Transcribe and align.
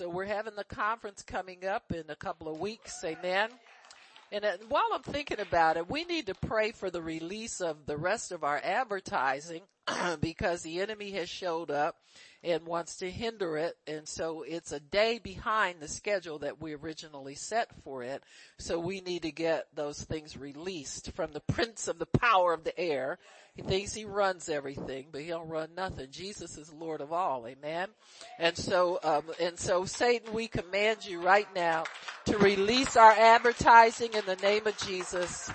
So 0.00 0.08
we're 0.08 0.24
having 0.24 0.54
the 0.56 0.64
conference 0.64 1.22
coming 1.22 1.66
up 1.66 1.92
in 1.92 2.04
a 2.08 2.16
couple 2.16 2.48
of 2.48 2.58
weeks. 2.58 3.04
Amen. 3.04 3.50
And 4.32 4.46
uh, 4.46 4.52
while 4.70 4.88
I'm 4.94 5.02
thinking 5.02 5.40
about 5.40 5.76
it, 5.76 5.90
we 5.90 6.04
need 6.04 6.28
to 6.28 6.34
pray 6.34 6.70
for 6.72 6.88
the 6.88 7.02
release 7.02 7.60
of 7.60 7.84
the 7.84 7.98
rest 7.98 8.32
of 8.32 8.42
our 8.42 8.58
advertising 8.64 9.60
because 10.20 10.62
the 10.62 10.80
enemy 10.80 11.10
has 11.12 11.28
showed 11.28 11.70
up 11.70 11.96
and 12.42 12.64
wants 12.66 12.96
to 12.96 13.10
hinder 13.10 13.58
it. 13.58 13.76
And 13.86 14.08
so 14.08 14.42
it's 14.42 14.72
a 14.72 14.80
day 14.80 15.18
behind 15.18 15.80
the 15.80 15.88
schedule 15.88 16.38
that 16.38 16.60
we 16.60 16.74
originally 16.74 17.34
set 17.34 17.68
for 17.84 18.02
it. 18.02 18.22
So 18.58 18.78
we 18.78 19.00
need 19.00 19.22
to 19.22 19.32
get 19.32 19.66
those 19.74 20.02
things 20.02 20.36
released 20.36 21.12
from 21.12 21.32
the 21.32 21.40
prince 21.52 21.88
of 21.88 21.98
the 21.98 22.06
power 22.06 22.54
of 22.54 22.64
the 22.64 22.78
air. 22.78 23.18
He 23.54 23.62
thinks 23.62 23.92
he 23.92 24.04
runs 24.06 24.48
everything, 24.48 25.08
but 25.12 25.20
he 25.20 25.28
don't 25.28 25.48
run 25.48 25.70
nothing. 25.76 26.08
Jesus 26.10 26.56
is 26.56 26.72
Lord 26.72 27.00
of 27.02 27.12
all. 27.12 27.46
Amen. 27.46 27.88
And 28.38 28.56
so, 28.56 28.98
um, 29.02 29.24
and 29.38 29.58
so 29.58 29.84
Satan, 29.84 30.32
we 30.32 30.48
command 30.48 31.04
you 31.04 31.20
right 31.20 31.48
now 31.54 31.84
to 32.26 32.38
release 32.38 32.96
our 32.96 33.12
advertising 33.12 34.14
in 34.14 34.24
the 34.24 34.36
name 34.36 34.66
of 34.66 34.78
Jesus. 34.78 35.50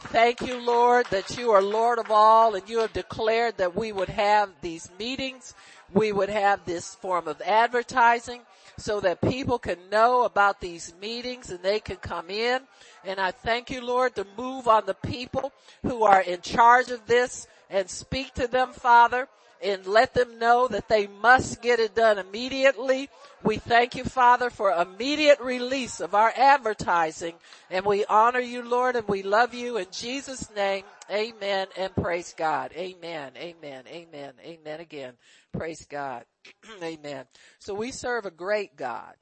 Thank 0.00 0.40
you, 0.40 0.58
Lord, 0.60 1.06
that 1.10 1.36
you 1.36 1.50
are 1.50 1.60
Lord 1.60 1.98
of 1.98 2.10
all 2.10 2.54
and 2.54 2.68
you 2.68 2.78
have 2.78 2.92
declared 2.92 3.58
that 3.58 3.76
we 3.76 3.92
would 3.92 4.08
have 4.08 4.50
these 4.62 4.90
meetings. 4.98 5.54
We 5.92 6.12
would 6.12 6.28
have 6.28 6.64
this 6.64 6.94
form 6.94 7.28
of 7.28 7.40
advertising 7.42 8.42
so 8.78 9.00
that 9.00 9.20
people 9.20 9.58
can 9.58 9.76
know 9.90 10.22
about 10.22 10.60
these 10.60 10.94
meetings 11.00 11.50
and 11.50 11.62
they 11.62 11.80
can 11.80 11.96
come 11.96 12.30
in. 12.30 12.62
And 13.04 13.20
I 13.20 13.32
thank 13.32 13.70
you, 13.70 13.84
Lord, 13.84 14.14
to 14.14 14.26
move 14.36 14.68
on 14.68 14.86
the 14.86 14.94
people 14.94 15.52
who 15.82 16.04
are 16.04 16.22
in 16.22 16.40
charge 16.40 16.90
of 16.90 17.06
this 17.06 17.46
and 17.68 17.90
speak 17.90 18.34
to 18.34 18.46
them, 18.46 18.72
Father, 18.72 19.28
and 19.62 19.86
let 19.86 20.14
them 20.14 20.38
know 20.38 20.68
that 20.68 20.88
they 20.88 21.06
must 21.06 21.62
get 21.62 21.80
it 21.80 21.94
done 21.94 22.18
immediately. 22.18 23.08
We 23.42 23.56
thank 23.56 23.94
you, 23.94 24.04
Father, 24.04 24.50
for 24.50 24.70
immediate 24.72 25.40
release 25.40 26.00
of 26.00 26.14
our 26.14 26.32
advertising 26.36 27.34
and 27.70 27.84
we 27.84 28.04
honor 28.06 28.40
you, 28.40 28.62
Lord, 28.62 28.96
and 28.96 29.06
we 29.06 29.22
love 29.22 29.54
you 29.54 29.76
in 29.76 29.86
Jesus 29.92 30.50
name. 30.54 30.84
Amen 31.10 31.68
and 31.76 31.94
praise 31.94 32.34
God. 32.36 32.72
Amen. 32.74 33.32
Amen. 33.36 33.84
Amen. 33.88 34.32
Amen 34.42 34.80
again. 34.80 35.14
Praise 35.52 35.86
God. 35.88 36.24
amen. 36.82 37.26
So 37.58 37.74
we 37.74 37.90
serve 37.90 38.26
a 38.26 38.30
great 38.30 38.76
God. 38.76 39.14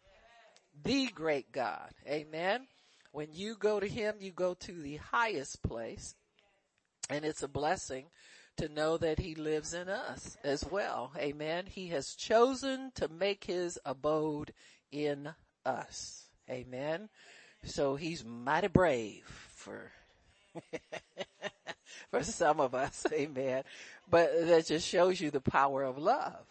The 0.85 1.07
great 1.09 1.51
God. 1.53 1.91
Amen. 2.07 2.67
When 3.13 3.29
you 3.33 3.57
go 3.59 3.81
to 3.81 3.87
Him, 3.87 4.17
you 4.21 4.31
go 4.31 4.55
to 4.55 4.73
the 4.73 4.97
highest 4.97 5.63
place 5.63 6.15
and 7.09 7.25
it's 7.25 7.43
a 7.43 7.49
blessing 7.49 8.07
to 8.57 8.69
know 8.69 8.97
that 8.99 9.19
he 9.19 9.35
lives 9.35 9.75
in 9.75 9.89
us 9.89 10.37
as 10.45 10.65
well. 10.65 11.13
Amen. 11.17 11.65
He 11.67 11.89
has 11.89 12.15
chosen 12.15 12.93
to 12.95 13.09
make 13.09 13.45
his 13.45 13.79
abode 13.85 14.53
in 14.91 15.31
us. 15.65 16.25
Amen. 16.49 17.09
So 17.65 17.97
he's 17.97 18.25
mighty 18.25 18.69
brave 18.69 19.25
for, 19.55 19.93
for 22.11 22.23
some 22.23 22.61
of 22.61 22.75
us. 22.75 23.07
Amen. 23.13 23.65
But 24.09 24.31
that 24.47 24.67
just 24.67 24.87
shows 24.87 25.21
you 25.21 25.31
the 25.31 25.41
power 25.41 25.83
of 25.83 25.99
love 25.99 26.47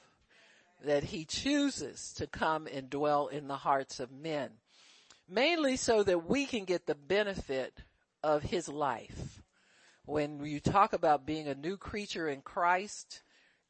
that 0.84 1.06
he 1.06 1.26
chooses 1.26 2.14
to 2.18 2.28
come 2.28 2.68
and 2.68 2.90
dwell 2.90 3.28
in 3.28 3.48
the 3.48 3.58
hearts 3.58 4.00
of 4.00 4.12
men. 4.12 4.50
Mainly 5.28 5.78
so 5.78 6.04
that 6.04 6.30
we 6.30 6.46
can 6.46 6.66
get 6.66 6.86
the 6.86 6.96
benefit 6.96 7.80
of 8.22 8.44
his 8.44 8.68
life 8.68 9.42
when 10.06 10.44
you 10.46 10.60
talk 10.60 10.94
about 10.94 11.26
being 11.26 11.48
a 11.48 11.56
new 11.56 11.78
creature 11.78 12.28
in 12.28 12.42
Christ, 12.42 13.24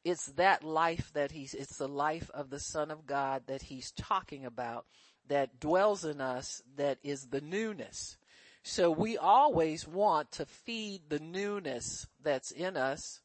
it's 0.04 0.26
that 0.32 0.62
life 0.62 1.10
that 1.14 1.32
he's, 1.32 1.54
it's 1.54 1.78
the 1.78 1.88
life 1.88 2.30
of 2.32 2.50
the 2.50 2.60
son 2.60 2.90
of 2.90 3.06
God 3.06 3.42
that 3.46 3.62
he's 3.62 3.90
talking 3.92 4.44
about 4.44 4.86
that 5.28 5.58
dwells 5.58 6.04
in 6.04 6.20
us 6.20 6.62
that 6.76 6.98
is 7.02 7.26
the 7.26 7.40
newness. 7.40 8.16
So 8.62 8.90
we 8.90 9.16
always 9.16 9.86
want 9.86 10.32
to 10.32 10.46
feed 10.46 11.02
the 11.08 11.18
newness 11.18 12.06
that's 12.22 12.50
in 12.50 12.76
us 12.76 13.20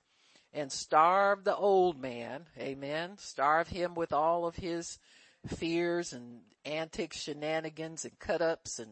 and 0.54 0.72
starve 0.72 1.44
the 1.44 1.56
old 1.56 2.00
man. 2.00 2.46
Amen. 2.60 3.18
Starve 3.18 3.68
him 3.68 3.96
with 3.96 4.14
all 4.14 4.46
of 4.46 4.56
his 4.56 5.00
fears 5.48 6.14
and 6.14 6.42
antics, 6.66 7.22
shenanigans 7.22 8.06
and 8.06 8.18
cut 8.20 8.42
ups 8.42 8.80
and 8.80 8.92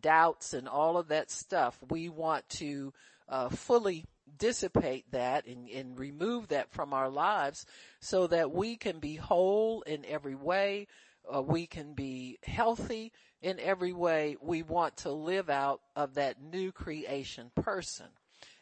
doubts 0.00 0.52
and 0.52 0.68
all 0.68 0.96
of 0.96 1.08
that 1.08 1.30
stuff. 1.30 1.78
We 1.88 2.08
want 2.08 2.48
to 2.50 2.92
uh, 3.30 3.48
fully 3.48 4.04
dissipate 4.36 5.10
that 5.12 5.46
and, 5.46 5.68
and 5.68 5.98
remove 5.98 6.48
that 6.48 6.70
from 6.70 6.92
our 6.92 7.08
lives 7.08 7.64
so 8.00 8.26
that 8.26 8.50
we 8.50 8.76
can 8.76 8.98
be 8.98 9.14
whole 9.14 9.82
in 9.82 10.04
every 10.04 10.34
way. 10.34 10.88
Uh, 11.32 11.40
we 11.40 11.66
can 11.66 11.94
be 11.94 12.38
healthy 12.42 13.12
in 13.40 13.60
every 13.60 13.92
way. 13.92 14.36
We 14.40 14.62
want 14.62 14.98
to 14.98 15.12
live 15.12 15.48
out 15.48 15.80
of 15.94 16.14
that 16.14 16.42
new 16.42 16.72
creation 16.72 17.50
person. 17.54 18.06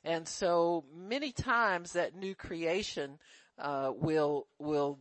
And 0.04 0.28
so 0.28 0.84
many 0.94 1.32
times 1.32 1.92
that 1.92 2.14
new 2.14 2.34
creation, 2.34 3.18
uh, 3.58 3.92
will, 3.94 4.46
will 4.58 4.98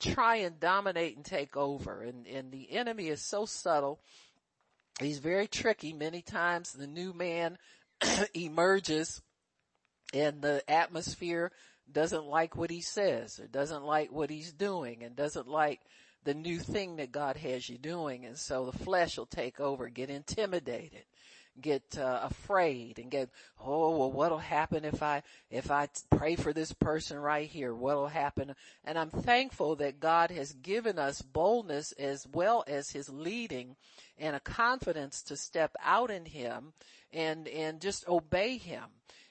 try 0.00 0.36
and 0.36 0.58
dominate 0.58 1.16
and 1.16 1.24
take 1.24 1.56
over. 1.56 2.02
And, 2.02 2.26
and 2.26 2.50
the 2.50 2.72
enemy 2.72 3.08
is 3.08 3.22
so 3.22 3.46
subtle. 3.46 4.00
He's 5.00 5.18
very 5.18 5.46
tricky. 5.46 5.92
Many 5.92 6.22
times 6.22 6.72
the 6.72 6.86
new 6.86 7.12
man 7.12 7.58
emerges 8.34 9.20
and 10.12 10.42
the 10.42 10.62
atmosphere 10.70 11.50
doesn't 11.90 12.24
like 12.24 12.56
what 12.56 12.70
he 12.70 12.80
says 12.80 13.38
or 13.38 13.46
doesn't 13.46 13.84
like 13.84 14.12
what 14.12 14.30
he's 14.30 14.52
doing 14.52 15.02
and 15.02 15.16
doesn't 15.16 15.48
like 15.48 15.80
the 16.24 16.34
new 16.34 16.58
thing 16.58 16.96
that 16.96 17.12
God 17.12 17.36
has 17.36 17.68
you 17.68 17.78
doing. 17.78 18.24
And 18.24 18.38
so 18.38 18.66
the 18.66 18.78
flesh 18.84 19.18
will 19.18 19.26
take 19.26 19.60
over, 19.60 19.88
get 19.88 20.10
intimidated, 20.10 21.04
get 21.60 21.98
uh, 21.98 22.20
afraid 22.22 22.98
and 22.98 23.10
get, 23.10 23.30
oh, 23.60 23.96
well, 23.96 24.12
what'll 24.12 24.38
happen 24.38 24.84
if 24.84 25.02
I, 25.02 25.22
if 25.50 25.70
I 25.70 25.88
pray 26.10 26.36
for 26.36 26.52
this 26.52 26.72
person 26.72 27.18
right 27.18 27.48
here? 27.48 27.74
What'll 27.74 28.08
happen? 28.08 28.54
And 28.84 28.98
I'm 28.98 29.10
thankful 29.10 29.76
that 29.76 30.00
God 30.00 30.30
has 30.30 30.52
given 30.52 30.98
us 30.98 31.22
boldness 31.22 31.92
as 31.92 32.26
well 32.32 32.64
as 32.66 32.90
his 32.90 33.08
leading 33.08 33.76
and 34.18 34.36
a 34.36 34.40
confidence 34.40 35.22
to 35.22 35.36
step 35.36 35.74
out 35.84 36.10
in 36.10 36.24
him 36.24 36.72
and, 37.12 37.48
and 37.48 37.80
just 37.80 38.08
obey 38.08 38.56
him. 38.56 38.84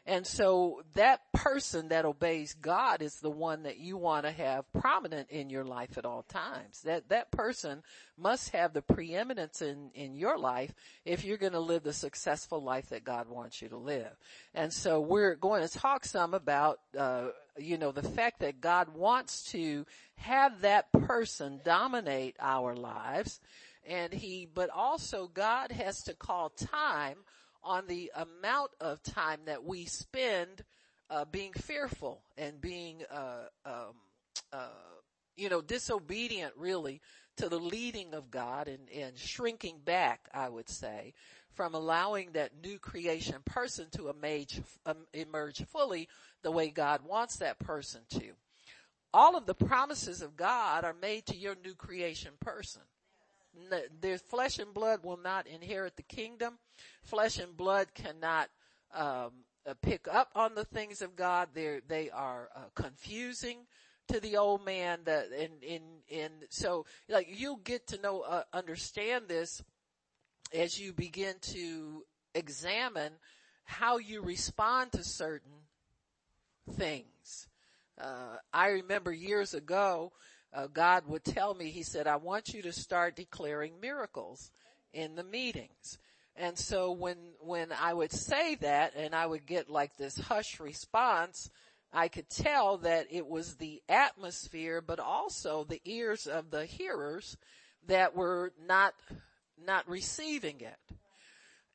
And 0.06 0.26
so 0.26 0.82
that 0.96 1.22
person 1.32 1.90
that 1.90 2.06
obeys 2.06 2.56
God 2.60 3.04
is 3.04 3.20
the 3.20 3.30
one 3.30 3.64
that 3.64 3.78
you 3.78 3.98
want 3.98 4.26
to 4.26 4.32
have 4.32 4.72
prominent 4.74 5.30
in 5.30 5.52
your 5.52 5.64
life 5.64 5.96
at 5.98 6.06
all 6.06 6.24
times. 6.24 6.82
That, 6.82 7.10
that 7.10 7.30
person 7.32 7.84
must 8.18 8.50
have 8.50 8.74
the 8.74 8.82
preeminence 8.82 9.62
in, 9.62 9.92
in 9.94 10.16
your 10.16 10.40
life 10.40 10.74
if 11.06 11.24
you're 11.24 11.38
going 11.38 11.52
to 11.52 11.60
live 11.60 11.84
the 11.84 11.94
successful 11.94 12.64
life 12.64 12.90
that 12.90 13.04
God 13.04 13.30
wants 13.30 13.62
you 13.62 13.70
to 13.70 13.78
live. 13.78 14.12
And 14.56 14.74
so 14.74 15.00
we're 15.00 15.36
going 15.36 15.68
to 15.68 15.72
talk 15.72 16.06
some 16.06 16.34
about, 16.34 16.80
uh, 16.98 17.28
you 17.60 17.78
know, 17.78 17.92
the 17.92 18.02
fact 18.02 18.40
that 18.40 18.60
God 18.60 18.96
wants 18.96 19.52
to 19.52 19.86
have 20.16 20.62
that 20.62 20.92
person 20.92 21.62
dominate 21.64 22.36
our 22.40 22.76
lives 22.76 23.40
and 23.88 24.14
he, 24.14 24.48
but 24.52 24.70
also 24.70 25.30
God 25.32 25.72
has 25.72 26.04
to 26.04 26.14
call 26.14 26.50
time 26.50 27.18
on 27.64 27.88
the 27.88 28.12
amount 28.16 28.72
of 28.80 29.02
time 29.04 29.40
that 29.46 29.64
we 29.64 29.86
spend 29.86 30.64
uh, 31.10 31.26
being 31.26 31.54
fearful 31.54 32.22
and 32.38 32.60
being, 32.62 33.02
uh, 33.12 33.46
um, 33.66 33.96
uh, 34.54 34.70
you 35.36 35.50
know, 35.50 35.62
disobedient 35.62 36.54
really 36.58 37.02
to 37.38 37.50
the 37.50 37.60
leading 37.60 38.14
of 38.14 38.32
God 38.32 38.68
and, 38.68 38.90
and 38.90 39.18
shrinking 39.18 39.80
back, 39.84 40.30
I 40.34 40.50
would 40.50 40.70
say, 40.70 41.14
from 41.54 41.76
allowing 41.76 42.32
that 42.32 42.52
new 42.64 42.80
creation 42.80 43.38
person 43.46 43.88
to 43.92 44.10
emerge, 44.10 44.62
um, 44.86 45.06
emerge 45.14 45.66
fully 45.66 46.08
the 46.44 46.52
way 46.52 46.70
God 46.70 47.02
wants 47.06 47.38
that 47.38 47.60
person 47.60 48.02
to. 48.12 48.32
All 49.14 49.36
of 49.36 49.46
the 49.46 49.54
promises 49.54 50.22
of 50.22 50.38
God 50.38 50.86
are 50.86 50.96
made 51.00 51.26
to 51.28 51.38
your 51.38 51.56
new 51.64 51.76
creation 51.76 52.32
person 52.40 52.84
their 54.00 54.18
flesh 54.18 54.60
and 54.60 54.74
blood 54.74 55.04
will 55.04 55.18
not 55.18 55.48
inherit 55.48 55.96
the 55.96 56.04
kingdom. 56.04 56.58
Flesh 57.04 57.40
and 57.40 57.56
blood 57.56 57.94
cannot 57.94 58.50
um, 58.94 59.32
uh, 59.66 59.74
pick 59.82 60.08
up 60.08 60.32
on 60.36 60.56
the 60.56 60.66
things 60.66 61.02
of 61.02 61.16
God. 61.16 61.50
They 61.54 61.82
they 61.88 62.10
are 62.10 62.50
uh, 62.56 62.60
confusing 62.76 63.60
to 64.08 64.20
the 64.20 64.38
old 64.38 64.66
man. 64.66 65.00
That 65.06 65.28
and 65.32 65.64
in 66.08 66.32
so 66.50 66.86
like 67.10 67.28
you'll 67.30 67.58
get 67.58 67.88
to 67.88 68.02
know 68.02 68.22
uh, 68.22 68.44
understand 68.54 69.26
this 69.28 69.64
as 70.54 70.80
you 70.80 70.94
begin 70.94 71.36
to 71.42 72.04
examine 72.34 73.14
how 73.64 73.98
you 73.98 74.22
respond 74.22 74.92
to 74.94 75.04
certain 75.04 75.52
things. 76.72 77.48
Uh, 78.00 78.38
I 78.54 78.68
remember 78.70 79.14
years 79.14 79.54
ago 79.54 80.12
uh, 80.54 80.68
God 80.68 81.08
would 81.08 81.24
tell 81.24 81.54
me, 81.54 81.70
he 81.70 81.84
said, 81.84 82.08
I 82.08 82.18
want 82.18 82.54
you 82.54 82.62
to 82.64 82.74
start 82.74 83.16
declaring 83.16 83.80
miracles 83.82 84.52
in 84.94 85.16
the 85.16 85.24
meetings. 85.24 85.98
And 86.36 86.58
so 86.58 86.92
when, 86.92 87.18
when 87.40 87.72
I 87.72 87.94
would 87.94 88.12
say 88.12 88.56
that 88.56 88.94
and 88.96 89.14
I 89.14 89.26
would 89.26 89.46
get 89.46 89.70
like 89.70 89.98
this 89.98 90.18
hush 90.18 90.60
response, 90.60 91.50
I 91.94 92.08
could 92.08 92.30
tell 92.30 92.78
that 92.80 93.08
it 93.12 93.28
was 93.28 93.56
the 93.56 93.82
atmosphere, 93.90 94.82
but 94.82 95.00
also 95.00 95.64
the 95.64 95.82
ears 95.86 96.28
of 96.28 96.50
the 96.52 96.66
hearers 96.66 97.38
that 97.88 98.16
were 98.16 98.54
not, 98.66 98.94
not 99.66 99.88
receiving 99.90 100.62
it. 100.62 100.98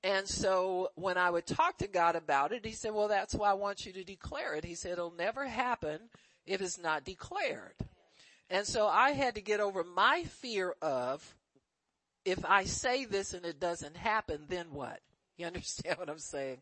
And 0.03 0.29
so 0.29 0.91
when 0.95 1.19
I 1.19 1.31
would 1.31 1.47
talk 1.47 1.79
to 1.79 1.89
God 1.89 2.17
about 2.17 2.53
it, 2.53 2.65
he 2.65 2.73
said, 2.73 2.95
well, 2.95 3.09
that's 3.09 3.35
why 3.35 3.51
I 3.51 3.55
want 3.55 3.87
you 3.87 3.93
to 3.95 4.05
declare 4.05 4.55
it. 4.55 4.65
He 4.65 4.75
said, 4.75 4.93
it'll 4.93 5.11
never 5.11 5.47
happen 5.47 5.99
if 6.47 6.61
it's 6.61 6.79
not 6.79 7.05
declared. 7.05 7.75
And 8.49 8.67
so 8.67 8.87
I 8.87 9.11
had 9.11 9.35
to 9.35 9.41
get 9.41 9.61
over 9.61 9.83
my 9.83 10.25
fear 10.25 10.75
of, 10.81 11.35
if 12.25 12.45
I 12.45 12.65
say 12.65 13.05
this 13.05 13.35
and 13.35 13.45
it 13.45 13.59
doesn't 13.59 13.97
happen, 13.97 14.43
then 14.49 14.67
what? 14.73 15.01
You 15.37 15.47
understand 15.47 15.99
what 15.99 16.09
I'm 16.11 16.19
saying? 16.19 16.59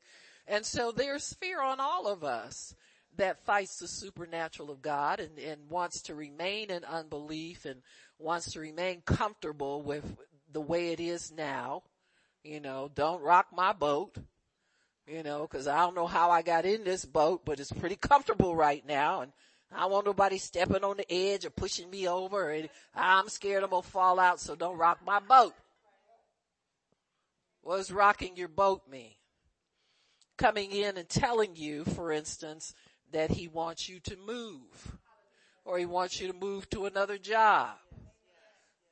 And 0.47 0.65
so 0.65 0.93
there's 0.93 1.33
fear 1.35 1.63
on 1.63 1.81
all 1.81 2.07
of 2.07 2.25
us 2.25 2.75
that 3.17 3.45
fights 3.45 3.79
the 3.79 3.89
supernatural 3.89 4.71
of 4.71 4.83
God 4.83 5.21
and, 5.21 5.39
and 5.39 5.69
wants 5.71 6.03
to 6.03 6.15
remain 6.15 6.71
in 6.71 6.85
unbelief 6.85 7.65
and 7.65 7.83
wants 8.19 8.53
to 8.53 8.61
remain 8.61 9.03
comfortable 9.05 9.83
with 9.83 10.17
the 10.53 10.61
way 10.61 10.93
it 10.93 11.01
is 11.01 11.33
now. 11.33 11.83
You 12.43 12.61
know, 12.61 12.91
don't 12.95 13.23
rock 13.23 13.49
my 13.55 13.73
boat. 13.73 14.17
You 15.07 15.23
know, 15.23 15.47
cause 15.47 15.67
I 15.67 15.79
don't 15.81 15.95
know 15.95 16.07
how 16.07 16.31
I 16.31 16.41
got 16.41 16.65
in 16.65 16.85
this 16.85 17.05
boat, 17.05 17.43
but 17.45 17.61
it's 17.61 17.71
pretty 17.71 17.97
comfortable 17.97 18.57
right 18.57 18.85
now 18.87 19.21
and 19.21 19.33
I 19.75 19.81
don't 19.81 19.91
want 19.91 20.07
nobody 20.07 20.39
stepping 20.39 20.85
on 20.85 20.97
the 20.97 21.13
edge 21.13 21.45
or 21.45 21.51
pushing 21.51 21.91
me 21.91 22.09
over 22.09 22.51
and 22.51 22.69
I'm 22.95 23.29
scared 23.29 23.65
I'm 23.65 23.71
gonna 23.71 23.83
fall 23.83 24.21
out 24.21 24.41
so 24.41 24.55
don't 24.55 24.79
rock 24.79 25.01
my 25.05 25.21
boat. 25.21 25.55
What 27.63 27.79
does 27.79 27.91
rocking 27.91 28.37
your 28.37 28.49
boat 28.49 28.83
mean? 28.91 29.15
Coming 30.37 30.71
in 30.71 30.97
and 30.97 31.09
telling 31.09 31.57
you, 31.57 31.85
for 31.85 32.13
instance, 32.13 32.75
that 33.13 33.31
he 33.31 33.49
wants 33.49 33.89
you 33.89 34.01
to 34.01 34.17
move 34.27 34.99
or 35.65 35.79
he 35.79 35.87
wants 35.87 36.21
you 36.21 36.29
to 36.29 36.39
move 36.39 36.69
to 36.71 36.87
another 36.87 37.19
job 37.19 37.71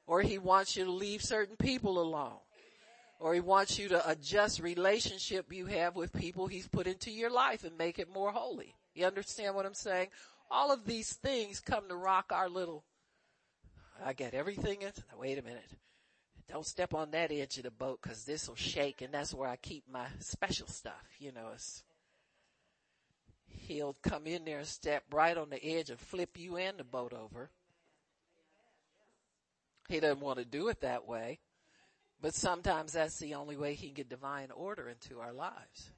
or 0.07 0.23
he 0.23 0.39
wants 0.39 0.77
you 0.77 0.85
to 0.85 0.91
leave 0.91 1.23
certain 1.23 1.57
people 1.57 2.01
alone 2.01 2.39
or 3.21 3.35
he 3.35 3.41
wants 3.41 3.79
you 3.79 3.89
to 3.89 4.11
adjust 4.11 4.61
relationship 4.61 5.53
you 5.53 5.67
have 5.67 5.95
with 5.95 6.13
people 6.13 6.47
he's 6.47 6.67
put 6.67 6.87
into 6.87 7.11
your 7.11 7.31
life 7.31 7.63
and 7.63 7.79
make 7.79 7.99
it 7.99 8.13
more 8.13 8.33
holy. 8.33 8.75
You 8.95 9.07
understand 9.07 9.55
what 9.55 9.65
I'm 9.65 9.75
saying? 9.75 10.09
All 10.53 10.71
of 10.71 10.85
these 10.85 11.15
things 11.15 11.61
come 11.61 11.89
to 11.89 11.97
rock 11.97 12.31
our 12.31 12.47
little, 12.47 12.85
I 14.05 14.13
get 14.13 14.35
everything 14.35 14.83
in, 14.83 14.93
wait 15.19 15.39
a 15.39 15.43
minute. 15.43 15.71
Don't 16.47 16.67
step 16.67 16.93
on 16.93 17.13
that 17.13 17.33
edge 17.33 17.57
of 17.57 17.65
the 17.65 17.71
boat 17.71 18.03
cause 18.03 18.25
this 18.25 18.47
will 18.47 18.57
shake 18.57 19.01
and 19.01 19.15
that's 19.15 19.33
where 19.33 19.49
I 19.49 19.57
keep 19.57 19.85
my 19.91 20.07
special 20.19 20.67
stuff. 20.67 21.03
You 21.19 21.33
know, 21.33 21.53
it's, 21.55 21.83
he'll 23.47 23.97
come 24.03 24.27
in 24.27 24.45
there 24.45 24.59
and 24.59 24.67
step 24.67 25.05
right 25.11 25.39
on 25.39 25.49
the 25.49 25.65
edge 25.65 25.89
and 25.89 25.99
flip 25.99 26.37
you 26.37 26.59
and 26.59 26.77
the 26.77 26.85
boat 26.85 27.15
over. 27.15 27.49
He 29.89 30.01
doesn't 30.01 30.21
want 30.21 30.39
to 30.39 30.45
do 30.45 30.69
it 30.69 30.83
that 30.83 31.09
way, 31.09 31.41
but 32.21 32.35
sometimes 32.35 32.93
that's 32.93 33.19
the 33.19 33.35
only 33.35 33.57
way 33.57 33.73
he 33.73 33.87
can 33.87 33.95
get 33.95 34.11
divine 34.11 34.51
order 34.51 34.91
into 34.91 35.19
our 35.19 35.33
lives. 35.33 35.93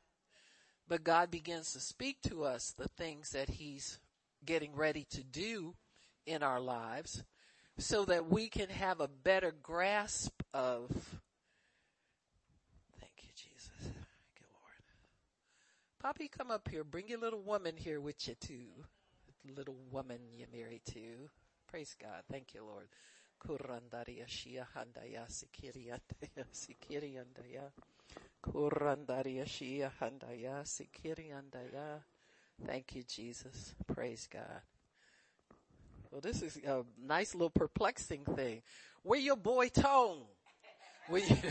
But 0.87 1.03
God 1.03 1.33
begins 1.33 1.73
to 1.73 1.81
speak 1.81 2.23
to 2.29 2.45
us 2.45 2.71
the 2.71 2.89
things 2.89 3.31
that 3.31 3.49
he's 3.49 3.99
getting 4.45 4.75
ready 4.75 5.07
to 5.11 5.23
do 5.23 5.75
in 6.27 6.43
our 6.43 6.61
lives 6.61 7.23
so 7.79 8.05
that 8.05 8.31
we 8.31 8.49
can 8.49 8.69
have 8.69 9.01
a 9.01 9.09
better 9.09 9.53
grasp 9.63 10.43
of 10.53 10.91
Thank 13.01 13.15
you, 13.23 13.31
Jesus. 13.35 13.71
Thank 13.81 14.41
you, 14.41 14.47
Lord. 14.53 14.83
Poppy, 16.01 16.29
come 16.29 16.51
up 16.51 16.69
here. 16.71 16.85
Bring 16.85 17.09
your 17.09 17.19
little 17.19 17.43
woman 17.43 17.75
here 17.77 18.01
with 18.01 18.29
you 18.29 18.35
too. 18.35 18.69
Little 19.57 19.77
woman 19.91 20.19
you're 20.33 20.49
married 20.53 20.85
to. 20.93 21.29
Praise 21.69 21.95
God. 22.01 22.23
Thank 22.31 22.55
you, 22.55 22.65
Lord. 22.65 22.89
Kurandaria 23.47 24.27
Shia 24.27 24.65
Handaya 24.75 25.27
Sikiri 25.29 25.91
Andaya 25.93 26.45
Sikiri 26.53 27.19
Andaya. 27.19 27.71
Kurandaria 28.43 29.45
Shia 29.45 29.91
Handaya 30.01 30.65
Sikiri 30.65 31.31
Andaya. 31.33 32.01
Thank 32.67 32.95
you, 32.95 33.03
Jesus. 33.03 33.75
Praise 33.87 34.29
God. 34.33 34.63
Well, 36.11 36.21
this 36.21 36.43
is 36.43 36.59
a 36.59 36.85
nice 37.05 37.35
little 37.35 37.51
perplexing 37.51 38.25
thing. 38.25 38.63
Where 39.03 39.19
your 39.19 39.37
boy 39.37 39.69
Tone? 39.69 40.23
Where 41.09 41.23
you 41.23 41.37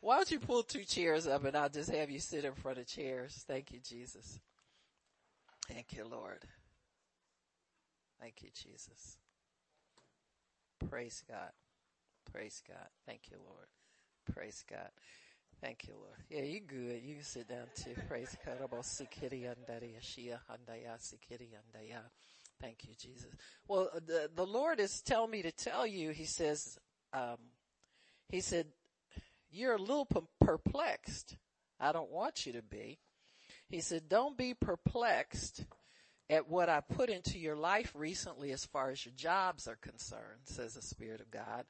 Why 0.00 0.16
don't 0.16 0.30
you 0.30 0.40
pull 0.40 0.62
two 0.62 0.84
chairs 0.84 1.26
up 1.26 1.44
and 1.44 1.56
I'll 1.56 1.68
just 1.68 1.90
have 1.90 2.10
you 2.10 2.18
sit 2.18 2.44
in 2.44 2.54
front 2.54 2.78
of 2.78 2.86
chairs. 2.86 3.44
Thank 3.46 3.72
you, 3.72 3.78
Jesus. 3.80 4.40
Thank 5.68 5.92
you, 5.92 6.06
Lord. 6.10 6.44
Thank 8.20 8.42
you, 8.42 8.48
Jesus. 8.54 9.18
Praise 10.88 11.22
God. 11.28 11.52
Praise 12.32 12.62
God. 12.66 12.88
Thank 13.06 13.30
you, 13.30 13.36
Lord. 13.44 13.66
Praise 14.32 14.64
God. 14.68 14.90
Thank 15.60 15.86
you, 15.88 15.94
Lord. 15.94 16.16
Yeah, 16.28 16.42
you 16.42 16.60
good. 16.60 17.02
You 17.02 17.14
can 17.16 17.24
sit 17.24 17.48
down 17.48 17.66
too. 17.74 17.94
Praise 18.08 18.36
God. 18.44 18.58
Thank 22.60 22.84
you, 22.84 22.94
Jesus. 22.98 23.30
Well, 23.68 23.90
the, 24.06 24.30
the 24.34 24.46
Lord 24.46 24.80
is 24.80 25.02
telling 25.02 25.30
me 25.30 25.42
to 25.42 25.52
tell 25.52 25.86
you, 25.86 26.10
he 26.10 26.24
says, 26.24 26.78
um, 27.12 27.36
he 28.28 28.40
said, 28.40 28.66
you're 29.50 29.74
a 29.74 29.80
little 29.80 30.08
perplexed. 30.40 31.36
I 31.78 31.92
don't 31.92 32.10
want 32.10 32.46
you 32.46 32.52
to 32.54 32.62
be. 32.62 32.98
He 33.68 33.80
said, 33.80 34.08
don't 34.08 34.36
be 34.36 34.54
perplexed 34.54 35.64
at 36.28 36.48
what 36.48 36.68
I 36.68 36.80
put 36.80 37.08
into 37.08 37.38
your 37.38 37.56
life 37.56 37.92
recently 37.94 38.50
as 38.50 38.64
far 38.64 38.90
as 38.90 39.04
your 39.04 39.14
jobs 39.14 39.68
are 39.68 39.76
concerned, 39.76 40.40
says 40.44 40.74
the 40.74 40.82
Spirit 40.82 41.20
of 41.20 41.30
God. 41.30 41.64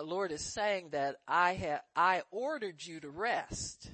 The 0.00 0.06
Lord 0.06 0.32
is 0.32 0.40
saying 0.40 0.88
that 0.92 1.16
I 1.28 1.52
have, 1.52 1.82
I 1.94 2.22
ordered 2.30 2.86
you 2.86 3.00
to 3.00 3.10
rest. 3.10 3.90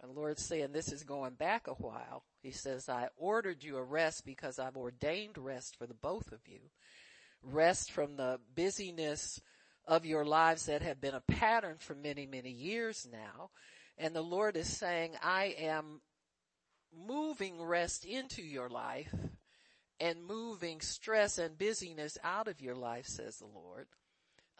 And 0.00 0.10
the 0.10 0.18
Lord's 0.18 0.44
saying 0.44 0.72
this 0.72 0.90
is 0.90 1.04
going 1.04 1.34
back 1.34 1.68
a 1.68 1.74
while. 1.74 2.24
He 2.42 2.50
says, 2.50 2.88
I 2.88 3.10
ordered 3.16 3.62
you 3.62 3.76
a 3.76 3.84
rest 3.84 4.26
because 4.26 4.58
I've 4.58 4.76
ordained 4.76 5.38
rest 5.38 5.76
for 5.76 5.86
the 5.86 5.94
both 5.94 6.32
of 6.32 6.40
you. 6.48 6.58
Rest 7.44 7.92
from 7.92 8.16
the 8.16 8.40
busyness 8.56 9.40
of 9.86 10.04
your 10.04 10.24
lives 10.24 10.66
that 10.66 10.82
have 10.82 11.00
been 11.00 11.14
a 11.14 11.22
pattern 11.32 11.76
for 11.78 11.94
many, 11.94 12.26
many 12.26 12.50
years 12.50 13.06
now. 13.08 13.50
And 13.98 14.16
the 14.16 14.20
Lord 14.20 14.56
is 14.56 14.66
saying, 14.66 15.12
I 15.22 15.54
am 15.60 16.00
moving 16.92 17.62
rest 17.62 18.04
into 18.04 18.42
your 18.42 18.68
life 18.68 19.14
and 20.00 20.24
moving 20.24 20.80
stress 20.80 21.38
and 21.38 21.56
busyness 21.56 22.18
out 22.24 22.48
of 22.48 22.60
your 22.60 22.74
life, 22.74 23.06
says 23.06 23.38
the 23.38 23.46
Lord. 23.46 23.86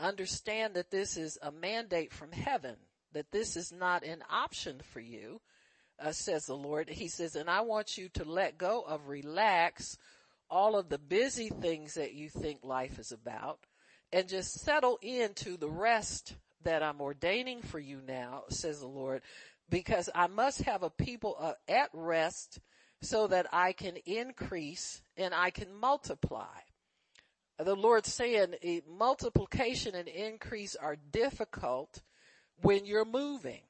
Understand 0.00 0.74
that 0.74 0.90
this 0.90 1.16
is 1.16 1.38
a 1.42 1.52
mandate 1.52 2.12
from 2.12 2.32
heaven, 2.32 2.76
that 3.12 3.30
this 3.30 3.56
is 3.56 3.70
not 3.70 4.02
an 4.02 4.22
option 4.30 4.80
for 4.92 5.00
you, 5.00 5.40
uh, 6.02 6.12
says 6.12 6.46
the 6.46 6.56
Lord. 6.56 6.88
He 6.88 7.08
says, 7.08 7.36
and 7.36 7.50
I 7.50 7.60
want 7.60 7.98
you 7.98 8.08
to 8.14 8.24
let 8.24 8.58
go 8.58 8.80
of 8.80 9.08
relax 9.08 9.98
all 10.48 10.76
of 10.76 10.88
the 10.88 10.98
busy 10.98 11.48
things 11.48 11.94
that 11.94 12.14
you 12.14 12.28
think 12.28 12.60
life 12.64 12.98
is 12.98 13.12
about 13.12 13.60
and 14.12 14.28
just 14.28 14.60
settle 14.60 14.98
into 15.02 15.56
the 15.56 15.68
rest 15.68 16.34
that 16.64 16.82
I'm 16.82 17.00
ordaining 17.00 17.62
for 17.62 17.78
you 17.78 18.00
now, 18.06 18.44
says 18.48 18.80
the 18.80 18.88
Lord, 18.88 19.22
because 19.68 20.10
I 20.14 20.26
must 20.26 20.62
have 20.62 20.82
a 20.82 20.90
people 20.90 21.36
uh, 21.38 21.52
at 21.68 21.90
rest 21.92 22.58
so 23.02 23.28
that 23.28 23.46
I 23.52 23.72
can 23.72 23.96
increase 24.04 25.02
and 25.16 25.32
I 25.32 25.50
can 25.50 25.72
multiply. 25.74 26.58
The 27.64 27.74
Lord's 27.74 28.12
saying 28.12 28.54
multiplication 28.88 29.94
and 29.94 30.08
increase 30.08 30.76
are 30.76 30.96
difficult 30.96 32.02
when 32.62 32.84
you're 32.84 33.04
moving 33.04 33.60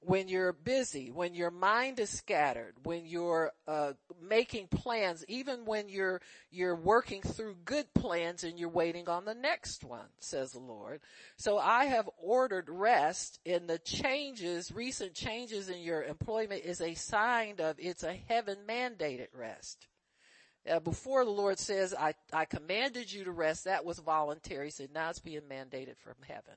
when 0.00 0.28
you're 0.28 0.52
busy, 0.52 1.10
when 1.10 1.34
your 1.34 1.50
mind 1.50 1.98
is 1.98 2.10
scattered, 2.10 2.74
when 2.84 3.04
you're 3.04 3.52
uh, 3.66 3.92
making 4.22 4.68
plans, 4.68 5.24
even 5.28 5.64
when 5.64 5.88
you're 5.88 6.20
you're 6.50 6.76
working 6.76 7.20
through 7.20 7.56
good 7.64 7.92
plans 7.94 8.44
and 8.44 8.58
you're 8.58 8.68
waiting 8.68 9.08
on 9.08 9.24
the 9.24 9.34
next 9.34 9.82
one, 9.84 10.06
says 10.20 10.52
the 10.52 10.60
Lord. 10.60 11.00
So 11.36 11.58
I 11.58 11.86
have 11.86 12.08
ordered 12.22 12.68
rest, 12.68 13.40
and 13.44 13.68
the 13.68 13.78
changes, 13.78 14.70
recent 14.70 15.14
changes 15.14 15.68
in 15.68 15.80
your 15.80 16.04
employment, 16.04 16.64
is 16.64 16.80
a 16.80 16.94
sign 16.94 17.56
of 17.58 17.76
it's 17.78 18.04
a 18.04 18.14
heaven 18.28 18.58
mandated 18.68 19.28
rest. 19.34 19.88
Uh, 20.70 20.80
before 20.80 21.24
the 21.24 21.30
Lord 21.30 21.58
says, 21.58 21.94
I, 21.94 22.14
I 22.32 22.44
commanded 22.44 23.12
you 23.12 23.24
to 23.24 23.32
rest, 23.32 23.64
that 23.64 23.84
was 23.84 23.98
voluntary. 23.98 24.66
He 24.66 24.70
said, 24.70 24.90
now 24.92 25.10
it's 25.10 25.18
being 25.18 25.42
mandated 25.50 25.96
from 25.98 26.14
heaven. 26.26 26.54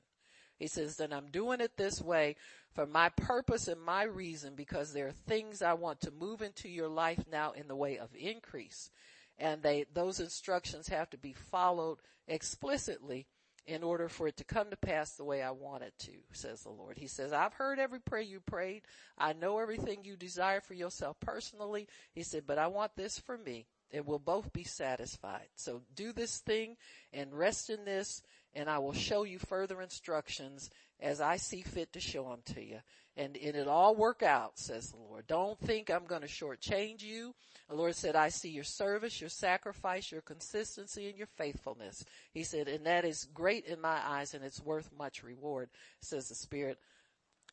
He 0.58 0.66
says, 0.68 0.96
then 0.96 1.12
I'm 1.12 1.30
doing 1.30 1.60
it 1.60 1.76
this 1.76 2.00
way 2.00 2.36
for 2.74 2.86
my 2.86 3.08
purpose 3.10 3.68
and 3.68 3.82
my 3.82 4.04
reason 4.04 4.54
because 4.54 4.92
there 4.92 5.08
are 5.08 5.12
things 5.12 5.62
I 5.62 5.74
want 5.74 6.00
to 6.02 6.10
move 6.10 6.42
into 6.42 6.68
your 6.68 6.88
life 6.88 7.24
now 7.30 7.52
in 7.52 7.68
the 7.68 7.76
way 7.76 7.98
of 7.98 8.10
increase. 8.14 8.90
And 9.38 9.62
they, 9.62 9.86
those 9.92 10.20
instructions 10.20 10.88
have 10.88 11.10
to 11.10 11.18
be 11.18 11.32
followed 11.32 11.98
explicitly 12.28 13.26
in 13.66 13.82
order 13.82 14.08
for 14.08 14.26
it 14.26 14.36
to 14.36 14.44
come 14.44 14.70
to 14.70 14.76
pass 14.76 15.12
the 15.12 15.24
way 15.24 15.42
I 15.42 15.52
want 15.52 15.84
it 15.84 15.94
to, 16.00 16.12
says 16.32 16.62
the 16.62 16.70
Lord. 16.70 16.98
He 16.98 17.06
says, 17.06 17.32
I've 17.32 17.54
heard 17.54 17.78
every 17.78 18.00
prayer 18.00 18.22
you 18.22 18.40
prayed. 18.40 18.82
I 19.16 19.32
know 19.34 19.58
everything 19.58 20.00
you 20.04 20.16
desire 20.16 20.60
for 20.60 20.74
yourself 20.74 21.16
personally. 21.20 21.88
He 22.12 22.22
said, 22.22 22.44
but 22.46 22.58
I 22.58 22.66
want 22.66 22.92
this 22.96 23.18
for 23.18 23.38
me. 23.38 23.66
And 23.92 24.06
we'll 24.06 24.18
both 24.18 24.52
be 24.52 24.64
satisfied. 24.64 25.48
So 25.54 25.82
do 25.94 26.12
this 26.12 26.38
thing 26.38 26.76
and 27.12 27.32
rest 27.32 27.70
in 27.70 27.84
this 27.84 28.22
and 28.54 28.68
I 28.68 28.78
will 28.78 28.92
show 28.92 29.24
you 29.24 29.38
further 29.38 29.80
instructions 29.80 30.70
as 31.00 31.20
I 31.20 31.36
see 31.36 31.62
fit 31.62 31.92
to 31.94 32.00
show 32.00 32.24
them 32.24 32.40
to 32.54 32.62
you. 32.62 32.78
And, 33.16 33.36
and 33.36 33.56
it'll 33.56 33.72
all 33.72 33.94
work 33.94 34.22
out, 34.22 34.58
says 34.58 34.90
the 34.90 34.96
Lord. 34.96 35.26
Don't 35.26 35.58
think 35.58 35.90
I'm 35.90 36.06
going 36.06 36.22
to 36.22 36.28
shortchange 36.28 37.02
you. 37.02 37.34
The 37.68 37.74
Lord 37.76 37.94
said, 37.94 38.16
I 38.16 38.28
see 38.28 38.50
your 38.50 38.64
service, 38.64 39.20
your 39.20 39.30
sacrifice, 39.30 40.10
your 40.10 40.22
consistency, 40.22 41.08
and 41.08 41.18
your 41.18 41.26
faithfulness. 41.26 42.04
He 42.32 42.44
said, 42.44 42.68
and 42.68 42.86
that 42.86 43.04
is 43.04 43.28
great 43.34 43.66
in 43.66 43.80
my 43.80 44.00
eyes 44.04 44.34
and 44.34 44.44
it's 44.44 44.62
worth 44.62 44.90
much 44.96 45.22
reward, 45.22 45.68
says 46.00 46.28
the 46.28 46.34
Spirit 46.34 46.78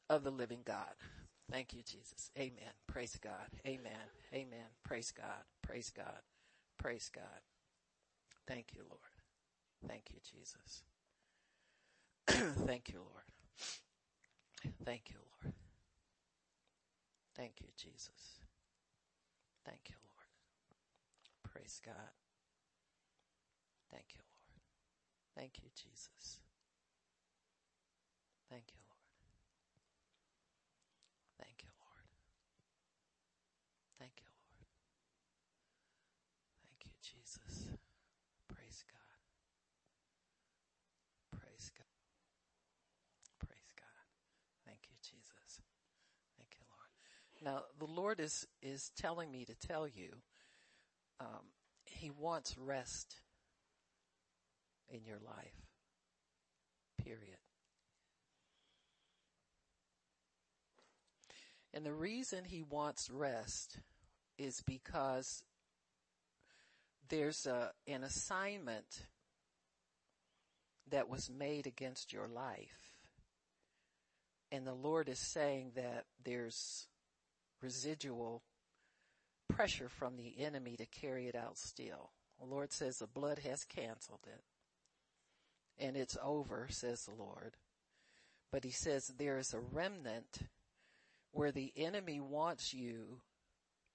of 0.10 0.24
the 0.24 0.32
living 0.32 0.62
God. 0.66 0.94
Thank 1.52 1.74
you, 1.74 1.82
Jesus. 1.84 2.32
Amen. 2.38 2.74
Praise 2.88 3.18
God. 3.22 3.50
Amen. 3.66 4.08
Amen. 4.34 4.68
Praise 4.84 5.12
God. 5.12 5.44
Praise 5.62 5.92
God. 5.96 6.22
Praise 6.78 7.10
God. 7.14 7.42
Thank 8.48 8.74
you, 8.76 8.84
Lord. 8.90 9.00
Thank 9.88 10.12
you, 10.14 10.20
Jesus. 10.24 10.84
Thank 12.68 12.90
you, 12.90 13.00
Lord. 13.00 13.30
Thank 14.86 15.10
you, 15.10 15.18
Lord. 15.20 15.54
Thank 17.36 17.54
you, 17.62 17.68
Jesus. 17.78 18.40
Thank 19.66 19.90
you, 19.90 19.96
Lord. 20.04 21.54
Praise 21.54 21.82
God. 21.86 22.14
Thank 23.92 24.14
you, 24.16 24.22
Lord. 24.22 24.40
Thank 25.36 25.64
you, 25.64 25.70
Jesus. 25.76 26.40
Thank 28.50 28.66
you, 28.74 28.80
Lord. 28.90 29.00
Thank 31.40 31.64
you, 31.64 31.70
Lord. 31.80 32.08
Thank 34.00 34.14
you, 34.20 34.28
Lord. 34.28 34.66
Thank 36.66 36.82
you, 36.86 36.94
Jesus. 37.02 37.70
Praise 38.48 38.84
God. 38.90 39.20
Praise 41.40 41.72
God. 41.78 41.96
Praise 43.48 43.72
God. 43.78 44.06
Thank 44.66 44.90
you, 44.90 44.98
Jesus. 45.02 45.62
Thank 46.38 46.52
you, 46.58 46.66
Lord. 46.68 46.92
Now, 47.50 47.64
the 47.80 47.86
Lord 47.86 48.20
is, 48.20 48.46
is 48.62 48.92
telling 48.96 49.32
me 49.32 49.44
to 49.44 49.56
tell 49.56 49.88
you, 49.88 50.10
um, 51.20 51.50
He 51.86 52.12
wants 52.12 52.56
rest 52.60 53.22
in 54.88 55.04
your 55.04 55.18
life. 55.18 55.66
Period. 57.04 57.40
And 61.74 61.84
the 61.84 61.94
reason 61.94 62.46
he 62.46 62.62
wants 62.62 63.10
rest 63.10 63.80
is 64.38 64.62
because 64.68 65.44
there's 67.10 67.48
a, 67.48 67.72
an 67.88 68.04
assignment 68.04 69.08
that 70.92 71.10
was 71.10 71.32
made 71.32 71.66
against 71.66 72.14
your 72.14 72.28
life. 72.28 72.94
And 74.52 74.68
the 74.68 74.74
Lord 74.74 75.10
is 75.10 75.20
saying 75.20 75.72
that 75.76 76.06
there's 76.24 76.88
residual 77.62 78.44
pressure 79.48 79.90
from 79.90 80.18
the 80.18 80.36
enemy 80.40 80.76
to 80.78 80.86
carry 80.86 81.28
it 81.28 81.36
out 81.36 81.58
still. 81.58 82.12
The 82.40 82.46
Lord 82.46 82.72
says 82.72 82.98
the 82.98 83.08
blood 83.08 83.40
has 83.40 83.64
canceled 83.64 84.26
it. 84.28 84.44
And 85.84 85.98
it's 85.98 86.18
over, 86.24 86.68
says 86.70 87.04
the 87.04 87.16
Lord. 87.16 87.56
But 88.52 88.64
he 88.64 88.72
says 88.72 89.08
there 89.18 89.38
is 89.38 89.54
a 89.54 89.60
remnant 89.60 90.40
where 91.32 91.52
the 91.52 91.72
enemy 91.76 92.20
wants 92.20 92.74
you 92.74 93.22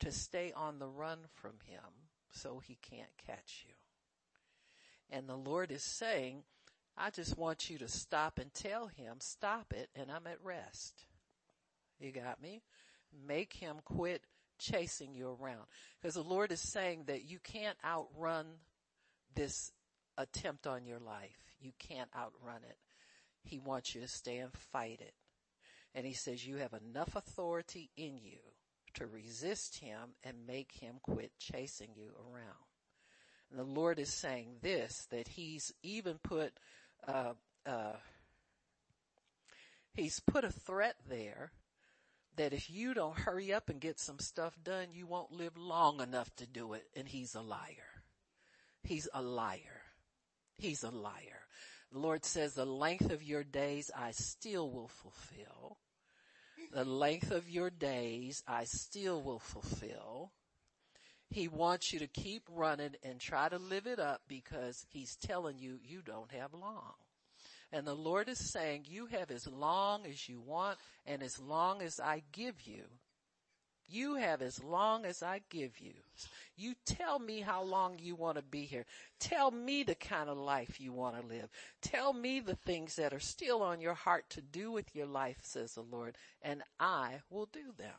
to 0.00 0.12
stay 0.12 0.52
on 0.54 0.78
the 0.78 0.88
run 0.88 1.18
from 1.32 1.54
him 1.64 2.08
so 2.30 2.60
he 2.64 2.78
can't 2.82 3.16
catch 3.26 3.64
you. 3.66 3.74
And 5.10 5.28
the 5.28 5.36
Lord 5.36 5.70
is 5.70 5.84
saying, 5.84 6.42
I 6.96 7.10
just 7.10 7.36
want 7.36 7.70
you 7.70 7.78
to 7.78 7.88
stop 7.88 8.38
and 8.38 8.52
tell 8.52 8.86
him, 8.86 9.16
stop 9.18 9.72
it 9.72 9.88
and 9.94 10.10
I'm 10.10 10.26
at 10.26 10.38
rest. 10.42 11.06
You 11.98 12.12
got 12.12 12.40
me? 12.40 12.62
Make 13.26 13.52
him 13.54 13.76
quit 13.84 14.22
chasing 14.58 15.14
you 15.14 15.36
around. 15.40 15.64
Because 16.00 16.14
the 16.14 16.22
Lord 16.22 16.52
is 16.52 16.60
saying 16.60 17.04
that 17.06 17.24
you 17.24 17.38
can't 17.38 17.78
outrun 17.84 18.46
this 19.34 19.72
attempt 20.16 20.66
on 20.66 20.86
your 20.86 21.00
life. 21.00 21.54
You 21.60 21.72
can't 21.78 22.10
outrun 22.16 22.62
it. 22.68 22.78
He 23.42 23.58
wants 23.58 23.94
you 23.94 24.00
to 24.00 24.08
stay 24.08 24.38
and 24.38 24.52
fight 24.52 25.00
it. 25.00 25.14
And 25.94 26.06
he 26.06 26.12
says 26.12 26.46
you 26.46 26.56
have 26.56 26.72
enough 26.72 27.14
authority 27.14 27.90
in 27.96 28.18
you 28.18 28.38
to 28.94 29.06
resist 29.06 29.78
him 29.78 30.14
and 30.22 30.46
make 30.46 30.72
him 30.72 30.96
quit 31.02 31.32
chasing 31.38 31.90
you 31.96 32.10
around. 32.18 32.64
And 33.50 33.58
the 33.58 33.80
Lord 33.80 33.98
is 33.98 34.12
saying 34.12 34.56
this, 34.62 35.06
that 35.10 35.28
he's 35.28 35.72
even 35.82 36.18
put, 36.22 36.52
uh, 37.06 37.34
uh, 37.66 37.96
he's 39.94 40.20
put 40.20 40.44
a 40.44 40.50
threat 40.50 40.96
there 41.08 41.52
that 42.36 42.52
if 42.52 42.70
you 42.70 42.94
don't 42.94 43.18
hurry 43.18 43.52
up 43.52 43.68
and 43.68 43.80
get 43.80 43.98
some 43.98 44.18
stuff 44.18 44.56
done, 44.62 44.88
you 44.92 45.06
won't 45.06 45.32
live 45.32 45.56
long 45.56 46.00
enough 46.00 46.34
to 46.36 46.46
do 46.46 46.72
it. 46.74 46.84
And 46.96 47.08
he's 47.08 47.34
a 47.34 47.40
liar. 47.40 48.02
He's 48.82 49.08
a 49.12 49.22
liar. 49.22 49.82
He's 50.58 50.82
a 50.82 50.90
liar. 50.90 51.40
The 51.92 51.98
Lord 51.98 52.24
says 52.24 52.54
the 52.54 52.64
length 52.64 53.10
of 53.10 53.22
your 53.22 53.44
days 53.44 53.90
I 53.96 54.10
still 54.12 54.70
will 54.70 54.88
fulfill 54.88 55.78
the 56.74 56.84
length 56.84 57.30
of 57.30 57.48
your 57.48 57.70
days 57.70 58.42
I 58.48 58.64
still 58.64 59.22
will 59.22 59.38
fulfill. 59.38 60.32
He 61.30 61.46
wants 61.46 61.92
you 61.92 62.00
to 62.00 62.08
keep 62.08 62.42
running 62.50 62.96
and 63.02 63.20
try 63.20 63.48
to 63.48 63.58
live 63.58 63.86
it 63.86 63.98
up 63.98 64.22
because 64.28 64.84
he's 64.88 65.16
telling 65.16 65.58
you 65.58 65.78
you 65.82 66.02
don't 66.02 66.32
have 66.32 66.52
long. 66.52 66.94
And 67.74 67.84
the 67.84 67.94
Lord 67.94 68.28
is 68.28 68.38
saying 68.38 68.84
you 68.86 69.06
have 69.06 69.32
as 69.32 69.48
long 69.48 70.06
as 70.06 70.28
you 70.28 70.40
want 70.40 70.78
and 71.06 71.24
as 71.24 71.40
long 71.40 71.82
as 71.82 71.98
I 71.98 72.22
give 72.30 72.54
you. 72.64 72.84
You 73.88 74.14
have 74.14 74.42
as 74.42 74.62
long 74.62 75.04
as 75.04 75.24
I 75.24 75.40
give 75.50 75.80
you. 75.80 75.94
You 76.56 76.74
tell 76.86 77.18
me 77.18 77.40
how 77.40 77.64
long 77.64 77.98
you 77.98 78.14
want 78.14 78.36
to 78.36 78.44
be 78.44 78.62
here. 78.62 78.86
Tell 79.18 79.50
me 79.50 79.82
the 79.82 79.96
kind 79.96 80.30
of 80.30 80.38
life 80.38 80.80
you 80.80 80.92
want 80.92 81.20
to 81.20 81.26
live. 81.26 81.48
Tell 81.82 82.12
me 82.12 82.38
the 82.38 82.54
things 82.54 82.94
that 82.94 83.12
are 83.12 83.18
still 83.18 83.60
on 83.60 83.80
your 83.80 83.94
heart 83.94 84.30
to 84.30 84.40
do 84.40 84.70
with 84.70 84.94
your 84.94 85.06
life, 85.06 85.38
says 85.42 85.74
the 85.74 85.82
Lord, 85.82 86.16
and 86.42 86.62
I 86.78 87.22
will 87.28 87.46
do 87.52 87.72
them. 87.76 87.90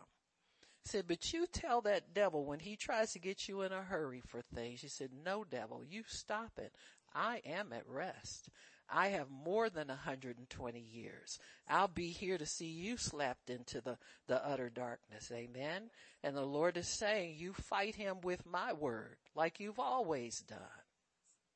said, 0.85 1.03
but 1.05 1.33
you 1.33 1.47
tell 1.51 1.81
that 1.81 2.13
devil 2.13 2.45
when 2.45 2.59
he 2.59 2.77
tries 2.77 3.11
to 3.11 3.19
get 3.19 3.49
you 3.49 3.61
in 3.61 3.73
a 3.73 3.81
hurry 3.81 4.21
for 4.25 4.41
things, 4.41 4.81
He 4.81 4.87
said, 4.87 5.09
no 5.25 5.43
devil, 5.43 5.83
you 5.83 6.03
stop 6.07 6.51
it. 6.57 6.73
I 7.13 7.41
am 7.45 7.73
at 7.73 7.87
rest. 7.87 8.49
I 8.89 9.07
have 9.09 9.27
more 9.29 9.69
than 9.69 9.87
120 9.87 10.79
years. 10.79 11.39
I'll 11.67 11.87
be 11.87 12.09
here 12.09 12.37
to 12.37 12.45
see 12.45 12.67
you 12.67 12.97
slapped 12.97 13.49
into 13.49 13.81
the, 13.81 13.97
the 14.27 14.45
utter 14.45 14.69
darkness. 14.69 15.31
Amen. 15.33 15.89
And 16.23 16.35
the 16.35 16.45
Lord 16.45 16.77
is 16.77 16.87
saying 16.87 17.35
you 17.37 17.53
fight 17.53 17.95
him 17.95 18.21
with 18.21 18.45
my 18.45 18.73
word 18.73 19.17
like 19.35 19.59
you've 19.59 19.79
always 19.79 20.41
done. 20.41 20.59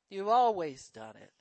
You've 0.08 0.28
always 0.28 0.88
done 0.88 1.14
it. 1.16 1.32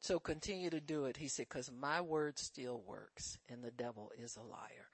So 0.00 0.18
continue 0.18 0.70
to 0.70 0.80
do 0.80 1.06
it. 1.06 1.16
He 1.16 1.28
said, 1.28 1.48
cause 1.48 1.70
my 1.72 2.00
word 2.00 2.38
still 2.38 2.82
works 2.86 3.38
and 3.48 3.64
the 3.64 3.70
devil 3.70 4.12
is 4.22 4.36
a 4.36 4.42
liar, 4.42 4.88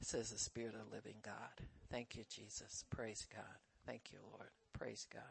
says 0.00 0.30
the 0.30 0.38
spirit 0.38 0.74
of 0.74 0.88
the 0.88 0.96
living 0.96 1.16
God. 1.22 1.66
Thank 1.90 2.16
you, 2.16 2.24
Jesus. 2.28 2.84
Praise 2.90 3.26
God. 3.32 3.44
Thank 3.86 4.12
you, 4.12 4.18
Lord. 4.32 4.48
Praise 4.72 5.06
God. 5.12 5.22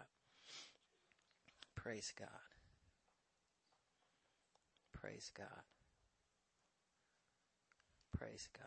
Praise 1.76 2.14
God. 2.18 2.55
Praise 5.06 5.30
God. 5.38 5.48
Praise 8.18 8.50
God. 8.58 8.66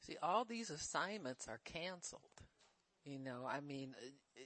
See, 0.00 0.16
all 0.22 0.46
these 0.46 0.70
assignments 0.70 1.48
are 1.48 1.60
canceled. 1.66 2.22
You 3.04 3.18
know, 3.18 3.44
I 3.46 3.60
mean, 3.60 3.94
uh, 3.98 4.40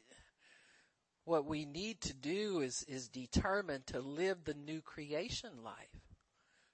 what 1.24 1.46
we 1.46 1.64
need 1.64 2.00
to 2.00 2.14
do 2.14 2.62
is, 2.62 2.84
is 2.88 3.06
determine 3.06 3.84
to 3.86 4.00
live 4.00 4.38
the 4.42 4.54
new 4.54 4.80
creation 4.80 5.62
life. 5.62 6.00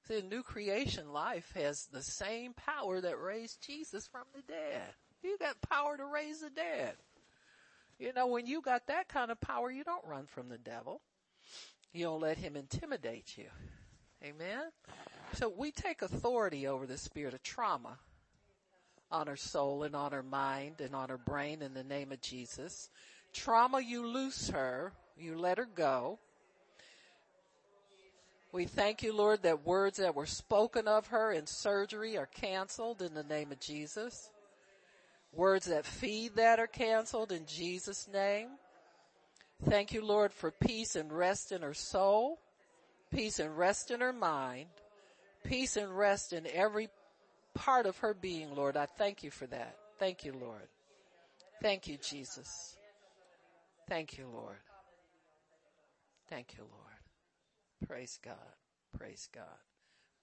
See, 0.07 0.23
the 0.23 0.27
new 0.27 0.43
creation 0.43 1.13
life 1.13 1.53
has 1.55 1.87
the 1.93 2.03
same 2.03 2.55
power 2.55 3.03
that 3.03 3.21
raised 3.21 3.61
Jesus 3.61 4.09
from 4.11 4.25
the 4.35 4.41
dead. 4.41 4.95
You 5.23 5.37
got 5.39 5.61
power 5.63 5.97
to 5.97 6.05
raise 6.05 6.41
the 6.41 6.51
dead. 6.51 6.95
You 7.99 8.13
know, 8.13 8.29
when 8.29 8.47
you 8.47 8.61
got 8.61 8.87
that 8.87 9.09
kind 9.09 9.31
of 9.31 9.41
power, 9.41 9.71
you 9.71 9.83
don't 9.83 10.05
run 10.07 10.27
from 10.27 10.49
the 10.49 10.59
devil. 10.59 11.01
You 11.93 12.05
don't 12.05 12.21
let 12.21 12.39
him 12.39 12.55
intimidate 12.55 13.37
you. 13.37 13.47
Amen. 14.23 14.71
So 15.35 15.49
we 15.49 15.73
take 15.73 16.03
authority 16.03 16.67
over 16.67 16.87
the 16.87 16.99
spirit 16.99 17.35
of 17.35 17.43
trauma 17.43 17.99
on 19.11 19.27
her 19.27 19.37
soul 19.37 19.83
and 19.83 19.97
on 19.97 20.13
her 20.13 20.23
mind 20.23 20.81
and 20.81 20.95
on 20.95 21.09
her 21.09 21.19
brain 21.19 21.63
in 21.63 21.75
the 21.75 21.85
name 21.85 22.13
of 22.13 22.21
Jesus. 22.21 22.91
Trauma, 23.33 23.81
you 23.81 24.07
loose 24.07 24.51
her, 24.51 24.93
you 25.17 25.37
let 25.37 25.59
her 25.59 25.69
go. 25.75 26.19
We 28.53 28.65
thank 28.65 29.03
you, 29.03 29.15
Lord, 29.15 29.43
that 29.43 29.67
words 29.67 29.99
that 29.99 30.15
were 30.15 30.27
spoken 30.27 30.89
of 30.89 31.09
her 31.09 31.33
in 31.33 31.47
surgery 31.47 32.17
are 32.17 32.27
canceled 32.27 33.03
in 33.03 33.15
the 33.15 33.23
name 33.23 33.53
of 33.53 33.61
Jesus. 33.61 34.31
Words 35.33 35.67
that 35.67 35.85
feed 35.85 36.37
that 36.37 36.59
are 36.59 36.67
canceled 36.67 37.33
in 37.33 37.47
Jesus' 37.47 38.09
name. 38.13 38.49
Thank 39.69 39.93
you, 39.93 40.05
Lord, 40.05 40.33
for 40.33 40.51
peace 40.51 40.97
and 40.97 41.13
rest 41.13 41.53
in 41.53 41.63
her 41.63 41.75
soul, 41.75 42.39
peace 43.11 43.39
and 43.39 43.57
rest 43.57 43.91
in 43.91 44.01
her 44.01 44.13
mind, 44.13 44.69
peace 45.45 45.77
and 45.77 45.97
rest 45.97 46.33
in 46.33 46.47
every 46.47 46.89
part 47.55 47.87
of 47.87 47.99
her 47.99 48.15
being, 48.15 48.55
Lord. 48.55 48.77
I 48.77 48.87
thank 48.87 49.23
you 49.23 49.31
for 49.31 49.47
that. 49.49 49.77
Thank 49.99 50.25
you, 50.25 50.33
Lord. 50.33 50.69
Thank 51.61 51.89
you, 51.89 51.97
Jesus. 51.97 52.77
Thank 53.89 54.17
you, 54.17 54.27
Lord. 54.33 54.59
Thank 56.29 56.55
you, 56.57 56.65
Lord. 56.65 57.89
Praise 57.89 58.19
God. 58.23 58.35
Praise 58.97 59.29
God. 59.35 59.45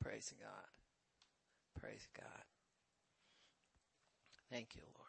Praise 0.01 0.33
God. 0.39 1.81
Praise 1.81 2.07
God. 2.15 2.54
Thank 4.51 4.75
you, 4.75 4.83
Lord. 4.97 5.07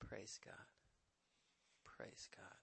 Praise 0.00 0.38
God. 0.44 0.54
Praise 1.96 2.28
God. 2.36 2.61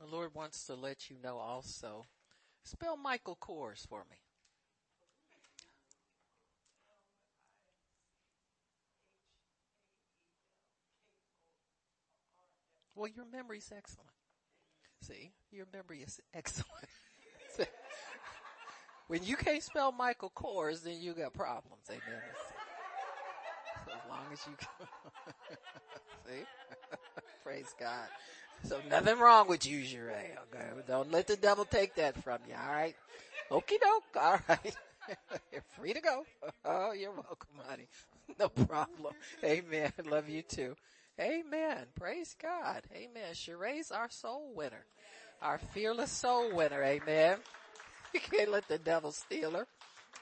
The 0.00 0.06
Lord 0.06 0.34
wants 0.34 0.64
to 0.66 0.74
let 0.74 1.10
you 1.10 1.16
know 1.22 1.36
also. 1.36 2.06
Spell 2.64 2.96
Michael 2.96 3.36
Kors 3.40 3.86
for 3.86 4.04
me. 4.10 4.16
Well, 12.96 13.10
your 13.14 13.26
memory's 13.30 13.70
excellent. 13.76 14.10
See, 15.02 15.32
your 15.50 15.66
memory 15.72 16.02
is 16.02 16.20
excellent. 16.34 16.68
when 19.08 19.22
you 19.22 19.36
can't 19.36 19.62
spell 19.62 19.92
Michael 19.92 20.32
Kors, 20.34 20.82
then 20.82 21.00
you 21.00 21.12
got 21.12 21.32
problems. 21.32 21.84
Amen. 21.88 22.22
As 23.86 24.08
long 24.08 24.26
as 24.32 24.40
you, 24.46 24.52
see, 26.26 26.44
praise 27.44 27.74
God. 27.78 28.08
So 28.64 28.80
nothing 28.88 29.18
wrong 29.18 29.48
with 29.48 29.66
you, 29.66 29.80
Jeray. 29.80 30.30
Okay, 30.52 30.66
don't 30.86 31.10
let 31.10 31.26
the 31.26 31.36
devil 31.36 31.64
take 31.64 31.94
that 31.96 32.22
from 32.22 32.38
you. 32.48 32.54
All 32.54 32.72
right, 32.72 32.94
okie 33.50 33.80
doke. 33.80 34.22
All 34.22 34.38
right, 34.48 34.76
you're 35.52 35.62
free 35.78 35.92
to 35.92 36.00
go. 36.00 36.24
Oh, 36.64 36.92
you're 36.92 37.12
welcome, 37.12 37.58
honey. 37.68 37.88
No 38.38 38.48
problem. 38.48 39.12
Amen. 39.42 39.92
Love 40.06 40.28
you 40.28 40.42
too. 40.42 40.76
Amen. 41.20 41.78
Praise 41.98 42.36
God. 42.40 42.82
Amen. 42.94 43.34
Sheree's 43.34 43.90
our 43.90 44.08
soul 44.08 44.52
winner, 44.54 44.84
our 45.42 45.58
fearless 45.58 46.12
soul 46.12 46.54
winner. 46.54 46.82
Amen. 46.82 47.38
You 48.14 48.20
can't 48.20 48.50
let 48.50 48.66
the 48.66 48.78
devil 48.78 49.12
steal 49.12 49.52
her. 49.52 49.66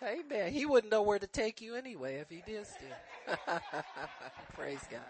Amen. 0.02 0.52
He 0.52 0.66
wouldn't 0.66 0.92
know 0.92 1.02
where 1.02 1.18
to 1.18 1.26
take 1.26 1.62
you 1.62 1.74
anyway 1.74 2.16
if 2.16 2.28
he 2.28 2.42
did 2.46 2.66
steal. 2.66 3.38
Praise 4.54 4.80
God. 4.90 5.00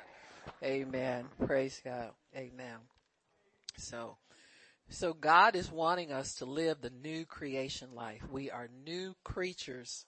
Amen. 0.62 1.24
Praise 1.44 1.80
God. 1.84 2.10
Amen. 2.36 2.78
So, 3.78 4.16
so 4.88 5.12
God 5.12 5.54
is 5.54 5.70
wanting 5.70 6.12
us 6.12 6.34
to 6.36 6.44
live 6.44 6.80
the 6.80 6.90
new 6.90 7.24
creation 7.24 7.94
life. 7.94 8.22
We 8.30 8.50
are 8.50 8.68
new 8.84 9.14
creatures 9.24 10.04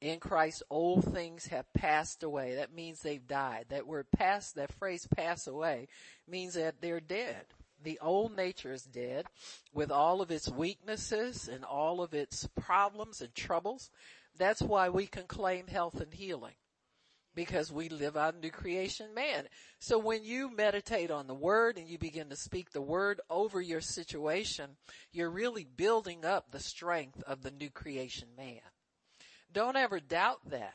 in 0.00 0.20
Christ. 0.20 0.62
Old 0.70 1.04
things 1.12 1.46
have 1.46 1.72
passed 1.74 2.22
away. 2.22 2.54
That 2.54 2.74
means 2.74 3.00
they've 3.00 3.26
died. 3.26 3.66
That 3.70 3.86
word 3.86 4.06
pass, 4.16 4.52
that 4.52 4.72
phrase 4.72 5.06
pass 5.16 5.46
away 5.46 5.88
means 6.28 6.54
that 6.54 6.80
they're 6.80 7.00
dead. 7.00 7.46
The 7.82 7.98
old 8.00 8.36
nature 8.36 8.72
is 8.72 8.82
dead 8.82 9.26
with 9.72 9.90
all 9.90 10.20
of 10.20 10.30
its 10.30 10.48
weaknesses 10.48 11.48
and 11.48 11.64
all 11.64 12.00
of 12.00 12.12
its 12.12 12.48
problems 12.60 13.20
and 13.20 13.34
troubles. 13.34 13.90
That's 14.36 14.62
why 14.62 14.88
we 14.88 15.06
can 15.06 15.24
claim 15.24 15.66
health 15.66 16.00
and 16.00 16.12
healing 16.12 16.54
because 17.38 17.70
we 17.70 17.88
live 17.88 18.16
out 18.16 18.34
new 18.36 18.50
creation 18.50 19.14
man. 19.14 19.44
So 19.78 19.96
when 19.96 20.24
you 20.24 20.50
meditate 20.52 21.12
on 21.12 21.28
the 21.28 21.34
word 21.34 21.78
and 21.78 21.88
you 21.88 21.96
begin 21.96 22.30
to 22.30 22.36
speak 22.36 22.72
the 22.72 22.82
word 22.82 23.20
over 23.30 23.60
your 23.60 23.80
situation, 23.80 24.70
you're 25.12 25.30
really 25.30 25.62
building 25.62 26.24
up 26.24 26.50
the 26.50 26.58
strength 26.58 27.22
of 27.28 27.44
the 27.44 27.52
new 27.52 27.70
creation 27.70 28.26
man. 28.36 28.58
Don't 29.52 29.76
ever 29.76 30.00
doubt 30.00 30.40
that 30.50 30.74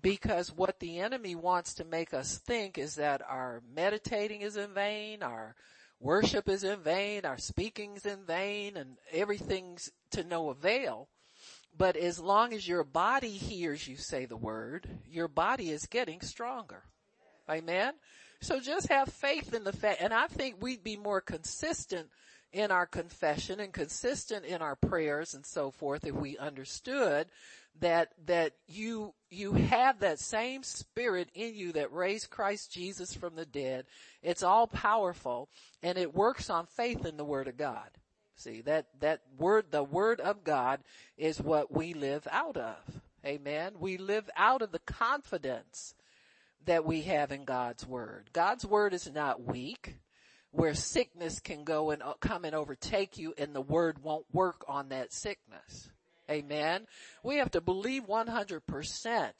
because 0.00 0.50
what 0.50 0.80
the 0.80 0.98
enemy 0.98 1.34
wants 1.34 1.74
to 1.74 1.84
make 1.84 2.14
us 2.14 2.38
think 2.38 2.78
is 2.78 2.94
that 2.94 3.20
our 3.28 3.60
meditating 3.74 4.40
is 4.40 4.56
in 4.56 4.72
vain, 4.72 5.22
our 5.22 5.54
worship 6.00 6.48
is 6.48 6.64
in 6.64 6.80
vain, 6.80 7.26
our 7.26 7.36
speaking 7.36 7.96
is 7.96 8.06
in 8.06 8.24
vain, 8.24 8.78
and 8.78 8.96
everything's 9.12 9.90
to 10.12 10.24
no 10.24 10.48
avail. 10.48 11.08
But 11.76 11.96
as 11.96 12.18
long 12.18 12.54
as 12.54 12.66
your 12.66 12.84
body 12.84 13.30
hears 13.30 13.86
you 13.86 13.96
say 13.96 14.24
the 14.24 14.36
word, 14.36 14.88
your 15.10 15.28
body 15.28 15.70
is 15.70 15.86
getting 15.86 16.20
stronger. 16.20 16.82
Amen. 17.48 17.94
So 18.40 18.60
just 18.60 18.88
have 18.88 19.08
faith 19.08 19.54
in 19.54 19.64
the 19.64 19.72
fact, 19.72 20.00
and 20.00 20.12
I 20.12 20.26
think 20.26 20.56
we'd 20.60 20.84
be 20.84 20.96
more 20.96 21.20
consistent 21.20 22.08
in 22.52 22.70
our 22.70 22.86
confession 22.86 23.60
and 23.60 23.72
consistent 23.72 24.44
in 24.44 24.62
our 24.62 24.76
prayers 24.76 25.34
and 25.34 25.44
so 25.44 25.70
forth 25.70 26.06
if 26.06 26.14
we 26.14 26.38
understood 26.38 27.26
that, 27.80 28.12
that 28.26 28.52
you, 28.66 29.12
you 29.30 29.52
have 29.52 30.00
that 30.00 30.18
same 30.18 30.62
spirit 30.62 31.28
in 31.34 31.54
you 31.54 31.72
that 31.72 31.92
raised 31.92 32.30
Christ 32.30 32.72
Jesus 32.72 33.12
from 33.12 33.36
the 33.36 33.44
dead. 33.44 33.84
It's 34.22 34.42
all 34.42 34.66
powerful 34.66 35.48
and 35.82 35.98
it 35.98 36.14
works 36.14 36.48
on 36.48 36.66
faith 36.66 37.04
in 37.04 37.16
the 37.16 37.24
word 37.24 37.48
of 37.48 37.58
God. 37.58 37.90
See, 38.36 38.60
that, 38.62 38.86
that 39.00 39.22
word, 39.38 39.66
the 39.70 39.82
word 39.82 40.20
of 40.20 40.44
God 40.44 40.80
is 41.16 41.40
what 41.40 41.72
we 41.72 41.94
live 41.94 42.28
out 42.30 42.56
of. 42.56 42.76
Amen. 43.24 43.72
We 43.80 43.96
live 43.96 44.28
out 44.36 44.62
of 44.62 44.72
the 44.72 44.78
confidence 44.78 45.94
that 46.66 46.84
we 46.84 47.02
have 47.02 47.32
in 47.32 47.44
God's 47.44 47.86
word. 47.86 48.30
God's 48.32 48.66
word 48.66 48.92
is 48.92 49.10
not 49.10 49.42
weak 49.42 49.96
where 50.50 50.74
sickness 50.74 51.40
can 51.40 51.64
go 51.64 51.90
and 51.90 52.02
uh, 52.02 52.14
come 52.20 52.44
and 52.44 52.54
overtake 52.54 53.18
you 53.18 53.34
and 53.36 53.54
the 53.54 53.60
word 53.60 54.02
won't 54.02 54.26
work 54.32 54.64
on 54.68 54.90
that 54.90 55.12
sickness. 55.12 55.90
Amen. 56.30 56.86
We 57.22 57.36
have 57.36 57.50
to 57.52 57.60
believe 57.60 58.04
100% 58.04 59.30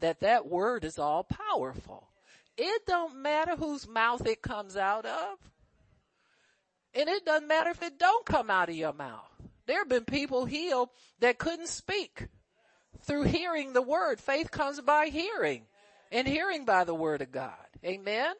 that 0.00 0.20
that 0.20 0.46
word 0.46 0.84
is 0.84 0.98
all 0.98 1.24
powerful. 1.24 2.08
It 2.56 2.82
don't 2.86 3.22
matter 3.22 3.56
whose 3.56 3.88
mouth 3.88 4.26
it 4.26 4.42
comes 4.42 4.76
out 4.76 5.06
of. 5.06 5.38
And 6.94 7.08
it 7.08 7.24
doesn't 7.26 7.48
matter 7.48 7.70
if 7.70 7.82
it 7.82 7.98
don't 7.98 8.24
come 8.24 8.50
out 8.50 8.68
of 8.68 8.74
your 8.74 8.92
mouth. 8.92 9.30
There 9.66 9.78
have 9.78 9.88
been 9.88 10.04
people 10.04 10.44
healed 10.44 10.90
that 11.20 11.38
couldn't 11.38 11.68
speak 11.68 12.28
through 13.02 13.24
hearing 13.24 13.72
the 13.72 13.82
word. 13.82 14.20
Faith 14.20 14.50
comes 14.50 14.80
by 14.80 15.06
hearing 15.06 15.62
and 16.12 16.28
hearing 16.28 16.64
by 16.64 16.84
the 16.84 16.94
word 16.94 17.22
of 17.22 17.32
God. 17.32 17.52
Amen. 17.84 18.34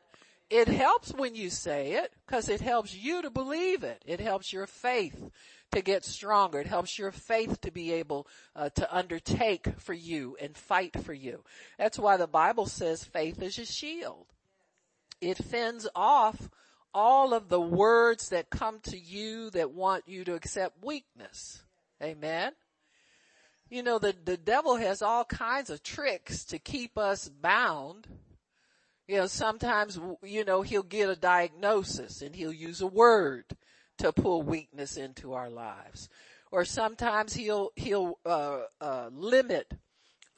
It 0.50 0.68
helps 0.68 1.12
when 1.12 1.34
you 1.34 1.50
say 1.50 1.92
it 1.94 2.12
because 2.26 2.48
it 2.48 2.60
helps 2.60 2.94
you 2.94 3.22
to 3.22 3.30
believe 3.30 3.82
it. 3.82 4.02
It 4.06 4.20
helps 4.20 4.52
your 4.52 4.66
faith 4.66 5.30
to 5.72 5.82
get 5.82 6.04
stronger. 6.04 6.60
It 6.60 6.66
helps 6.66 6.98
your 6.98 7.10
faith 7.10 7.60
to 7.62 7.72
be 7.72 7.92
able 7.94 8.28
uh, 8.54 8.68
to 8.70 8.96
undertake 8.96 9.66
for 9.78 9.94
you 9.94 10.36
and 10.40 10.56
fight 10.56 11.02
for 11.02 11.12
you. 11.14 11.42
That's 11.78 11.98
why 11.98 12.16
the 12.16 12.26
Bible 12.26 12.66
says 12.66 13.04
faith 13.04 13.42
is 13.42 13.58
a 13.58 13.66
shield. 13.66 14.26
It 15.20 15.38
fends 15.38 15.88
off 15.94 16.50
all 16.94 17.35
of 17.35 17.48
the 17.48 17.61
words 17.61 18.28
that 18.28 18.50
come 18.50 18.78
to 18.85 18.98
you 18.98 19.50
that 19.50 19.72
want 19.72 20.04
you 20.07 20.24
to 20.24 20.35
accept 20.35 20.85
weakness. 20.85 21.62
Amen. 22.02 22.52
You 23.68 23.83
know, 23.83 23.98
the, 23.98 24.14
the 24.24 24.37
devil 24.37 24.76
has 24.76 25.02
all 25.02 25.24
kinds 25.24 25.70
of 25.70 25.83
tricks 25.83 26.44
to 26.46 26.59
keep 26.59 26.96
us 26.96 27.28
bound. 27.28 28.07
You 29.09 29.16
know, 29.18 29.26
sometimes, 29.26 29.98
you 30.22 30.44
know, 30.44 30.62
he'll 30.62 30.83
get 30.83 31.11
a 31.11 31.16
diagnosis 31.16 32.22
and 32.22 32.37
he'll 32.37 32.52
use 32.52 32.80
a 32.80 32.87
word 32.87 33.44
to 33.98 34.12
pull 34.12 34.42
weakness 34.42 34.96
into 34.96 35.35
our 35.35 35.50
lives. 35.50 36.09
Or 36.52 36.64
sometimes 36.64 37.35
he'll, 37.35 37.70
he'll, 37.74 38.18
uh, 38.24 38.61
uh, 38.80 39.11
limit 39.12 39.74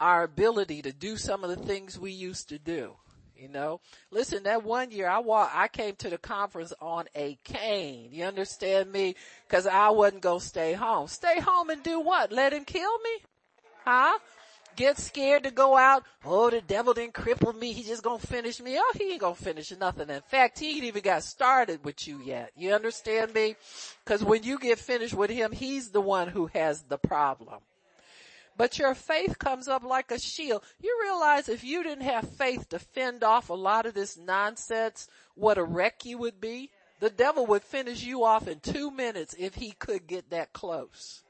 our 0.01 0.23
ability 0.23 0.83
to 0.83 0.92
do 0.92 1.16
some 1.16 1.45
of 1.45 1.51
the 1.51 1.64
things 1.64 1.99
we 1.99 2.12
used 2.12 2.49
to 2.49 2.59
do. 2.59 2.97
You 3.38 3.49
know, 3.49 3.81
listen, 4.11 4.44
that 4.44 4.64
one 4.64 4.90
year 4.90 5.09
I 5.09 5.18
walked, 5.18 5.55
I 5.55 5.68
came 5.68 5.94
to 5.96 6.11
the 6.11 6.18
conference 6.18 6.72
on 6.81 7.05
a 7.14 7.38
cane. 7.44 8.09
You 8.12 8.25
understand 8.25 8.90
me? 8.90 9.14
Cause 9.49 9.66
I 9.66 9.90
wasn't 9.90 10.22
gonna 10.22 10.40
stay 10.40 10.72
home. 10.72 11.07
Stay 11.09 11.40
home 11.40 11.70
and 11.70 11.83
do 11.83 12.01
what? 12.01 12.33
Let 12.33 12.53
him 12.53 12.64
kill 12.64 12.99
me? 12.99 13.18
Huh? 13.85 14.18
Get 14.75 14.99
scared 14.99 15.44
to 15.44 15.51
go 15.51 15.77
out. 15.77 16.05
Oh, 16.25 16.51
the 16.51 16.61
devil 16.61 16.92
didn't 16.92 17.14
cripple 17.14 17.59
me. 17.59 17.72
He 17.72 17.83
just 17.83 18.03
gonna 18.03 18.18
finish 18.18 18.61
me. 18.61 18.79
Oh, 18.79 18.92
he 18.96 19.12
ain't 19.12 19.20
gonna 19.20 19.35
finish 19.35 19.70
nothing. 19.79 20.11
In 20.11 20.20
fact, 20.22 20.59
he 20.59 20.77
ain't 20.77 20.85
even 20.85 21.03
got 21.03 21.22
started 21.22 21.85
with 21.85 22.07
you 22.07 22.20
yet. 22.22 22.53
You 22.57 22.75
understand 22.75 23.35
me? 23.35 23.57
Cause 24.05 24.25
when 24.25 24.42
you 24.42 24.59
get 24.59 24.79
finished 24.79 25.14
with 25.14 25.31
him, 25.31 25.53
he's 25.53 25.90
the 25.90 26.01
one 26.01 26.29
who 26.29 26.46
has 26.49 26.83
the 26.83 26.99
problem 26.99 27.61
but 28.57 28.79
your 28.79 28.95
faith 28.95 29.38
comes 29.38 29.69
up 29.69 29.85
like 29.85 30.11
a 30.11 30.19
shield. 30.19 30.62
You 30.81 30.99
realize 31.03 31.49
if 31.49 31.64
you 31.64 31.83
didn't 31.83 32.05
have 32.05 32.29
faith 32.37 32.69
to 32.71 32.79
fend 32.79 33.23
off 33.23 33.51
a 33.51 33.55
lot 33.55 33.87
of 33.87 33.95
this 33.95 34.16
nonsense, 34.16 35.09
what 35.35 35.59
a 35.59 35.64
wreck 35.64 36.05
you 36.05 36.19
would 36.19 36.40
be? 36.40 36.71
The 37.01 37.11
devil 37.11 37.47
would 37.47 37.62
finish 37.62 38.03
you 38.03 38.25
off 38.25 38.49
in 38.49 38.61
two 38.61 38.90
minutes 38.90 39.35
if 39.38 39.55
he 39.55 39.73
could 39.73 40.07
get 40.07 40.31
that 40.31 40.53
close. 40.53 41.23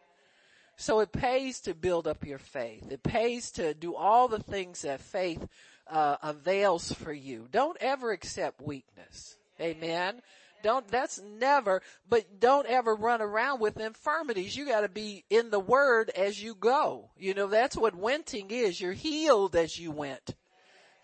So 0.77 1.01
it 1.01 1.11
pays 1.11 1.61
to 1.63 1.75
build 1.75 2.07
up 2.07 2.25
your 2.25 2.39
faith. 2.39 2.91
It 2.91 3.03
pays 3.03 3.51
to 3.53 3.75
do 3.75 3.97
all 3.97 4.29
the 4.29 4.43
things 4.43 4.83
that 4.83 5.01
faith 5.01 5.49
uh, 5.91 6.17
avails 6.23 6.93
for 6.93 7.13
you. 7.13 7.49
Don't 7.51 7.79
ever 7.81 8.13
accept 8.13 8.61
weakness. 8.61 9.37
Amen. 9.61 10.21
Don't, 10.67 10.89
that's 10.89 11.23
never, 11.39 11.81
but 12.09 12.41
don't 12.41 12.67
ever 12.67 12.97
run 12.97 13.23
around 13.23 13.61
with 13.61 13.79
infirmities. 13.79 14.57
You 14.57 14.67
gotta 14.67 14.89
be 14.89 15.25
in 15.31 15.51
the 15.51 15.61
word 15.61 16.11
as 16.11 16.43
you 16.43 16.57
go. 16.57 17.13
You 17.17 17.35
know, 17.35 17.47
that's 17.47 17.77
what 17.77 17.95
wenting 17.95 18.51
is. 18.51 18.81
You're 18.81 18.93
healed 18.93 19.55
as 19.55 19.79
you 19.79 19.93
went. 19.93 20.35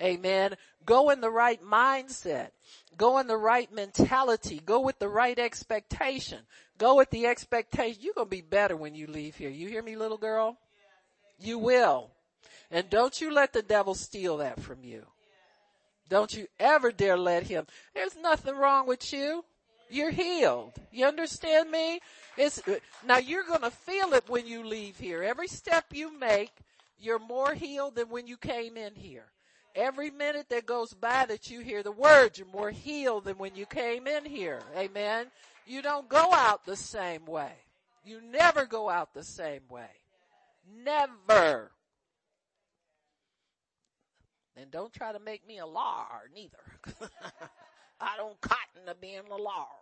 Amen. 0.03 0.57
Go 0.85 1.11
in 1.11 1.21
the 1.21 1.31
right 1.31 1.63
mindset. 1.63 2.49
Go 2.97 3.19
in 3.19 3.29
the 3.29 3.37
right 3.37 3.73
mentality. 3.73 4.61
Go 4.67 4.81
with 4.81 4.99
the 4.99 5.09
right 5.09 5.39
expectation. 5.39 6.41
Go 6.77 6.97
with 6.97 7.11
the 7.11 7.29
expectation. 7.29 8.03
You're 8.03 8.15
gonna 8.15 8.27
be 8.27 8.41
better 8.41 8.75
when 8.75 8.97
you 8.97 9.07
leave 9.07 9.37
here. 9.37 9.49
You 9.49 9.69
hear 9.69 9.85
me, 9.85 9.95
little 9.95 10.19
girl? 10.19 10.59
You 11.39 11.61
will. 11.61 12.11
And 12.73 12.91
don't 12.91 13.21
you 13.21 13.33
let 13.33 13.53
the 13.53 13.63
devil 13.63 13.95
steal 13.95 14.39
that 14.39 14.61
from 14.61 14.83
you. 14.83 15.07
Don't 16.09 16.35
you 16.35 16.49
ever 16.59 16.91
dare 16.91 17.17
let 17.17 17.45
him. 17.45 17.69
There's 17.95 18.17
nothing 18.17 18.57
wrong 18.57 18.89
with 18.89 19.13
you. 19.13 19.45
You're 19.93 20.11
healed. 20.11 20.73
You 20.91 21.05
understand 21.05 21.71
me? 21.71 22.01
It's, 22.39 22.63
now 23.07 23.19
you're 23.19 23.45
gonna 23.45 23.71
feel 23.71 24.15
it 24.15 24.25
when 24.27 24.47
you 24.47 24.65
leave 24.65 24.99
here. 24.99 25.23
Every 25.23 25.49
step 25.49 25.85
you 25.93 26.19
make, 26.19 26.51
you're 26.99 27.19
more 27.19 27.53
healed 27.53 27.97
than 27.97 28.09
when 28.09 28.27
you 28.27 28.39
came 28.39 28.79
in 28.79 28.95
here. 28.95 29.27
Every 29.75 30.11
minute 30.11 30.49
that 30.49 30.65
goes 30.65 30.95
by 30.95 31.27
that 31.27 31.51
you 31.51 31.61
hear 31.61 31.83
the 31.83 31.93
word, 31.93 32.39
you're 32.39 32.47
more 32.47 32.71
healed 32.71 33.25
than 33.25 33.37
when 33.37 33.55
you 33.55 33.67
came 33.67 34.07
in 34.07 34.25
here. 34.25 34.61
Amen. 34.75 35.27
You 35.67 35.83
don't 35.83 36.09
go 36.09 36.33
out 36.33 36.65
the 36.65 36.77
same 36.77 37.27
way. 37.27 37.53
You 38.03 38.21
never 38.23 38.65
go 38.65 38.89
out 38.89 39.13
the 39.13 39.25
same 39.25 39.63
way. 39.69 39.91
Never. 40.85 41.71
And 44.57 44.71
don't 44.71 44.93
try 44.93 45.13
to 45.13 45.21
make 45.21 45.47
me 45.47 45.59
a 45.59 45.67
liar 45.67 46.31
neither. 46.35 46.59
I 48.01 48.17
don't 48.17 48.41
cotton 48.41 48.87
to 48.87 48.95
being 48.95 49.23
a 49.31 49.37
liar. 49.37 49.82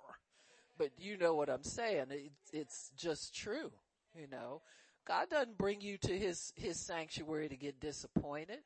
But 0.81 0.93
you 0.97 1.19
know 1.19 1.35
what 1.35 1.51
I'm 1.51 1.63
saying. 1.63 2.07
It, 2.09 2.33
it's 2.55 2.91
just 2.97 3.35
true. 3.35 3.71
You 4.19 4.27
know, 4.33 4.63
God 5.07 5.29
doesn't 5.29 5.59
bring 5.59 5.83
you 5.83 5.99
to 5.99 6.19
his, 6.19 6.55
his 6.57 6.81
sanctuary 6.81 7.51
to 7.51 7.57
get 7.57 7.81
disappointed. 7.81 8.61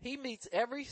He 0.00 0.16
meets 0.16 0.48
every 0.52 0.88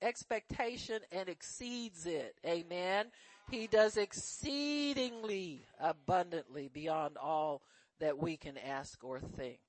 expectation 0.00 1.00
and 1.12 1.28
exceeds 1.28 2.06
it. 2.06 2.36
Amen. 2.46 3.08
He 3.50 3.66
does 3.66 3.98
exceedingly 3.98 5.66
abundantly 5.78 6.70
beyond 6.72 7.18
all 7.18 7.60
that 8.00 8.16
we 8.16 8.38
can 8.38 8.56
ask 8.56 9.04
or 9.04 9.20
think. 9.20 9.60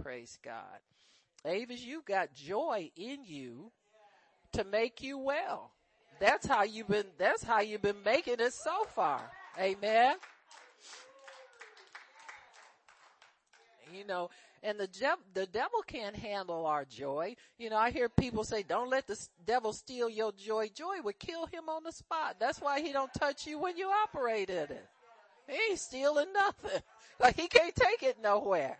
Praise 0.00 0.38
God. 0.44 0.78
Avis, 1.44 1.82
you've 1.82 2.04
got 2.04 2.34
joy 2.34 2.92
in 2.94 3.24
you 3.24 3.72
to 4.52 4.62
make 4.62 5.02
you 5.02 5.18
well. 5.18 5.72
That's 6.20 6.46
how 6.46 6.64
you've 6.64 6.88
been, 6.88 7.06
that's 7.16 7.42
how 7.42 7.60
you've 7.60 7.82
been 7.82 8.02
making 8.04 8.36
it 8.40 8.52
so 8.52 8.84
far. 8.94 9.20
Amen. 9.58 10.16
You 13.94 14.04
know, 14.04 14.30
and 14.62 14.78
the 14.78 14.88
the 15.34 15.46
devil 15.46 15.82
can't 15.86 16.16
handle 16.16 16.66
our 16.66 16.84
joy. 16.84 17.36
You 17.58 17.70
know, 17.70 17.76
I 17.76 17.90
hear 17.90 18.08
people 18.08 18.44
say, 18.44 18.62
"Don't 18.62 18.90
let 18.90 19.06
the 19.06 19.18
devil 19.46 19.72
steal 19.72 20.10
your 20.10 20.32
joy. 20.32 20.68
Joy 20.74 21.00
would 21.02 21.18
kill 21.18 21.46
him 21.46 21.68
on 21.68 21.84
the 21.84 21.92
spot." 21.92 22.36
That's 22.38 22.60
why 22.60 22.80
he 22.80 22.92
don't 22.92 23.12
touch 23.14 23.46
you 23.46 23.58
when 23.58 23.76
you 23.76 23.88
operate 23.88 24.50
in 24.50 24.64
it. 24.64 24.88
He 25.46 25.70
ain't 25.70 25.78
stealing 25.78 26.32
nothing. 26.32 26.82
Like 27.20 27.34
he 27.34 27.48
can't 27.48 27.74
take 27.74 28.04
it 28.04 28.22
nowhere 28.22 28.78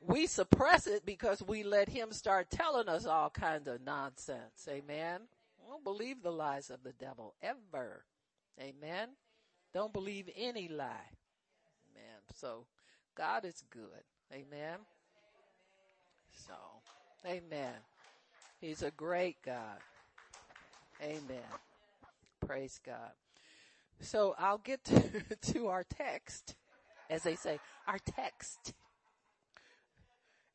we 0.00 0.26
suppress 0.26 0.86
it 0.86 1.04
because 1.04 1.42
we 1.42 1.62
let 1.62 1.88
him 1.88 2.12
start 2.12 2.50
telling 2.50 2.88
us 2.88 3.06
all 3.06 3.30
kinds 3.30 3.68
of 3.68 3.82
nonsense. 3.82 4.68
Amen. 4.68 5.20
Don't 5.68 5.84
believe 5.84 6.22
the 6.22 6.32
lies 6.32 6.70
of 6.70 6.82
the 6.82 6.92
devil 6.92 7.34
ever. 7.42 8.04
Amen. 8.60 9.10
Don't 9.72 9.92
believe 9.92 10.28
any 10.36 10.68
lie. 10.68 11.08
Amen. 11.94 12.20
So 12.34 12.66
God 13.16 13.44
is 13.44 13.62
good. 13.70 14.02
Amen. 14.32 14.78
So, 16.46 16.54
amen. 17.26 17.74
He's 18.60 18.82
a 18.82 18.90
great 18.90 19.36
God. 19.44 19.78
Amen. 21.02 21.42
Praise 22.44 22.80
God. 22.84 23.12
So 24.00 24.34
I'll 24.38 24.58
get 24.58 24.82
to, 24.84 25.52
to 25.52 25.68
our 25.68 25.84
text, 25.84 26.56
as 27.08 27.22
they 27.22 27.36
say, 27.36 27.58
our 27.86 27.98
text. 27.98 28.72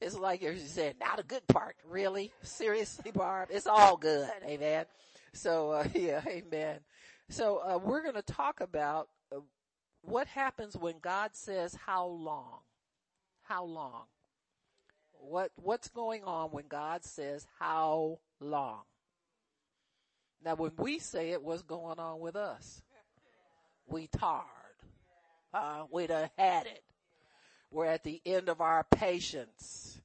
It's 0.01 0.17
like 0.17 0.41
you 0.41 0.57
said, 0.57 0.95
not 0.99 1.19
a 1.19 1.23
good 1.23 1.47
part, 1.47 1.75
really? 1.89 2.31
Seriously, 2.41 3.11
Barb? 3.11 3.49
It's 3.51 3.67
all 3.67 3.97
good, 3.97 4.29
amen. 4.45 4.85
So, 5.33 5.71
uh, 5.71 5.87
yeah, 5.93 6.21
amen. 6.27 6.79
So, 7.29 7.57
uh, 7.57 7.79
we're 7.81 8.03
gonna 8.03 8.21
talk 8.21 8.61
about 8.61 9.07
uh, 9.33 9.39
what 10.01 10.27
happens 10.27 10.75
when 10.75 10.95
God 11.01 11.31
says 11.33 11.75
how 11.85 12.05
long? 12.07 12.59
How 13.43 13.63
long? 13.63 14.03
What, 15.13 15.51
what's 15.55 15.87
going 15.87 16.23
on 16.23 16.51
when 16.51 16.65
God 16.67 17.03
says 17.03 17.47
how 17.59 18.19
long? 18.39 18.81
Now 20.43 20.55
when 20.55 20.71
we 20.77 20.99
say 20.99 21.31
it, 21.31 21.41
what's 21.41 21.63
going 21.63 21.99
on 21.99 22.19
with 22.19 22.35
us? 22.35 22.83
We 23.87 24.07
tired. 24.07 24.43
Uh, 25.53 25.85
we 25.91 26.05
done 26.05 26.29
had 26.37 26.67
it. 26.67 26.83
We're 27.75 27.87
at 27.87 28.05
the 28.05 28.21
end 28.25 28.47
of 28.47 28.61
our 28.61 28.85
patience. 28.89 29.99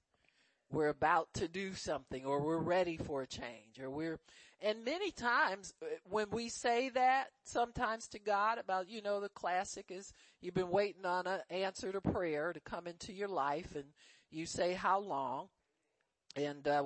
We're 0.73 0.89
about 0.89 1.33
to 1.35 1.47
do 1.47 1.75
something 1.75 2.25
or 2.25 2.43
we're 2.43 2.59
ready 2.59 2.97
for 2.97 3.23
a 3.23 3.29
change 3.29 3.79
or 3.81 3.89
we're, 3.89 4.19
and 4.61 4.85
many 4.85 5.13
times 5.13 5.73
uh, 5.81 5.87
when 6.03 6.31
we 6.33 6.49
say 6.49 6.89
that 6.89 7.29
sometimes 7.45 8.09
to 8.09 8.19
God 8.19 8.59
about, 8.59 8.91
you 8.91 9.01
know, 9.01 9.21
the 9.21 9.29
classic 9.29 9.87
is 9.89 10.13
you've 10.41 10.55
been 10.55 10.71
waiting 10.71 11.07
on 11.07 11.29
an 11.29 11.43
answer 11.49 11.93
to 11.93 12.01
prayer 12.01 12.53
to 12.53 12.59
come 12.59 12.89
into 12.89 13.13
your 13.13 13.29
life 13.29 13.77
and 13.77 13.85
you 14.33 14.47
say 14.47 14.73
how 14.73 14.99
long 14.99 15.47
and, 16.35 16.67
uh, 16.67 16.85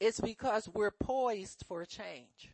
it's 0.00 0.20
because 0.20 0.68
we're 0.68 0.90
poised 0.90 1.64
for 1.66 1.80
a 1.80 1.86
change. 1.86 2.52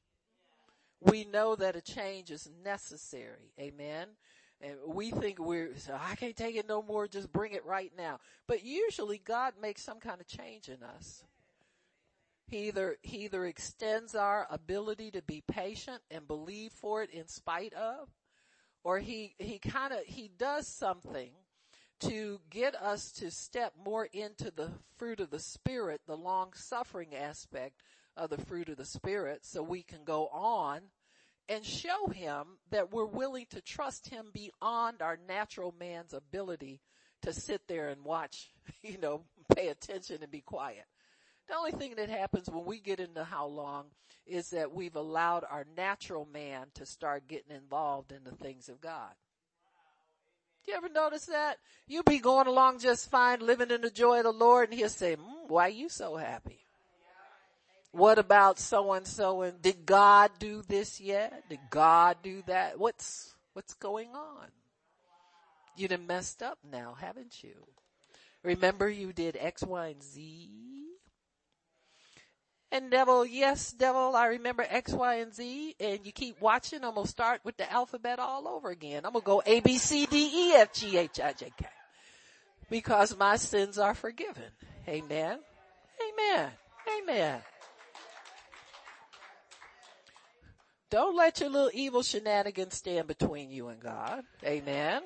We 1.00 1.24
know 1.24 1.56
that 1.56 1.74
a 1.74 1.80
change 1.80 2.30
is 2.30 2.48
necessary. 2.62 3.50
Amen. 3.58 4.06
And 4.62 4.76
we 4.86 5.10
think 5.10 5.40
we're, 5.40 5.76
so 5.76 5.98
I 6.00 6.14
can't 6.14 6.36
take 6.36 6.54
it 6.54 6.68
no 6.68 6.82
more, 6.82 7.08
just 7.08 7.32
bring 7.32 7.52
it 7.52 7.66
right 7.66 7.92
now. 7.96 8.20
But 8.46 8.64
usually 8.64 9.18
God 9.18 9.54
makes 9.60 9.82
some 9.82 9.98
kind 9.98 10.20
of 10.20 10.28
change 10.28 10.68
in 10.68 10.82
us. 10.82 11.24
He 12.46 12.68
either, 12.68 12.96
he 13.02 13.24
either 13.24 13.44
extends 13.44 14.14
our 14.14 14.46
ability 14.50 15.10
to 15.12 15.22
be 15.22 15.42
patient 15.50 16.02
and 16.10 16.28
believe 16.28 16.70
for 16.72 17.02
it 17.02 17.10
in 17.10 17.26
spite 17.26 17.72
of, 17.72 18.08
or 18.84 18.98
he, 18.98 19.34
he 19.38 19.58
kind 19.58 19.92
of, 19.92 20.00
he 20.04 20.30
does 20.38 20.68
something 20.68 21.30
to 22.00 22.40
get 22.50 22.74
us 22.74 23.10
to 23.12 23.30
step 23.30 23.72
more 23.84 24.08
into 24.12 24.50
the 24.50 24.70
fruit 24.96 25.20
of 25.20 25.30
the 25.30 25.40
spirit, 25.40 26.02
the 26.06 26.16
long 26.16 26.52
suffering 26.54 27.14
aspect 27.14 27.80
of 28.16 28.30
the 28.30 28.44
fruit 28.44 28.68
of 28.68 28.76
the 28.76 28.84
spirit 28.84 29.40
so 29.44 29.62
we 29.62 29.82
can 29.82 30.04
go 30.04 30.26
on 30.28 30.82
and 31.52 31.66
show 31.66 32.06
him 32.06 32.46
that 32.70 32.92
we're 32.92 33.04
willing 33.04 33.44
to 33.50 33.60
trust 33.60 34.08
him 34.08 34.26
beyond 34.32 35.02
our 35.02 35.18
natural 35.28 35.74
man's 35.78 36.14
ability 36.14 36.80
to 37.20 37.32
sit 37.34 37.68
there 37.68 37.90
and 37.90 38.02
watch, 38.04 38.50
you 38.82 38.96
know, 38.96 39.24
pay 39.54 39.68
attention 39.68 40.22
and 40.22 40.32
be 40.32 40.40
quiet. 40.40 40.86
The 41.48 41.56
only 41.56 41.72
thing 41.72 41.96
that 41.96 42.08
happens 42.08 42.48
when 42.48 42.64
we 42.64 42.80
get 42.80 43.00
into 43.00 43.22
how 43.22 43.46
long 43.46 43.86
is 44.26 44.50
that 44.50 44.72
we've 44.72 44.96
allowed 44.96 45.44
our 45.50 45.66
natural 45.76 46.26
man 46.32 46.68
to 46.74 46.86
start 46.86 47.28
getting 47.28 47.54
involved 47.54 48.12
in 48.12 48.24
the 48.24 48.34
things 48.34 48.70
of 48.70 48.80
God. 48.80 49.12
You 50.66 50.74
ever 50.74 50.88
notice 50.88 51.26
that? 51.26 51.58
You 51.86 52.02
be 52.02 52.18
going 52.18 52.46
along 52.46 52.78
just 52.78 53.10
fine, 53.10 53.40
living 53.40 53.70
in 53.70 53.82
the 53.82 53.90
joy 53.90 54.18
of 54.18 54.24
the 54.24 54.32
Lord, 54.32 54.70
and 54.70 54.78
he'll 54.78 54.88
say, 54.88 55.16
mm, 55.16 55.48
why 55.48 55.66
are 55.66 55.70
you 55.70 55.90
so 55.90 56.16
happy? 56.16 56.64
What 57.92 58.18
about 58.18 58.58
so 58.58 58.92
and 58.92 59.06
so 59.06 59.42
and 59.42 59.60
did 59.60 59.84
God 59.84 60.30
do 60.38 60.62
this 60.62 61.00
yet? 61.00 61.44
Did 61.48 61.60
God 61.70 62.16
do 62.22 62.42
that? 62.46 62.78
What's, 62.78 63.34
what's 63.52 63.74
going 63.74 64.08
on? 64.14 64.48
You 65.76 65.88
done 65.88 66.06
messed 66.06 66.42
up 66.42 66.58
now, 66.70 66.96
haven't 66.98 67.42
you? 67.42 67.54
Remember 68.42 68.88
you 68.88 69.12
did 69.12 69.36
X, 69.38 69.62
Y, 69.62 69.86
and 69.88 70.02
Z? 70.02 70.48
And 72.72 72.90
devil, 72.90 73.26
yes, 73.26 73.70
devil, 73.72 74.16
I 74.16 74.28
remember 74.28 74.64
X, 74.66 74.92
Y, 74.92 75.14
and 75.16 75.34
Z, 75.34 75.76
and 75.78 76.00
you 76.04 76.12
keep 76.12 76.40
watching, 76.40 76.82
I'm 76.82 76.94
gonna 76.94 77.06
start 77.06 77.42
with 77.44 77.58
the 77.58 77.70
alphabet 77.70 78.18
all 78.18 78.48
over 78.48 78.70
again. 78.70 79.04
I'm 79.04 79.12
gonna 79.12 79.24
go 79.24 79.42
A, 79.44 79.60
B, 79.60 79.76
C, 79.76 80.06
D, 80.06 80.30
E, 80.32 80.54
F, 80.54 80.72
G, 80.72 80.96
H, 80.96 81.20
I, 81.20 81.34
J, 81.34 81.52
K. 81.54 81.66
Because 82.70 83.14
my 83.18 83.36
sins 83.36 83.78
are 83.78 83.94
forgiven. 83.94 84.50
Amen. 84.88 85.38
Amen. 86.00 86.50
Amen. 87.02 87.40
Don't 90.92 91.16
let 91.16 91.40
your 91.40 91.50
little 91.50 91.70
evil 91.72 92.02
shenanigans 92.02 92.76
stand 92.76 93.08
between 93.08 93.50
you 93.50 93.66
and 93.68 93.80
God. 93.80 94.22
Amen 94.44 95.02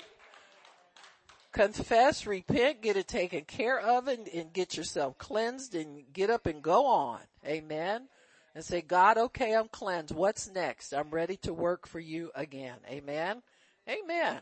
confess, 1.57 2.27
repent, 2.27 2.83
get 2.83 2.99
it 2.99 3.09
taken 3.09 3.43
care 3.43 3.81
of 3.81 4.09
and, 4.09 4.29
and 4.29 4.53
get 4.53 4.77
yourself 4.77 5.17
cleansed 5.17 5.75
and 5.75 6.03
get 6.13 6.29
up 6.29 6.45
and 6.45 6.61
go 6.63 6.85
on. 6.85 7.19
Amen. 7.47 8.09
And 8.55 8.63
say, 8.63 8.83
God, 8.83 9.17
okay, 9.17 9.55
I'm 9.55 9.69
cleansed. 9.69 10.15
What's 10.15 10.51
next? 10.53 10.93
I'm 10.93 11.11
ready 11.11 11.37
to 11.39 11.55
work 11.55 11.89
for 11.89 11.99
you 11.99 12.31
again. 12.35 12.77
Amen. 12.91 13.43
Amen. 13.89 14.41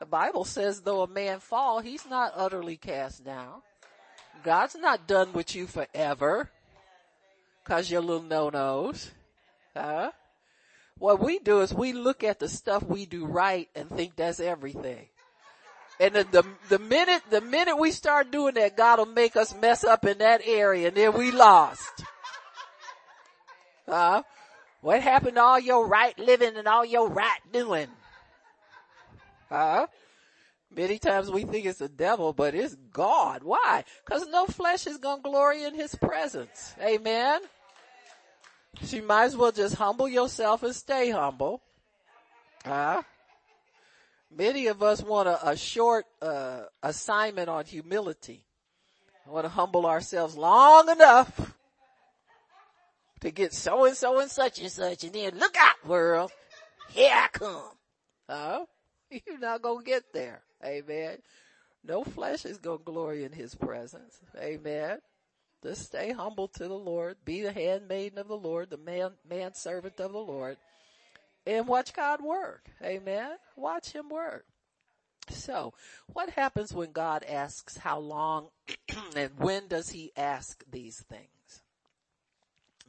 The 0.00 0.06
Bible 0.06 0.44
says 0.44 0.80
though 0.80 1.02
a 1.02 1.08
man 1.08 1.38
fall, 1.38 1.78
he's 1.78 2.04
not 2.04 2.32
utterly 2.34 2.76
cast 2.76 3.24
down. 3.24 3.62
God's 4.42 4.74
not 4.74 5.06
done 5.06 5.32
with 5.32 5.54
you 5.54 5.68
forever. 5.68 6.50
Cause 7.62 7.90
your 7.90 8.00
little 8.00 8.22
no-nos. 8.22 9.12
Huh? 9.76 10.10
What 10.98 11.20
we 11.20 11.38
do 11.38 11.60
is 11.60 11.74
we 11.74 11.92
look 11.92 12.24
at 12.24 12.38
the 12.38 12.48
stuff 12.48 12.82
we 12.82 13.06
do 13.06 13.26
right 13.26 13.68
and 13.74 13.90
think 13.90 14.16
that's 14.16 14.40
everything. 14.40 15.08
And 16.00 16.14
the, 16.14 16.24
the, 16.24 16.44
the 16.68 16.78
minute, 16.78 17.22
the 17.30 17.40
minute 17.40 17.76
we 17.76 17.90
start 17.90 18.30
doing 18.30 18.54
that, 18.54 18.76
God 18.76 18.98
will 18.98 19.06
make 19.06 19.36
us 19.36 19.54
mess 19.54 19.84
up 19.84 20.04
in 20.04 20.18
that 20.18 20.42
area 20.44 20.88
and 20.88 20.96
then 20.96 21.12
we 21.14 21.30
lost. 21.30 22.04
Uh, 23.86 24.22
what 24.80 25.00
happened 25.02 25.36
to 25.36 25.42
all 25.42 25.60
your 25.60 25.86
right 25.86 26.18
living 26.18 26.56
and 26.56 26.66
all 26.68 26.84
your 26.84 27.08
right 27.08 27.40
doing? 27.52 27.88
Huh? 29.48 29.86
Many 30.74 30.98
times 30.98 31.30
we 31.30 31.44
think 31.44 31.64
it's 31.66 31.78
the 31.78 31.88
devil, 31.88 32.32
but 32.32 32.54
it's 32.54 32.74
God. 32.92 33.42
Why? 33.42 33.84
Cause 34.04 34.26
no 34.28 34.46
flesh 34.46 34.86
is 34.86 34.98
gonna 34.98 35.22
glory 35.22 35.64
in 35.64 35.74
his 35.74 35.94
presence. 35.94 36.74
Amen. 36.82 37.40
You 38.82 39.02
might 39.02 39.24
as 39.24 39.36
well 39.36 39.52
just 39.52 39.74
humble 39.76 40.08
yourself 40.08 40.62
and 40.62 40.74
stay 40.74 41.10
humble. 41.10 41.60
Huh? 42.64 43.02
Many 44.30 44.66
of 44.66 44.82
us 44.82 45.02
want 45.02 45.28
a, 45.28 45.50
a 45.50 45.56
short 45.56 46.04
uh, 46.20 46.62
assignment 46.82 47.48
on 47.48 47.64
humility. 47.64 48.44
We 49.26 49.32
want 49.32 49.44
to 49.44 49.50
humble 49.50 49.86
ourselves 49.86 50.36
long 50.36 50.88
enough 50.90 51.54
to 53.20 53.30
get 53.30 53.52
so 53.52 53.86
and 53.86 53.96
so 53.96 54.20
and 54.20 54.30
such 54.30 54.60
and 54.60 54.70
such, 54.70 55.04
and 55.04 55.12
then 55.12 55.38
look 55.38 55.56
out, 55.58 55.86
world, 55.86 56.30
here 56.90 57.12
I 57.12 57.28
come. 57.32 57.70
Huh? 58.28 58.66
You're 59.26 59.38
not 59.38 59.62
gonna 59.62 59.84
get 59.84 60.12
there. 60.12 60.42
Amen. 60.64 61.18
No 61.84 62.04
flesh 62.04 62.44
is 62.44 62.58
gonna 62.58 62.78
glory 62.84 63.24
in 63.24 63.32
His 63.32 63.54
presence. 63.54 64.20
Amen. 64.38 64.98
Just 65.66 65.86
stay 65.86 66.12
humble 66.12 66.48
to 66.48 66.68
the 66.68 66.78
Lord. 66.78 67.16
Be 67.24 67.42
the 67.42 67.52
handmaiden 67.52 68.18
of 68.18 68.28
the 68.28 68.36
Lord, 68.36 68.70
the 68.70 68.76
man, 68.76 69.12
man 69.28 69.54
servant 69.54 69.98
of 70.00 70.12
the 70.12 70.18
Lord 70.18 70.56
and 71.46 71.68
watch 71.68 71.94
God 71.94 72.20
work. 72.22 72.68
Amen. 72.82 73.36
Watch 73.54 73.92
him 73.92 74.08
work. 74.08 74.44
So 75.30 75.74
what 76.12 76.30
happens 76.30 76.72
when 76.72 76.92
God 76.92 77.24
asks 77.24 77.78
how 77.78 77.98
long 77.98 78.48
and 79.16 79.30
when 79.38 79.68
does 79.68 79.90
he 79.90 80.12
ask 80.16 80.64
these 80.70 81.02
things? 81.08 81.62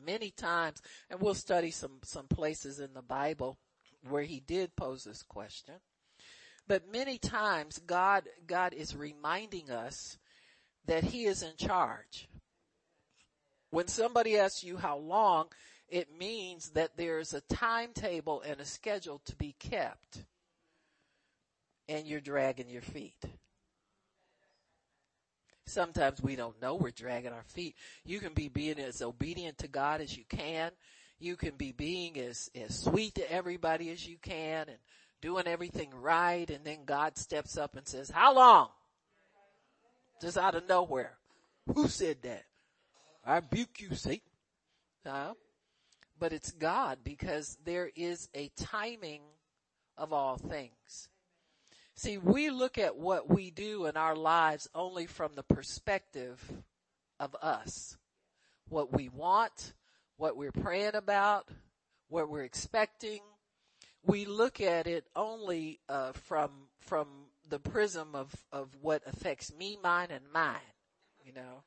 Many 0.03 0.31
times, 0.31 0.81
and 1.09 1.19
we'll 1.19 1.33
study 1.33 1.71
some, 1.71 1.99
some 2.03 2.27
places 2.27 2.79
in 2.79 2.93
the 2.93 3.01
Bible 3.01 3.57
where 4.07 4.23
he 4.23 4.39
did 4.39 4.75
pose 4.75 5.03
this 5.03 5.23
question. 5.23 5.75
But 6.67 6.91
many 6.91 7.17
times 7.17 7.79
God, 7.79 8.25
God 8.45 8.73
is 8.73 8.95
reminding 8.95 9.71
us 9.71 10.17
that 10.85 11.05
he 11.05 11.25
is 11.25 11.41
in 11.41 11.55
charge. 11.57 12.29
When 13.69 13.87
somebody 13.87 14.37
asks 14.37 14.63
you 14.63 14.77
how 14.77 14.97
long, 14.97 15.47
it 15.89 16.17
means 16.17 16.69
that 16.69 16.97
there's 16.97 17.33
a 17.33 17.41
timetable 17.41 18.41
and 18.41 18.59
a 18.59 18.65
schedule 18.65 19.21
to 19.25 19.35
be 19.35 19.55
kept 19.59 20.23
and 21.89 22.05
you're 22.05 22.21
dragging 22.21 22.69
your 22.69 22.81
feet. 22.81 23.23
Sometimes 25.65 26.21
we 26.21 26.35
don't 26.35 26.61
know 26.61 26.75
we're 26.75 26.91
dragging 26.91 27.33
our 27.33 27.43
feet. 27.43 27.75
You 28.05 28.19
can 28.19 28.33
be 28.33 28.47
being 28.47 28.79
as 28.79 29.01
obedient 29.01 29.57
to 29.59 29.67
God 29.67 30.01
as 30.01 30.17
you 30.17 30.23
can. 30.27 30.71
You 31.19 31.35
can 31.35 31.55
be 31.55 31.71
being 31.71 32.17
as, 32.19 32.49
as 32.55 32.77
sweet 32.79 33.15
to 33.15 33.31
everybody 33.31 33.89
as 33.89 34.07
you 34.07 34.17
can 34.21 34.69
and 34.69 34.77
doing 35.21 35.47
everything 35.47 35.89
right. 35.93 36.49
And 36.49 36.63
then 36.63 36.85
God 36.85 37.17
steps 37.17 37.57
up 37.57 37.75
and 37.75 37.87
says, 37.87 38.09
how 38.09 38.33
long? 38.33 38.69
Just 40.21 40.37
out 40.37 40.55
of 40.55 40.67
nowhere. 40.69 41.17
Who 41.73 41.87
said 41.87 42.21
that? 42.23 42.43
I 43.27 43.35
rebuke 43.35 43.81
you, 43.81 43.93
Satan. 43.93 44.21
Huh? 45.05 45.33
but 46.19 46.33
it's 46.33 46.51
God 46.51 46.99
because 47.03 47.57
there 47.63 47.89
is 47.95 48.29
a 48.33 48.49
timing 48.57 49.21
of 49.97 50.13
all 50.13 50.37
things. 50.37 51.09
See, 51.95 52.17
we 52.17 52.49
look 52.49 52.77
at 52.77 52.97
what 52.97 53.29
we 53.29 53.49
do 53.49 53.85
in 53.87 53.97
our 53.97 54.15
lives 54.15 54.67
only 54.75 55.07
from 55.07 55.33
the 55.35 55.43
perspective 55.43 56.39
of 57.19 57.35
us. 57.41 57.97
What 58.69 58.93
we 58.93 59.09
want, 59.09 59.73
what 60.17 60.37
we're 60.37 60.51
praying 60.51 60.95
about, 60.95 61.49
what 62.09 62.29
we're 62.29 62.43
expecting. 62.43 63.21
We 64.05 64.25
look 64.25 64.61
at 64.61 64.87
it 64.87 65.05
only 65.15 65.79
uh, 65.89 66.11
from 66.11 66.51
from 66.79 67.07
the 67.49 67.59
prism 67.59 68.09
of 68.13 68.33
of 68.51 68.69
what 68.81 69.01
affects 69.07 69.53
me, 69.53 69.77
mine, 69.81 70.09
and 70.11 70.25
mine. 70.31 70.59
You 71.23 71.33
know, 71.33 71.63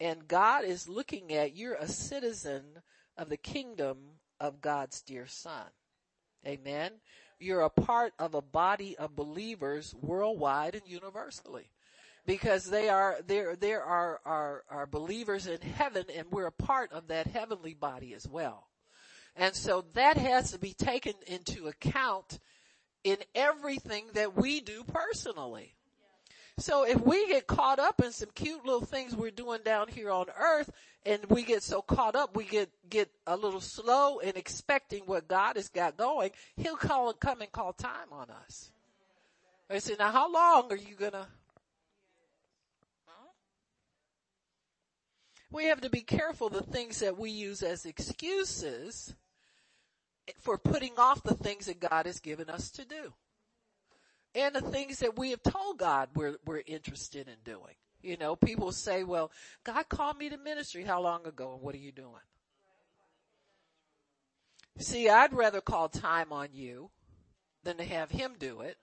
and 0.00 0.26
God 0.26 0.64
is 0.64 0.88
looking 0.88 1.32
at 1.32 1.54
you're 1.54 1.74
a 1.74 1.86
citizen 1.86 2.64
of 3.16 3.28
the 3.28 3.36
kingdom 3.36 3.98
of 4.40 4.60
God's 4.60 5.02
dear 5.02 5.26
son. 5.26 5.66
Amen. 6.46 6.92
You're 7.38 7.60
a 7.60 7.70
part 7.70 8.14
of 8.18 8.34
a 8.34 8.42
body 8.42 8.96
of 8.96 9.14
believers 9.14 9.94
worldwide 10.00 10.74
and 10.74 10.86
universally 10.86 11.70
because 12.26 12.64
they 12.64 12.88
are 12.88 13.18
there 13.26 13.56
there 13.56 13.82
are, 13.82 14.20
are 14.24 14.64
are 14.70 14.86
believers 14.86 15.46
in 15.46 15.60
heaven 15.60 16.04
and 16.14 16.26
we're 16.30 16.46
a 16.46 16.52
part 16.52 16.92
of 16.92 17.08
that 17.08 17.26
heavenly 17.26 17.74
body 17.74 18.14
as 18.14 18.26
well. 18.26 18.68
And 19.36 19.54
so 19.54 19.84
that 19.94 20.16
has 20.16 20.52
to 20.52 20.58
be 20.58 20.74
taken 20.74 21.14
into 21.26 21.68
account 21.68 22.38
in 23.04 23.18
everything 23.34 24.06
that 24.14 24.36
we 24.36 24.60
do 24.60 24.82
personally. 24.84 25.76
So 26.60 26.84
if 26.84 27.00
we 27.00 27.26
get 27.26 27.46
caught 27.46 27.78
up 27.78 28.02
in 28.04 28.12
some 28.12 28.28
cute 28.34 28.66
little 28.66 28.84
things 28.84 29.16
we're 29.16 29.30
doing 29.30 29.60
down 29.64 29.88
here 29.88 30.10
on 30.10 30.26
earth 30.38 30.70
and 31.06 31.24
we 31.30 31.42
get 31.42 31.62
so 31.62 31.80
caught 31.80 32.14
up, 32.14 32.36
we 32.36 32.44
get, 32.44 32.68
get 32.90 33.10
a 33.26 33.34
little 33.34 33.62
slow 33.62 34.18
in 34.18 34.36
expecting 34.36 35.04
what 35.06 35.26
God 35.26 35.56
has 35.56 35.70
got 35.70 35.96
going, 35.96 36.32
he'll 36.56 36.76
call 36.76 37.08
and 37.08 37.18
come 37.18 37.40
and 37.40 37.50
call 37.50 37.72
time 37.72 38.12
on 38.12 38.28
us. 38.30 38.70
I 39.70 39.78
say, 39.78 39.96
now 39.98 40.10
how 40.10 40.30
long 40.30 40.70
are 40.70 40.76
you 40.76 40.96
gonna, 40.96 41.28
we 45.50 45.64
have 45.64 45.80
to 45.80 45.88
be 45.88 46.02
careful 46.02 46.50
the 46.50 46.62
things 46.62 47.00
that 47.00 47.16
we 47.16 47.30
use 47.30 47.62
as 47.62 47.86
excuses 47.86 49.14
for 50.38 50.58
putting 50.58 50.98
off 50.98 51.22
the 51.22 51.34
things 51.34 51.66
that 51.66 51.80
God 51.80 52.04
has 52.04 52.20
given 52.20 52.50
us 52.50 52.70
to 52.72 52.84
do 52.84 53.14
and 54.34 54.54
the 54.54 54.60
things 54.60 54.98
that 55.00 55.18
we 55.18 55.30
have 55.30 55.42
told 55.42 55.78
God 55.78 56.08
we're, 56.14 56.36
we're 56.44 56.62
interested 56.66 57.28
in 57.28 57.34
doing. 57.44 57.74
You 58.02 58.16
know, 58.16 58.36
people 58.36 58.72
say, 58.72 59.04
well, 59.04 59.30
God 59.64 59.88
called 59.88 60.16
me 60.16 60.30
to 60.30 60.38
ministry 60.38 60.84
how 60.84 61.02
long 61.02 61.26
ago 61.26 61.52
and 61.52 61.60
what 61.60 61.74
are 61.74 61.78
you 61.78 61.92
doing? 61.92 62.22
See, 64.78 65.08
I'd 65.08 65.34
rather 65.34 65.60
call 65.60 65.88
time 65.88 66.32
on 66.32 66.48
you 66.52 66.90
than 67.64 67.76
to 67.76 67.84
have 67.84 68.10
him 68.10 68.36
do 68.38 68.62
it. 68.62 68.78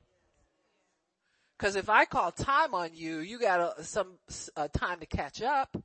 Cause 1.58 1.76
if 1.76 1.90
I 1.90 2.06
call 2.06 2.32
time 2.32 2.76
on 2.76 2.92
you, 2.94 3.18
you 3.18 3.40
got 3.40 3.80
a, 3.80 3.84
some 3.84 4.20
uh, 4.56 4.68
time 4.68 5.00
to 5.00 5.08
catch 5.08 5.42
up 5.42 5.76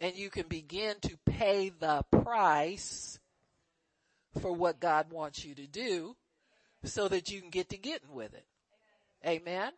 and 0.00 0.16
you 0.16 0.28
can 0.28 0.48
begin 0.48 0.96
to 1.02 1.16
pay 1.24 1.68
the 1.68 2.04
price 2.10 3.20
for 4.40 4.52
what 4.52 4.80
God 4.80 5.12
wants 5.12 5.44
you 5.44 5.54
to 5.54 5.68
do 5.68 6.16
so 6.82 7.06
that 7.06 7.30
you 7.30 7.40
can 7.40 7.50
get 7.50 7.68
to 7.68 7.76
getting 7.76 8.12
with 8.12 8.34
it. 8.34 8.44
Amen. 9.26 9.72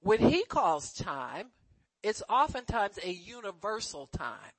When 0.00 0.20
he 0.20 0.44
calls 0.44 0.92
time, 0.92 1.48
it's 2.02 2.22
oftentimes 2.28 2.98
a 3.02 3.10
universal 3.10 4.06
time, 4.06 4.52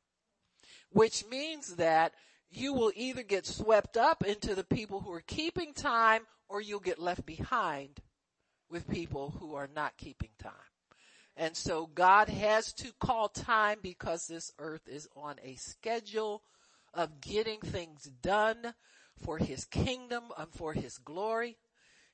which 0.90 1.26
means 1.26 1.76
that 1.76 2.14
you 2.50 2.74
will 2.74 2.92
either 2.96 3.24
get 3.24 3.46
swept 3.46 3.98
up 3.98 4.26
into 4.26 4.56
the 4.56 4.64
people 4.64 5.02
who 5.02 5.12
are 5.12 5.24
keeping 5.26 5.74
time 5.74 6.24
or 6.50 6.62
you'll 6.62 6.80
get 6.80 7.00
left 7.00 7.26
behind 7.26 8.00
with 8.70 8.90
people 8.90 9.36
who 9.40 9.56
are 9.56 9.70
not 9.74 9.98
keeping 9.98 10.32
time. 10.42 10.52
And 11.36 11.56
so 11.56 11.86
God 11.86 12.30
has 12.30 12.74
to 12.74 12.92
call 13.00 13.30
time 13.30 13.78
because 13.82 14.28
this 14.28 14.52
earth 14.58 14.88
is 14.88 15.08
on 15.16 15.36
a 15.44 15.56
schedule 15.56 16.42
of 16.94 17.22
getting 17.22 17.60
things 17.60 18.10
done 18.22 18.74
for 19.22 19.38
his 19.38 19.66
kingdom 19.66 20.26
and 20.38 20.52
for 20.52 20.74
his 20.74 20.98
glory. 20.98 21.58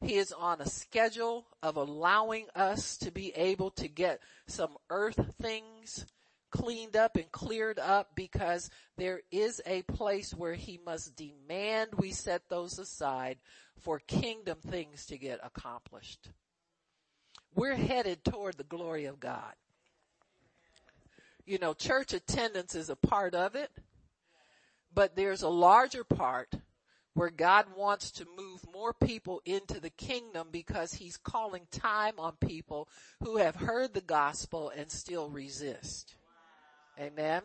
He 0.03 0.15
is 0.15 0.33
on 0.33 0.59
a 0.59 0.67
schedule 0.67 1.45
of 1.61 1.77
allowing 1.77 2.47
us 2.55 2.97
to 2.97 3.11
be 3.11 3.31
able 3.35 3.71
to 3.71 3.87
get 3.87 4.19
some 4.47 4.77
earth 4.89 5.35
things 5.41 6.05
cleaned 6.51 6.97
up 6.97 7.15
and 7.15 7.31
cleared 7.31 7.79
up 7.79 8.11
because 8.13 8.69
there 8.97 9.21
is 9.31 9.61
a 9.65 9.81
place 9.83 10.33
where 10.33 10.55
he 10.55 10.77
must 10.85 11.15
demand 11.15 11.91
we 11.97 12.11
set 12.11 12.49
those 12.49 12.77
aside 12.77 13.37
for 13.79 13.99
kingdom 13.99 14.57
things 14.59 15.05
to 15.05 15.17
get 15.17 15.39
accomplished. 15.41 16.29
We're 17.55 17.75
headed 17.75 18.25
toward 18.25 18.57
the 18.57 18.65
glory 18.65 19.05
of 19.05 19.21
God. 19.21 19.53
You 21.45 21.59
know, 21.59 21.73
church 21.73 22.13
attendance 22.13 22.75
is 22.75 22.89
a 22.89 22.95
part 22.95 23.35
of 23.35 23.55
it, 23.55 23.71
but 24.93 25.15
there's 25.15 25.41
a 25.41 25.49
larger 25.49 26.03
part 26.03 26.53
where 27.13 27.29
God 27.29 27.67
wants 27.75 28.11
to 28.11 28.25
move 28.37 28.61
more 28.73 28.93
people 28.93 29.41
into 29.45 29.79
the 29.79 29.89
kingdom 29.91 30.47
because 30.51 30.95
he's 30.95 31.17
calling 31.17 31.67
time 31.71 32.15
on 32.17 32.33
people 32.39 32.87
who 33.21 33.37
have 33.37 33.55
heard 33.55 33.93
the 33.93 34.01
gospel 34.01 34.71
and 34.75 34.91
still 34.91 35.29
resist. 35.29 36.15
Amen. 36.99 37.43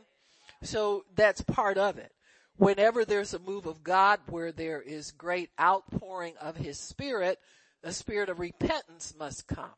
So 0.63 1.05
that's 1.15 1.43
part 1.43 1.79
of 1.79 1.99
it. 1.99 2.13
Whenever 2.57 3.05
there's 3.05 3.35
a 3.35 3.39
move 3.39 3.67
of 3.67 3.85
God 3.85 4.21
where 4.27 4.51
there 4.51 4.81
is 4.81 5.13
great 5.13 5.51
outpouring 5.61 6.35
of 6.41 6.57
his 6.57 6.79
spirit, 6.79 7.39
the 7.83 7.93
spirit 7.93 8.29
of 8.29 8.41
repentance 8.41 9.15
must 9.17 9.47
come. 9.47 9.71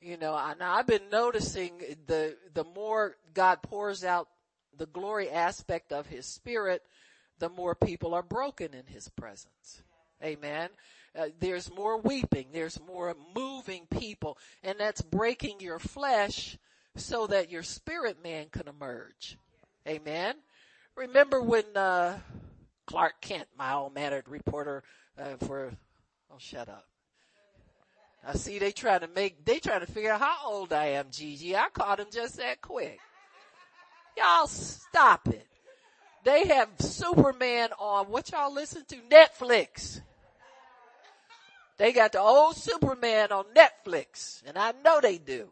You 0.00 0.16
know, 0.16 0.36
and 0.36 0.62
I've 0.62 0.86
been 0.86 1.08
noticing 1.10 1.78
the, 2.06 2.36
the 2.54 2.64
more 2.64 3.16
God 3.34 3.62
pours 3.62 4.04
out 4.04 4.28
the 4.76 4.86
glory 4.86 5.30
aspect 5.30 5.92
of 5.92 6.06
his 6.06 6.26
spirit, 6.26 6.82
the 7.38 7.48
more 7.48 7.74
people 7.74 8.14
are 8.14 8.22
broken 8.22 8.74
in 8.74 8.86
his 8.86 9.08
presence. 9.10 9.82
Amen. 10.22 10.70
Uh, 11.18 11.28
there's 11.38 11.72
more 11.74 12.00
weeping. 12.00 12.48
There's 12.52 12.78
more 12.86 13.14
moving 13.34 13.86
people 13.90 14.38
and 14.62 14.78
that's 14.78 15.02
breaking 15.02 15.60
your 15.60 15.78
flesh 15.78 16.58
so 16.96 17.26
that 17.26 17.50
your 17.50 17.62
spirit 17.62 18.22
man 18.22 18.46
can 18.50 18.68
emerge. 18.68 19.38
Amen. 19.86 20.34
Remember 20.96 21.42
when, 21.42 21.64
uh, 21.76 22.18
Clark 22.86 23.20
Kent, 23.20 23.48
my 23.58 23.70
all-mannered 23.70 24.28
reporter, 24.28 24.82
uh, 25.18 25.36
for, 25.44 25.72
oh 26.30 26.38
shut 26.38 26.68
up. 26.68 26.86
I 28.26 28.34
see 28.34 28.58
they 28.58 28.72
trying 28.72 29.00
to 29.00 29.08
make, 29.08 29.44
they 29.44 29.60
trying 29.60 29.80
to 29.80 29.92
figure 29.92 30.12
out 30.12 30.20
how 30.20 30.38
old 30.46 30.72
I 30.72 30.86
am, 30.86 31.06
Gigi. 31.10 31.54
I 31.54 31.68
caught 31.72 32.00
him 32.00 32.08
just 32.10 32.36
that 32.38 32.60
quick. 32.60 32.98
Y'all 34.16 34.46
stop 34.46 35.28
it. 35.28 35.46
They 36.26 36.48
have 36.48 36.68
Superman 36.80 37.68
on 37.78 38.06
what 38.06 38.32
y'all 38.32 38.52
listen 38.52 38.84
to? 38.88 38.96
Netflix. 38.96 40.00
They 41.78 41.92
got 41.92 42.10
the 42.10 42.20
old 42.20 42.56
Superman 42.56 43.30
on 43.30 43.44
Netflix 43.54 44.42
and 44.44 44.58
I 44.58 44.72
know 44.84 45.00
they 45.00 45.18
do. 45.18 45.46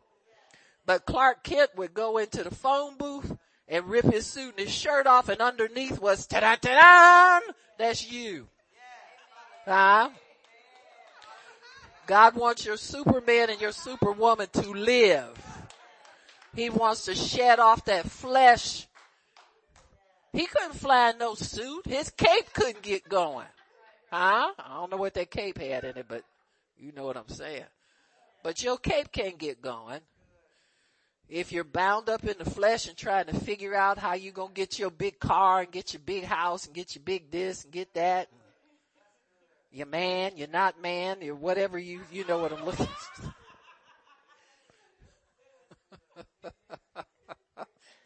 But 0.85 1.07
Clark 1.07 1.45
Kent 1.45 1.71
would 1.77 1.95
go 1.95 2.19
into 2.19 2.43
the 2.43 2.53
phone 2.53 2.97
booth 2.97 3.37
and 3.69 3.89
rip 3.89 4.05
his 4.07 4.27
suit 4.27 4.55
and 4.59 4.67
his 4.67 4.75
shirt 4.75 5.07
off 5.07 5.29
and 5.29 5.41
underneath 5.41 6.01
was 6.01 6.27
ta-da 6.27 6.57
ta-da! 6.57 7.53
That's 7.79 8.11
you. 8.11 8.49
Huh? 9.67 10.11
God 12.09 12.35
wants 12.35 12.67
your 12.67 12.79
superman 12.79 13.49
and 13.49 13.61
your 13.61 13.71
superwoman 13.71 14.49
to 14.55 14.71
live. 14.73 15.41
He 16.53 16.69
wants 16.69 17.05
to 17.05 17.15
shed 17.15 17.61
off 17.61 17.85
that 17.85 18.11
flesh. 18.11 18.89
He 20.35 20.47
couldn't 20.47 20.75
fly 20.75 21.11
in 21.11 21.19
no 21.19 21.35
suit. 21.35 21.87
His 21.87 22.11
cape 22.11 22.53
couldn't 22.53 22.83
get 22.83 23.09
going. 23.09 23.47
Huh? 24.11 24.51
I 24.59 24.75
don't 24.75 24.91
know 24.91 24.97
what 24.97 25.15
that 25.15 25.31
cape 25.31 25.59
had 25.59 25.85
in 25.85 25.97
it, 25.97 26.07
but 26.09 26.25
you 26.77 26.91
know 26.91 27.05
what 27.05 27.17
I'm 27.17 27.29
saying. 27.29 27.65
But 28.43 28.61
your 28.61 28.77
cape 28.77 29.13
can't 29.13 29.39
get 29.39 29.63
going 29.63 30.01
if 31.29 31.53
you're 31.53 31.63
bound 31.63 32.09
up 32.09 32.25
in 32.25 32.37
the 32.39 32.51
flesh 32.51 32.89
and 32.89 32.97
trying 32.97 33.27
to 33.27 33.35
figure 33.35 33.77
out 33.77 33.97
how 33.97 34.15
you're 34.15 34.33
going 34.33 34.49
to 34.49 34.55
get 34.55 34.77
your 34.79 34.91
big 34.91 35.21
car 35.21 35.61
and 35.61 35.71
get 35.71 35.93
your 35.93 36.03
big 36.05 36.25
house 36.25 36.67
and 36.67 36.75
get 36.75 36.97
your 36.97 37.05
big 37.05 37.31
this 37.31 37.63
and 37.65 37.73
get 37.73 37.95
that, 37.95 38.29
and 38.31 38.41
you're 39.71 39.87
man, 39.87 40.33
you're 40.37 40.49
not 40.49 40.83
man, 40.83 41.19
you're 41.23 41.37
whatever 41.37 41.79
you, 41.79 42.01
you 42.13 42.27
know 42.27 42.39
what 42.39 42.53
I'm 42.53 42.65
looking 42.65 42.89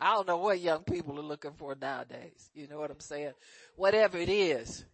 I 0.00 0.14
don't 0.14 0.28
know 0.28 0.36
what 0.38 0.60
young 0.60 0.84
people 0.84 1.18
are 1.18 1.22
looking 1.22 1.52
for 1.52 1.74
nowadays. 1.74 2.50
You 2.54 2.68
know 2.68 2.78
what 2.78 2.90
I'm 2.90 3.00
saying? 3.00 3.32
Whatever 3.76 4.18
it 4.18 4.28
is, 4.28 4.84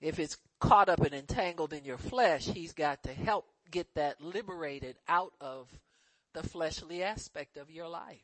if 0.00 0.18
it's 0.18 0.36
caught 0.58 0.88
up 0.88 1.00
and 1.00 1.14
entangled 1.14 1.72
in 1.72 1.84
your 1.84 1.98
flesh, 1.98 2.46
he's 2.46 2.72
got 2.72 3.02
to 3.04 3.12
help 3.12 3.46
get 3.70 3.94
that 3.94 4.20
liberated 4.20 4.96
out 5.08 5.32
of 5.40 5.68
the 6.34 6.42
fleshly 6.42 7.02
aspect 7.02 7.56
of 7.56 7.70
your 7.70 7.88
life. 7.88 8.18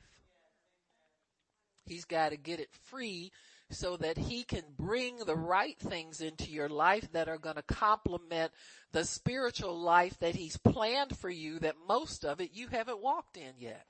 He's 1.86 2.04
got 2.04 2.30
to 2.30 2.36
get 2.36 2.60
it 2.60 2.68
free 2.84 3.32
so 3.70 3.96
that 3.98 4.16
he 4.16 4.44
can 4.44 4.62
bring 4.78 5.18
the 5.18 5.36
right 5.36 5.78
things 5.78 6.20
into 6.20 6.50
your 6.50 6.68
life 6.68 7.10
that 7.12 7.28
are 7.28 7.38
going 7.38 7.56
to 7.56 7.62
complement 7.62 8.50
the 8.92 9.04
spiritual 9.04 9.78
life 9.78 10.18
that 10.20 10.34
he's 10.34 10.56
planned 10.56 11.16
for 11.16 11.30
you 11.30 11.58
that 11.58 11.74
most 11.86 12.24
of 12.24 12.40
it 12.40 12.50
you 12.54 12.68
haven't 12.68 13.02
walked 13.02 13.36
in 13.36 13.52
yet. 13.58 13.84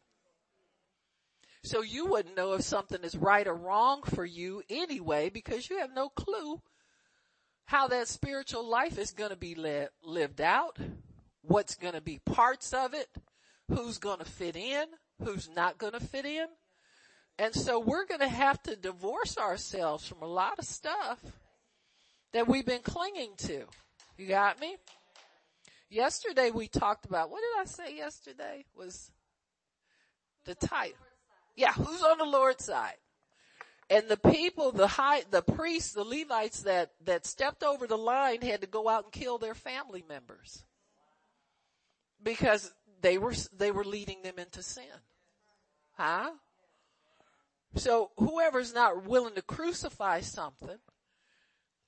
So 1.62 1.82
you 1.82 2.06
wouldn't 2.06 2.36
know 2.36 2.52
if 2.52 2.62
something 2.62 3.02
is 3.02 3.16
right 3.16 3.46
or 3.46 3.54
wrong 3.54 4.02
for 4.02 4.24
you 4.24 4.62
anyway 4.70 5.28
because 5.28 5.68
you 5.68 5.78
have 5.78 5.90
no 5.94 6.08
clue 6.08 6.62
how 7.64 7.88
that 7.88 8.08
spiritual 8.08 8.66
life 8.66 8.98
is 8.98 9.10
going 9.10 9.30
to 9.30 9.36
be 9.36 9.54
li- 9.54 9.88
lived 10.02 10.40
out, 10.40 10.78
what's 11.42 11.74
going 11.74 11.94
to 11.94 12.00
be 12.00 12.18
parts 12.24 12.72
of 12.72 12.94
it, 12.94 13.08
who's 13.68 13.98
going 13.98 14.18
to 14.18 14.24
fit 14.24 14.56
in, 14.56 14.86
who's 15.22 15.50
not 15.54 15.76
going 15.78 15.92
to 15.92 16.00
fit 16.00 16.24
in. 16.24 16.46
And 17.38 17.54
so 17.54 17.78
we're 17.78 18.06
going 18.06 18.20
to 18.20 18.28
have 18.28 18.62
to 18.62 18.74
divorce 18.74 19.36
ourselves 19.36 20.08
from 20.08 20.22
a 20.22 20.26
lot 20.26 20.58
of 20.58 20.64
stuff 20.64 21.20
that 22.32 22.48
we've 22.48 22.66
been 22.66 22.82
clinging 22.82 23.32
to. 23.38 23.64
You 24.16 24.28
got 24.28 24.60
me? 24.60 24.76
Yesterday 25.90 26.50
we 26.50 26.68
talked 26.68 27.04
about, 27.04 27.30
what 27.30 27.40
did 27.40 27.62
I 27.62 27.64
say 27.66 27.96
yesterday 27.96 28.64
was 28.76 29.10
the 30.44 30.54
type. 30.54 30.96
Yeah, 31.58 31.72
who's 31.72 32.02
on 32.02 32.18
the 32.18 32.24
Lord's 32.24 32.64
side? 32.64 32.98
And 33.90 34.08
the 34.08 34.16
people, 34.16 34.70
the 34.70 34.86
high, 34.86 35.24
the 35.28 35.42
priests, 35.42 35.92
the 35.92 36.04
Levites 36.04 36.60
that, 36.60 36.92
that 37.04 37.26
stepped 37.26 37.64
over 37.64 37.88
the 37.88 37.98
line 37.98 38.42
had 38.42 38.60
to 38.60 38.68
go 38.68 38.88
out 38.88 39.04
and 39.04 39.12
kill 39.12 39.38
their 39.38 39.56
family 39.56 40.04
members. 40.08 40.62
Because 42.22 42.72
they 43.00 43.18
were, 43.18 43.34
they 43.56 43.72
were 43.72 43.82
leading 43.82 44.22
them 44.22 44.38
into 44.38 44.62
sin. 44.62 44.84
Huh? 45.96 46.30
So 47.74 48.12
whoever's 48.18 48.72
not 48.72 49.04
willing 49.04 49.34
to 49.34 49.42
crucify 49.42 50.20
something, 50.20 50.78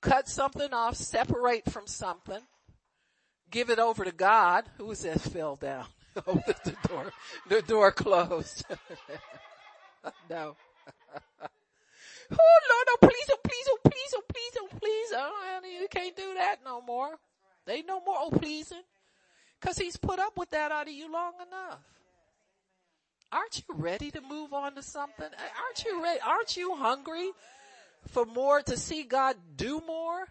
cut 0.01 0.27
something 0.27 0.73
off, 0.73 0.95
separate 0.95 1.71
from 1.71 1.87
something, 1.87 2.41
give 3.49 3.69
it 3.69 3.79
over 3.79 4.03
to 4.03 4.11
God, 4.11 4.65
who 4.77 4.87
was 4.87 5.03
that 5.03 5.21
fell 5.21 5.55
down? 5.55 5.85
oh, 6.27 6.41
the 6.65 6.75
door, 6.89 7.13
the 7.47 7.61
door 7.61 7.91
closed. 7.93 8.65
no. 10.29 10.55
oh 11.41 12.59
Lord, 12.69 12.87
oh 12.89 12.97
please, 13.01 13.29
oh 13.31 13.37
please, 13.43 13.65
oh 13.69 13.77
please, 13.83 14.13
oh 14.15 14.23
please, 14.27 14.57
oh 14.57 14.67
please. 14.79 15.09
Oh, 15.13 15.61
you 15.81 15.87
can't 15.89 16.15
do 16.15 16.33
that 16.35 16.57
no 16.65 16.81
more. 16.81 17.11
They 17.65 17.81
no 17.81 18.01
more 18.01 18.17
oh 18.19 18.31
pleasing. 18.31 18.81
Cause 19.61 19.77
he's 19.77 19.97
put 19.97 20.19
up 20.19 20.37
with 20.37 20.49
that 20.51 20.71
out 20.71 20.87
of 20.87 20.93
you 20.93 21.11
long 21.11 21.33
enough. 21.35 21.79
Aren't 23.31 23.59
you 23.59 23.75
ready 23.75 24.11
to 24.11 24.21
move 24.21 24.53
on 24.53 24.75
to 24.75 24.81
something? 24.81 25.25
Aren't 25.25 25.85
you 25.85 26.03
ready? 26.03 26.19
Aren't 26.19 26.57
you 26.57 26.75
hungry 26.75 27.29
for 28.07 28.25
more 28.25 28.61
to 28.63 28.75
see 28.75 29.03
God 29.03 29.37
do 29.55 29.81
more? 29.85 30.25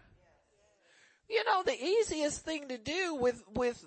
You 1.29 1.43
know, 1.45 1.63
the 1.63 1.81
easiest 1.81 2.43
thing 2.43 2.67
to 2.67 2.77
do 2.77 3.15
with, 3.15 3.41
with 3.55 3.83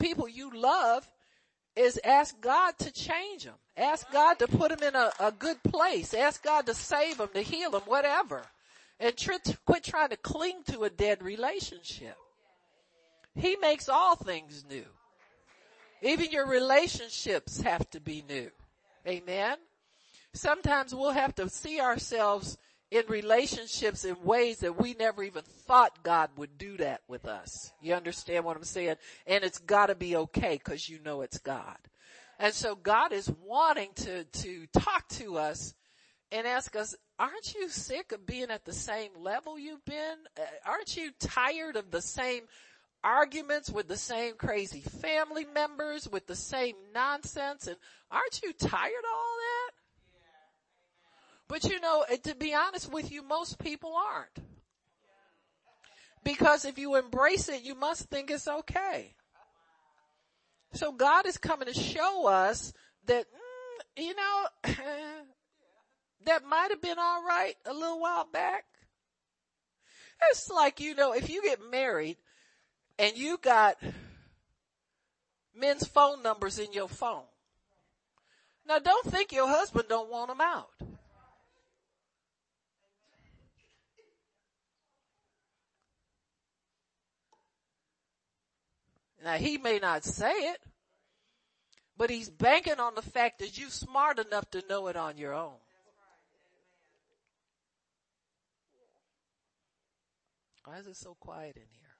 people 0.00 0.28
you 0.28 0.50
love 0.52 1.08
is 1.78 2.00
ask 2.04 2.40
God 2.40 2.76
to 2.78 2.92
change 2.92 3.44
them. 3.44 3.54
Ask 3.76 4.10
God 4.10 4.38
to 4.40 4.48
put 4.48 4.70
them 4.70 4.86
in 4.86 4.96
a, 4.96 5.12
a 5.20 5.30
good 5.30 5.62
place. 5.62 6.12
Ask 6.12 6.42
God 6.42 6.66
to 6.66 6.74
save 6.74 7.18
them, 7.18 7.28
to 7.34 7.40
heal 7.40 7.70
them, 7.70 7.82
whatever. 7.86 8.42
And 8.98 9.16
tr- 9.16 9.32
quit 9.64 9.84
trying 9.84 10.08
to 10.08 10.16
cling 10.16 10.64
to 10.70 10.82
a 10.82 10.90
dead 10.90 11.22
relationship. 11.22 12.16
He 13.36 13.56
makes 13.56 13.88
all 13.88 14.16
things 14.16 14.64
new. 14.68 14.84
Even 16.02 16.30
your 16.30 16.48
relationships 16.48 17.60
have 17.60 17.88
to 17.90 18.00
be 18.00 18.24
new. 18.28 18.50
Amen. 19.06 19.56
Sometimes 20.32 20.94
we'll 20.94 21.12
have 21.12 21.34
to 21.36 21.48
see 21.48 21.80
ourselves 21.80 22.58
in 22.90 23.04
relationships 23.08 24.04
in 24.04 24.16
ways 24.22 24.58
that 24.58 24.80
we 24.80 24.94
never 24.94 25.22
even 25.22 25.42
thought 25.42 26.02
God 26.02 26.30
would 26.36 26.56
do 26.56 26.76
that 26.78 27.02
with 27.06 27.26
us. 27.26 27.72
You 27.82 27.94
understand 27.94 28.44
what 28.44 28.56
I'm 28.56 28.64
saying? 28.64 28.96
And 29.26 29.44
it's 29.44 29.58
gotta 29.58 29.94
be 29.94 30.16
okay 30.16 30.54
because 30.62 30.88
you 30.88 30.98
know 31.04 31.20
it's 31.20 31.38
God. 31.38 31.76
And 32.38 32.54
so 32.54 32.74
God 32.74 33.12
is 33.12 33.30
wanting 33.44 33.90
to, 33.96 34.24
to 34.24 34.66
talk 34.72 35.08
to 35.10 35.38
us 35.38 35.74
and 36.30 36.46
ask 36.46 36.76
us, 36.76 36.94
aren't 37.18 37.54
you 37.54 37.68
sick 37.68 38.12
of 38.12 38.26
being 38.26 38.50
at 38.50 38.64
the 38.64 38.72
same 38.72 39.10
level 39.18 39.58
you've 39.58 39.84
been? 39.84 40.16
Uh, 40.38 40.42
aren't 40.64 40.96
you 40.96 41.10
tired 41.18 41.76
of 41.76 41.90
the 41.90 42.02
same 42.02 42.42
arguments 43.02 43.70
with 43.70 43.88
the 43.88 43.96
same 43.96 44.34
crazy 44.34 44.80
family 44.80 45.46
members, 45.52 46.08
with 46.08 46.26
the 46.26 46.36
same 46.36 46.76
nonsense? 46.94 47.66
And 47.66 47.76
aren't 48.10 48.40
you 48.42 48.52
tired 48.52 48.68
of 48.68 49.12
all 49.12 49.36
that? 49.38 49.57
But 51.48 51.64
you 51.64 51.80
know, 51.80 52.04
to 52.24 52.34
be 52.34 52.54
honest 52.54 52.92
with 52.92 53.10
you, 53.10 53.22
most 53.22 53.58
people 53.58 53.94
aren't. 53.94 54.46
Because 56.22 56.64
if 56.64 56.78
you 56.78 56.96
embrace 56.96 57.48
it, 57.48 57.62
you 57.62 57.74
must 57.74 58.10
think 58.10 58.30
it's 58.30 58.46
okay. 58.46 59.14
So 60.74 60.92
God 60.92 61.24
is 61.24 61.38
coming 61.38 61.68
to 61.68 61.74
show 61.74 62.26
us 62.26 62.74
that, 63.06 63.24
mm, 63.24 64.04
you 64.04 64.14
know, 64.14 64.46
that 66.26 66.44
might 66.44 66.70
have 66.70 66.82
been 66.82 66.98
alright 66.98 67.54
a 67.64 67.72
little 67.72 68.00
while 68.00 68.28
back. 68.30 68.64
It's 70.30 70.50
like, 70.50 70.80
you 70.80 70.94
know, 70.94 71.12
if 71.12 71.30
you 71.30 71.42
get 71.42 71.60
married 71.70 72.18
and 72.98 73.16
you 73.16 73.38
got 73.38 73.78
men's 75.54 75.86
phone 75.86 76.22
numbers 76.22 76.58
in 76.58 76.72
your 76.72 76.88
phone. 76.88 77.24
Now 78.66 78.78
don't 78.78 79.06
think 79.06 79.32
your 79.32 79.48
husband 79.48 79.84
don't 79.88 80.10
want 80.10 80.28
them 80.28 80.40
out. 80.40 80.68
Now 89.24 89.34
he 89.34 89.58
may 89.58 89.78
not 89.78 90.04
say 90.04 90.32
it, 90.32 90.58
but 91.96 92.10
he's 92.10 92.30
banking 92.30 92.78
on 92.78 92.94
the 92.94 93.02
fact 93.02 93.40
that 93.40 93.58
you're 93.58 93.70
smart 93.70 94.18
enough 94.18 94.48
to 94.50 94.62
know 94.68 94.86
it 94.86 94.96
on 94.96 95.18
your 95.18 95.34
own. 95.34 95.56
Why 100.64 100.78
is 100.78 100.86
it 100.86 100.96
so 100.96 101.16
quiet 101.18 101.56
in 101.56 101.62
here? 101.62 101.96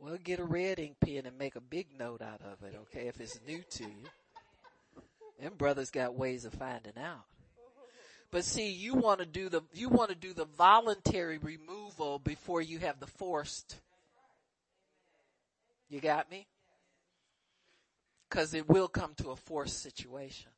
Mm-hmm. 0.00 0.04
Well, 0.04 0.18
get 0.22 0.40
a 0.40 0.44
red 0.44 0.80
ink 0.80 0.96
pen 1.00 1.24
and 1.24 1.38
make 1.38 1.54
a 1.54 1.60
big 1.60 1.86
note 1.96 2.20
out 2.20 2.40
of 2.42 2.66
it, 2.66 2.74
okay, 2.82 3.06
if 3.06 3.20
it's 3.20 3.38
new 3.46 3.62
to 3.62 3.84
you. 3.84 4.08
Them 5.40 5.54
brothers 5.56 5.90
got 5.90 6.16
ways 6.16 6.44
of 6.44 6.52
finding 6.54 6.98
out. 6.98 7.24
But 8.30 8.44
see, 8.44 8.70
you 8.70 8.94
want 8.94 9.20
to 9.20 9.26
do 9.26 9.48
the, 9.48 9.62
you 9.72 9.88
want 9.88 10.10
to 10.10 10.16
do 10.16 10.34
the 10.34 10.44
voluntary 10.44 11.38
removal 11.38 12.18
before 12.18 12.60
you 12.60 12.78
have 12.80 13.00
the 13.00 13.06
forced. 13.06 13.76
You 15.88 16.00
got 16.00 16.30
me? 16.30 16.46
Cause 18.30 18.52
it 18.52 18.68
will 18.68 18.88
come 18.88 19.14
to 19.16 19.30
a 19.30 19.36
forced 19.36 19.82
situation. 19.82 20.50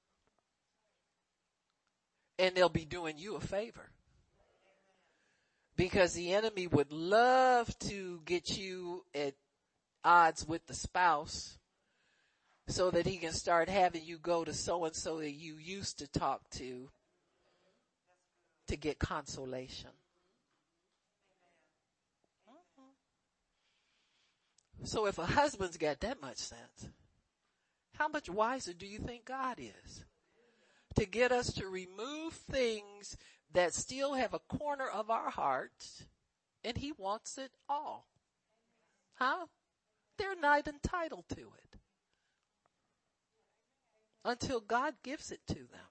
And 2.40 2.56
they'll 2.56 2.68
be 2.68 2.84
doing 2.84 3.16
you 3.18 3.36
a 3.36 3.40
favor. 3.40 3.90
Because 5.76 6.14
the 6.14 6.32
enemy 6.34 6.66
would 6.66 6.90
love 6.90 7.78
to 7.80 8.20
get 8.24 8.58
you 8.58 9.04
at 9.14 9.34
odds 10.04 10.46
with 10.46 10.66
the 10.66 10.74
spouse 10.74 11.58
so 12.66 12.90
that 12.90 13.06
he 13.06 13.18
can 13.18 13.32
start 13.32 13.68
having 13.68 14.04
you 14.04 14.18
go 14.18 14.44
to 14.44 14.52
so 14.52 14.84
and 14.84 14.94
so 14.94 15.18
that 15.18 15.30
you 15.30 15.56
used 15.56 15.98
to 15.98 16.08
talk 16.08 16.48
to 16.50 16.90
to 18.70 18.76
get 18.76 19.00
consolation. 19.00 19.90
Mm-hmm. 22.48 22.84
So 24.84 25.06
if 25.06 25.18
a 25.18 25.26
husband's 25.26 25.76
got 25.76 25.98
that 26.00 26.22
much 26.22 26.36
sense, 26.36 26.88
how 27.94 28.06
much 28.06 28.30
wiser 28.30 28.72
do 28.72 28.86
you 28.86 28.98
think 28.98 29.24
God 29.24 29.58
is? 29.58 30.04
To 30.94 31.04
get 31.04 31.32
us 31.32 31.52
to 31.54 31.66
remove 31.66 32.32
things 32.32 33.16
that 33.52 33.74
still 33.74 34.14
have 34.14 34.34
a 34.34 34.38
corner 34.38 34.86
of 34.86 35.10
our 35.10 35.30
hearts 35.30 36.06
and 36.62 36.76
he 36.76 36.92
wants 36.92 37.38
it 37.38 37.50
all. 37.68 38.06
Huh? 39.14 39.46
They're 40.16 40.40
not 40.40 40.68
entitled 40.68 41.24
to 41.30 41.40
it. 41.40 41.78
Until 44.24 44.60
God 44.60 44.94
gives 45.02 45.32
it 45.32 45.40
to 45.48 45.54
them. 45.54 45.90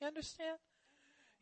You 0.00 0.06
understand? 0.06 0.58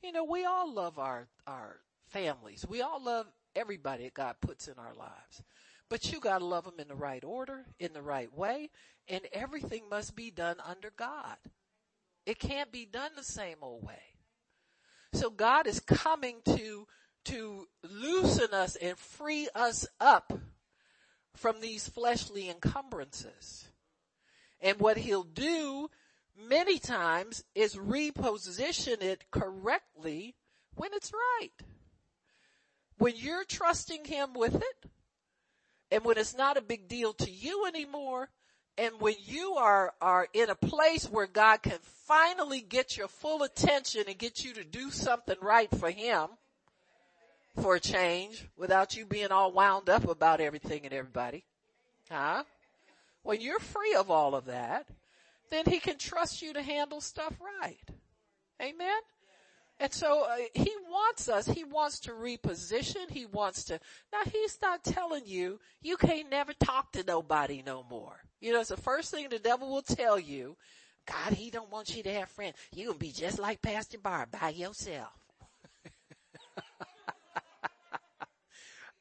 You 0.02 0.12
know, 0.12 0.24
we 0.24 0.44
all 0.44 0.72
love 0.72 0.98
our, 0.98 1.28
our 1.46 1.80
families. 2.06 2.64
We 2.68 2.82
all 2.82 3.02
love 3.02 3.26
everybody 3.56 4.04
that 4.04 4.14
God 4.14 4.36
puts 4.40 4.68
in 4.68 4.74
our 4.78 4.94
lives. 4.94 5.42
But 5.88 6.12
you 6.12 6.20
gotta 6.20 6.44
love 6.44 6.64
them 6.64 6.78
in 6.78 6.88
the 6.88 6.94
right 6.94 7.24
order, 7.24 7.64
in 7.78 7.92
the 7.92 8.02
right 8.02 8.32
way, 8.32 8.70
and 9.08 9.22
everything 9.32 9.88
must 9.90 10.14
be 10.14 10.30
done 10.30 10.56
under 10.64 10.90
God. 10.96 11.36
It 12.26 12.38
can't 12.38 12.70
be 12.70 12.84
done 12.84 13.12
the 13.16 13.24
same 13.24 13.56
old 13.62 13.84
way. 13.84 14.02
So 15.14 15.30
God 15.30 15.66
is 15.66 15.80
coming 15.80 16.36
to, 16.44 16.86
to 17.24 17.66
loosen 17.82 18.52
us 18.52 18.76
and 18.76 18.98
free 18.98 19.48
us 19.54 19.86
up 19.98 20.32
from 21.34 21.60
these 21.60 21.88
fleshly 21.88 22.50
encumbrances. 22.50 23.68
And 24.60 24.78
what 24.78 24.98
he'll 24.98 25.24
do 25.24 25.88
many 26.46 26.78
times 26.78 27.44
is 27.54 27.76
reposition 27.76 29.02
it 29.02 29.24
correctly 29.30 30.34
when 30.74 30.90
it's 30.94 31.12
right. 31.12 31.50
When 32.98 33.14
you're 33.16 33.44
trusting 33.44 34.04
him 34.04 34.34
with 34.34 34.56
it, 34.56 34.90
and 35.90 36.04
when 36.04 36.18
it's 36.18 36.36
not 36.36 36.56
a 36.56 36.62
big 36.62 36.88
deal 36.88 37.12
to 37.14 37.30
you 37.30 37.66
anymore, 37.66 38.28
and 38.76 39.00
when 39.00 39.14
you 39.24 39.54
are, 39.54 39.94
are 40.00 40.28
in 40.32 40.50
a 40.50 40.54
place 40.54 41.06
where 41.06 41.26
God 41.26 41.62
can 41.62 41.78
finally 42.06 42.60
get 42.60 42.96
your 42.96 43.08
full 43.08 43.42
attention 43.42 44.04
and 44.06 44.18
get 44.18 44.44
you 44.44 44.54
to 44.54 44.64
do 44.64 44.90
something 44.90 45.36
right 45.40 45.70
for 45.76 45.90
him, 45.90 46.28
for 47.60 47.76
a 47.76 47.80
change, 47.80 48.46
without 48.56 48.96
you 48.96 49.04
being 49.04 49.32
all 49.32 49.52
wound 49.52 49.88
up 49.88 50.08
about 50.08 50.40
everything 50.40 50.84
and 50.84 50.92
everybody, 50.92 51.44
huh? 52.10 52.44
When 53.22 53.40
you're 53.40 53.58
free 53.58 53.94
of 53.94 54.10
all 54.10 54.34
of 54.34 54.46
that, 54.46 54.86
then 55.50 55.64
he 55.66 55.80
can 55.80 55.98
trust 55.98 56.42
you 56.42 56.52
to 56.52 56.62
handle 56.62 57.00
stuff 57.00 57.34
right. 57.62 57.78
Amen? 58.60 59.00
And 59.80 59.92
so 59.92 60.24
uh, 60.24 60.36
he 60.54 60.72
wants 60.90 61.28
us, 61.28 61.46
he 61.46 61.62
wants 61.62 62.00
to 62.00 62.10
reposition, 62.10 63.10
he 63.10 63.26
wants 63.26 63.64
to, 63.64 63.78
now 64.12 64.18
he's 64.30 64.58
not 64.60 64.82
telling 64.82 65.24
you, 65.24 65.60
you 65.82 65.96
can't 65.96 66.30
never 66.30 66.52
talk 66.52 66.90
to 66.92 67.04
nobody 67.04 67.62
no 67.64 67.84
more. 67.88 68.20
You 68.40 68.52
know, 68.52 68.60
it's 68.60 68.70
the 68.70 68.76
first 68.76 69.12
thing 69.12 69.28
the 69.28 69.38
devil 69.38 69.70
will 69.70 69.82
tell 69.82 70.18
you. 70.18 70.56
God, 71.06 71.32
he 71.34 71.50
don't 71.50 71.70
want 71.70 71.96
you 71.96 72.02
to 72.02 72.12
have 72.12 72.28
friends. 72.28 72.56
You 72.74 72.88
gonna 72.88 72.98
be 72.98 73.12
just 73.12 73.38
like 73.38 73.62
Pastor 73.62 73.98
Barb 73.98 74.30
by 74.30 74.50
yourself. 74.50 75.12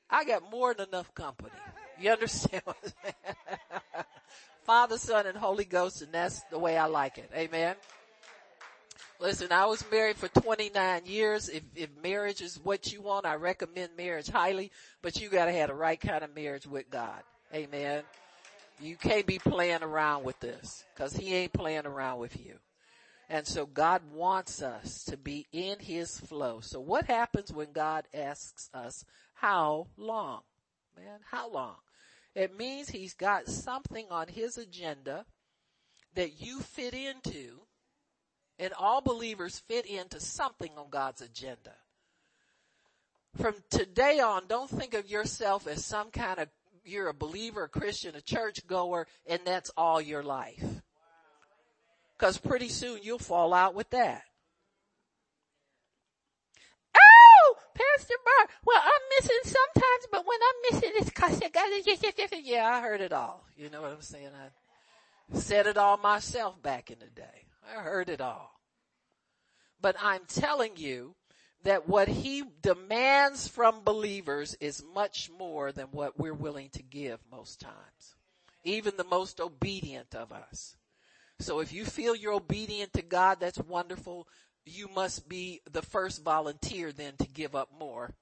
I 0.10 0.24
got 0.24 0.50
more 0.50 0.74
than 0.74 0.88
enough 0.88 1.14
company. 1.14 1.52
You 2.00 2.12
understand 2.12 2.62
what 2.64 2.78
I'm 2.82 2.92
saying? 3.04 4.06
Father, 4.68 4.98
Son, 4.98 5.26
and 5.26 5.38
Holy 5.38 5.64
Ghost, 5.64 6.02
and 6.02 6.12
that's 6.12 6.42
the 6.52 6.60
way 6.60 6.78
I 6.78 6.88
like 6.88 7.18
it. 7.18 7.32
Amen. 7.34 7.78
Listen, 9.18 9.54
I 9.54 9.66
was 9.66 9.82
married 9.90 10.18
for 10.18 10.28
29 10.28 11.06
years. 11.06 11.48
If, 11.48 11.64
if 11.74 11.90
marriage 12.04 12.42
is 12.42 12.60
what 12.62 12.92
you 12.92 13.02
want, 13.02 13.26
I 13.26 13.36
recommend 13.36 13.92
marriage 13.98 14.28
highly, 14.28 14.74
but 15.02 15.22
you 15.22 15.30
gotta 15.30 15.54
have 15.54 15.70
the 15.70 15.74
right 15.74 16.00
kind 16.00 16.22
of 16.22 16.36
marriage 16.36 16.68
with 16.68 16.90
God. 16.90 17.24
Amen. 17.56 18.04
You 18.82 18.98
can't 18.98 19.26
be 19.26 19.40
playing 19.40 19.84
around 19.84 20.26
with 20.26 20.38
this, 20.42 20.84
cause 20.98 21.16
he 21.16 21.34
ain't 21.34 21.54
playing 21.54 21.86
around 21.86 22.20
with 22.20 22.38
you. 22.38 22.56
And 23.30 23.48
so 23.48 23.66
God 23.66 24.02
wants 24.14 24.62
us 24.62 25.06
to 25.06 25.16
be 25.16 25.48
in 25.54 25.80
his 25.80 26.20
flow. 26.20 26.60
So 26.60 26.82
what 26.82 27.06
happens 27.06 27.54
when 27.54 27.72
God 27.72 28.04
asks 28.14 28.70
us, 28.74 29.06
how 29.34 29.88
long? 29.96 30.42
Man, 30.98 31.20
how 31.32 31.50
long? 31.50 31.76
It 32.38 32.56
means 32.56 32.88
he's 32.88 33.16
got 33.16 33.48
something 33.48 34.06
on 34.12 34.28
his 34.28 34.60
agenda 34.60 35.26
that 36.14 36.40
you 36.40 36.60
fit 36.60 36.94
into 36.94 37.62
and 38.60 38.74
all 38.78 39.02
believers 39.02 39.64
fit 39.68 39.88
into 39.88 40.20
something 40.20 40.70
on 40.78 40.92
God's 40.92 41.22
agenda. 41.22 41.74
From 43.38 43.56
today 43.72 44.20
on, 44.20 44.44
don't 44.48 44.70
think 44.70 44.94
of 44.94 45.10
yourself 45.10 45.66
as 45.66 45.84
some 45.84 46.12
kind 46.12 46.38
of, 46.38 46.50
you're 46.86 47.08
a 47.08 47.14
believer, 47.14 47.64
a 47.64 47.70
Christian, 47.70 48.16
a 48.16 48.22
church 48.22 48.68
goer, 48.68 49.08
and 49.26 49.40
that's 49.44 49.72
all 49.76 50.00
your 50.00 50.22
life. 50.22 50.64
Cause 52.20 52.38
pretty 52.38 52.70
soon 52.70 53.00
you'll 53.02 53.18
fall 53.18 53.52
out 53.52 53.74
with 53.74 53.90
that. 53.90 54.22
Oh, 56.96 57.56
Pastor 57.74 58.14
Mark, 58.38 58.52
well 58.64 58.82
I'm 58.84 59.02
missing 59.20 59.40
sometimes, 59.44 60.08
but 60.12 60.24
when 60.24 60.40
I'm 60.40 60.57
missing 60.57 60.57
it's 60.57 60.57
cause 60.57 60.57
I 60.57 60.57
said, 60.57 60.57
God, 60.57 60.57
yeah, 62.44 62.68
I 62.68 62.82
heard 62.82 63.02
it 63.02 63.14
all. 63.14 63.44
You 63.56 63.70
know 63.70 63.82
what 63.82 63.92
I'm 63.92 64.02
saying? 64.02 64.30
I 64.34 65.38
said 65.38 65.68
it 65.68 65.78
all 65.78 65.98
myself 65.98 66.62
back 66.62 66.92
in 66.92 67.00
the 67.00 67.08
day. 67.08 67.46
I 67.76 67.82
heard 67.82 68.10
it 68.10 68.22
all. 68.22 68.52
But 69.82 69.96
I'm 70.02 70.22
telling 70.28 70.78
you 70.78 71.16
that 71.64 71.88
what 71.88 72.08
he 72.08 72.44
demands 72.62 73.48
from 73.48 73.84
believers 73.84 74.56
is 74.60 74.84
much 74.94 75.30
more 75.38 75.72
than 75.72 75.88
what 75.88 76.18
we're 76.18 76.34
willing 76.34 76.70
to 76.70 76.84
give 76.84 77.20
most 77.32 77.60
times. 77.60 78.16
Even 78.64 78.98
the 78.98 79.04
most 79.04 79.40
obedient 79.40 80.16
of 80.16 80.32
us. 80.32 80.76
So 81.40 81.60
if 81.60 81.72
you 81.74 81.86
feel 81.86 82.16
you're 82.16 82.34
obedient 82.34 82.94
to 82.94 83.02
God, 83.02 83.40
that's 83.40 83.60
wonderful. 83.60 84.28
You 84.66 84.88
must 84.88 85.30
be 85.30 85.62
the 85.72 85.82
first 85.82 86.24
volunteer 86.24 86.92
then 86.92 87.14
to 87.18 87.28
give 87.28 87.56
up 87.56 87.70
more. 87.78 88.16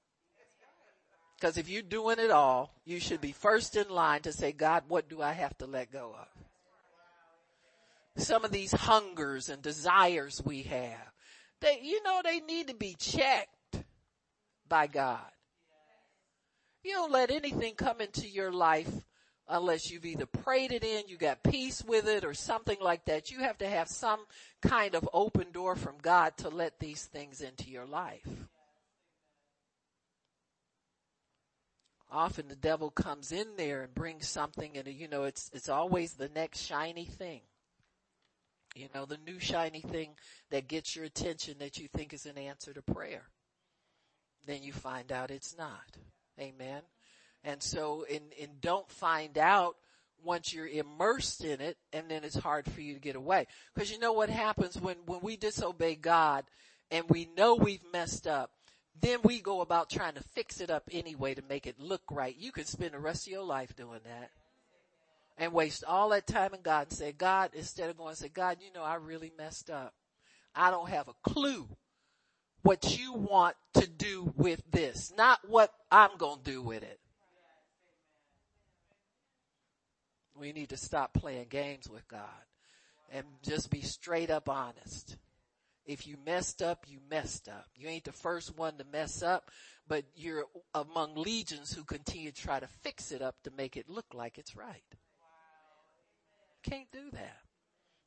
Because 1.38 1.58
if 1.58 1.68
you're 1.68 1.82
doing 1.82 2.18
it 2.18 2.30
all, 2.30 2.74
you 2.84 2.98
should 2.98 3.20
be 3.20 3.32
first 3.32 3.76
in 3.76 3.90
line 3.90 4.22
to 4.22 4.32
say, 4.32 4.52
God, 4.52 4.84
what 4.88 5.08
do 5.08 5.20
I 5.20 5.32
have 5.32 5.56
to 5.58 5.66
let 5.66 5.92
go 5.92 6.14
of? 6.18 8.22
Some 8.22 8.44
of 8.44 8.50
these 8.50 8.72
hungers 8.72 9.50
and 9.50 9.60
desires 9.60 10.40
we 10.42 10.62
have, 10.62 11.12
they, 11.60 11.80
you 11.82 12.02
know, 12.02 12.22
they 12.24 12.40
need 12.40 12.68
to 12.68 12.74
be 12.74 12.96
checked 12.98 13.84
by 14.66 14.86
God. 14.86 15.20
You 16.82 16.92
don't 16.92 17.12
let 17.12 17.30
anything 17.30 17.74
come 17.74 18.00
into 18.00 18.26
your 18.26 18.52
life 18.52 18.90
unless 19.48 19.90
you've 19.90 20.06
either 20.06 20.26
prayed 20.26 20.72
it 20.72 20.84
in, 20.84 21.04
you 21.08 21.16
got 21.16 21.42
peace 21.42 21.84
with 21.84 22.08
it 22.08 22.24
or 22.24 22.34
something 22.34 22.78
like 22.80 23.04
that. 23.04 23.30
You 23.30 23.40
have 23.40 23.58
to 23.58 23.68
have 23.68 23.88
some 23.88 24.20
kind 24.62 24.94
of 24.94 25.08
open 25.12 25.52
door 25.52 25.76
from 25.76 25.96
God 26.00 26.36
to 26.38 26.48
let 26.48 26.78
these 26.78 27.04
things 27.04 27.42
into 27.42 27.70
your 27.70 27.86
life. 27.86 28.26
Often 32.16 32.48
the 32.48 32.56
devil 32.56 32.90
comes 32.90 33.30
in 33.30 33.46
there 33.58 33.82
and 33.82 33.94
brings 33.94 34.26
something 34.26 34.78
and 34.78 34.88
you 34.88 35.06
know, 35.06 35.24
it's, 35.24 35.50
it's 35.52 35.68
always 35.68 36.14
the 36.14 36.30
next 36.30 36.60
shiny 36.60 37.04
thing. 37.04 37.42
You 38.74 38.88
know, 38.94 39.04
the 39.04 39.18
new 39.18 39.38
shiny 39.38 39.82
thing 39.82 40.12
that 40.50 40.66
gets 40.66 40.96
your 40.96 41.04
attention 41.04 41.56
that 41.58 41.76
you 41.76 41.88
think 41.88 42.14
is 42.14 42.24
an 42.24 42.38
answer 42.38 42.72
to 42.72 42.80
prayer. 42.80 43.24
Then 44.46 44.62
you 44.62 44.72
find 44.72 45.12
out 45.12 45.30
it's 45.30 45.58
not. 45.58 45.98
Amen. 46.40 46.80
And 47.44 47.62
so, 47.62 48.06
and, 48.10 48.24
and 48.40 48.62
don't 48.62 48.90
find 48.90 49.36
out 49.36 49.76
once 50.24 50.54
you're 50.54 50.66
immersed 50.66 51.44
in 51.44 51.60
it 51.60 51.76
and 51.92 52.10
then 52.10 52.24
it's 52.24 52.36
hard 52.36 52.64
for 52.64 52.80
you 52.80 52.94
to 52.94 53.00
get 53.00 53.16
away. 53.16 53.46
Cause 53.76 53.90
you 53.90 53.98
know 53.98 54.14
what 54.14 54.30
happens 54.30 54.80
when, 54.80 54.96
when 55.04 55.20
we 55.20 55.36
disobey 55.36 55.96
God 55.96 56.44
and 56.90 57.04
we 57.10 57.28
know 57.36 57.56
we've 57.56 57.84
messed 57.92 58.26
up, 58.26 58.52
then 59.00 59.20
we 59.22 59.40
go 59.40 59.60
about 59.60 59.90
trying 59.90 60.14
to 60.14 60.22
fix 60.22 60.60
it 60.60 60.70
up 60.70 60.88
anyway 60.92 61.34
to 61.34 61.42
make 61.48 61.66
it 61.66 61.78
look 61.78 62.02
right. 62.10 62.36
You 62.36 62.52
could 62.52 62.68
spend 62.68 62.92
the 62.92 62.98
rest 62.98 63.26
of 63.26 63.32
your 63.32 63.44
life 63.44 63.76
doing 63.76 64.00
that 64.04 64.30
and 65.38 65.52
waste 65.52 65.84
all 65.84 66.10
that 66.10 66.26
time 66.26 66.54
in 66.54 66.62
God 66.62 66.88
and 66.88 66.96
say, 66.96 67.12
God, 67.12 67.50
instead 67.54 67.90
of 67.90 67.96
going 67.96 68.10
and 68.10 68.18
say, 68.18 68.28
God, 68.28 68.58
you 68.60 68.72
know, 68.72 68.84
I 68.84 68.94
really 68.94 69.32
messed 69.36 69.70
up. 69.70 69.94
I 70.54 70.70
don't 70.70 70.88
have 70.88 71.08
a 71.08 71.30
clue 71.30 71.68
what 72.62 72.98
you 72.98 73.12
want 73.12 73.54
to 73.74 73.86
do 73.86 74.32
with 74.36 74.60
this, 74.70 75.12
not 75.16 75.38
what 75.48 75.72
I'm 75.90 76.16
going 76.18 76.38
to 76.42 76.50
do 76.50 76.62
with 76.62 76.82
it. 76.82 76.98
We 80.34 80.52
need 80.52 80.70
to 80.70 80.76
stop 80.76 81.14
playing 81.14 81.46
games 81.48 81.88
with 81.88 82.06
God 82.08 82.20
and 83.12 83.24
just 83.42 83.70
be 83.70 83.82
straight 83.82 84.30
up 84.30 84.48
honest. 84.48 85.16
If 85.86 86.06
you 86.06 86.16
messed 86.26 86.62
up, 86.62 86.84
you 86.88 86.98
messed 87.08 87.48
up. 87.48 87.66
You 87.76 87.88
ain't 87.88 88.04
the 88.04 88.12
first 88.12 88.56
one 88.58 88.76
to 88.78 88.84
mess 88.84 89.22
up, 89.22 89.50
but 89.88 90.04
you're 90.16 90.44
among 90.74 91.14
legions 91.14 91.72
who 91.72 91.84
continue 91.84 92.32
to 92.32 92.42
try 92.42 92.58
to 92.58 92.66
fix 92.82 93.12
it 93.12 93.22
up 93.22 93.36
to 93.44 93.52
make 93.56 93.76
it 93.76 93.88
look 93.88 94.06
like 94.12 94.36
it's 94.36 94.56
right. 94.56 94.82
Can't 96.62 96.90
do 96.90 97.10
that. 97.12 97.38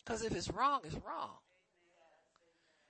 Cause 0.06 0.24
if 0.24 0.36
it's 0.36 0.50
wrong, 0.50 0.82
it's 0.84 0.96
wrong. 0.96 1.38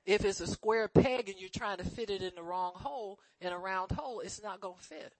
If 0.06 0.26
it's 0.26 0.40
a 0.40 0.48
square 0.48 0.88
peg 0.88 1.30
and 1.30 1.40
you're 1.40 1.50
trying 1.50 1.78
to 1.78 1.84
fit 1.84 2.10
it 2.10 2.24
in 2.24 2.34
the 2.36 2.42
wrong 2.42 2.72
hole, 2.74 3.20
in 3.42 3.54
a 3.54 3.58
round 3.58 3.92
hole, 3.92 4.22
it's 4.22 4.42
not 4.42 4.60
gonna 4.60 4.76
fit. 4.80 5.14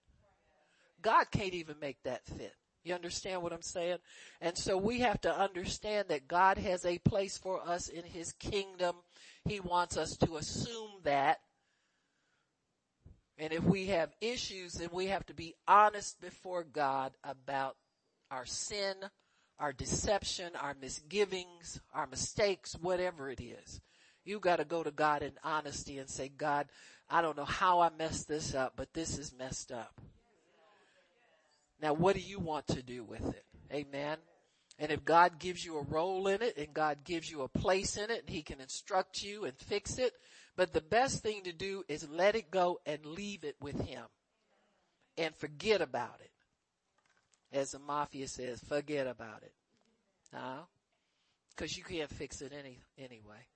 God 1.02 1.30
can't 1.30 1.54
even 1.54 1.76
make 1.80 2.02
that 2.02 2.24
fit. 2.26 2.54
You 2.84 2.94
understand 2.94 3.42
what 3.42 3.52
I'm 3.52 3.62
saying? 3.62 3.98
And 4.40 4.56
so 4.56 4.76
we 4.76 5.00
have 5.00 5.20
to 5.22 5.38
understand 5.38 6.08
that 6.08 6.28
God 6.28 6.58
has 6.58 6.84
a 6.84 6.98
place 6.98 7.36
for 7.36 7.60
us 7.66 7.88
in 7.88 8.04
His 8.04 8.32
kingdom. 8.32 8.96
He 9.44 9.60
wants 9.60 9.96
us 9.96 10.16
to 10.18 10.36
assume 10.36 10.90
that. 11.04 11.40
And 13.36 13.52
if 13.52 13.62
we 13.64 13.86
have 13.86 14.14
issues, 14.20 14.74
then 14.74 14.88
we 14.92 15.06
have 15.06 15.26
to 15.26 15.34
be 15.34 15.54
honest 15.66 16.20
before 16.20 16.64
God 16.64 17.12
about 17.24 17.76
our 18.30 18.46
sin, 18.46 18.96
our 19.58 19.72
deception, 19.72 20.52
our 20.60 20.74
misgivings, 20.80 21.80
our 21.92 22.06
mistakes, 22.06 22.76
whatever 22.80 23.30
it 23.30 23.40
is. 23.40 23.80
You 24.24 24.40
gotta 24.40 24.64
go 24.64 24.82
to 24.82 24.90
God 24.90 25.22
in 25.22 25.32
honesty 25.42 25.98
and 25.98 26.08
say, 26.08 26.28
God, 26.28 26.68
I 27.08 27.22
don't 27.22 27.36
know 27.36 27.44
how 27.44 27.80
I 27.80 27.90
messed 27.90 28.28
this 28.28 28.54
up, 28.54 28.74
but 28.76 28.92
this 28.94 29.18
is 29.18 29.32
messed 29.36 29.72
up. 29.72 30.00
Now 31.80 31.94
what 31.94 32.14
do 32.14 32.20
you 32.20 32.38
want 32.38 32.66
to 32.68 32.82
do 32.82 33.04
with 33.04 33.26
it? 33.28 33.44
Amen. 33.72 34.18
And 34.78 34.90
if 34.90 35.04
God 35.04 35.38
gives 35.38 35.64
you 35.64 35.78
a 35.78 35.82
role 35.82 36.26
in 36.26 36.42
it 36.42 36.56
and 36.56 36.72
God 36.72 37.04
gives 37.04 37.30
you 37.30 37.42
a 37.42 37.48
place 37.48 37.96
in 37.96 38.10
it 38.10 38.24
he 38.28 38.42
can 38.42 38.60
instruct 38.60 39.22
you 39.22 39.44
and 39.44 39.56
fix 39.58 39.98
it, 39.98 40.12
but 40.56 40.72
the 40.72 40.80
best 40.80 41.22
thing 41.22 41.42
to 41.44 41.52
do 41.52 41.84
is 41.88 42.08
let 42.08 42.34
it 42.34 42.50
go 42.50 42.80
and 42.86 43.04
leave 43.04 43.44
it 43.44 43.56
with 43.60 43.80
him 43.80 44.04
and 45.16 45.34
forget 45.36 45.80
about 45.80 46.20
it. 46.20 46.30
As 47.52 47.72
the 47.72 47.78
mafia 47.78 48.28
says, 48.28 48.60
forget 48.60 49.06
about 49.06 49.42
it. 49.42 49.52
Huh? 50.32 50.62
Cause 51.56 51.76
you 51.76 51.82
can't 51.82 52.10
fix 52.10 52.40
it 52.40 52.52
any, 52.58 52.78
anyway. 52.96 53.46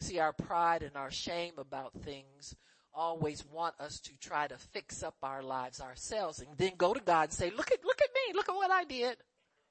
See, 0.00 0.18
our 0.18 0.32
pride 0.32 0.82
and 0.82 0.96
our 0.96 1.10
shame 1.10 1.54
about 1.58 1.92
things 1.92 2.54
always 2.94 3.44
want 3.46 3.74
us 3.80 4.00
to 4.00 4.18
try 4.18 4.46
to 4.46 4.56
fix 4.56 5.02
up 5.02 5.16
our 5.22 5.42
lives 5.42 5.80
ourselves 5.80 6.40
and 6.40 6.48
then 6.56 6.72
go 6.76 6.94
to 6.94 7.00
God 7.00 7.24
and 7.24 7.32
say, 7.32 7.50
look 7.50 7.70
at, 7.70 7.84
look 7.84 8.00
at 8.00 8.08
me. 8.14 8.34
Look 8.34 8.48
at 8.48 8.54
what 8.54 8.70
I 8.70 8.84
did. 8.84 9.16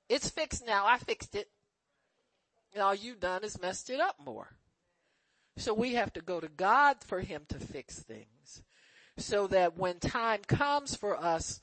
It's 0.07 0.29
fixed 0.29 0.65
now. 0.65 0.85
I 0.85 0.97
fixed 0.97 1.35
it. 1.35 1.47
And 2.73 2.83
all 2.83 2.95
you've 2.95 3.19
done 3.19 3.43
is 3.43 3.61
messed 3.61 3.89
it 3.89 3.99
up 3.99 4.15
more. 4.23 4.49
So 5.57 5.73
we 5.73 5.95
have 5.95 6.13
to 6.13 6.21
go 6.21 6.39
to 6.39 6.47
God 6.47 6.97
for 7.05 7.19
him 7.19 7.43
to 7.49 7.59
fix 7.59 7.99
things 7.99 8.63
so 9.17 9.47
that 9.47 9.77
when 9.77 9.99
time 9.99 10.41
comes 10.47 10.95
for 10.95 11.17
us 11.17 11.59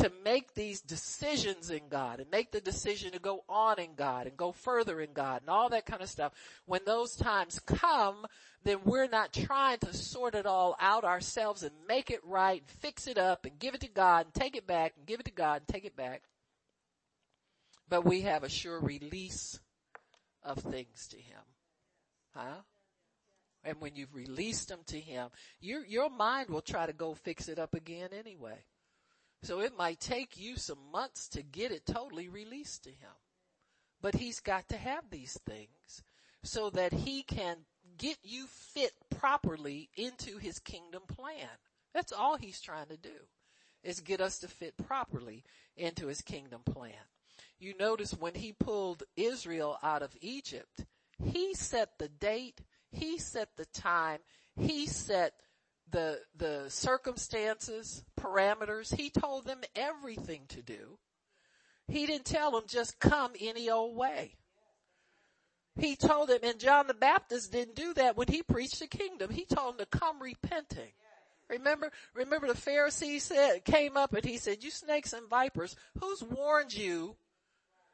to 0.00 0.10
make 0.24 0.54
these 0.54 0.80
decisions 0.80 1.70
in 1.70 1.88
God 1.88 2.20
and 2.20 2.30
make 2.30 2.52
the 2.52 2.60
decision 2.60 3.12
to 3.12 3.18
go 3.18 3.44
on 3.48 3.78
in 3.78 3.94
God 3.94 4.26
and 4.26 4.36
go 4.36 4.50
further 4.50 5.00
in 5.00 5.12
God 5.12 5.42
and 5.42 5.50
all 5.50 5.68
that 5.68 5.84
kind 5.84 6.02
of 6.02 6.08
stuff. 6.08 6.32
When 6.64 6.80
those 6.86 7.16
times 7.16 7.60
come, 7.60 8.26
then 8.64 8.78
we're 8.84 9.08
not 9.08 9.32
trying 9.32 9.78
to 9.80 9.94
sort 9.94 10.34
it 10.34 10.46
all 10.46 10.74
out 10.80 11.04
ourselves 11.04 11.62
and 11.62 11.72
make 11.86 12.10
it 12.10 12.20
right, 12.24 12.62
fix 12.80 13.06
it 13.06 13.18
up 13.18 13.44
and 13.44 13.58
give 13.58 13.74
it 13.74 13.82
to 13.82 13.88
God 13.88 14.26
and 14.26 14.34
take 14.34 14.56
it 14.56 14.66
back 14.66 14.94
and 14.96 15.06
give 15.06 15.20
it 15.20 15.26
to 15.26 15.32
God 15.32 15.62
and 15.62 15.68
take 15.68 15.84
it 15.84 15.96
back. 15.96 16.22
But 17.88 18.04
we 18.04 18.22
have 18.22 18.42
a 18.42 18.48
sure 18.48 18.80
release 18.80 19.60
of 20.42 20.58
things 20.58 21.08
to 21.08 21.16
Him. 21.16 21.42
Huh? 22.34 22.62
And 23.64 23.80
when 23.80 23.96
you've 23.96 24.14
released 24.14 24.68
them 24.68 24.80
to 24.86 24.98
Him, 24.98 25.28
your, 25.60 25.84
your 25.84 26.08
mind 26.08 26.48
will 26.48 26.62
try 26.62 26.86
to 26.86 26.92
go 26.94 27.12
fix 27.12 27.48
it 27.48 27.58
up 27.58 27.74
again 27.74 28.10
anyway. 28.18 28.64
So 29.42 29.60
it 29.60 29.76
might 29.76 30.00
take 30.00 30.38
you 30.38 30.56
some 30.56 30.90
months 30.92 31.28
to 31.30 31.42
get 31.42 31.72
it 31.72 31.86
totally 31.86 32.28
released 32.28 32.84
to 32.84 32.90
him. 32.90 33.16
But 34.02 34.14
he's 34.14 34.40
got 34.40 34.68
to 34.68 34.76
have 34.76 35.10
these 35.10 35.38
things 35.46 36.02
so 36.42 36.70
that 36.70 36.92
he 36.92 37.22
can 37.22 37.56
get 37.98 38.18
you 38.22 38.46
fit 38.46 38.92
properly 39.10 39.90
into 39.96 40.38
his 40.38 40.58
kingdom 40.58 41.02
plan. 41.08 41.48
That's 41.92 42.12
all 42.12 42.36
he's 42.36 42.60
trying 42.60 42.86
to 42.86 42.96
do 42.96 43.26
is 43.82 44.00
get 44.00 44.20
us 44.20 44.38
to 44.38 44.48
fit 44.48 44.76
properly 44.76 45.44
into 45.76 46.06
his 46.06 46.20
kingdom 46.20 46.62
plan. 46.64 46.92
You 47.58 47.74
notice 47.78 48.12
when 48.12 48.34
he 48.34 48.52
pulled 48.52 49.02
Israel 49.16 49.78
out 49.82 50.02
of 50.02 50.16
Egypt, 50.20 50.84
he 51.22 51.54
set 51.54 51.98
the 51.98 52.08
date, 52.08 52.60
he 52.90 53.18
set 53.18 53.50
the 53.56 53.66
time, 53.66 54.20
he 54.56 54.86
set 54.86 55.34
the, 55.90 56.20
the 56.36 56.64
circumstances, 56.68 58.04
parameters. 58.18 58.94
He 58.94 59.10
told 59.10 59.46
them 59.46 59.60
everything 59.74 60.42
to 60.48 60.62
do. 60.62 60.98
He 61.88 62.06
didn't 62.06 62.26
tell 62.26 62.52
them 62.52 62.64
just 62.68 63.00
come 63.00 63.32
any 63.40 63.68
old 63.68 63.96
way. 63.96 64.36
He 65.76 65.96
told 65.96 66.28
them, 66.28 66.40
and 66.42 66.58
John 66.58 66.86
the 66.86 66.94
Baptist 66.94 67.52
didn't 67.52 67.76
do 67.76 67.94
that 67.94 68.16
when 68.16 68.28
he 68.28 68.42
preached 68.42 68.80
the 68.80 68.86
kingdom. 68.86 69.30
He 69.30 69.44
told 69.44 69.78
them 69.78 69.86
to 69.86 69.98
come 69.98 70.20
repenting. 70.20 70.92
Remember, 71.48 71.90
remember 72.14 72.46
the 72.46 72.54
Pharisees 72.54 73.24
said, 73.24 73.64
came 73.64 73.96
up 73.96 74.14
and 74.14 74.24
he 74.24 74.36
said, 74.36 74.62
you 74.62 74.70
snakes 74.70 75.12
and 75.12 75.28
vipers, 75.28 75.74
who's 76.00 76.22
warned 76.22 76.72
you 76.74 77.16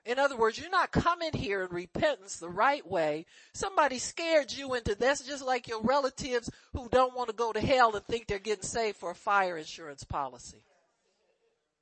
in 0.07 0.19
other 0.21 0.37
words, 0.37 0.59
you're 0.59 0.71
not 0.71 0.93
coming 0.93 1.33
here 1.35 1.63
in 1.65 1.71
repentance 1.71 2.37
the 2.37 2.49
right 2.49 2.87
way. 2.89 3.27
Somebody 3.53 3.99
scared 3.99 4.53
you 4.53 4.75
into 4.75 4.95
this 4.95 5.21
just 5.21 5.45
like 5.45 5.67
your 5.69 5.83
relatives 5.83 6.49
who 6.73 6.89
don't 6.89 7.15
want 7.17 7.29
to 7.29 7.35
go 7.35 7.53
to 7.53 7.61
hell 7.61 7.97
and 7.97 8.05
think 8.07 8.27
they're 8.27 8.39
getting 8.39 8.63
saved 8.63 8.99
for 8.99 9.11
a 9.11 9.15
fire 9.17 9.59
insurance 9.59 10.05
policy. 10.05 10.63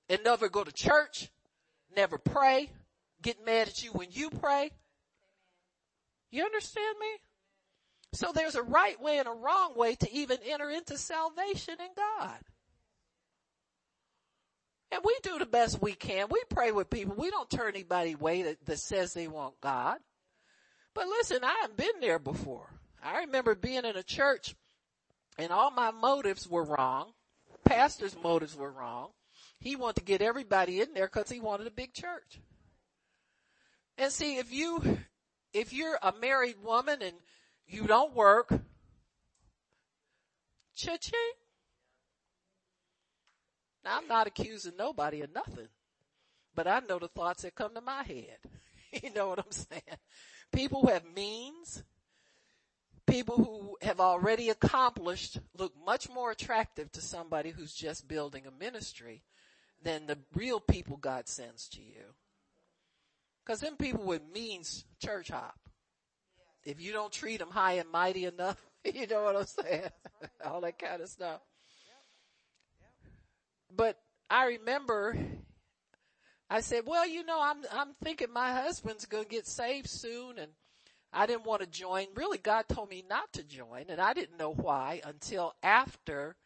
and 0.08 0.22
never 0.24 0.48
go 0.48 0.64
to 0.64 0.72
church, 0.72 1.30
never 1.96 2.18
pray, 2.18 2.70
get 3.22 3.44
mad 3.44 3.68
at 3.68 3.82
you 3.82 3.90
when 3.92 4.08
you 4.10 4.30
pray. 4.30 4.70
You 6.30 6.44
understand 6.44 6.96
me? 7.00 7.06
So 8.12 8.32
there's 8.32 8.54
a 8.54 8.62
right 8.62 9.00
way 9.00 9.18
and 9.18 9.28
a 9.28 9.32
wrong 9.32 9.74
way 9.76 9.94
to 9.96 10.12
even 10.12 10.38
enter 10.46 10.70
into 10.70 10.96
salvation 10.96 11.74
in 11.80 11.90
God. 11.96 12.38
And 14.94 15.02
we 15.04 15.18
do 15.24 15.40
the 15.40 15.46
best 15.46 15.82
we 15.82 15.94
can. 15.94 16.28
We 16.30 16.40
pray 16.48 16.70
with 16.70 16.88
people. 16.88 17.16
We 17.16 17.28
don't 17.28 17.50
turn 17.50 17.74
anybody 17.74 18.12
away 18.12 18.42
that, 18.42 18.64
that 18.66 18.78
says 18.78 19.12
they 19.12 19.26
want 19.26 19.60
God. 19.60 19.98
But 20.94 21.08
listen, 21.08 21.42
I 21.42 21.62
have 21.62 21.76
been 21.76 21.98
there 22.00 22.20
before. 22.20 22.70
I 23.02 23.22
remember 23.22 23.56
being 23.56 23.84
in 23.84 23.96
a 23.96 24.04
church 24.04 24.54
and 25.36 25.50
all 25.50 25.72
my 25.72 25.90
motives 25.90 26.48
were 26.48 26.62
wrong. 26.62 27.10
Pastor's 27.64 28.16
motives 28.22 28.54
were 28.54 28.70
wrong. 28.70 29.08
He 29.58 29.74
wanted 29.74 29.96
to 29.96 30.04
get 30.04 30.22
everybody 30.22 30.80
in 30.80 30.94
there 30.94 31.08
because 31.12 31.28
he 31.28 31.40
wanted 31.40 31.66
a 31.66 31.72
big 31.72 31.92
church. 31.92 32.38
And 33.98 34.12
see, 34.12 34.36
if 34.36 34.52
you, 34.52 35.00
if 35.52 35.72
you're 35.72 35.98
a 36.00 36.14
married 36.20 36.62
woman 36.62 37.02
and 37.02 37.16
you 37.66 37.88
don't 37.88 38.14
work, 38.14 38.48
cha-ching. 40.76 41.32
Now 43.84 43.98
I'm 43.98 44.08
not 44.08 44.26
accusing 44.26 44.76
nobody 44.78 45.20
of 45.20 45.34
nothing, 45.34 45.68
but 46.54 46.66
I 46.66 46.80
know 46.80 46.98
the 46.98 47.08
thoughts 47.08 47.42
that 47.42 47.54
come 47.54 47.74
to 47.74 47.80
my 47.80 48.02
head. 48.02 48.38
you 49.02 49.12
know 49.12 49.28
what 49.28 49.38
I'm 49.38 49.50
saying? 49.50 49.98
People 50.52 50.82
who 50.82 50.88
have 50.88 51.04
means, 51.14 51.82
people 53.06 53.36
who 53.36 53.76
have 53.86 54.00
already 54.00 54.48
accomplished 54.50 55.38
look 55.58 55.72
much 55.84 56.08
more 56.08 56.30
attractive 56.30 56.90
to 56.92 57.00
somebody 57.00 57.50
who's 57.50 57.74
just 57.74 58.08
building 58.08 58.44
a 58.46 58.64
ministry 58.64 59.22
than 59.82 60.06
the 60.06 60.18
real 60.34 60.60
people 60.60 60.96
God 60.96 61.28
sends 61.28 61.68
to 61.70 61.82
you. 61.82 62.14
Cause 63.44 63.60
them 63.60 63.76
people 63.76 64.04
with 64.04 64.22
means 64.32 64.86
church 65.02 65.28
hop. 65.28 65.58
If 66.64 66.80
you 66.80 66.92
don't 66.92 67.12
treat 67.12 67.38
them 67.38 67.50
high 67.50 67.74
and 67.74 67.90
mighty 67.90 68.24
enough, 68.24 68.56
you 68.84 69.06
know 69.06 69.24
what 69.24 69.36
I'm 69.36 69.46
saying? 69.46 69.90
All 70.44 70.62
that 70.62 70.78
kind 70.78 71.02
of 71.02 71.08
stuff. 71.10 71.40
But 73.74 73.98
I 74.30 74.46
remember 74.46 75.16
I 76.50 76.60
said, 76.60 76.82
well, 76.86 77.06
you 77.06 77.24
know, 77.24 77.40
I'm, 77.40 77.64
I'm 77.72 77.94
thinking 78.02 78.32
my 78.32 78.52
husband's 78.52 79.06
going 79.06 79.24
to 79.24 79.30
get 79.30 79.46
saved 79.46 79.88
soon 79.88 80.38
and 80.38 80.52
I 81.12 81.26
didn't 81.26 81.46
want 81.46 81.62
to 81.62 81.66
join. 81.66 82.06
Really, 82.14 82.38
God 82.38 82.66
told 82.68 82.90
me 82.90 83.04
not 83.08 83.32
to 83.32 83.42
join 83.42 83.86
and 83.88 84.00
I 84.00 84.12
didn't 84.12 84.38
know 84.38 84.52
why 84.52 85.00
until 85.04 85.54
after 85.62 86.36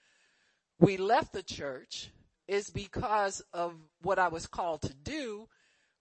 we 0.79 0.97
left 0.97 1.33
the 1.33 1.43
church 1.43 2.11
is 2.47 2.71
because 2.71 3.43
of 3.53 3.75
what 4.03 4.19
I 4.19 4.29
was 4.29 4.47
called 4.47 4.83
to 4.83 4.95
do 4.95 5.49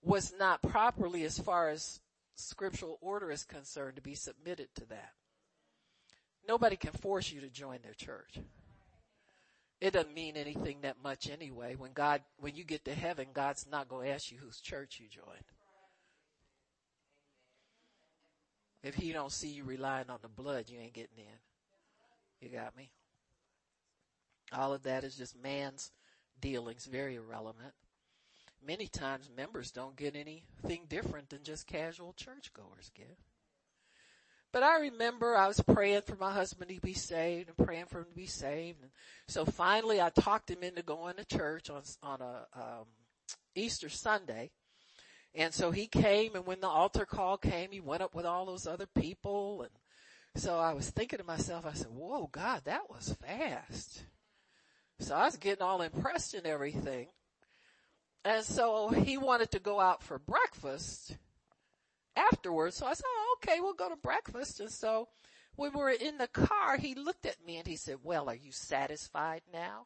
was 0.02 0.34
not 0.40 0.62
properly 0.62 1.24
as 1.24 1.40
far 1.40 1.70
as 1.70 2.00
scriptural 2.36 3.00
order 3.02 3.32
is 3.32 3.44
concerned 3.44 3.96
to 3.96 4.02
be 4.02 4.16
submitted 4.16 4.70
to 4.76 4.86
that. 4.86 5.12
Nobody 6.48 6.78
can 6.78 6.94
force 6.94 7.32
you 7.32 7.42
to 7.42 7.50
join 7.50 7.80
their 7.84 7.94
church. 7.94 8.40
It 9.80 9.94
doesn't 9.94 10.14
mean 10.14 10.36
anything 10.36 10.82
that 10.82 11.04
much 11.04 11.30
anyway. 11.30 11.76
When 11.76 11.94
God, 11.94 12.22
when 12.40 12.56
you 12.56 12.64
get 12.64 12.86
to 12.86 12.96
heaven, 12.96 13.28
God's 13.34 13.68
not 13.70 13.88
going 13.88 14.08
to 14.08 14.14
ask 14.14 14.32
you 14.32 14.38
whose 14.40 14.60
church 14.60 15.00
you 15.00 15.08
joined. 15.08 15.44
If 18.84 18.96
he 18.96 19.12
don't 19.12 19.32
see 19.32 19.50
you 19.50 19.64
relying 19.64 20.10
on 20.10 20.20
the 20.22 20.30
blood, 20.30 20.70
you 20.70 20.80
ain't 20.80 20.94
getting 20.94 21.18
in. 21.18 22.48
You 22.48 22.56
got 22.56 22.76
me? 22.76 22.90
All 24.54 24.74
of 24.74 24.84
that 24.84 25.04
is 25.04 25.16
just 25.16 25.42
man's 25.42 25.92
dealings, 26.40 26.86
very 26.86 27.16
irrelevant. 27.16 27.74
Many 28.66 28.88
times 28.88 29.30
members 29.36 29.72
don't 29.72 29.96
get 29.96 30.16
anything 30.16 30.86
different 30.90 31.30
than 31.30 31.44
just 31.44 31.68
casual 31.68 32.14
churchgoers 32.14 32.90
get. 32.96 33.18
But 34.54 34.64
I 34.64 34.80
remember 34.80 35.36
I 35.36 35.48
was 35.48 35.62
praying 35.62 36.02
for 36.04 36.16
my 36.16 36.32
husband 36.32 36.72
to 36.72 36.80
be 36.80 36.94
saved 36.94 37.50
and 37.50 37.68
praying 37.68 37.86
for 37.86 38.00
him 38.00 38.06
to 38.06 38.16
be 38.16 38.28
saved. 38.28 38.82
And 38.82 38.92
so 39.28 39.46
finally 39.46 40.02
I 40.02 40.10
talked 40.10 40.50
him 40.50 40.64
into 40.64 40.84
going 40.84 41.16
to 41.18 41.26
church 41.26 41.70
on, 41.70 41.82
on 42.02 42.22
a, 42.22 42.48
um, 42.56 42.86
Easter 43.56 43.90
Sunday. 43.90 44.52
And 45.36 45.54
so 45.54 45.72
he 45.72 45.88
came 45.88 46.36
and 46.36 46.46
when 46.46 46.62
the 46.62 46.68
altar 46.68 47.06
call 47.06 47.38
came, 47.38 47.72
he 47.72 47.82
went 47.82 48.02
up 48.02 48.16
with 48.16 48.26
all 48.26 48.46
those 48.46 48.66
other 48.66 48.88
people. 48.88 49.64
And 49.64 50.42
so 50.42 50.58
I 50.58 50.74
was 50.74 50.90
thinking 50.90 51.20
to 51.20 51.26
myself, 51.26 51.66
I 51.66 51.74
said, 51.74 51.92
whoa, 51.92 52.28
God, 52.32 52.62
that 52.66 52.90
was 52.90 53.16
fast. 53.22 54.04
So 55.00 55.14
I 55.14 55.26
was 55.26 55.36
getting 55.36 55.62
all 55.62 55.82
impressed 55.82 56.34
and 56.34 56.48
everything. 56.48 57.08
And 58.24 58.44
so 58.44 58.90
he 58.90 59.18
wanted 59.18 59.52
to 59.52 59.60
go 59.60 59.80
out 59.80 60.04
for 60.04 60.18
breakfast 60.18 61.18
afterwards. 62.18 62.78
So 62.78 62.86
I 62.86 62.94
said, 62.94 63.06
oh, 63.08 63.38
okay, 63.38 63.60
we'll 63.60 63.74
go 63.74 63.90
to 63.90 63.96
breakfast. 63.96 64.60
And 64.60 64.72
so 64.72 65.08
when 65.56 65.72
we 65.74 65.80
were 65.80 65.90
in 65.90 66.18
the 66.18 66.28
car, 66.28 66.78
he 66.78 66.96
looked 66.96 67.26
at 67.26 67.46
me 67.46 67.58
and 67.58 67.68
he 67.68 67.76
said, 67.76 67.98
well, 68.04 68.30
are 68.30 68.36
you 68.36 68.52
satisfied 68.52 69.42
now? 69.54 69.86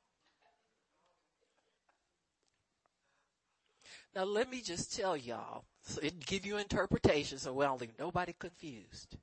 Now 4.15 4.23
let 4.25 4.49
me 4.49 4.61
just 4.61 4.95
tell 4.95 5.15
y'all, 5.15 5.63
so 5.83 6.01
it 6.01 6.25
give 6.25 6.45
you 6.45 6.57
interpretation 6.57 7.37
so 7.37 7.53
well 7.53 7.77
leave 7.77 7.91
nobody 7.97 8.33
confused. 8.37 9.15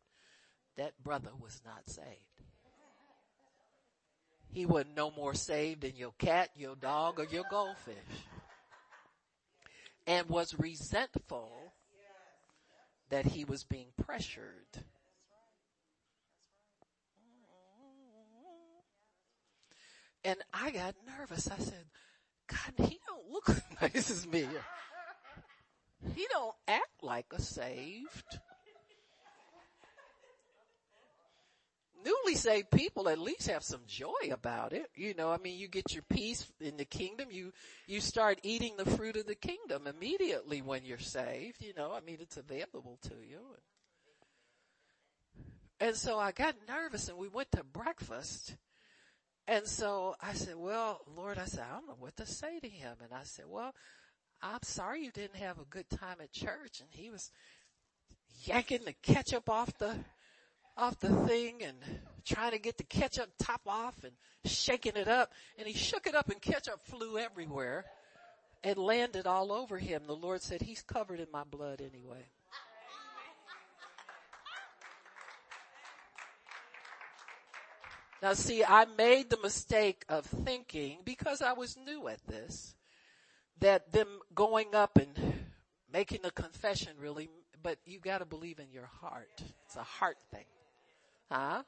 That 0.77 0.93
brother 1.03 1.31
was 1.41 1.61
not 1.65 1.89
saved. 1.89 2.07
He 4.51 4.65
wasn't 4.65 4.97
no 4.97 5.11
more 5.11 5.35
saved 5.35 5.83
than 5.83 5.97
your 5.97 6.13
cat, 6.19 6.51
your 6.57 6.75
dog, 6.75 7.21
or 7.21 7.27
your 7.27 7.45
goldfish. 7.51 7.97
And 10.07 10.29
was 10.31 10.59
resentful 10.59 11.68
that 13.11 13.27
he 13.27 13.45
was 13.45 13.65
being 13.65 13.89
pressured. 14.03 14.85
And 20.25 20.39
I 20.53 20.71
got 20.71 20.95
nervous. 21.07 21.49
I 21.49 21.59
said, 21.59 21.85
God, 22.49 22.87
he 22.87 22.99
don't 23.07 23.31
look 23.31 23.49
as 23.49 23.63
nice 23.81 24.11
as 24.11 24.27
me. 24.27 24.47
He 26.15 26.27
don't 26.31 26.55
act 26.67 27.03
like 27.03 27.27
a 27.33 27.41
saved. 27.41 28.39
Newly 32.05 32.34
saved 32.34 32.70
people 32.70 33.09
at 33.09 33.18
least 33.18 33.49
have 33.49 33.62
some 33.62 33.80
joy 33.86 34.30
about 34.30 34.72
it. 34.72 34.90
You 34.94 35.14
know, 35.14 35.30
I 35.30 35.38
mean, 35.38 35.59
you 35.59 35.68
get 35.68 35.92
your 35.92 36.05
peace 36.09 36.51
in 36.61 36.76
the 36.76 36.84
kingdom. 36.84 37.28
You, 37.30 37.53
you 37.86 38.01
start 38.01 38.38
eating 38.42 38.76
the 38.76 38.88
fruit 38.90 39.16
of 39.16 39.26
the 39.26 39.34
kingdom 39.34 39.86
immediately 39.86 40.62
when 40.62 40.84
you're 40.84 40.99
saved. 40.99 41.62
You 41.62 41.74
know, 41.74 41.92
I 41.92 42.01
mean, 42.01 42.18
it's 42.20 42.36
available 42.36 42.99
to 43.03 43.14
you. 43.14 43.40
And 45.80 45.94
so 45.94 46.18
I 46.18 46.32
got 46.32 46.57
nervous 46.66 47.09
and 47.09 47.18
we 47.18 47.28
went 47.28 47.53
to 47.53 47.62
breakfast. 47.64 48.57
And 49.46 49.66
so 49.66 50.16
I 50.20 50.34
said, 50.34 50.57
well, 50.57 51.01
Lord, 51.16 51.38
I 51.38 51.44
said, 51.44 51.64
I 51.70 51.74
don't 51.74 51.86
know 51.86 51.96
what 51.99 52.16
to 52.16 52.26
say 52.26 52.59
to 52.59 52.68
him. 52.68 52.96
And 53.03 53.12
I 53.12 53.22
said, 53.22 53.46
well, 53.49 53.72
I'm 54.42 54.62
sorry 54.62 55.05
you 55.05 55.11
didn't 55.11 55.36
have 55.36 55.59
a 55.59 55.64
good 55.64 55.88
time 55.88 56.16
at 56.20 56.32
church. 56.32 56.80
And 56.80 56.88
he 56.90 57.11
was 57.11 57.30
yanking 58.44 58.84
the 58.84 58.92
ketchup 58.92 59.49
off 59.49 59.76
the 59.78 59.94
off 60.79 60.99
the 61.01 61.14
thing 61.26 61.62
and 61.62 61.76
trying 62.24 62.53
to 62.53 62.59
get 62.59 62.79
the 62.79 62.85
ketchup 62.85 63.31
top 63.39 63.62
off 63.66 64.05
and 64.05 64.12
shaking 64.45 64.97
it 64.97 65.09
up. 65.09 65.33
And 65.59 65.66
he 65.66 65.74
shook 65.74 66.07
it 66.07 66.14
up 66.14 66.31
and 66.31 66.41
ketchup 66.41 66.81
flew 66.85 67.18
everywhere 67.18 67.85
and 68.62 68.79
landed 68.79 69.26
all 69.26 69.53
over 69.53 69.79
him. 69.79 70.03
The 70.07 70.16
Lord 70.16 70.43
said, 70.43 70.62
he's 70.62 70.83
covered 70.83 71.20
in 71.20 71.29
my 71.33 71.45
blood 71.45 71.81
anyway. 71.81 72.24
Now 78.20 78.33
see, 78.33 78.64
I 78.64 78.85
made 78.97 79.31
the 79.31 79.39
mistake 79.41 80.05
of 80.09 80.26
thinking, 80.26 80.99
because 81.05 81.41
I 81.41 81.53
was 81.53 81.76
new 81.76 82.09
at 82.09 82.18
this, 82.26 82.74
that 83.61 83.93
them 83.93 84.09
going 84.35 84.74
up 84.74 84.99
and 84.99 85.16
making 85.93 86.24
a 86.24 86.33
confession 86.33 86.95
really, 86.99 87.29
but 87.62 87.79
you 87.85 88.01
gotta 88.01 88.24
believe 88.24 88.59
in 88.59 88.72
your 88.72 88.87
heart. 89.01 89.41
It's 89.66 89.76
a 89.76 89.85
heart 89.85 90.16
thing. 90.33 90.47
Huh? 91.31 91.62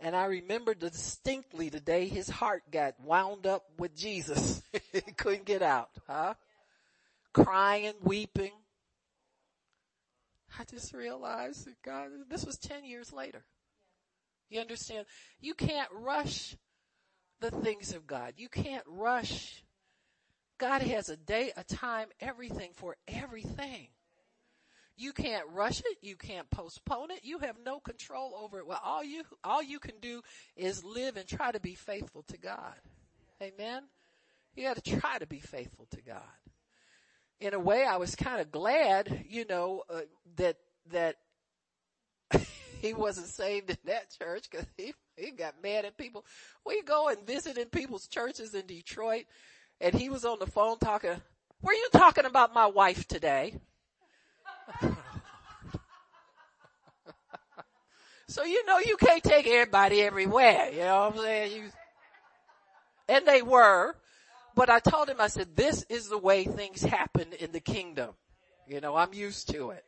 And 0.00 0.14
I 0.14 0.26
remember 0.26 0.74
distinctly 0.74 1.68
the 1.68 1.80
day 1.80 2.06
his 2.06 2.28
heart 2.28 2.62
got 2.70 3.00
wound 3.00 3.46
up 3.46 3.64
with 3.78 3.96
Jesus. 3.96 4.62
he 4.92 5.00
couldn't 5.00 5.44
get 5.44 5.62
out, 5.62 5.90
huh? 6.06 6.34
Crying, 7.32 7.94
weeping. 8.02 8.52
I 10.58 10.64
just 10.64 10.94
realized 10.94 11.66
that 11.66 11.82
God, 11.82 12.08
this 12.30 12.46
was 12.46 12.58
10 12.58 12.84
years 12.84 13.12
later. 13.12 13.44
You 14.48 14.60
understand? 14.60 15.06
You 15.40 15.54
can't 15.54 15.90
rush 15.92 16.56
the 17.40 17.50
things 17.50 17.92
of 17.92 18.06
God. 18.06 18.34
You 18.36 18.48
can't 18.48 18.84
rush. 18.86 19.62
God 20.58 20.82
has 20.82 21.08
a 21.08 21.16
day, 21.16 21.52
a 21.56 21.64
time, 21.64 22.08
everything 22.20 22.70
for 22.74 22.96
everything. 23.06 23.88
You 24.98 25.12
can't 25.12 25.46
rush 25.52 25.78
it. 25.78 25.98
You 26.02 26.16
can't 26.16 26.50
postpone 26.50 27.12
it. 27.12 27.20
You 27.22 27.38
have 27.38 27.56
no 27.64 27.78
control 27.78 28.34
over 28.36 28.58
it. 28.58 28.66
Well, 28.66 28.80
all 28.84 29.04
you, 29.04 29.22
all 29.44 29.62
you 29.62 29.78
can 29.78 29.94
do 30.02 30.22
is 30.56 30.84
live 30.84 31.16
and 31.16 31.26
try 31.26 31.52
to 31.52 31.60
be 31.60 31.76
faithful 31.76 32.24
to 32.24 32.36
God. 32.36 32.74
Amen. 33.40 33.84
You 34.56 34.64
gotta 34.64 34.80
try 34.80 35.18
to 35.18 35.26
be 35.26 35.38
faithful 35.38 35.86
to 35.92 36.02
God. 36.02 36.22
In 37.40 37.54
a 37.54 37.60
way, 37.60 37.84
I 37.84 37.96
was 37.98 38.16
kind 38.16 38.40
of 38.40 38.50
glad, 38.50 39.24
you 39.28 39.44
know, 39.48 39.84
uh, 39.88 40.00
that, 40.34 40.56
that 40.90 41.14
he 42.82 42.92
wasn't 42.92 43.28
saved 43.28 43.70
in 43.70 43.78
that 43.84 44.08
church 44.18 44.48
because 44.50 44.66
he, 44.76 44.94
he 45.16 45.30
got 45.30 45.62
mad 45.62 45.84
at 45.84 45.96
people. 45.96 46.24
We 46.66 46.82
go 46.82 47.06
and 47.06 47.24
visit 47.24 47.56
in 47.56 47.68
people's 47.68 48.08
churches 48.08 48.52
in 48.52 48.66
Detroit 48.66 49.26
and 49.80 49.94
he 49.94 50.08
was 50.08 50.24
on 50.24 50.40
the 50.40 50.46
phone 50.46 50.78
talking, 50.80 51.22
were 51.62 51.72
you 51.72 51.88
talking 51.92 52.24
about 52.24 52.52
my 52.52 52.66
wife 52.66 53.06
today? 53.06 53.54
so 58.28 58.44
you 58.44 58.64
know 58.66 58.78
you 58.78 58.96
can't 58.96 59.22
take 59.22 59.46
everybody 59.46 60.02
everywhere, 60.02 60.70
you 60.72 60.80
know 60.80 61.06
what 61.06 61.14
I'm 61.16 61.20
saying? 61.22 61.52
You, 61.52 61.64
and 63.08 63.26
they 63.26 63.42
were, 63.42 63.94
but 64.54 64.68
I 64.70 64.80
told 64.80 65.08
him, 65.08 65.20
I 65.20 65.28
said, 65.28 65.56
this 65.56 65.84
is 65.88 66.08
the 66.08 66.18
way 66.18 66.44
things 66.44 66.82
happen 66.82 67.32
in 67.38 67.52
the 67.52 67.60
kingdom. 67.60 68.10
You 68.66 68.80
know, 68.80 68.96
I'm 68.96 69.14
used 69.14 69.48
to 69.50 69.70
it. 69.70 69.84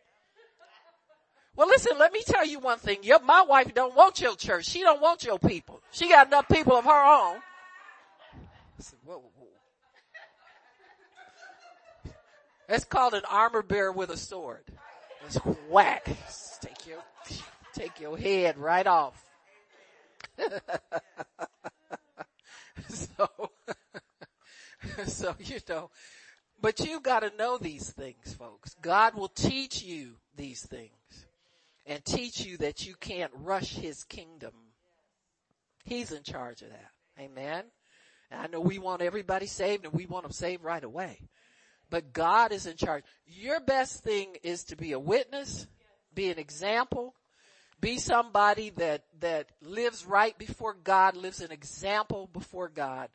Well 1.57 1.69
listen, 1.69 1.99
let 1.99 2.13
me 2.13 2.23
tell 2.25 2.47
you 2.47 2.59
one 2.59 2.79
thing. 2.79 2.99
Your, 3.03 3.21
my 3.21 3.43
wife 3.43 3.75
don't 3.75 3.95
want 3.95 4.21
your 4.21 4.35
church. 4.37 4.65
She 4.65 4.81
don't 4.81 5.03
want 5.03 5.25
your 5.25 5.39
people. 5.39 5.83
She 5.91 6.09
got 6.09 6.29
enough 6.29 6.49
people 6.49 6.75
of 6.75 6.85
her 6.85 6.91
own. 7.05 7.37
I 7.37 8.83
said, 8.83 8.99
whoa, 9.05 9.23
whoa. 9.37 9.49
That's 12.71 12.85
called 12.85 13.15
an 13.15 13.25
armor 13.29 13.63
bearer 13.63 13.91
with 13.91 14.11
a 14.11 14.17
sword. 14.17 14.63
It's 15.27 15.35
whack. 15.69 16.05
Take 16.61 16.87
your, 16.87 17.03
take 17.75 17.99
your 17.99 18.17
head 18.17 18.57
right 18.59 18.87
off. 18.87 19.21
so, 22.89 23.29
so, 25.05 25.35
you 25.41 25.59
know, 25.69 25.91
but 26.61 26.79
you 26.79 27.01
gotta 27.01 27.33
know 27.37 27.59
these 27.59 27.91
things, 27.91 28.35
folks. 28.35 28.77
God 28.81 29.17
will 29.17 29.27
teach 29.27 29.83
you 29.83 30.13
these 30.37 30.63
things 30.63 31.27
and 31.87 32.05
teach 32.05 32.45
you 32.47 32.57
that 32.59 32.87
you 32.87 32.95
can't 33.01 33.33
rush 33.35 33.75
his 33.75 34.05
kingdom. 34.05 34.53
He's 35.85 36.13
in 36.13 36.23
charge 36.23 36.63
of 36.63 36.69
that. 36.69 36.93
Amen. 37.19 37.65
And 38.31 38.41
I 38.41 38.47
know 38.47 38.61
we 38.61 38.79
want 38.79 39.03
everybody 39.03 39.47
saved 39.47 39.87
and 39.87 39.93
we 39.93 40.07
want 40.07 40.23
them 40.23 40.31
saved 40.31 40.63
right 40.63 40.85
away 40.85 41.19
but 41.91 42.13
God 42.13 42.53
is 42.53 42.67
in 42.67 42.77
charge. 42.77 43.05
Your 43.27 43.61
best 43.61 44.03
thing 44.03 44.37
is 44.43 44.65
to 44.65 44.77
be 44.77 44.93
a 44.93 44.99
witness, 44.99 45.67
be 46.15 46.31
an 46.31 46.39
example, 46.39 47.15
be 47.81 47.99
somebody 47.99 48.71
that, 48.71 49.05
that 49.21 49.49
lives 49.61 50.07
right 50.07 50.37
before 50.39 50.75
God, 50.75 51.17
lives 51.17 51.41
an 51.41 51.51
example 51.51 52.29
before 52.33 52.69
God, 52.69 53.09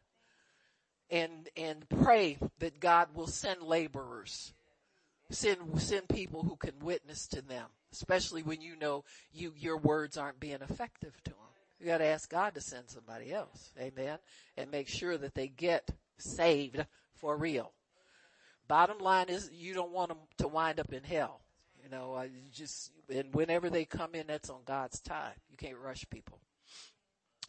and, 1.10 1.50
and 1.56 1.88
pray 1.88 2.38
that 2.60 2.80
God 2.80 3.10
will 3.14 3.28
send 3.28 3.62
laborers. 3.62 4.54
Send, 5.32 5.82
send 5.82 6.08
people 6.08 6.44
who 6.44 6.56
can 6.56 6.74
witness 6.82 7.28
to 7.30 7.42
them, 7.42 7.66
especially 7.92 8.44
when 8.44 8.62
you 8.62 8.76
know 8.76 9.04
you, 9.32 9.54
your 9.58 9.78
words 9.78 10.18
aren't 10.18 10.40
being 10.40 10.62
effective 10.62 11.16
to 11.24 11.32
them. 11.32 11.40
You 11.80 11.88
gotta 11.88 12.06
ask 12.06 12.30
God 12.30 12.54
to 12.56 12.62
send 12.62 12.90
somebody 12.90 13.34
else. 13.34 13.72
Amen. 13.80 14.20
And 14.56 14.72
make 14.72 14.88
sure 14.88 15.18
that 15.18 15.34
they 15.34 15.48
get 15.48 15.90
saved 16.18 16.86
for 17.16 17.36
real. 17.36 17.72
Bottom 18.68 19.00
line 19.00 19.30
is 19.30 19.50
you 19.54 19.74
don't 19.74 19.92
want 19.92 20.10
them 20.10 20.18
to 20.40 20.48
wind 20.48 20.80
up 20.80 20.92
in 20.92 21.04
hell. 21.04 21.42
You 21.84 21.90
know, 21.90 22.16
I 22.16 22.30
just, 22.52 22.92
and 23.14 23.34
whenever 23.34 23.70
they 23.70 23.86
come 23.86 24.16
in, 24.16 24.28
that's 24.28 24.50
on 24.50 24.62
God's 24.66 25.00
time. 25.02 25.34
You 25.52 25.58
can't 25.58 25.78
rush 25.78 26.06
people. 26.10 26.40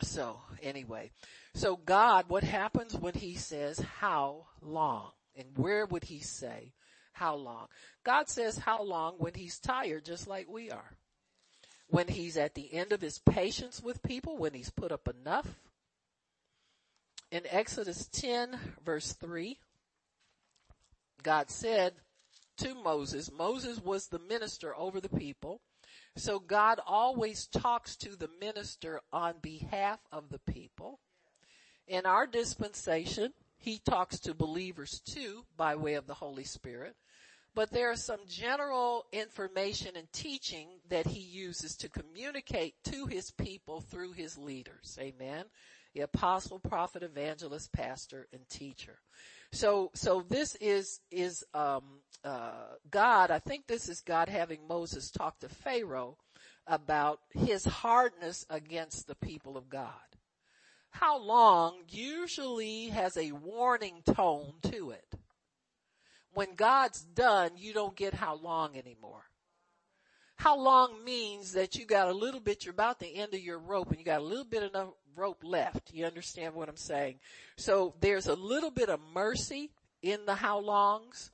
So 0.02 0.40
anyway, 0.62 1.10
so 1.54 1.76
God, 1.76 2.26
what 2.28 2.44
happens 2.44 2.94
when 2.94 3.14
he 3.14 3.34
says 3.34 3.78
how 3.78 4.46
long? 4.60 5.12
And 5.34 5.46
where 5.56 5.86
would 5.86 6.04
he 6.04 6.20
say 6.20 6.74
how 7.12 7.34
long? 7.34 7.68
God 8.04 8.28
says 8.28 8.58
how 8.58 8.82
long 8.82 9.14
when 9.18 9.34
he's 9.34 9.58
tired, 9.58 10.04
just 10.04 10.26
like 10.26 10.48
we 10.50 10.70
are. 10.70 10.92
When 11.88 12.08
he's 12.08 12.36
at 12.36 12.54
the 12.54 12.74
end 12.74 12.92
of 12.92 13.00
his 13.00 13.18
patience 13.18 13.82
with 13.82 14.02
people, 14.02 14.36
when 14.36 14.52
he's 14.52 14.70
put 14.70 14.92
up 14.92 15.08
enough. 15.08 15.46
In 17.30 17.42
Exodus 17.48 18.06
10 18.08 18.58
verse 18.84 19.12
3, 19.14 19.58
God 21.26 21.50
said 21.50 21.92
to 22.58 22.76
Moses, 22.76 23.32
Moses 23.36 23.80
was 23.80 24.06
the 24.06 24.20
minister 24.20 24.76
over 24.76 25.00
the 25.00 25.08
people. 25.08 25.60
So 26.14 26.38
God 26.38 26.78
always 26.86 27.48
talks 27.48 27.96
to 27.96 28.14
the 28.14 28.30
minister 28.40 29.00
on 29.12 29.34
behalf 29.42 29.98
of 30.12 30.28
the 30.28 30.38
people. 30.38 31.00
In 31.88 32.06
our 32.06 32.28
dispensation, 32.28 33.32
he 33.58 33.80
talks 33.84 34.20
to 34.20 34.34
believers 34.34 35.00
too 35.04 35.42
by 35.56 35.74
way 35.74 35.94
of 35.94 36.06
the 36.06 36.14
Holy 36.14 36.44
Spirit. 36.44 36.94
But 37.56 37.72
there 37.72 37.90
is 37.90 38.04
some 38.04 38.20
general 38.28 39.06
information 39.12 39.96
and 39.96 40.06
teaching 40.12 40.68
that 40.90 41.08
he 41.08 41.18
uses 41.18 41.74
to 41.78 41.88
communicate 41.88 42.74
to 42.84 43.06
his 43.06 43.32
people 43.32 43.80
through 43.80 44.12
his 44.12 44.38
leaders. 44.38 44.96
Amen. 45.00 45.46
The 45.92 46.02
apostle, 46.02 46.60
prophet, 46.60 47.02
evangelist, 47.02 47.72
pastor, 47.72 48.28
and 48.32 48.48
teacher. 48.48 49.00
So, 49.56 49.90
so 49.94 50.22
this 50.28 50.54
is, 50.56 51.00
is, 51.10 51.42
um, 51.54 52.02
uh, 52.22 52.74
God, 52.90 53.30
I 53.30 53.38
think 53.38 53.66
this 53.66 53.88
is 53.88 54.02
God 54.02 54.28
having 54.28 54.68
Moses 54.68 55.10
talk 55.10 55.38
to 55.38 55.48
Pharaoh 55.48 56.18
about 56.66 57.20
his 57.32 57.64
hardness 57.64 58.44
against 58.50 59.06
the 59.06 59.14
people 59.14 59.56
of 59.56 59.70
God. 59.70 59.88
How 60.90 61.18
long 61.18 61.76
usually 61.88 62.88
has 62.88 63.16
a 63.16 63.32
warning 63.32 64.02
tone 64.04 64.56
to 64.64 64.90
it. 64.90 65.14
When 66.34 66.54
God's 66.54 67.00
done, 67.00 67.52
you 67.56 67.72
don't 67.72 67.96
get 67.96 68.12
how 68.12 68.34
long 68.34 68.76
anymore. 68.76 69.24
How 70.36 70.56
long 70.58 71.04
means 71.04 71.52
that 71.52 71.76
you 71.76 71.86
got 71.86 72.08
a 72.08 72.12
little 72.12 72.40
bit, 72.40 72.64
you're 72.64 72.74
about 72.74 72.98
the 72.98 73.16
end 73.16 73.34
of 73.34 73.40
your 73.40 73.58
rope 73.58 73.90
and 73.90 73.98
you 73.98 74.04
got 74.04 74.20
a 74.20 74.24
little 74.24 74.44
bit 74.44 74.62
enough 74.62 74.90
rope 75.16 75.42
left. 75.42 75.92
You 75.92 76.04
understand 76.04 76.54
what 76.54 76.68
I'm 76.68 76.76
saying? 76.76 77.20
So 77.56 77.94
there's 78.00 78.26
a 78.26 78.34
little 78.34 78.70
bit 78.70 78.90
of 78.90 79.00
mercy 79.14 79.70
in 80.02 80.26
the 80.26 80.34
how 80.34 80.60
longs, 80.60 81.30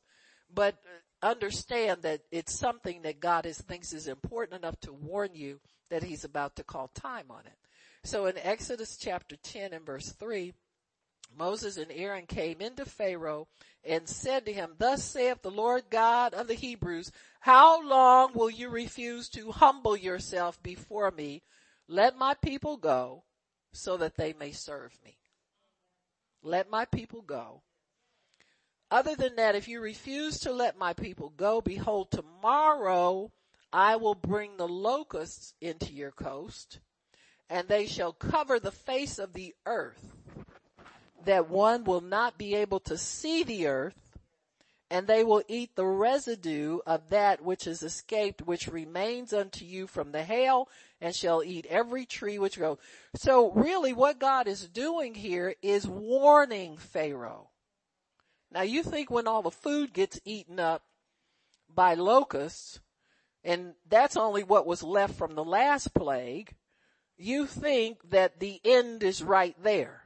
but 0.53 0.77
understand 1.23 2.03
that 2.03 2.21
it's 2.31 2.59
something 2.59 3.03
that 3.03 3.21
God 3.21 3.45
is, 3.45 3.59
thinks 3.59 3.93
is 3.93 4.07
important 4.07 4.63
enough 4.63 4.79
to 4.81 4.93
warn 4.93 5.31
you 5.35 5.61
that 5.91 6.03
he's 6.03 6.25
about 6.25 6.57
to 6.57 6.65
call 6.65 6.89
time 6.89 7.27
on 7.31 7.41
it. 7.47 7.59
So 8.05 8.27
in 8.27 8.39
Exodus 8.39 8.97
chapter 8.97 9.37
10 9.37 9.73
and 9.73 9.87
verse 9.87 10.13
3, 10.13 10.55
Moses 11.37 11.77
and 11.77 11.91
Aaron 11.93 12.27
came 12.27 12.61
into 12.61 12.85
Pharaoh 12.85 13.49
and 13.85 14.09
said 14.09 14.47
to 14.47 14.53
him, 14.53 14.75
thus 14.79 15.03
saith 15.05 15.43
the 15.43 15.51
Lord 15.51 15.85
God 15.91 16.35
of 16.35 16.47
the 16.47 16.55
Hebrews, 16.55 17.11
how 17.43 17.83
long 17.83 18.35
will 18.35 18.51
you 18.51 18.69
refuse 18.69 19.29
to 19.31 19.51
humble 19.51 19.97
yourself 19.97 20.63
before 20.63 21.11
me? 21.11 21.43
Let 21.89 22.17
my 22.17 22.35
people 22.35 22.77
go 22.77 23.25
so 23.73 23.97
that 23.97 24.17
they 24.17 24.33
may 24.33 24.53
serve 24.53 24.97
me. 25.05 25.19
Let 26.45 26.71
my 26.71 26.85
people 26.85 27.21
go. 27.21 27.63
Other 28.93 29.17
than 29.17 29.35
that, 29.35 29.57
if 29.57 29.67
you 29.67 29.81
refuse 29.81 30.39
to 30.41 30.53
let 30.53 30.79
my 30.79 30.93
people 30.93 31.31
go, 31.37 31.61
behold, 31.61 32.13
tomorrow 32.13 33.33
I 33.73 33.97
will 33.97 34.15
bring 34.15 34.57
the 34.57 34.69
locusts 34.69 35.55
into 35.61 35.93
your 35.93 36.13
coast 36.13 36.79
and 37.51 37.67
they 37.67 37.87
shall 37.87 38.13
cover 38.13 38.61
the 38.61 38.71
face 38.71 39.19
of 39.19 39.33
the 39.33 39.53
earth 39.67 40.13
that 41.25 41.49
one 41.49 41.83
will 41.83 42.03
not 42.03 42.39
be 42.39 42.55
able 42.55 42.79
to 42.79 42.97
see 42.97 43.43
the 43.43 43.67
earth 43.67 44.12
and 44.93 45.07
they 45.07 45.25
will 45.25 45.43
eat 45.49 45.75
the 45.75 45.87
residue 45.87 46.79
of 46.87 47.09
that 47.09 47.43
which 47.43 47.67
is 47.67 47.83
escaped, 47.83 48.43
which 48.43 48.69
remains 48.69 49.33
unto 49.33 49.65
you 49.65 49.87
from 49.87 50.13
the 50.13 50.23
hail, 50.23 50.69
and 51.01 51.15
shall 51.15 51.43
eat 51.43 51.65
every 51.71 52.05
tree 52.05 52.39
which 52.39 52.59
grows. 52.59 52.77
So 53.15 53.51
really 53.53 53.95
what 53.95 54.19
God 54.19 54.47
is 54.47 54.69
doing 54.69 55.15
here 55.15 55.55
is 55.63 55.89
warning 55.89 56.77
Pharaoh. 56.77 57.49
Now 58.53 58.61
you 58.61 58.83
think 58.83 59.11
when 59.11 59.27
all 59.27 59.41
the 59.41 59.51
food 59.51 59.95
gets 59.95 60.21
eaten 60.27 60.61
up 60.61 60.83
by 61.75 61.95
locusts, 61.95 62.79
and 63.43 63.73
that's 63.89 64.19
only 64.19 64.45
what 64.45 64.67
was 64.67 64.83
left 64.83 65.15
from 65.15 65.35
the 65.35 65.43
last 65.45 65.95
plague, 65.95 66.55
you 67.17 67.47
think 67.47 68.11
that 68.11 68.41
the 68.41 68.61
end 68.63 69.03
is 69.03 69.23
right 69.23 69.57
there. 69.63 70.03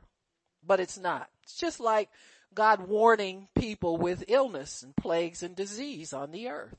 But 0.64 0.78
it's 0.78 0.97
not. 0.97 1.28
It's 1.43 1.57
just 1.57 1.80
like 1.80 2.09
God 2.55 2.88
warning 2.88 3.49
people 3.55 3.97
with 3.97 4.24
illness 4.28 4.82
and 4.82 4.97
plagues 4.97 5.42
and 5.42 5.55
disease 5.55 6.12
on 6.12 6.30
the 6.30 6.49
earth. 6.49 6.76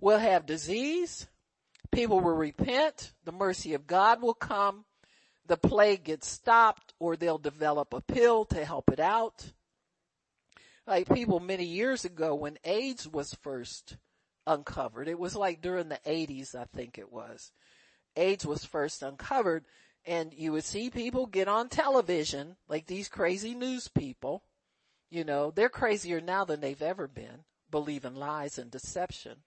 We'll 0.00 0.18
have 0.18 0.46
disease. 0.46 1.26
People 1.90 2.20
will 2.20 2.34
repent. 2.34 3.12
The 3.24 3.32
mercy 3.32 3.74
of 3.74 3.86
God 3.86 4.22
will 4.22 4.34
come. 4.34 4.84
The 5.46 5.56
plague 5.56 6.04
gets 6.04 6.26
stopped 6.26 6.92
or 6.98 7.16
they'll 7.16 7.38
develop 7.38 7.94
a 7.94 8.00
pill 8.00 8.44
to 8.46 8.64
help 8.64 8.90
it 8.90 9.00
out. 9.00 9.52
Like 10.86 11.12
people 11.12 11.40
many 11.40 11.64
years 11.64 12.04
ago 12.04 12.34
when 12.34 12.58
AIDS 12.64 13.08
was 13.08 13.34
first 13.34 13.96
uncovered, 14.46 15.08
it 15.08 15.18
was 15.18 15.34
like 15.34 15.60
during 15.60 15.88
the 15.88 16.00
80s, 16.06 16.54
I 16.54 16.64
think 16.64 16.98
it 16.98 17.12
was. 17.12 17.52
AIDS 18.16 18.46
was 18.46 18.64
first 18.64 19.02
uncovered 19.02 19.64
and 20.06 20.32
you 20.32 20.52
would 20.52 20.64
see 20.64 20.88
people 20.88 21.26
get 21.26 21.48
on 21.48 21.68
television, 21.68 22.56
like 22.68 22.86
these 22.86 23.08
crazy 23.08 23.54
news 23.54 23.88
people, 23.88 24.44
You 25.10 25.24
know, 25.24 25.50
they're 25.50 25.68
crazier 25.68 26.20
now 26.20 26.44
than 26.44 26.60
they've 26.60 26.82
ever 26.82 27.06
been, 27.06 27.44
believing 27.70 28.14
lies 28.14 28.58
and 28.58 28.70
deception. 28.70 29.38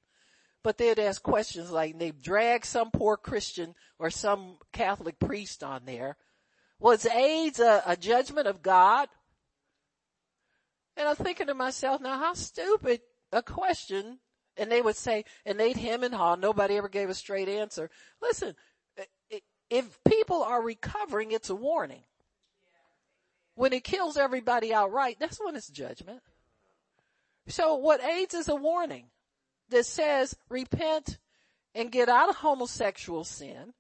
But 0.63 0.77
they'd 0.77 0.99
ask 0.99 1.21
questions 1.21 1.71
like, 1.71 1.97
they'd 1.97 2.21
drag 2.21 2.65
some 2.65 2.91
poor 2.91 3.17
Christian 3.17 3.75
or 3.97 4.09
some 4.09 4.57
Catholic 4.73 5.19
priest 5.19 5.63
on 5.63 5.85
there. 5.85 6.17
Was 6.79 7.05
AIDS 7.05 7.59
a, 7.59 7.83
a 7.85 7.97
judgment 7.97 8.47
of 8.47 8.61
God? 8.61 9.09
And 10.95 11.07
I'm 11.07 11.15
thinking 11.15 11.47
to 11.47 11.53
myself, 11.53 12.01
now 12.01 12.17
how 12.19 12.33
stupid 12.33 13.01
a 13.31 13.41
question. 13.41 14.19
And 14.57 14.69
they 14.69 14.81
would 14.81 14.97
say, 14.97 15.23
and 15.45 15.59
they'd 15.59 15.77
hem 15.77 16.03
and 16.03 16.13
haw. 16.13 16.35
Nobody 16.35 16.75
ever 16.75 16.89
gave 16.89 17.09
a 17.09 17.13
straight 17.13 17.47
answer. 17.47 17.89
Listen, 18.21 18.55
if 19.69 19.99
people 20.03 20.43
are 20.43 20.61
recovering, 20.61 21.31
it's 21.31 21.49
a 21.49 21.55
warning. 21.55 22.03
When 23.55 23.73
it 23.73 23.83
kills 23.83 24.17
everybody 24.17 24.73
outright, 24.73 25.17
that's 25.19 25.39
when 25.43 25.55
it's 25.55 25.67
judgment. 25.67 26.21
So 27.47 27.75
what 27.75 28.03
AIDS 28.03 28.33
is 28.33 28.47
a 28.47 28.55
warning 28.55 29.05
that 29.69 29.85
says 29.85 30.35
repent 30.49 31.17
and 31.75 31.91
get 31.91 32.09
out 32.09 32.29
of 32.29 32.37
homosexual 32.37 33.23
sin 33.23 33.73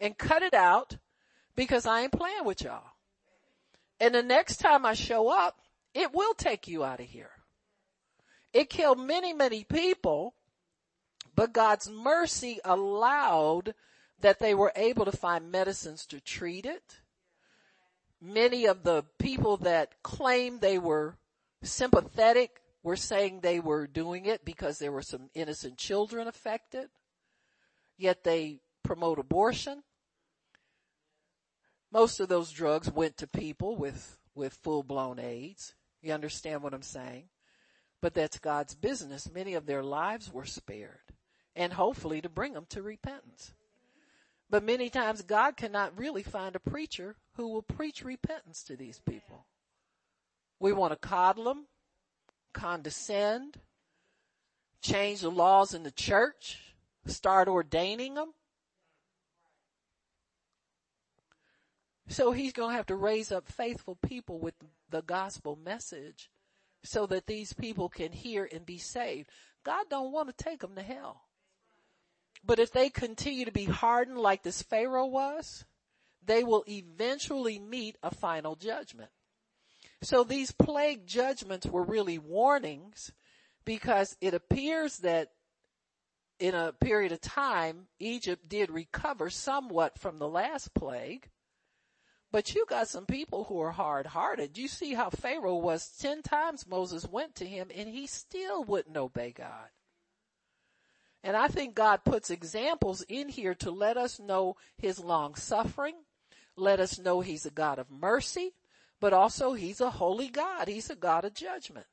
and 0.00 0.16
cut 0.16 0.42
it 0.42 0.54
out 0.54 0.96
because 1.56 1.86
I 1.86 2.02
ain't 2.02 2.12
playing 2.12 2.44
with 2.44 2.62
y'all. 2.62 2.84
And 4.00 4.14
the 4.14 4.22
next 4.22 4.56
time 4.56 4.84
I 4.84 4.94
show 4.94 5.28
up, 5.28 5.58
it 5.94 6.12
will 6.12 6.34
take 6.34 6.68
you 6.68 6.84
out 6.84 7.00
of 7.00 7.06
here. 7.06 7.30
It 8.52 8.70
killed 8.70 9.00
many, 9.00 9.32
many 9.32 9.64
people, 9.64 10.34
but 11.34 11.52
God's 11.52 11.90
mercy 11.90 12.58
allowed 12.64 13.74
that 14.24 14.38
they 14.38 14.54
were 14.54 14.72
able 14.74 15.04
to 15.04 15.12
find 15.12 15.52
medicines 15.52 16.06
to 16.06 16.18
treat 16.18 16.64
it. 16.64 17.00
Many 18.22 18.64
of 18.64 18.82
the 18.82 19.04
people 19.18 19.58
that 19.58 20.02
claimed 20.02 20.62
they 20.62 20.78
were 20.78 21.18
sympathetic 21.62 22.62
were 22.82 22.96
saying 22.96 23.40
they 23.40 23.60
were 23.60 23.86
doing 23.86 24.24
it 24.24 24.42
because 24.42 24.78
there 24.78 24.92
were 24.92 25.02
some 25.02 25.28
innocent 25.34 25.76
children 25.76 26.26
affected. 26.26 26.88
Yet 27.98 28.24
they 28.24 28.60
promote 28.82 29.18
abortion. 29.18 29.82
Most 31.92 32.18
of 32.18 32.30
those 32.30 32.50
drugs 32.50 32.90
went 32.90 33.18
to 33.18 33.26
people 33.26 33.76
with, 33.76 34.16
with 34.34 34.54
full 34.54 34.82
blown 34.82 35.18
AIDS. 35.18 35.74
You 36.00 36.14
understand 36.14 36.62
what 36.62 36.72
I'm 36.72 36.80
saying? 36.80 37.24
But 38.00 38.14
that's 38.14 38.38
God's 38.38 38.74
business. 38.74 39.30
Many 39.30 39.52
of 39.52 39.66
their 39.66 39.82
lives 39.82 40.32
were 40.32 40.46
spared 40.46 41.12
and 41.54 41.74
hopefully 41.74 42.22
to 42.22 42.30
bring 42.30 42.54
them 42.54 42.64
to 42.70 42.80
repentance. 42.80 43.52
But 44.54 44.62
many 44.62 44.88
times 44.88 45.22
God 45.22 45.56
cannot 45.56 45.98
really 45.98 46.22
find 46.22 46.54
a 46.54 46.60
preacher 46.60 47.16
who 47.32 47.48
will 47.48 47.62
preach 47.62 48.04
repentance 48.04 48.62
to 48.62 48.76
these 48.76 49.00
people. 49.00 49.46
We 50.60 50.72
want 50.72 50.92
to 50.92 50.96
coddle 50.96 51.42
them, 51.42 51.66
condescend, 52.52 53.58
change 54.80 55.22
the 55.22 55.30
laws 55.32 55.74
in 55.74 55.82
the 55.82 55.90
church, 55.90 56.60
start 57.04 57.48
ordaining 57.48 58.14
them. 58.14 58.32
So 62.06 62.30
he's 62.30 62.52
going 62.52 62.70
to 62.70 62.76
have 62.76 62.86
to 62.86 62.94
raise 62.94 63.32
up 63.32 63.48
faithful 63.48 63.96
people 64.06 64.38
with 64.38 64.54
the 64.88 65.02
gospel 65.02 65.56
message 65.56 66.30
so 66.84 67.06
that 67.06 67.26
these 67.26 67.54
people 67.54 67.88
can 67.88 68.12
hear 68.12 68.48
and 68.52 68.64
be 68.64 68.78
saved. 68.78 69.30
God 69.64 69.86
don't 69.90 70.12
want 70.12 70.28
to 70.28 70.44
take 70.44 70.60
them 70.60 70.76
to 70.76 70.82
hell. 70.82 71.23
But 72.46 72.58
if 72.58 72.72
they 72.72 72.90
continue 72.90 73.44
to 73.44 73.52
be 73.52 73.64
hardened 73.64 74.18
like 74.18 74.42
this 74.42 74.62
Pharaoh 74.62 75.06
was, 75.06 75.64
they 76.24 76.44
will 76.44 76.64
eventually 76.68 77.58
meet 77.58 77.96
a 78.02 78.14
final 78.14 78.54
judgment. 78.54 79.10
So 80.02 80.24
these 80.24 80.52
plague 80.52 81.06
judgments 81.06 81.66
were 81.66 81.82
really 81.82 82.18
warnings 82.18 83.12
because 83.64 84.16
it 84.20 84.34
appears 84.34 84.98
that 84.98 85.30
in 86.38 86.54
a 86.54 86.72
period 86.72 87.12
of 87.12 87.20
time, 87.20 87.86
Egypt 87.98 88.48
did 88.48 88.70
recover 88.70 89.30
somewhat 89.30 89.98
from 89.98 90.18
the 90.18 90.28
last 90.28 90.74
plague, 90.74 91.30
but 92.30 92.54
you 92.54 92.66
got 92.68 92.88
some 92.88 93.06
people 93.06 93.44
who 93.44 93.60
are 93.60 93.70
hard 93.70 94.06
hearted. 94.06 94.58
You 94.58 94.68
see 94.68 94.92
how 94.92 95.08
Pharaoh 95.08 95.56
was 95.56 95.96
10 96.00 96.22
times 96.22 96.66
Moses 96.66 97.06
went 97.06 97.36
to 97.36 97.46
him 97.46 97.68
and 97.74 97.88
he 97.88 98.06
still 98.06 98.64
wouldn't 98.64 98.96
obey 98.96 99.32
God. 99.32 99.68
And 101.24 101.38
I 101.38 101.48
think 101.48 101.74
God 101.74 102.04
puts 102.04 102.28
examples 102.28 103.02
in 103.08 103.30
here 103.30 103.54
to 103.54 103.70
let 103.70 103.96
us 103.96 104.20
know 104.20 104.56
his 104.76 105.00
long 105.00 105.34
suffering, 105.34 105.94
let 106.54 106.80
us 106.80 106.98
know 106.98 107.22
he's 107.22 107.46
a 107.46 107.50
God 107.50 107.78
of 107.78 107.90
mercy, 107.90 108.52
but 109.00 109.14
also 109.14 109.54
he's 109.54 109.80
a 109.80 109.90
holy 109.90 110.28
God. 110.28 110.68
He's 110.68 110.90
a 110.90 110.94
God 110.94 111.24
of 111.24 111.32
judgment. 111.32 111.86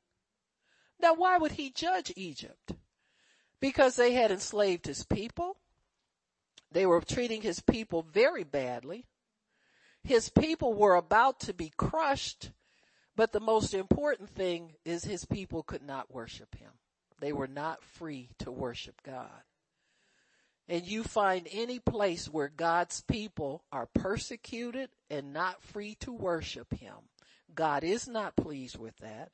Now 1.00 1.14
why 1.14 1.38
would 1.38 1.52
he 1.52 1.70
judge 1.70 2.12
Egypt? 2.14 2.74
Because 3.58 3.96
they 3.96 4.12
had 4.12 4.30
enslaved 4.30 4.84
his 4.84 5.02
people. 5.02 5.56
They 6.70 6.84
were 6.84 7.00
treating 7.00 7.40
his 7.40 7.60
people 7.60 8.02
very 8.02 8.44
badly. 8.44 9.06
His 10.04 10.28
people 10.28 10.74
were 10.74 10.94
about 10.94 11.40
to 11.40 11.54
be 11.54 11.72
crushed, 11.76 12.50
but 13.16 13.32
the 13.32 13.40
most 13.40 13.72
important 13.72 14.28
thing 14.28 14.72
is 14.84 15.04
his 15.04 15.24
people 15.24 15.62
could 15.62 15.82
not 15.82 16.12
worship 16.12 16.54
him. 16.56 16.72
They 17.22 17.32
were 17.32 17.46
not 17.46 17.84
free 17.84 18.30
to 18.40 18.50
worship 18.50 19.00
God. 19.04 19.44
And 20.68 20.84
you 20.84 21.04
find 21.04 21.46
any 21.52 21.78
place 21.78 22.28
where 22.28 22.48
God's 22.48 23.00
people 23.02 23.62
are 23.70 23.86
persecuted 23.86 24.90
and 25.08 25.32
not 25.32 25.62
free 25.62 25.94
to 26.00 26.12
worship 26.12 26.74
him. 26.74 26.96
God 27.54 27.84
is 27.84 28.08
not 28.08 28.34
pleased 28.34 28.76
with 28.76 28.96
that. 28.96 29.30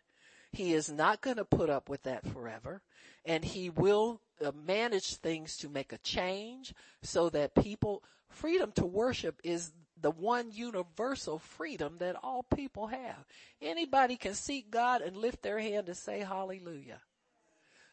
He 0.53 0.75
is 0.75 0.91
not 0.91 1.23
going 1.23 1.39
to 1.39 1.47
put 1.47 1.71
up 1.71 1.89
with 1.89 2.03
that 2.03 2.27
forever 2.27 2.83
and 3.25 3.43
he 3.43 3.71
will 3.71 4.21
uh, 4.45 4.53
manage 4.67 5.15
things 5.15 5.57
to 5.57 5.71
make 5.71 5.95
a 5.95 5.99
change 5.99 6.75
so 7.03 7.31
that 7.31 7.55
people 7.55 8.05
freedom 8.29 8.71
to 8.73 8.85
worship 8.85 9.41
is 9.43 9.73
the 9.99 10.11
one 10.11 10.53
universal 10.53 11.39
freedom 11.39 11.97
that 12.01 12.17
all 12.23 12.43
people 12.43 12.89
have. 12.89 13.25
Anybody 13.63 14.17
can 14.17 14.35
seek 14.35 14.71
God 14.71 15.01
and 15.01 15.17
lift 15.17 15.41
their 15.41 15.59
hand 15.59 15.89
and 15.89 15.97
say 15.97 16.21
hallelujah. 16.21 17.01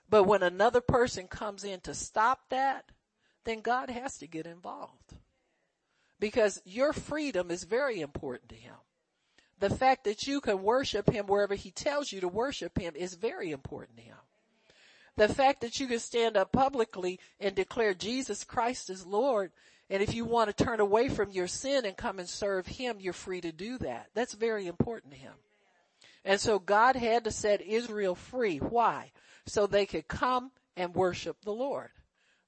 But 0.10 0.24
when 0.24 0.44
another 0.44 0.82
person 0.82 1.28
comes 1.28 1.64
in 1.64 1.82
to 1.82 1.94
stop 1.94 2.50
that, 2.50 2.86
then 3.44 3.62
God 3.62 3.90
has 3.90 4.18
to 4.20 4.28
get 4.28 4.46
involved. 4.46 5.14
Because 6.20 6.62
your 6.66 6.94
freedom 6.94 7.52
is 7.52 7.64
very 7.64 8.02
important 8.02 8.50
to 8.50 8.56
Him. 8.56 8.76
The 9.60 9.70
fact 9.70 10.04
that 10.04 10.28
you 10.28 10.42
can 10.42 10.64
worship 10.64 11.10
Him 11.10 11.28
wherever 11.28 11.56
He 11.56 11.72
tells 11.72 12.12
you 12.12 12.22
to 12.22 12.28
worship 12.28 12.78
Him 12.78 12.94
is 12.96 13.16
very 13.16 13.52
important 13.52 13.98
to 13.98 14.04
Him. 14.04 14.18
The 15.18 15.30
fact 15.30 15.62
that 15.62 15.80
you 15.80 15.88
can 15.88 16.00
stand 16.00 16.38
up 16.38 16.52
publicly 16.52 17.20
and 17.40 17.56
declare 17.56 17.94
Jesus 17.94 18.44
Christ 18.44 18.90
as 18.90 19.06
Lord 19.06 19.52
and 19.90 20.02
if 20.02 20.14
you 20.16 20.26
want 20.26 20.56
to 20.56 20.64
turn 20.64 20.80
away 20.80 21.10
from 21.10 21.32
your 21.32 21.48
sin 21.48 21.86
and 21.86 21.96
come 21.96 22.20
and 22.20 22.28
serve 22.28 22.66
Him, 22.66 22.98
you're 23.00 23.14
free 23.14 23.42
to 23.42 23.52
do 23.52 23.78
that. 23.80 24.08
That's 24.16 24.34
very 24.34 24.68
important 24.68 25.14
to 25.14 25.20
Him. 25.20 25.34
And 26.26 26.42
so 26.42 26.58
God 26.58 26.96
had 26.96 27.24
to 27.26 27.32
set 27.32 27.62
Israel 27.62 28.16
free. 28.16 28.58
Why? 28.58 29.12
So 29.46 29.68
they 29.68 29.86
could 29.86 30.08
come 30.08 30.52
and 30.76 30.96
worship 30.96 31.38
the 31.44 31.54
Lord. 31.54 31.92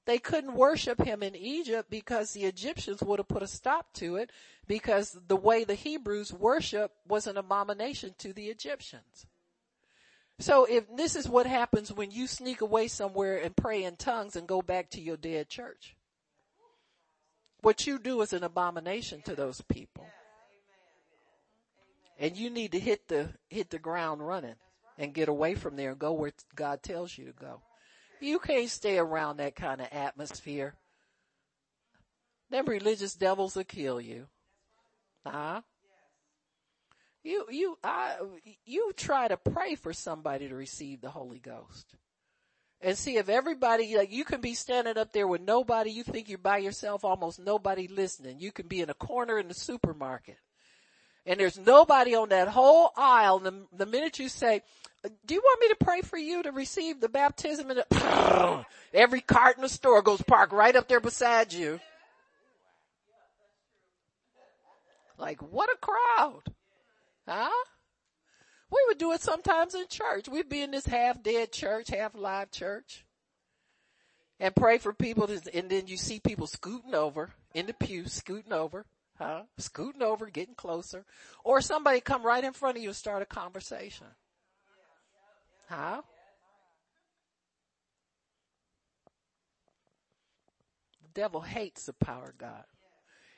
They 0.04 0.18
couldn't 0.18 0.54
worship 0.54 1.00
Him 1.02 1.22
in 1.22 1.36
Egypt 1.36 1.88
because 1.88 2.32
the 2.32 2.44
Egyptians 2.44 3.02
would 3.02 3.20
have 3.20 3.28
put 3.28 3.42
a 3.42 3.46
stop 3.46 3.92
to 3.94 4.16
it 4.16 4.32
because 4.66 5.16
the 5.28 5.36
way 5.36 5.64
the 5.64 5.74
Hebrews 5.74 6.32
worship 6.32 6.92
was 7.06 7.26
an 7.26 7.36
abomination 7.36 8.14
to 8.18 8.32
the 8.32 8.46
Egyptians. 8.46 9.26
So 10.40 10.64
if 10.64 10.84
this 10.96 11.14
is 11.14 11.28
what 11.28 11.46
happens 11.46 11.92
when 11.92 12.10
you 12.10 12.26
sneak 12.26 12.60
away 12.60 12.88
somewhere 12.88 13.38
and 13.38 13.56
pray 13.56 13.84
in 13.84 13.96
tongues 13.96 14.34
and 14.34 14.48
go 14.48 14.60
back 14.60 14.90
to 14.90 15.00
your 15.00 15.16
dead 15.16 15.48
church. 15.48 15.94
What 17.60 17.86
you 17.86 17.98
do 17.98 18.20
is 18.22 18.32
an 18.32 18.44
abomination 18.44 19.20
to 19.22 19.34
those 19.34 19.60
people. 19.62 20.06
And 22.18 22.36
you 22.36 22.50
need 22.50 22.72
to 22.72 22.80
hit 22.80 23.06
the, 23.08 23.28
hit 23.48 23.70
the 23.70 23.78
ground 23.78 24.26
running 24.26 24.56
and 24.98 25.14
get 25.14 25.28
away 25.28 25.54
from 25.54 25.76
there 25.76 25.90
and 25.90 25.98
go 25.98 26.12
where 26.12 26.32
God 26.56 26.82
tells 26.82 27.16
you 27.16 27.26
to 27.26 27.32
go. 27.32 27.62
You 28.20 28.40
can't 28.40 28.68
stay 28.68 28.98
around 28.98 29.36
that 29.36 29.54
kind 29.54 29.80
of 29.80 29.86
atmosphere. 29.92 30.74
Them 32.50 32.66
religious 32.66 33.14
devils 33.14 33.54
will 33.54 33.64
kill 33.64 34.00
you. 34.00 34.26
Huh? 35.24 35.60
You, 37.22 37.46
you, 37.50 37.78
I, 37.84 38.16
you 38.64 38.92
try 38.96 39.28
to 39.28 39.36
pray 39.36 39.76
for 39.76 39.92
somebody 39.92 40.48
to 40.48 40.54
receive 40.54 41.00
the 41.00 41.10
Holy 41.10 41.38
Ghost 41.38 41.94
and 42.80 42.96
see 42.96 43.16
if 43.16 43.28
everybody, 43.28 43.96
like 43.96 44.10
you 44.10 44.24
can 44.24 44.40
be 44.40 44.54
standing 44.54 44.96
up 44.96 45.12
there 45.12 45.28
with 45.28 45.42
nobody, 45.42 45.90
you 45.90 46.02
think 46.02 46.28
you're 46.28 46.38
by 46.38 46.58
yourself, 46.58 47.04
almost 47.04 47.38
nobody 47.38 47.86
listening. 47.86 48.40
You 48.40 48.50
can 48.50 48.66
be 48.66 48.80
in 48.80 48.90
a 48.90 48.94
corner 48.94 49.38
in 49.38 49.48
the 49.48 49.54
supermarket 49.54 50.38
and 51.28 51.38
there's 51.38 51.58
nobody 51.58 52.14
on 52.14 52.30
that 52.30 52.48
whole 52.48 52.90
aisle. 52.96 53.38
The, 53.38 53.54
the 53.76 53.86
minute 53.86 54.18
you 54.18 54.28
say, 54.28 54.62
do 55.26 55.34
you 55.34 55.40
want 55.40 55.60
me 55.60 55.68
to 55.68 55.84
pray 55.84 56.00
for 56.00 56.16
you 56.16 56.42
to 56.42 56.50
receive 56.50 57.00
the 57.00 57.08
baptism? 57.08 57.70
And 57.70 57.84
every 58.94 59.20
cart 59.20 59.56
in 59.56 59.62
the 59.62 59.68
store 59.68 60.02
goes 60.02 60.22
park 60.22 60.52
right 60.52 60.74
up 60.74 60.88
there 60.88 61.00
beside 61.00 61.52
you. 61.52 61.78
Like 65.18 65.40
what 65.42 65.68
a 65.68 65.76
crowd. 65.76 66.42
Huh? 67.28 67.64
We 68.70 68.78
would 68.88 68.98
do 68.98 69.12
it 69.12 69.20
sometimes 69.20 69.74
in 69.74 69.86
church. 69.88 70.28
We'd 70.28 70.48
be 70.48 70.62
in 70.62 70.70
this 70.70 70.86
half 70.86 71.22
dead 71.22 71.52
church, 71.52 71.88
half 71.90 72.14
live 72.14 72.50
church 72.50 73.04
and 74.40 74.54
pray 74.54 74.78
for 74.78 74.92
people 74.92 75.26
to, 75.26 75.40
and 75.54 75.68
then 75.68 75.86
you 75.86 75.96
see 75.96 76.20
people 76.20 76.46
scooting 76.46 76.94
over 76.94 77.30
in 77.54 77.66
the 77.66 77.74
pew, 77.74 78.06
scooting 78.06 78.52
over, 78.52 78.84
huh? 79.18 79.42
Scooting 79.58 80.02
over, 80.02 80.26
getting 80.26 80.54
closer. 80.54 81.04
Or 81.44 81.60
somebody 81.60 82.00
come 82.00 82.24
right 82.24 82.42
in 82.42 82.52
front 82.52 82.76
of 82.76 82.82
you 82.82 82.90
and 82.90 82.96
start 82.96 83.22
a 83.22 83.26
conversation. 83.26 84.06
Huh? 85.68 86.02
The 91.02 91.20
devil 91.20 91.40
hates 91.40 91.86
the 91.86 91.92
power 91.92 92.30
of 92.30 92.38
God. 92.38 92.64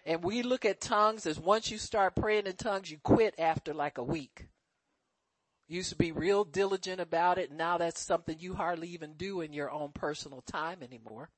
And 0.06 0.22
we 0.22 0.42
look 0.42 0.64
at 0.64 0.80
tongues 0.80 1.26
as 1.26 1.38
once 1.38 1.70
you 1.70 1.78
start 1.78 2.16
praying 2.16 2.46
in 2.46 2.56
tongues, 2.56 2.90
you 2.90 2.98
quit 3.02 3.34
after 3.38 3.74
like 3.74 3.98
a 3.98 4.04
week. 4.04 4.46
You 5.68 5.76
used 5.76 5.90
to 5.90 5.96
be 5.96 6.10
real 6.10 6.44
diligent 6.44 7.00
about 7.00 7.38
it. 7.38 7.52
Now 7.52 7.78
that's 7.78 8.00
something 8.00 8.36
you 8.40 8.54
hardly 8.54 8.88
even 8.88 9.14
do 9.14 9.40
in 9.40 9.52
your 9.52 9.70
own 9.70 9.92
personal 9.92 10.42
time 10.42 10.82
anymore. 10.82 11.30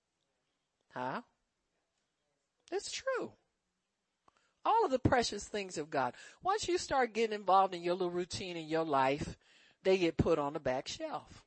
Huh? 0.94 1.22
It's 2.70 2.90
true. 2.90 3.32
All 4.64 4.84
of 4.84 4.90
the 4.90 4.98
precious 4.98 5.44
things 5.44 5.78
of 5.78 5.90
God. 5.90 6.14
Once 6.42 6.68
you 6.68 6.78
start 6.78 7.14
getting 7.14 7.34
involved 7.34 7.74
in 7.74 7.82
your 7.82 7.94
little 7.94 8.10
routine 8.10 8.56
in 8.56 8.68
your 8.68 8.84
life, 8.84 9.36
they 9.82 9.98
get 9.98 10.16
put 10.16 10.38
on 10.38 10.52
the 10.52 10.60
back 10.60 10.86
shelf. 10.86 11.42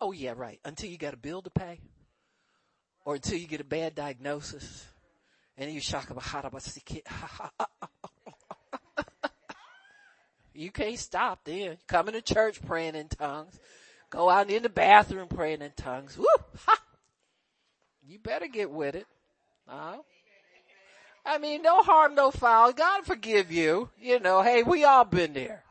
Oh 0.00 0.12
yeah, 0.12 0.32
right. 0.36 0.60
Until 0.64 0.90
you 0.90 0.98
got 0.98 1.14
a 1.14 1.18
bill 1.18 1.42
to 1.42 1.50
pay. 1.50 1.80
Or 3.04 3.16
until 3.16 3.38
you 3.38 3.46
get 3.46 3.60
a 3.60 3.64
bad 3.64 3.94
diagnosis. 3.94 4.86
And 5.58 5.70
you 5.70 5.80
shock 5.80 6.10
about 6.10 6.22
how 6.24 6.40
to 6.40 6.60
see. 6.60 6.82
You 10.54 10.70
can't 10.70 10.98
stop 10.98 11.44
then. 11.44 11.78
Coming 11.86 12.14
to 12.14 12.22
church 12.22 12.60
praying 12.64 12.94
in 12.94 13.08
tongues. 13.08 13.58
Go 14.10 14.28
out 14.28 14.50
in 14.50 14.62
the 14.62 14.68
bathroom 14.68 15.28
praying 15.28 15.62
in 15.62 15.72
tongues. 15.76 16.18
Woo! 16.18 16.26
Ha! 16.66 16.82
You 18.06 18.18
better 18.18 18.46
get 18.46 18.70
with 18.70 18.94
it. 18.94 19.06
Uh, 19.66 19.96
I 21.24 21.38
mean, 21.38 21.62
no 21.62 21.82
harm, 21.82 22.14
no 22.14 22.30
foul. 22.30 22.72
God 22.72 23.04
forgive 23.04 23.52
you. 23.52 23.90
You 24.00 24.18
know, 24.18 24.42
hey, 24.42 24.62
we 24.62 24.84
all 24.84 25.04
been 25.04 25.32
there. 25.32 25.62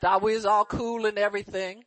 Thought 0.00 0.22
we 0.22 0.34
was 0.34 0.46
all 0.46 0.64
cool 0.64 1.06
and 1.06 1.18
everything. 1.18 1.84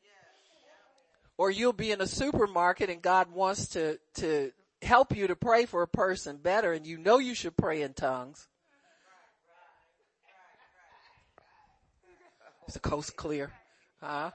Or 1.37 1.51
you'll 1.51 1.73
be 1.73 1.91
in 1.91 2.01
a 2.01 2.07
supermarket 2.07 2.89
and 2.89 3.01
God 3.01 3.31
wants 3.31 3.69
to, 3.69 3.99
to 4.15 4.51
help 4.81 5.15
you 5.15 5.27
to 5.27 5.35
pray 5.35 5.65
for 5.65 5.81
a 5.81 5.87
person 5.87 6.37
better 6.37 6.73
and 6.73 6.85
you 6.85 6.97
know 6.97 7.19
you 7.19 7.35
should 7.35 7.55
pray 7.55 7.81
in 7.81 7.93
tongues. 7.93 8.47
Is 12.67 12.73
the 12.73 12.79
coast 12.79 13.15
clear? 13.15 13.51
Huh? 14.01 14.31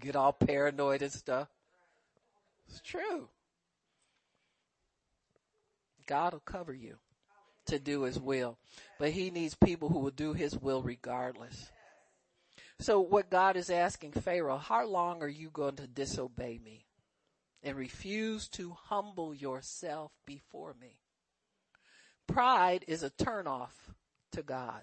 Get 0.00 0.16
all 0.16 0.32
paranoid 0.32 1.02
and 1.02 1.12
stuff. 1.12 1.48
It's 2.68 2.80
true. 2.80 3.28
God 6.06 6.32
will 6.32 6.40
cover 6.40 6.72
you 6.72 6.96
to 7.66 7.78
do 7.78 8.02
his 8.02 8.18
will, 8.18 8.58
but 8.98 9.10
he 9.10 9.30
needs 9.30 9.54
people 9.54 9.88
who 9.88 10.00
will 10.00 10.10
do 10.10 10.32
his 10.32 10.56
will 10.56 10.82
regardless. 10.82 11.70
So 12.80 13.00
what 13.00 13.30
God 13.30 13.56
is 13.56 13.70
asking 13.70 14.12
Pharaoh, 14.12 14.58
how 14.58 14.86
long 14.86 15.22
are 15.22 15.28
you 15.28 15.50
going 15.50 15.76
to 15.76 15.86
disobey 15.86 16.60
me 16.62 16.86
and 17.62 17.76
refuse 17.76 18.48
to 18.50 18.76
humble 18.88 19.34
yourself 19.34 20.12
before 20.26 20.74
me? 20.80 21.00
Pride 22.26 22.84
is 22.88 23.02
a 23.02 23.10
turnoff 23.10 23.72
to 24.32 24.42
God 24.42 24.82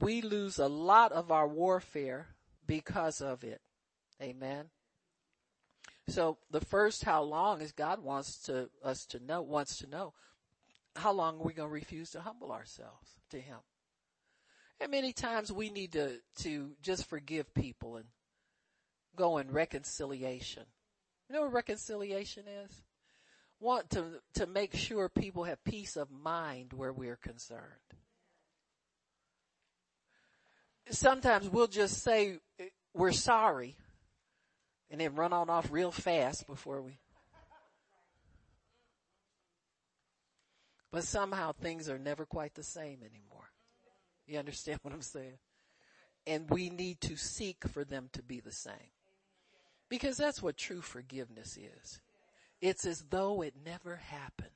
we 0.00 0.22
lose 0.22 0.58
a 0.58 0.68
lot 0.68 1.12
of 1.12 1.30
our 1.30 1.46
warfare 1.46 2.28
because 2.66 3.20
of 3.20 3.44
it. 3.44 3.60
Amen. 4.20 4.66
So 6.08 6.38
the 6.50 6.60
first 6.60 7.04
how 7.04 7.22
long 7.22 7.60
is 7.60 7.72
God 7.72 8.02
wants 8.02 8.38
to 8.42 8.70
us 8.82 9.06
to 9.06 9.18
know 9.18 9.42
wants 9.42 9.78
to 9.78 9.88
know 9.88 10.12
how 10.94 11.12
long 11.12 11.36
are 11.36 11.44
we 11.44 11.52
going 11.52 11.68
to 11.68 11.72
refuse 11.72 12.10
to 12.10 12.20
humble 12.20 12.52
ourselves 12.52 13.16
to 13.30 13.40
him? 13.40 13.58
And 14.80 14.90
many 14.90 15.12
times 15.12 15.50
we 15.50 15.70
need 15.70 15.92
to 15.92 16.18
to 16.42 16.72
just 16.82 17.06
forgive 17.06 17.52
people 17.54 17.96
and 17.96 18.06
go 19.16 19.38
in 19.38 19.50
reconciliation. 19.50 20.64
You 21.28 21.34
know 21.34 21.42
what 21.42 21.52
reconciliation 21.52 22.44
is? 22.46 22.70
Want 23.58 23.90
to 23.90 24.20
to 24.34 24.46
make 24.46 24.76
sure 24.76 25.08
people 25.08 25.44
have 25.44 25.64
peace 25.64 25.96
of 25.96 26.10
mind 26.10 26.72
where 26.72 26.92
we're 26.92 27.16
concerned 27.16 27.86
sometimes 30.90 31.48
we'll 31.48 31.66
just 31.66 32.02
say 32.02 32.38
we're 32.94 33.12
sorry 33.12 33.76
and 34.90 35.00
then 35.00 35.14
run 35.14 35.32
on 35.32 35.50
off 35.50 35.70
real 35.70 35.90
fast 35.90 36.46
before 36.46 36.80
we. 36.80 36.98
But 40.92 41.04
somehow 41.04 41.52
things 41.52 41.88
are 41.88 41.98
never 41.98 42.24
quite 42.24 42.54
the 42.54 42.62
same 42.62 43.00
anymore. 43.02 43.50
You 44.26 44.38
understand 44.38 44.78
what 44.82 44.94
I'm 44.94 45.02
saying? 45.02 45.38
And 46.26 46.48
we 46.50 46.70
need 46.70 47.00
to 47.02 47.16
seek 47.16 47.68
for 47.68 47.84
them 47.84 48.08
to 48.12 48.22
be 48.22 48.40
the 48.40 48.52
same. 48.52 48.92
Because 49.88 50.16
that's 50.16 50.42
what 50.42 50.56
true 50.56 50.80
forgiveness 50.80 51.56
is. 51.56 52.00
It's 52.60 52.86
as 52.86 53.04
though 53.10 53.42
it 53.42 53.54
never 53.64 53.96
happened. 53.96 54.50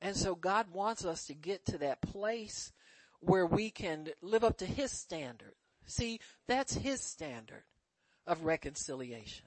And 0.00 0.16
so 0.16 0.34
God 0.34 0.66
wants 0.72 1.04
us 1.04 1.26
to 1.26 1.34
get 1.34 1.64
to 1.66 1.78
that 1.78 2.02
place 2.02 2.72
where 3.20 3.46
we 3.46 3.70
can 3.70 4.08
live 4.20 4.44
up 4.44 4.58
to 4.58 4.66
his 4.66 4.90
standard. 4.90 5.54
See, 5.86 6.20
that's 6.46 6.74
his 6.74 7.00
standard 7.00 7.64
of 8.26 8.44
reconciliation. 8.44 9.46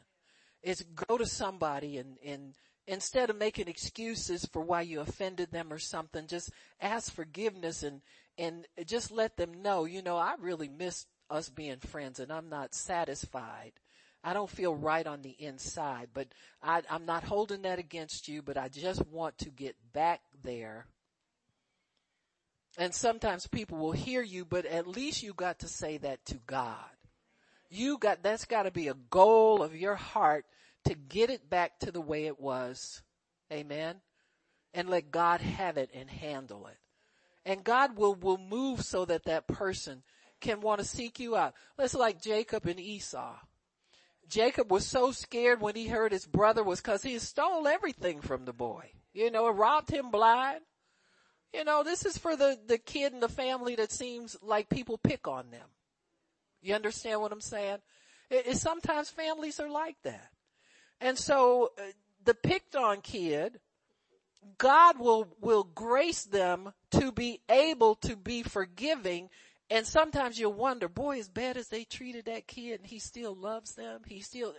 Is 0.64 0.84
go 1.08 1.18
to 1.18 1.26
somebody 1.26 1.98
and, 1.98 2.18
and 2.26 2.54
instead 2.88 3.30
of 3.30 3.38
making 3.38 3.68
excuses 3.68 4.46
for 4.46 4.62
why 4.62 4.82
you 4.82 5.00
offended 5.00 5.52
them 5.52 5.72
or 5.72 5.78
something, 5.78 6.28
just 6.28 6.50
ask 6.82 7.14
forgiveness 7.14 7.84
and, 7.84 8.02
and 8.38 8.66
just 8.86 9.12
let 9.12 9.38
them 9.38 9.62
know, 9.62 9.86
you 9.86 10.02
know, 10.02 10.18
I 10.18 10.36
really 10.40 10.70
miss 10.70 11.06
us 11.30 11.50
being 11.50 11.78
friends 11.78 12.20
and 12.20 12.32
I'm 12.32 12.50
not 12.50 12.74
satisfied. 12.74 13.74
I 14.24 14.34
don't 14.34 14.50
feel 14.50 14.74
right 14.74 15.06
on 15.06 15.22
the 15.22 15.36
inside, 15.38 16.10
but 16.14 16.28
I, 16.64 16.82
I'm 16.90 17.06
not 17.06 17.24
holding 17.24 17.62
that 17.62 17.78
against 17.78 18.28
you, 18.28 18.42
but 18.42 18.58
I 18.58 18.70
just 18.70 19.06
want 19.08 19.38
to 19.40 19.50
get 19.50 19.76
back 19.94 20.22
there 20.44 20.88
and 22.78 22.94
sometimes 22.94 23.48
people 23.48 23.78
will 23.78 23.94
hear 23.94 24.22
you, 24.22 24.44
but 24.44 24.66
at 24.66 24.88
least 24.88 25.24
you 25.24 25.34
got 25.34 25.60
to 25.60 25.68
say 25.68 25.98
that 25.98 26.26
to 26.26 26.36
God. 26.46 26.95
You 27.70 27.98
got, 27.98 28.24
that's 28.24 28.46
gotta 28.46 28.72
be 28.72 28.88
a 28.88 28.96
goal 29.10 29.64
of 29.64 29.76
your 29.76 29.96
heart 29.96 30.46
to 30.86 30.96
get 30.96 31.30
it 31.30 31.50
back 31.50 31.80
to 31.80 31.92
the 31.92 32.02
way 32.02 32.26
it 32.26 32.40
was. 32.40 33.02
Amen. 33.52 33.98
And 34.74 34.90
let 34.90 35.12
God 35.12 35.42
have 35.42 35.78
it 35.78 35.90
and 35.94 36.10
handle 36.10 36.68
it. 36.68 36.78
And 37.46 37.64
God 37.64 37.98
will, 37.98 38.16
will 38.16 38.38
move 38.38 38.82
so 38.82 39.06
that 39.06 39.26
that 39.26 39.48
person 39.48 40.04
can 40.42 40.62
want 40.62 40.80
to 40.80 40.86
seek 40.86 41.20
you 41.20 41.36
out. 41.36 41.54
Let's 41.78 41.94
like 41.94 42.22
Jacob 42.22 42.66
and 42.66 42.80
Esau. 42.80 43.36
Jacob 44.28 44.72
was 44.72 44.86
so 44.86 45.12
scared 45.12 45.62
when 45.62 45.76
he 45.76 45.88
heard 45.88 46.12
his 46.12 46.26
brother 46.26 46.64
was 46.64 46.82
cause 46.82 47.04
he 47.04 47.20
stole 47.20 47.68
everything 47.68 48.22
from 48.22 48.46
the 48.46 48.54
boy. 48.54 48.92
You 49.14 49.32
know, 49.32 49.50
robbed 49.50 49.92
him 49.92 50.10
blind 50.12 50.62
you 51.56 51.64
know, 51.64 51.84
this 51.84 52.06
is 52.06 52.18
for 52.18 52.36
the, 52.36 52.60
the 52.68 52.78
kid 52.78 53.14
and 53.14 53.24
the 53.24 53.30
family 53.30 53.76
that 53.76 53.92
seems 53.92 54.36
like 54.42 54.70
people 54.70 54.98
pick 54.98 55.26
on 55.26 55.52
them. 55.52 55.68
You 56.66 56.76
understand 56.76 57.22
what 57.22 57.32
I'm 57.32 57.42
saying? 57.42 57.78
It, 58.30 58.48
it 58.48 58.58
sometimes 58.58 59.10
families 59.10 59.60
are 59.60 59.70
like 59.70 59.98
that. 60.04 60.32
And 61.00 61.18
so 61.18 61.72
uh, 61.78 61.84
the 62.24 62.34
picked 62.34 62.76
on 62.76 63.02
kid, 63.02 63.60
God 64.58 65.00
will, 65.00 65.28
will 65.42 65.64
grace 65.64 66.24
them 66.24 66.74
to 66.92 67.12
be 67.12 67.42
able 67.50 67.96
to 67.96 68.16
be 68.16 68.42
forgiving. 68.44 69.30
And 69.70 69.86
sometimes 69.86 70.40
you'll 70.40 70.54
wonder, 70.54 70.88
boy, 70.88 71.20
as 71.20 71.30
bad 71.30 71.58
as 71.58 71.68
they 71.68 71.84
treated 71.84 72.26
that 72.26 72.48
kid 72.48 72.80
and 72.80 72.90
he 72.90 73.00
still 73.00 73.36
loves 73.36 73.76
them, 73.76 74.02
he 74.08 74.22
still, 74.22 74.54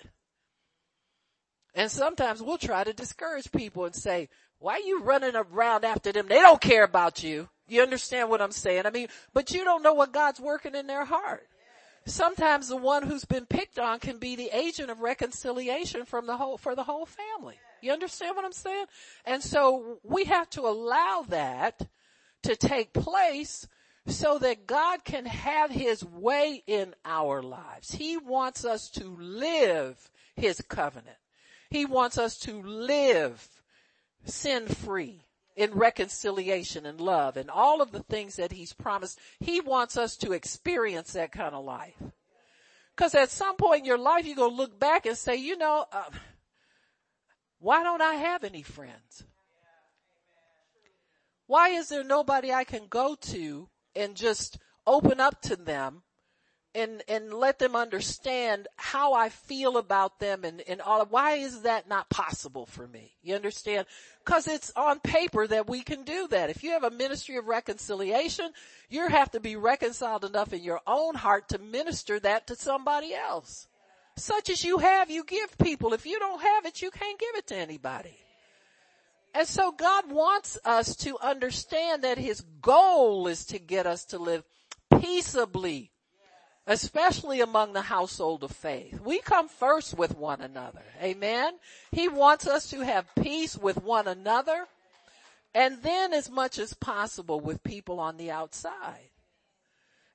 and 1.76 1.90
sometimes 1.90 2.42
we'll 2.42 2.56
try 2.56 2.82
to 2.84 2.94
discourage 2.94 3.52
people 3.52 3.84
and 3.84 3.94
say, 3.94 4.30
why 4.58 4.74
are 4.74 4.80
you 4.80 5.02
running 5.02 5.36
around 5.36 5.84
after 5.84 6.10
them? 6.10 6.26
They 6.26 6.40
don't 6.40 6.60
care 6.60 6.84
about 6.84 7.22
you. 7.22 7.50
You 7.68 7.82
understand 7.82 8.30
what 8.30 8.40
I'm 8.40 8.50
saying? 8.50 8.86
I 8.86 8.90
mean, 8.90 9.08
but 9.34 9.52
you 9.52 9.62
don't 9.62 9.82
know 9.82 9.92
what 9.92 10.12
God's 10.12 10.40
working 10.40 10.74
in 10.74 10.86
their 10.86 11.04
heart. 11.04 11.46
Sometimes 12.06 12.68
the 12.68 12.76
one 12.76 13.02
who's 13.02 13.24
been 13.24 13.46
picked 13.46 13.80
on 13.80 13.98
can 13.98 14.18
be 14.18 14.36
the 14.36 14.56
agent 14.56 14.90
of 14.90 15.00
reconciliation 15.00 16.04
from 16.04 16.26
the 16.26 16.36
whole, 16.36 16.56
for 16.56 16.76
the 16.76 16.84
whole 16.84 17.04
family. 17.04 17.58
You 17.82 17.92
understand 17.92 18.36
what 18.36 18.44
I'm 18.44 18.52
saying? 18.52 18.86
And 19.24 19.42
so 19.42 19.98
we 20.04 20.24
have 20.24 20.48
to 20.50 20.62
allow 20.62 21.24
that 21.28 21.86
to 22.44 22.54
take 22.54 22.92
place 22.92 23.66
so 24.06 24.38
that 24.38 24.68
God 24.68 25.04
can 25.04 25.26
have 25.26 25.72
his 25.72 26.04
way 26.04 26.62
in 26.68 26.94
our 27.04 27.42
lives. 27.42 27.90
He 27.90 28.16
wants 28.16 28.64
us 28.64 28.88
to 28.90 29.16
live 29.18 30.08
his 30.36 30.60
covenant. 30.68 31.16
He 31.70 31.84
wants 31.86 32.18
us 32.18 32.38
to 32.40 32.62
live 32.62 33.48
sin 34.24 34.68
free. 34.68 35.25
In 35.56 35.72
reconciliation 35.72 36.84
and 36.84 37.00
love 37.00 37.36
and 37.36 37.50
all 37.50 37.80
of 37.80 37.90
the 37.90 38.02
things 38.02 38.36
that 38.36 38.52
he's 38.52 38.74
promised. 38.74 39.18
He 39.40 39.60
wants 39.60 39.96
us 39.96 40.16
to 40.18 40.32
experience 40.32 41.14
that 41.14 41.32
kind 41.32 41.54
of 41.54 41.64
life. 41.64 42.00
Cause 42.96 43.14
at 43.14 43.30
some 43.30 43.56
point 43.56 43.80
in 43.80 43.86
your 43.86 43.98
life, 43.98 44.26
you're 44.26 44.36
going 44.36 44.52
to 44.52 44.56
look 44.56 44.78
back 44.78 45.06
and 45.06 45.16
say, 45.16 45.36
you 45.36 45.56
know, 45.56 45.86
uh, 45.92 46.04
why 47.58 47.82
don't 47.82 48.02
I 48.02 48.14
have 48.14 48.44
any 48.44 48.62
friends? 48.62 49.24
Why 51.46 51.70
is 51.70 51.88
there 51.88 52.04
nobody 52.04 52.52
I 52.52 52.64
can 52.64 52.86
go 52.88 53.14
to 53.14 53.68
and 53.94 54.14
just 54.14 54.58
open 54.86 55.20
up 55.20 55.40
to 55.42 55.56
them 55.56 56.02
and, 56.76 57.02
and 57.08 57.32
let 57.32 57.58
them 57.58 57.74
understand 57.74 58.68
how 58.76 59.14
I 59.14 59.30
feel 59.30 59.78
about 59.78 60.20
them 60.20 60.44
and, 60.44 60.62
and 60.68 60.82
all. 60.82 61.06
Why 61.06 61.36
is 61.36 61.62
that 61.62 61.88
not 61.88 62.10
possible 62.10 62.66
for 62.66 62.86
me? 62.86 63.14
You 63.22 63.34
understand? 63.34 63.86
Cause 64.24 64.46
it's 64.46 64.70
on 64.76 65.00
paper 65.00 65.46
that 65.46 65.68
we 65.68 65.82
can 65.82 66.04
do 66.04 66.28
that. 66.28 66.50
If 66.50 66.62
you 66.62 66.72
have 66.72 66.84
a 66.84 66.90
ministry 66.90 67.36
of 67.36 67.46
reconciliation, 67.46 68.50
you 68.90 69.08
have 69.08 69.30
to 69.30 69.40
be 69.40 69.56
reconciled 69.56 70.24
enough 70.24 70.52
in 70.52 70.62
your 70.62 70.80
own 70.86 71.14
heart 71.14 71.48
to 71.48 71.58
minister 71.58 72.20
that 72.20 72.46
to 72.48 72.56
somebody 72.56 73.14
else. 73.14 73.66
Such 74.18 74.50
as 74.50 74.62
you 74.62 74.78
have, 74.78 75.10
you 75.10 75.24
give 75.24 75.56
people. 75.58 75.94
If 75.94 76.04
you 76.04 76.18
don't 76.18 76.42
have 76.42 76.66
it, 76.66 76.82
you 76.82 76.90
can't 76.90 77.18
give 77.18 77.36
it 77.36 77.46
to 77.48 77.56
anybody. 77.56 78.16
And 79.34 79.46
so 79.46 79.72
God 79.72 80.10
wants 80.10 80.58
us 80.64 80.96
to 80.96 81.18
understand 81.22 82.04
that 82.04 82.18
His 82.18 82.42
goal 82.60 83.28
is 83.28 83.46
to 83.46 83.58
get 83.58 83.86
us 83.86 84.04
to 84.06 84.18
live 84.18 84.44
peaceably 85.00 85.90
especially 86.66 87.40
among 87.40 87.72
the 87.72 87.82
household 87.82 88.42
of 88.42 88.50
faith. 88.50 89.00
We 89.00 89.20
come 89.20 89.48
first 89.48 89.96
with 89.96 90.16
one 90.16 90.40
another. 90.40 90.82
Amen. 91.02 91.54
He 91.92 92.08
wants 92.08 92.46
us 92.46 92.70
to 92.70 92.80
have 92.80 93.06
peace 93.20 93.56
with 93.56 93.82
one 93.82 94.08
another 94.08 94.66
and 95.54 95.82
then 95.82 96.12
as 96.12 96.30
much 96.30 96.58
as 96.58 96.74
possible 96.74 97.40
with 97.40 97.62
people 97.62 98.00
on 98.00 98.16
the 98.16 98.30
outside. 98.30 99.10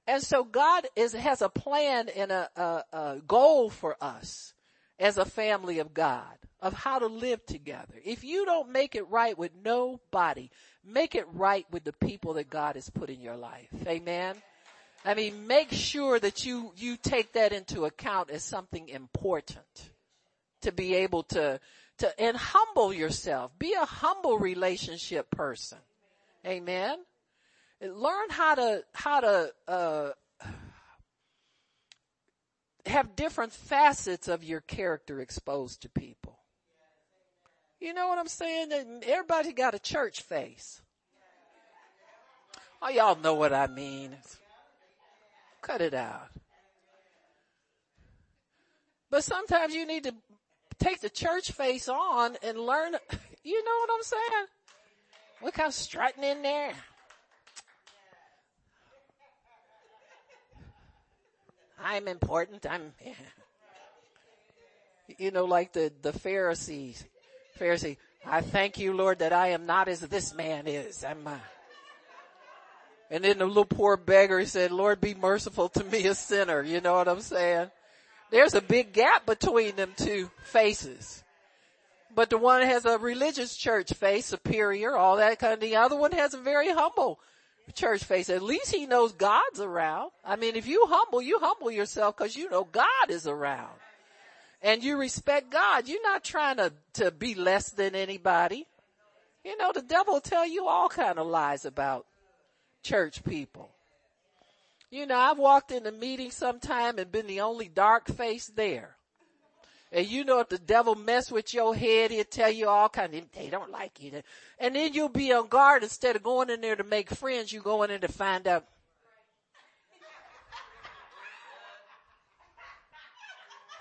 And 0.07 0.21
so 0.21 0.43
God 0.43 0.87
is, 0.95 1.13
has 1.13 1.41
a 1.41 1.49
plan 1.49 2.09
and 2.09 2.31
a, 2.31 2.49
a, 2.55 2.83
a 2.97 3.21
goal 3.25 3.69
for 3.69 3.95
us 4.01 4.53
as 4.99 5.17
a 5.17 5.25
family 5.25 5.79
of 5.79 5.93
God 5.93 6.37
of 6.59 6.73
how 6.73 6.99
to 6.99 7.07
live 7.07 7.43
together. 7.45 7.95
If 8.03 8.23
you 8.23 8.45
don't 8.45 8.69
make 8.69 8.95
it 8.95 9.09
right 9.09 9.37
with 9.37 9.51
nobody, 9.63 10.49
make 10.85 11.15
it 11.15 11.25
right 11.33 11.65
with 11.71 11.85
the 11.85 11.93
people 11.93 12.33
that 12.33 12.49
God 12.49 12.75
has 12.75 12.89
put 12.89 13.09
in 13.09 13.19
your 13.21 13.37
life. 13.37 13.69
Amen. 13.87 14.35
I 15.03 15.15
mean, 15.15 15.47
make 15.47 15.71
sure 15.71 16.19
that 16.19 16.45
you, 16.45 16.73
you 16.77 16.95
take 16.95 17.33
that 17.33 17.53
into 17.53 17.85
account 17.85 18.29
as 18.29 18.43
something 18.43 18.87
important 18.89 19.89
to 20.61 20.71
be 20.71 20.93
able 20.95 21.23
to, 21.23 21.59
to, 21.99 22.21
and 22.21 22.37
humble 22.37 22.93
yourself. 22.93 23.51
Be 23.57 23.73
a 23.73 23.85
humble 23.85 24.37
relationship 24.37 25.31
person. 25.31 25.79
Amen. 26.45 26.99
Learn 27.81 28.29
how 28.29 28.55
to, 28.55 28.83
how 28.93 29.19
to, 29.21 29.51
uh, 29.67 30.11
have 32.85 33.15
different 33.15 33.51
facets 33.51 34.27
of 34.27 34.43
your 34.43 34.61
character 34.61 35.19
exposed 35.19 35.81
to 35.81 35.89
people. 35.89 36.37
You 37.79 37.93
know 37.93 38.07
what 38.07 38.19
I'm 38.19 38.27
saying? 38.27 39.01
Everybody 39.05 39.53
got 39.53 39.73
a 39.73 39.79
church 39.79 40.21
face. 40.21 40.81
Oh, 42.81 42.89
y'all 42.89 43.15
know 43.15 43.33
what 43.33 43.53
I 43.53 43.67
mean. 43.67 44.15
Cut 45.61 45.81
it 45.81 45.93
out. 45.93 46.29
But 49.09 49.23
sometimes 49.23 49.73
you 49.73 49.85
need 49.85 50.03
to 50.05 50.15
take 50.79 51.01
the 51.01 51.09
church 51.09 51.51
face 51.51 51.87
on 51.89 52.37
and 52.41 52.57
learn, 52.59 52.95
you 53.43 53.63
know 53.63 53.71
what 53.79 53.89
I'm 53.93 54.03
saying? 54.03 54.45
Look 55.43 55.57
how 55.57 55.69
strutting 55.69 56.23
in 56.23 56.41
there. 56.41 56.73
I'm 61.83 62.07
important. 62.07 62.65
I'm, 62.69 62.93
you 65.17 65.31
know, 65.31 65.45
like 65.45 65.73
the, 65.73 65.91
the 66.01 66.13
Pharisees. 66.13 67.03
Pharisee, 67.59 67.97
I 68.25 68.41
thank 68.41 68.77
you, 68.77 68.93
Lord, 68.93 69.19
that 69.19 69.33
I 69.33 69.49
am 69.49 69.65
not 69.65 69.87
as 69.87 69.99
this 70.01 70.33
man 70.33 70.67
is. 70.67 71.03
I'm, 71.03 71.25
uh, 71.27 71.37
and 73.11 73.25
then 73.25 73.39
the 73.39 73.45
little 73.45 73.65
poor 73.65 73.97
beggar 73.97 74.45
said, 74.45 74.71
Lord, 74.71 75.01
be 75.01 75.13
merciful 75.13 75.67
to 75.69 75.83
me, 75.83 76.07
a 76.07 76.15
sinner. 76.15 76.63
You 76.63 76.79
know 76.79 76.95
what 76.95 77.09
I'm 77.09 77.19
saying? 77.19 77.69
There's 78.31 78.53
a 78.53 78.61
big 78.61 78.93
gap 78.93 79.25
between 79.25 79.75
them 79.75 79.91
two 79.97 80.31
faces. 80.45 81.21
But 82.15 82.29
the 82.29 82.37
one 82.37 82.61
has 82.61 82.85
a 82.85 82.97
religious 82.97 83.55
church 83.57 83.91
face, 83.93 84.25
superior, 84.25 84.95
all 84.95 85.17
that 85.17 85.39
kind 85.39 85.53
of, 85.53 85.59
the 85.59 85.75
other 85.75 85.97
one 85.97 86.13
has 86.13 86.33
a 86.33 86.37
very 86.37 86.69
humble 86.69 87.19
church 87.75 88.05
face. 88.05 88.29
At 88.29 88.41
least 88.41 88.73
he 88.73 88.85
knows 88.85 89.11
God's 89.11 89.59
around. 89.59 90.11
I 90.23 90.37
mean, 90.37 90.55
if 90.55 90.65
you 90.65 90.85
humble, 90.87 91.21
you 91.21 91.37
humble 91.39 91.69
yourself 91.69 92.15
because 92.15 92.37
you 92.37 92.49
know 92.49 92.63
God 92.63 93.09
is 93.09 93.27
around. 93.27 93.75
And 94.61 94.83
you 94.83 94.97
respect 94.97 95.49
God. 95.49 95.89
You're 95.89 96.03
not 96.03 96.23
trying 96.23 96.57
to, 96.57 96.71
to 96.93 97.11
be 97.11 97.35
less 97.35 97.71
than 97.71 97.93
anybody. 97.93 98.67
You 99.43 99.57
know, 99.57 99.71
the 99.73 99.81
devil 99.81 100.13
will 100.13 100.21
tell 100.21 100.47
you 100.47 100.67
all 100.67 100.87
kind 100.87 101.19
of 101.19 101.27
lies 101.27 101.65
about 101.65 102.05
church 102.83 103.23
people. 103.23 103.69
You 104.89 105.05
know, 105.05 105.17
I've 105.17 105.37
walked 105.37 105.71
in 105.71 105.87
a 105.87 105.91
meeting 105.91 106.31
sometime 106.31 106.99
and 106.99 107.11
been 107.11 107.27
the 107.27 107.41
only 107.41 107.69
dark 107.69 108.07
face 108.07 108.47
there. 108.47 108.97
And 109.93 110.07
you 110.07 110.23
know, 110.23 110.39
if 110.39 110.49
the 110.49 110.57
devil 110.57 110.95
mess 110.95 111.31
with 111.31 111.53
your 111.53 111.75
head, 111.75 112.11
he'll 112.11 112.23
tell 112.23 112.49
you 112.49 112.67
all 112.67 112.87
kind 112.89 113.13
of, 113.13 113.31
they 113.33 113.49
don't 113.49 113.71
like 113.71 114.01
you. 114.01 114.21
And 114.57 114.75
then 114.75 114.93
you'll 114.93 115.09
be 115.09 115.33
on 115.33 115.47
guard 115.47 115.83
instead 115.83 116.15
of 116.15 116.23
going 116.23 116.49
in 116.49 116.61
there 116.61 116.77
to 116.77 116.83
make 116.83 117.09
friends, 117.09 117.51
you 117.51 117.61
go 117.61 117.83
in 117.83 117.89
there 117.89 117.99
to 117.99 118.07
find 118.07 118.47
out. 118.47 118.65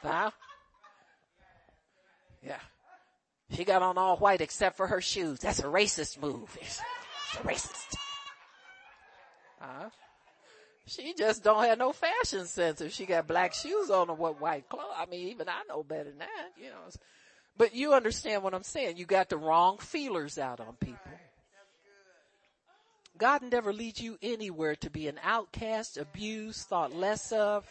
Huh? 0.02 0.30
Yeah. 2.44 2.58
She 3.52 3.64
got 3.64 3.82
on 3.82 3.98
all 3.98 4.16
white 4.16 4.40
except 4.40 4.76
for 4.76 4.86
her 4.86 5.00
shoes. 5.00 5.40
That's 5.40 5.58
a 5.60 5.64
racist 5.64 6.20
move. 6.20 6.56
It's, 6.60 6.80
it's 7.26 7.34
a 7.34 7.46
racist. 7.46 7.96
Huh? 9.60 9.90
She 10.86 11.14
just 11.14 11.44
don't 11.44 11.64
have 11.64 11.78
no 11.78 11.92
fashion 11.92 12.46
sense. 12.46 12.80
If 12.80 12.92
she 12.92 13.06
got 13.06 13.28
black 13.28 13.54
shoes 13.54 13.90
on 13.90 14.10
or 14.10 14.16
what 14.16 14.40
white 14.40 14.68
clothes, 14.68 14.94
I 14.96 15.06
mean, 15.06 15.28
even 15.28 15.48
I 15.48 15.62
know 15.68 15.82
better 15.82 16.04
than 16.10 16.18
that, 16.18 16.50
you 16.56 16.70
know. 16.70 16.90
But 17.56 17.74
you 17.74 17.92
understand 17.92 18.42
what 18.42 18.54
I'm 18.54 18.62
saying. 18.62 18.96
You 18.96 19.04
got 19.04 19.28
the 19.28 19.36
wrong 19.36 19.78
feelers 19.78 20.38
out 20.38 20.60
on 20.60 20.74
people. 20.80 20.98
God 23.18 23.42
never 23.42 23.72
leads 23.72 24.00
you 24.00 24.16
anywhere 24.22 24.76
to 24.76 24.88
be 24.88 25.06
an 25.06 25.20
outcast, 25.22 25.98
abused, 25.98 26.66
thought 26.68 26.94
less 26.94 27.32
of. 27.32 27.66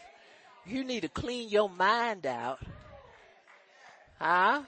You 0.64 0.84
need 0.84 1.00
to 1.00 1.08
clean 1.08 1.48
your 1.48 1.68
mind 1.68 2.24
out. 2.24 2.60
Huh? 4.20 4.62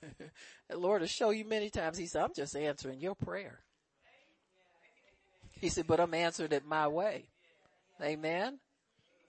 the 0.70 0.76
Lord 0.76 1.00
will 1.00 1.08
show 1.08 1.30
you 1.30 1.44
many 1.44 1.70
times. 1.70 1.98
He 1.98 2.06
said, 2.06 2.22
I'm 2.22 2.34
just 2.34 2.54
answering 2.54 3.00
your 3.00 3.16
prayer. 3.16 3.58
He 5.60 5.68
said, 5.68 5.86
but 5.86 6.00
I'm 6.00 6.14
answered 6.14 6.52
it 6.52 6.66
my 6.66 6.86
way. 6.86 7.24
Amen. 8.00 8.60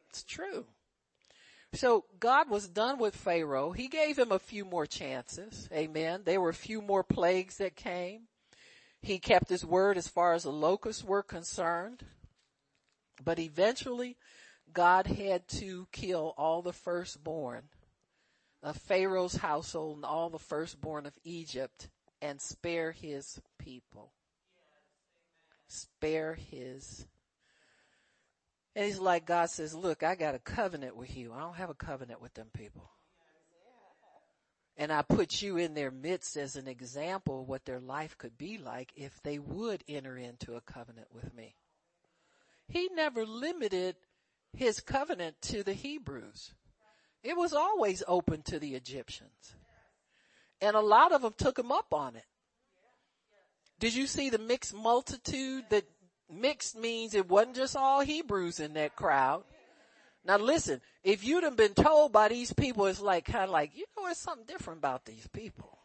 It's 0.10 0.24
true. 0.24 0.66
So 1.74 2.06
God 2.20 2.50
was 2.50 2.68
done 2.68 3.00
with 3.00 3.16
Pharaoh. 3.16 3.72
He 3.72 3.88
gave 3.88 4.18
him 4.18 4.32
a 4.32 4.40
few 4.40 4.66
more 4.66 4.86
chances. 4.86 5.70
Amen. 5.72 6.22
There 6.26 6.42
were 6.42 6.50
a 6.50 6.54
few 6.54 6.82
more 6.82 7.04
plagues 7.04 7.58
that 7.58 7.76
came. 7.76 8.22
He 9.02 9.20
kept 9.20 9.50
his 9.50 9.66
word 9.66 9.98
as 9.98 10.08
far 10.08 10.34
as 10.34 10.44
the 10.44 10.52
locusts 10.52 11.04
were 11.04 11.24
concerned. 11.24 12.06
But 13.24 13.40
eventually 13.40 14.18
God 14.74 15.08
had 15.08 15.48
to 15.50 15.88
kill 15.92 16.34
all 16.38 16.62
the 16.62 16.74
firstborn 16.74 17.64
of 18.62 18.78
Pharaoh's 18.78 19.38
household 19.38 19.98
and 19.98 20.06
all 20.06 20.30
the 20.30 20.40
firstborn 20.40 21.06
of 21.06 21.14
Egypt 21.24 21.90
and 22.22 22.42
spare 22.42 22.92
his 22.92 23.40
people 23.58 24.12
spare 25.70 26.34
his. 26.34 27.06
And 28.76 28.86
he's 28.86 29.00
like, 29.00 29.26
God 29.26 29.50
says, 29.50 29.74
look, 29.74 30.04
I 30.04 30.16
got 30.16 30.36
a 30.36 30.40
covenant 30.40 30.96
with 30.96 31.16
you. 31.16 31.34
I 31.34 31.40
don't 31.40 31.56
have 31.56 31.70
a 31.70 31.76
covenant 31.76 32.22
with 32.22 32.34
them 32.34 32.48
people. 32.54 32.90
And 34.78 34.94
I 34.94 35.02
put 35.02 35.42
you 35.42 35.58
in 35.58 35.74
their 35.74 35.92
midst 35.92 36.38
as 36.38 36.56
an 36.56 36.68
example 36.68 37.46
what 37.46 37.66
their 37.66 37.82
life 37.82 38.18
could 38.18 38.38
be 38.38 38.58
like 38.58 38.94
if 38.96 39.22
they 39.24 39.38
would 39.38 39.84
enter 39.90 40.16
into 40.16 40.56
a 40.56 40.62
covenant 40.62 41.08
with 41.14 41.34
me. 41.34 41.56
He 42.70 42.90
never 42.94 43.26
limited 43.26 43.98
his 44.54 44.80
covenant 44.80 45.36
to 45.44 45.64
the 45.64 45.74
Hebrews. 45.74 46.54
It 47.24 47.36
was 47.36 47.52
always 47.52 48.04
open 48.08 48.42
to 48.44 48.60
the 48.60 48.76
Egyptians. 48.76 49.56
And 50.62 50.76
a 50.76 50.82
lot 50.82 51.12
of 51.12 51.22
them 51.22 51.34
took 51.38 51.60
him 51.60 51.72
up 51.72 51.94
on 51.94 52.16
it. 52.16 52.26
Did 53.80 53.96
you 53.96 54.08
see 54.08 54.30
the 54.30 54.38
mixed 54.38 54.74
multitude 54.74 55.66
that 55.70 55.86
mixed 56.30 56.78
means 56.78 57.14
it 57.14 57.28
wasn't 57.30 57.56
just 57.56 57.76
all 57.76 58.02
Hebrews 58.02 58.60
in 58.60 58.74
that 58.74 58.96
crowd. 58.96 59.44
Now 60.26 60.38
listen, 60.38 60.82
if 61.04 61.24
you'd 61.24 61.44
have 61.44 61.56
been 61.56 61.74
told 61.74 62.12
by 62.12 62.28
these 62.28 62.54
people, 62.54 62.86
it's 62.86 63.02
like 63.02 63.26
kind 63.26 63.46
of 63.46 63.50
like, 63.50 63.72
you 63.76 63.86
know, 63.98 64.06
there's 64.06 64.18
something 64.18 64.46
different 64.46 64.80
about 64.80 65.06
these 65.06 65.28
people. 65.28 65.78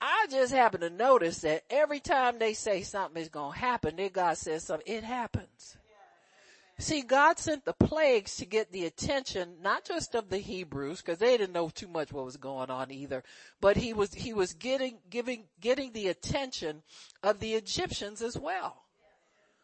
I 0.00 0.26
just 0.30 0.52
happen 0.52 0.80
to 0.80 0.90
notice 0.90 1.38
that 1.42 1.64
every 1.70 2.00
time 2.00 2.38
they 2.38 2.54
say 2.54 2.82
something 2.82 3.22
is 3.22 3.28
going 3.28 3.52
to 3.52 3.58
happen, 3.58 3.96
then 3.96 4.10
God 4.12 4.36
says 4.36 4.64
something, 4.64 4.92
it 4.92 5.04
happens. 5.04 5.76
See, 6.78 7.02
God 7.02 7.38
sent 7.38 7.64
the 7.64 7.72
plagues 7.72 8.36
to 8.36 8.44
get 8.44 8.72
the 8.72 8.84
attention, 8.84 9.56
not 9.62 9.84
just 9.84 10.16
of 10.16 10.28
the 10.28 10.38
Hebrews, 10.38 11.02
because 11.02 11.18
they 11.18 11.36
didn't 11.36 11.52
know 11.52 11.68
too 11.68 11.86
much 11.86 12.12
what 12.12 12.24
was 12.24 12.36
going 12.36 12.68
on 12.68 12.90
either, 12.90 13.22
but 13.60 13.76
he 13.76 13.92
was, 13.92 14.12
he 14.12 14.32
was 14.32 14.54
getting, 14.54 14.98
giving, 15.08 15.44
getting 15.60 15.92
the 15.92 16.08
attention 16.08 16.82
of 17.22 17.38
the 17.38 17.54
Egyptians 17.54 18.22
as 18.22 18.36
well. 18.36 18.82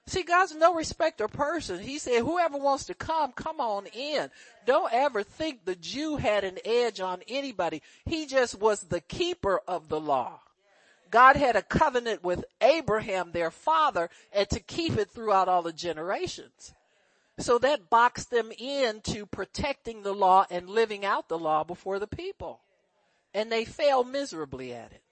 See, 0.06 0.22
God's 0.22 0.54
no 0.54 0.74
respecter 0.74 1.28
person. 1.28 1.80
He 1.80 1.98
said, 1.98 2.22
whoever 2.22 2.58
wants 2.58 2.86
to 2.86 2.94
come, 2.94 3.32
come 3.32 3.60
on 3.60 3.86
in. 3.86 4.30
Don't 4.66 4.92
ever 4.92 5.22
think 5.22 5.64
the 5.64 5.76
Jew 5.76 6.16
had 6.16 6.44
an 6.44 6.58
edge 6.64 7.00
on 7.00 7.22
anybody. 7.28 7.82
He 8.06 8.26
just 8.26 8.58
was 8.58 8.80
the 8.80 9.00
keeper 9.00 9.60
of 9.68 9.88
the 9.88 10.00
law. 10.00 10.40
God 11.10 11.36
had 11.36 11.56
a 11.56 11.62
covenant 11.62 12.22
with 12.22 12.44
Abraham, 12.60 13.32
their 13.32 13.50
father, 13.50 14.10
and 14.32 14.48
to 14.50 14.60
keep 14.60 14.96
it 14.96 15.10
throughout 15.10 15.48
all 15.48 15.62
the 15.62 15.72
generations. 15.72 16.72
So 17.40 17.58
that 17.58 17.88
boxed 17.88 18.30
them 18.30 18.52
into 18.58 19.24
protecting 19.24 20.02
the 20.02 20.12
law 20.12 20.46
and 20.50 20.68
living 20.68 21.04
out 21.06 21.28
the 21.28 21.38
law 21.38 21.64
before 21.64 21.98
the 21.98 22.06
people. 22.06 22.60
And 23.32 23.50
they 23.50 23.64
failed 23.64 24.08
miserably 24.08 24.74
at 24.74 24.92
it. 24.92 25.02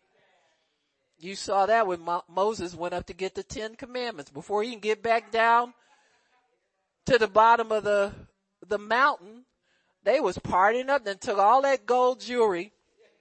You 1.19 1.35
saw 1.35 1.67
that 1.67 1.87
when 1.87 2.01
Mo- 2.01 2.25
Moses 2.29 2.75
went 2.75 2.95
up 2.95 3.07
to 3.07 3.15
get 3.15 3.35
the 3.35 3.43
Ten 3.43 3.75
Commandments. 3.75 4.31
Before 4.31 4.63
he 4.63 4.71
can 4.71 4.81
get 4.81 5.03
back 5.03 5.33
down 5.33 5.73
to 7.07 7.19
the 7.19 7.27
bottom 7.27 7.73
of 7.73 7.83
the, 7.83 8.13
the 8.67 8.79
mountain, 8.79 9.45
they 10.05 10.21
was 10.21 10.39
partying 10.39 10.91
up 10.91 11.07
and 11.07 11.21
took 11.21 11.39
all 11.39 11.63
that 11.63 11.87
gold 11.87 12.21
jewelry 12.21 12.73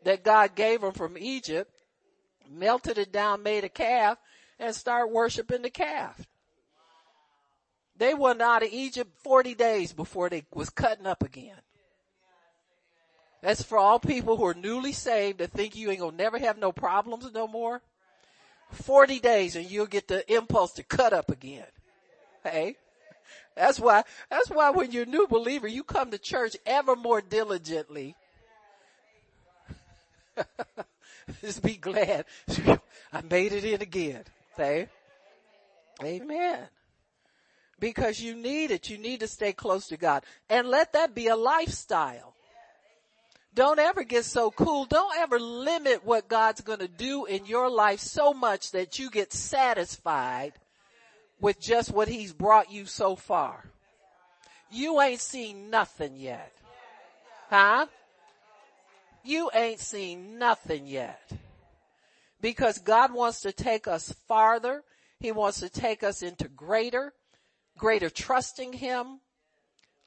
that 0.04 0.24
God 0.24 0.54
gave 0.54 0.82
them 0.82 0.92
from 0.92 1.18
Egypt, 1.18 1.72
melted 2.50 2.98
it 2.98 3.12
down, 3.12 3.42
made 3.42 3.64
a 3.64 3.70
calf, 3.70 4.18
and 4.60 4.76
started 4.76 5.14
worshiping 5.14 5.62
the 5.62 5.70
calf. 5.70 6.28
They 7.98 8.14
went 8.14 8.42
out 8.42 8.64
of 8.64 8.70
Egypt 8.72 9.12
40 9.24 9.56
days 9.56 9.94
before 9.94 10.30
they 10.30 10.44
was 10.54 10.70
cutting 10.70 11.08
up 11.08 11.24
again. 11.24 11.56
That's 13.42 13.64
for 13.64 13.78
all 13.78 14.00
people 14.00 14.38
who 14.38 14.46
are 14.46 14.54
newly 14.54 14.94
saved 14.94 15.40
that 15.40 15.52
think 15.52 15.76
you 15.76 15.90
ain't 15.90 16.00
gonna 16.00 16.16
never 16.16 16.38
have 16.38 16.58
no 16.58 16.72
problems 16.72 17.32
no 17.34 17.48
more. 17.48 17.82
40 18.72 19.20
days 19.20 19.56
and 19.56 19.70
you'll 19.70 19.86
get 19.86 20.08
the 20.08 20.32
impulse 20.32 20.74
to 20.74 20.84
cut 20.84 21.14
up 21.14 21.32
again. 21.32 21.66
Hey? 22.44 22.76
That's 23.56 23.80
why, 23.80 24.04
that's 24.30 24.50
why 24.50 24.70
when 24.70 24.92
you're 24.92 25.04
a 25.04 25.08
new 25.08 25.28
believer, 25.28 25.68
you 25.68 25.84
come 25.84 26.12
to 26.12 26.18
church 26.18 26.56
ever 26.66 26.96
more 26.96 27.22
diligently. 27.22 28.16
Just 31.42 31.64
be 31.64 31.76
glad. 31.76 32.26
I 33.14 33.22
made 33.30 33.54
it 33.54 33.66
in 33.66 33.82
again. 33.82 34.24
Say, 34.56 34.90
Amen. 36.04 36.68
Because 37.80 38.20
you 38.20 38.36
need 38.36 38.72
it. 38.72 38.90
You 38.90 38.98
need 38.98 39.20
to 39.20 39.28
stay 39.28 39.54
close 39.54 39.88
to 39.88 39.98
God. 39.98 40.24
And 40.50 40.68
let 40.68 40.94
that 40.94 41.14
be 41.14 41.28
a 41.28 41.36
lifestyle. 41.36 42.34
Don't 43.54 43.80
ever 43.80 44.04
get 44.04 44.26
so 44.26 44.52
cool. 44.52 44.86
Don't 44.86 45.18
ever 45.18 45.40
limit 45.40 46.06
what 46.06 46.28
God's 46.28 46.62
going 46.62 46.80
to 46.80 46.88
do 46.88 47.26
in 47.26 47.46
your 47.46 47.70
life 47.70 48.00
so 48.00 48.34
much 48.34 48.72
that 48.72 49.00
you 49.00 49.10
get 49.10 49.34
satisfied 49.34 50.54
with 51.40 51.60
just 51.60 51.92
what 51.92 52.08
he's 52.08 52.34
brought 52.34 52.72
you 52.72 52.86
so 52.86 53.16
far. 53.16 53.64
You 54.70 55.02
ain't 55.02 55.22
seen 55.22 55.70
nothing 55.70 56.18
yet. 56.18 56.52
Huh? 57.50 57.88
You 59.24 59.50
ain't 59.54 59.80
seen 59.80 60.38
nothing 60.38 60.86
yet. 60.86 61.32
Because 62.42 62.78
God 62.80 63.14
wants 63.14 63.42
to 63.42 63.52
take 63.52 63.88
us 63.88 64.14
farther. 64.28 64.84
He 65.20 65.32
wants 65.32 65.62
to 65.62 65.70
take 65.70 66.04
us 66.04 66.22
into 66.22 66.48
greater, 66.48 67.12
greater 67.78 68.10
trusting 68.10 68.74
Him, 68.74 69.20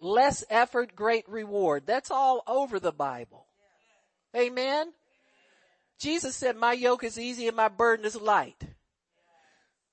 less 0.00 0.44
effort, 0.50 0.94
great 0.94 1.28
reward. 1.28 1.84
That's 1.86 2.10
all 2.10 2.42
over 2.46 2.80
the 2.80 2.92
Bible. 2.92 3.46
Amen. 4.36 4.92
Jesus 5.98 6.34
said, 6.34 6.56
my 6.56 6.72
yoke 6.72 7.04
is 7.04 7.18
easy 7.18 7.46
and 7.46 7.56
my 7.56 7.68
burden 7.68 8.06
is 8.06 8.18
light. 8.18 8.62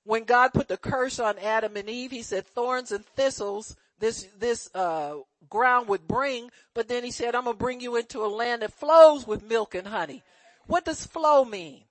When 0.04 0.24
God 0.24 0.54
put 0.54 0.68
the 0.68 0.78
curse 0.78 1.20
on 1.20 1.38
Adam 1.38 1.76
and 1.76 1.90
Eve, 1.90 2.10
he 2.10 2.22
said 2.22 2.46
thorns 2.46 2.92
and 2.92 3.04
thistles 3.04 3.76
this, 4.00 4.26
this, 4.38 4.70
uh, 4.74 5.16
ground 5.50 5.88
would 5.88 6.06
bring, 6.06 6.50
but 6.74 6.88
then 6.88 7.04
he 7.04 7.10
said, 7.10 7.34
I'm 7.34 7.44
gonna 7.44 7.56
bring 7.56 7.80
you 7.80 7.96
into 7.96 8.24
a 8.24 8.28
land 8.28 8.62
that 8.62 8.72
flows 8.72 9.26
with 9.26 9.42
milk 9.42 9.74
and 9.74 9.86
honey. 9.86 10.22
What 10.66 10.84
does 10.84 11.06
flow 11.06 11.44
mean? 11.44 11.82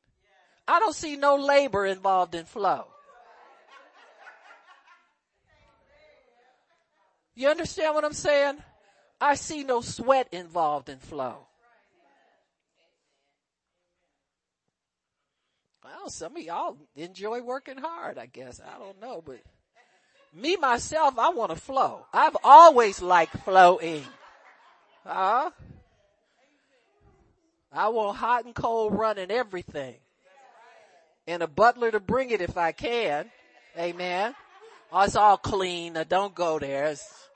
I 0.68 0.80
don't 0.80 0.96
see 0.96 1.16
no 1.16 1.36
labor 1.36 1.86
involved 1.86 2.36
in 2.36 2.46
flow. 2.46 2.88
You 7.38 7.50
understand 7.50 7.94
what 7.94 8.04
I'm 8.04 8.14
saying? 8.14 8.58
I 9.22 9.36
see 9.36 9.64
no 9.64 9.82
sweat 9.82 10.28
involved 10.32 10.90
in 10.90 10.98
flow. 10.98 11.46
Well, 15.84 16.10
some 16.10 16.36
of 16.36 16.42
y'all 16.42 16.78
enjoy 16.96 17.44
working 17.44 17.78
hard, 17.78 18.18
I 18.18 18.26
guess. 18.26 18.60
I 18.60 18.80
don't 18.80 19.00
know, 19.00 19.22
but 19.24 19.42
me 20.34 20.56
myself, 20.56 21.20
I 21.20 21.30
want 21.30 21.52
to 21.52 21.58
flow. 21.58 22.08
I've 22.12 22.36
always 22.44 23.04
liked 23.04 23.38
flowing. 23.38 24.04
Huh? 25.06 25.52
I 27.72 27.90
want 27.90 28.18
hot 28.18 28.46
and 28.46 28.56
cold 28.56 28.98
running 28.98 29.30
everything. 29.30 29.98
And 31.28 31.44
a 31.44 31.48
butler 31.48 31.92
to 31.92 32.00
bring 32.00 32.32
it 32.32 32.42
if 32.42 32.58
I 32.58 32.72
can. 32.72 33.30
Amen. 33.78 34.34
Oh, 34.92 35.02
it's 35.02 35.16
all 35.16 35.38
clean. 35.38 35.94
Now 35.94 36.04
don't 36.04 36.34
go 36.34 36.58
there. 36.58 36.86
It's 36.88 37.27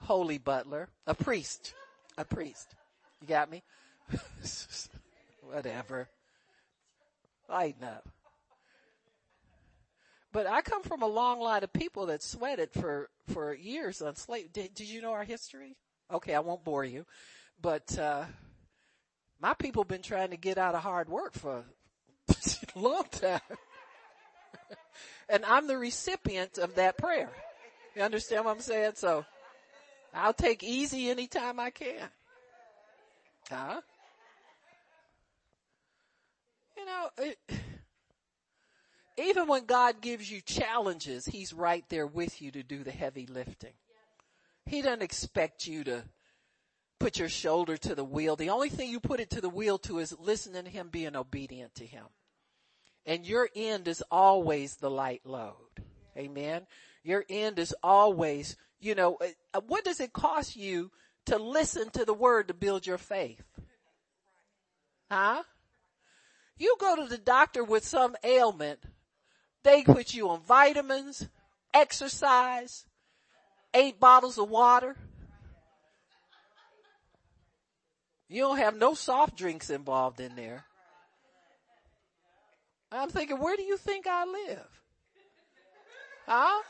holy 0.00 0.38
butler, 0.38 0.88
a 1.06 1.14
priest, 1.14 1.74
a 2.16 2.24
priest. 2.24 2.74
You 3.20 3.28
got 3.28 3.50
me? 3.50 3.62
Whatever. 5.42 6.08
Lighten 7.48 7.84
up. 7.84 8.08
But 10.32 10.46
I 10.46 10.60
come 10.60 10.82
from 10.82 11.02
a 11.02 11.06
long 11.06 11.40
line 11.40 11.64
of 11.64 11.72
people 11.72 12.06
that 12.06 12.22
sweated 12.22 12.70
for, 12.72 13.08
for 13.28 13.54
years 13.54 14.02
on 14.02 14.16
slave. 14.16 14.52
Did, 14.52 14.74
did 14.74 14.88
you 14.88 15.00
know 15.00 15.12
our 15.12 15.24
history? 15.24 15.76
Okay, 16.12 16.34
I 16.34 16.40
won't 16.40 16.64
bore 16.64 16.84
you, 16.84 17.06
but, 17.60 17.98
uh, 17.98 18.24
my 19.40 19.54
people 19.54 19.84
been 19.84 20.02
trying 20.02 20.30
to 20.30 20.36
get 20.36 20.58
out 20.58 20.74
of 20.74 20.82
hard 20.82 21.08
work 21.08 21.34
for 21.34 21.64
a 22.28 22.34
long 22.78 23.04
time. 23.10 23.40
and 25.28 25.44
I'm 25.44 25.66
the 25.66 25.78
recipient 25.78 26.58
of 26.58 26.74
that 26.76 26.96
prayer. 26.96 27.30
You 27.94 28.02
understand 28.02 28.44
what 28.44 28.52
I'm 28.52 28.60
saying? 28.60 28.92
So, 28.94 29.24
I'll 30.16 30.32
take 30.32 30.62
easy 30.62 31.10
anytime 31.10 31.60
I 31.60 31.70
can. 31.70 32.08
Huh? 33.50 33.80
You 36.76 36.84
know, 36.86 37.08
it, 37.18 37.38
even 39.18 39.46
when 39.46 39.66
God 39.66 40.00
gives 40.00 40.30
you 40.30 40.40
challenges, 40.40 41.26
He's 41.26 41.52
right 41.52 41.84
there 41.88 42.06
with 42.06 42.40
you 42.40 42.50
to 42.52 42.62
do 42.62 42.82
the 42.82 42.90
heavy 42.90 43.26
lifting. 43.26 43.72
He 44.64 44.82
doesn't 44.82 45.02
expect 45.02 45.66
you 45.66 45.84
to 45.84 46.04
put 46.98 47.18
your 47.18 47.28
shoulder 47.28 47.76
to 47.76 47.94
the 47.94 48.04
wheel. 48.04 48.36
The 48.36 48.50
only 48.50 48.68
thing 48.68 48.90
you 48.90 49.00
put 49.00 49.20
it 49.20 49.30
to 49.30 49.40
the 49.40 49.48
wheel 49.48 49.78
to 49.78 49.98
is 49.98 50.16
listening 50.18 50.64
to 50.64 50.70
Him, 50.70 50.88
being 50.88 51.14
obedient 51.14 51.74
to 51.76 51.86
Him. 51.86 52.04
And 53.04 53.24
your 53.24 53.48
end 53.54 53.86
is 53.86 54.02
always 54.10 54.76
the 54.76 54.90
light 54.90 55.22
load. 55.24 55.54
Amen. 56.16 56.66
Your 57.06 57.24
end 57.28 57.58
is 57.58 57.74
always 57.82 58.56
you 58.80 58.94
know, 58.94 59.18
uh, 59.54 59.60
what 59.66 59.84
does 59.84 60.00
it 60.00 60.12
cost 60.12 60.56
you 60.56 60.90
to 61.26 61.38
listen 61.38 61.90
to 61.90 62.04
the 62.04 62.14
word 62.14 62.48
to 62.48 62.54
build 62.54 62.86
your 62.86 62.98
faith? 62.98 63.42
Huh? 65.10 65.42
You 66.58 66.76
go 66.78 66.96
to 66.96 67.06
the 67.08 67.18
doctor 67.18 67.64
with 67.64 67.84
some 67.84 68.16
ailment, 68.24 68.80
they 69.62 69.82
put 69.82 70.14
you 70.14 70.28
on 70.28 70.40
vitamins, 70.42 71.28
exercise, 71.74 72.86
eight 73.74 73.98
bottles 73.98 74.38
of 74.38 74.48
water. 74.48 74.96
You 78.28 78.42
don't 78.42 78.58
have 78.58 78.76
no 78.76 78.94
soft 78.94 79.36
drinks 79.36 79.70
involved 79.70 80.20
in 80.20 80.34
there. 80.34 80.64
I'm 82.90 83.08
thinking, 83.08 83.38
where 83.38 83.56
do 83.56 83.62
you 83.62 83.76
think 83.76 84.06
I 84.06 84.24
live? 84.24 84.82
Huh? 86.26 86.62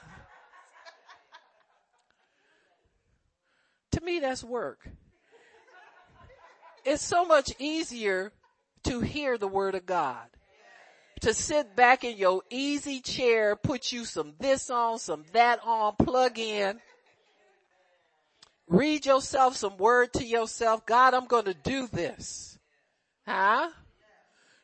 To 3.96 4.04
me, 4.04 4.20
that's 4.20 4.44
work. 4.44 4.86
It's 6.84 7.02
so 7.02 7.24
much 7.24 7.50
easier 7.58 8.30
to 8.84 9.00
hear 9.00 9.38
the 9.38 9.48
word 9.48 9.74
of 9.74 9.86
God. 9.86 10.26
To 11.22 11.32
sit 11.32 11.74
back 11.74 12.04
in 12.04 12.18
your 12.18 12.42
easy 12.50 13.00
chair, 13.00 13.56
put 13.56 13.92
you 13.92 14.04
some 14.04 14.34
this 14.38 14.68
on, 14.68 14.98
some 14.98 15.24
that 15.32 15.60
on, 15.64 15.94
plug 15.96 16.38
in. 16.38 16.78
Read 18.68 19.06
yourself 19.06 19.56
some 19.56 19.78
word 19.78 20.12
to 20.12 20.24
yourself. 20.26 20.84
God, 20.84 21.14
I'm 21.14 21.26
to 21.26 21.54
do 21.54 21.88
this. 21.90 22.58
Huh? 23.26 23.70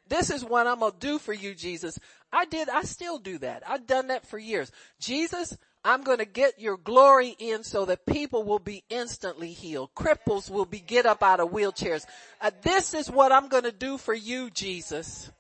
This 0.09 0.29
is 0.29 0.45
what 0.45 0.67
I'm 0.67 0.81
to 0.81 0.93
do 0.99 1.19
for 1.19 1.33
you, 1.33 1.55
Jesus. 1.55 1.99
I 2.31 2.45
did, 2.45 2.69
I 2.69 2.83
still 2.83 3.19
do 3.19 3.39
that. 3.39 3.63
I've 3.67 3.87
done 3.87 4.09
that 4.09 4.27
for 4.27 4.39
years. 4.39 4.71
Jesus, 5.01 5.57
I'm 5.85 6.03
going 6.03 6.19
to 6.19 6.25
get 6.25 6.61
your 6.61 6.77
glory 6.77 7.35
in 7.39 7.65
so 7.65 7.85
that 7.87 8.07
people 8.07 8.45
will 8.45 8.61
be 8.61 8.85
instantly 8.89 9.53
healed. 9.53 9.91
Cripples 9.97 10.49
will 10.49 10.65
be 10.65 10.79
get 10.79 11.07
up 11.07 11.23
out 11.23 11.41
of 11.41 11.51
wheelchairs. 11.51 12.05
Uh, 12.41 12.53
this 12.63 12.95
is 12.95 13.11
what 13.11 13.33
I'm 13.33 13.49
going 13.49 13.65
to 13.65 13.73
do 13.73 13.99
for 13.99 14.15
you, 14.15 14.49
Jesus. 14.51 15.31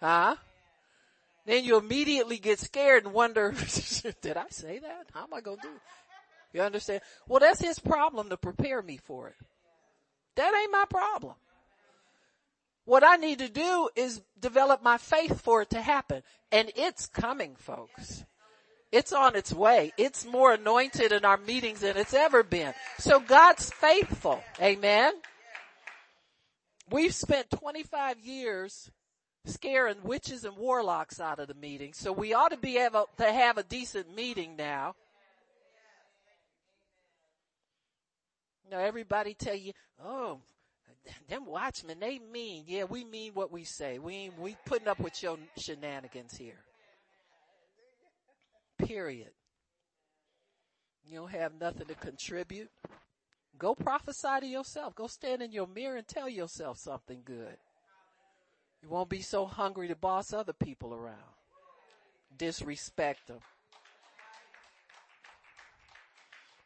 Huh? 0.00 0.36
Then 1.44 1.64
you 1.64 1.76
immediately 1.76 2.38
get 2.38 2.60
scared 2.60 3.04
and 3.04 3.12
wonder, 3.12 3.50
did 4.20 4.36
I 4.36 4.46
say 4.50 4.78
that? 4.78 5.06
How 5.12 5.24
am 5.24 5.34
I 5.34 5.40
going 5.40 5.56
to 5.56 5.62
do 5.62 5.74
it? 5.74 5.80
You 6.52 6.62
understand? 6.62 7.00
Well, 7.26 7.40
that's 7.40 7.60
his 7.60 7.78
problem 7.78 8.30
to 8.30 8.36
prepare 8.36 8.80
me 8.80 8.98
for 8.98 9.28
it. 9.28 9.34
That 10.36 10.54
ain't 10.54 10.72
my 10.72 10.84
problem. 10.88 11.34
What 12.84 13.02
I 13.02 13.16
need 13.16 13.40
to 13.40 13.48
do 13.48 13.88
is 13.96 14.22
develop 14.38 14.82
my 14.82 14.98
faith 14.98 15.40
for 15.40 15.62
it 15.62 15.70
to 15.70 15.80
happen. 15.80 16.22
And 16.52 16.70
it's 16.76 17.06
coming, 17.06 17.56
folks. 17.56 18.24
It's 18.90 19.12
on 19.12 19.36
its 19.36 19.52
way. 19.52 19.92
It's 19.98 20.24
more 20.24 20.54
anointed 20.54 21.12
in 21.12 21.24
our 21.24 21.36
meetings 21.36 21.80
than 21.80 21.96
it's 21.96 22.14
ever 22.14 22.42
been. 22.42 22.72
So 22.98 23.20
God's 23.20 23.70
faithful. 23.70 24.42
Amen. 24.60 25.14
We've 26.90 27.14
spent 27.14 27.50
25 27.50 28.20
years 28.20 28.90
scaring 29.44 30.02
witches 30.02 30.44
and 30.44 30.56
warlocks 30.56 31.20
out 31.20 31.38
of 31.38 31.48
the 31.48 31.54
meeting. 31.54 31.92
So 31.92 32.12
we 32.12 32.32
ought 32.32 32.50
to 32.50 32.56
be 32.56 32.78
able 32.78 33.08
to 33.18 33.30
have 33.30 33.58
a 33.58 33.62
decent 33.62 34.14
meeting 34.14 34.56
now. 34.56 34.94
Now 38.70 38.78
everybody 38.78 39.34
tell 39.34 39.54
you, 39.54 39.72
oh, 40.02 40.40
them 41.28 41.46
watchmen, 41.46 42.00
they 42.00 42.18
mean. 42.18 42.64
Yeah, 42.66 42.84
we 42.84 43.04
mean 43.04 43.32
what 43.32 43.50
we 43.50 43.64
say. 43.64 43.98
We 43.98 44.30
we 44.38 44.56
putting 44.66 44.88
up 44.88 45.00
with 45.00 45.22
your 45.22 45.38
shenanigans 45.56 46.36
here. 46.36 46.58
Period. 48.78 49.30
You 51.04 51.18
don't 51.18 51.30
have 51.30 51.52
nothing 51.58 51.86
to 51.86 51.94
contribute. 51.94 52.70
Go 53.58 53.74
prophesy 53.74 54.40
to 54.40 54.46
yourself. 54.46 54.94
Go 54.94 55.06
stand 55.06 55.42
in 55.42 55.52
your 55.52 55.66
mirror 55.66 55.96
and 55.96 56.06
tell 56.06 56.28
yourself 56.28 56.78
something 56.78 57.22
good. 57.24 57.56
You 58.82 58.88
won't 58.88 59.08
be 59.08 59.22
so 59.22 59.46
hungry 59.46 59.88
to 59.88 59.96
boss 59.96 60.32
other 60.32 60.52
people 60.52 60.94
around. 60.94 61.16
Disrespect 62.36 63.26
them. 63.26 63.38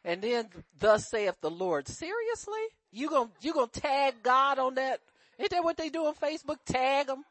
And 0.05 0.21
then, 0.21 0.49
thus 0.77 1.09
saith 1.09 1.37
the 1.41 1.49
Lord. 1.49 1.87
Seriously? 1.87 2.59
You 2.91 3.09
gonna, 3.09 3.29
you 3.41 3.53
gonna 3.53 3.67
tag 3.67 4.15
God 4.21 4.59
on 4.59 4.75
that? 4.75 4.99
Ain't 5.39 5.49
that 5.51 5.63
what 5.63 5.77
they 5.77 5.89
do 5.89 6.05
on 6.05 6.13
Facebook? 6.13 6.57
Tag 6.65 7.07
them? 7.07 7.23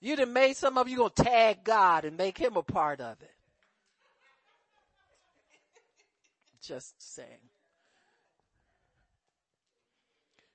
You 0.00 0.16
done 0.16 0.32
made 0.32 0.56
some 0.56 0.78
of 0.78 0.88
you 0.88 0.96
gonna 0.96 1.10
tag 1.10 1.58
God 1.62 2.04
and 2.04 2.16
make 2.16 2.38
him 2.38 2.56
a 2.56 2.62
part 2.62 3.00
of 3.00 3.20
it. 3.22 3.33
Just 6.66 6.94
saying. 6.98 7.50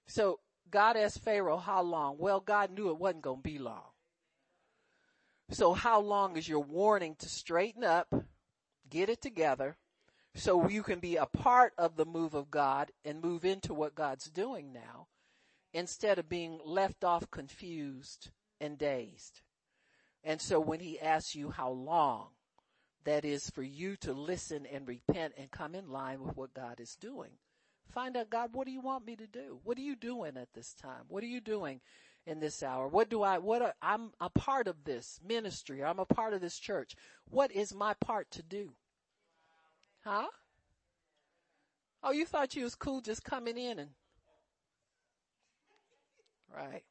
So 0.07 0.40
God 0.72 0.98
asked 0.98 1.23
Pharaoh 1.23 1.57
how 1.57 1.81
long? 1.81 2.18
Well, 2.18 2.40
God 2.40 2.72
knew 2.72 2.90
it 2.90 2.98
wasn't 2.98 3.22
going 3.22 3.44
to 3.44 3.49
be 3.49 3.60
long. 3.60 3.91
So 5.52 5.73
how 5.73 5.99
long 5.99 6.38
is 6.38 6.48
your 6.48 6.64
warning 6.64 7.15
to 7.19 7.30
straighten 7.30 7.84
up, 7.84 8.14
get 8.90 9.10
it 9.10 9.22
together, 9.22 9.77
so 10.36 10.68
you 10.68 10.84
can 10.84 10.99
be 10.99 11.15
a 11.15 11.26
part 11.26 11.73
of 11.77 11.95
the 11.95 12.06
move 12.06 12.34
of 12.34 12.52
God 12.52 12.91
and 13.03 13.22
move 13.22 13.45
into 13.45 13.73
what 13.73 13.95
God's 13.95 14.30
doing 14.30 14.72
now 14.72 15.07
instead 15.73 16.19
of 16.19 16.30
being 16.30 16.60
left 16.64 17.03
off 17.03 17.30
confused 17.31 18.30
and 18.61 18.77
dazed. 18.77 19.41
And 20.23 20.41
so 20.41 20.60
when 20.60 20.80
he 20.80 20.99
asks 20.99 21.36
you 21.36 21.52
how 21.52 21.69
long, 21.69 22.30
that 23.06 23.26
is 23.26 23.50
for 23.50 23.64
you 23.64 23.96
to 23.98 24.14
listen 24.14 24.66
and 24.66 24.88
repent 24.88 25.34
and 25.38 25.52
come 25.52 25.76
in 25.76 25.90
line 25.90 26.22
with 26.22 26.36
what 26.36 26.54
God 26.54 26.80
is 26.80 26.96
doing. 26.96 27.32
Find 27.94 28.16
out, 28.16 28.30
God, 28.30 28.50
what 28.54 28.68
do 28.68 28.72
you 28.72 28.82
want 28.82 29.06
me 29.06 29.16
to 29.16 29.28
do? 29.28 29.60
What 29.64 29.78
are 29.78 29.82
you 29.82 29.96
doing 29.96 30.38
at 30.38 30.54
this 30.54 30.74
time? 30.74 31.06
What 31.08 31.24
are 31.24 31.28
you 31.28 31.42
doing 31.42 31.82
in 32.28 32.40
this 32.40 32.62
hour? 32.62 32.88
What 32.88 33.10
do 33.10 33.24
I, 33.24 33.40
what 33.40 33.62
are, 33.62 33.74
I'm 33.82 34.12
a 34.20 34.30
part 34.30 34.68
of 34.68 34.84
this 34.84 35.20
ministry. 35.26 35.84
I'm 35.84 36.00
a 36.00 36.06
part 36.06 36.34
of 36.34 36.42
this 36.42 36.60
church. 36.60 36.96
What 37.30 37.52
is 37.52 37.74
my 37.74 37.96
part 37.96 38.30
to 38.32 38.44
do? 38.44 38.74
Huh? 40.04 40.28
Oh, 42.04 42.12
you 42.12 42.26
thought 42.26 42.56
you 42.56 42.64
was 42.64 42.76
cool 42.76 43.02
just 43.02 43.24
coming 43.24 43.58
in 43.58 43.80
and, 43.80 43.90
right. 46.56 46.84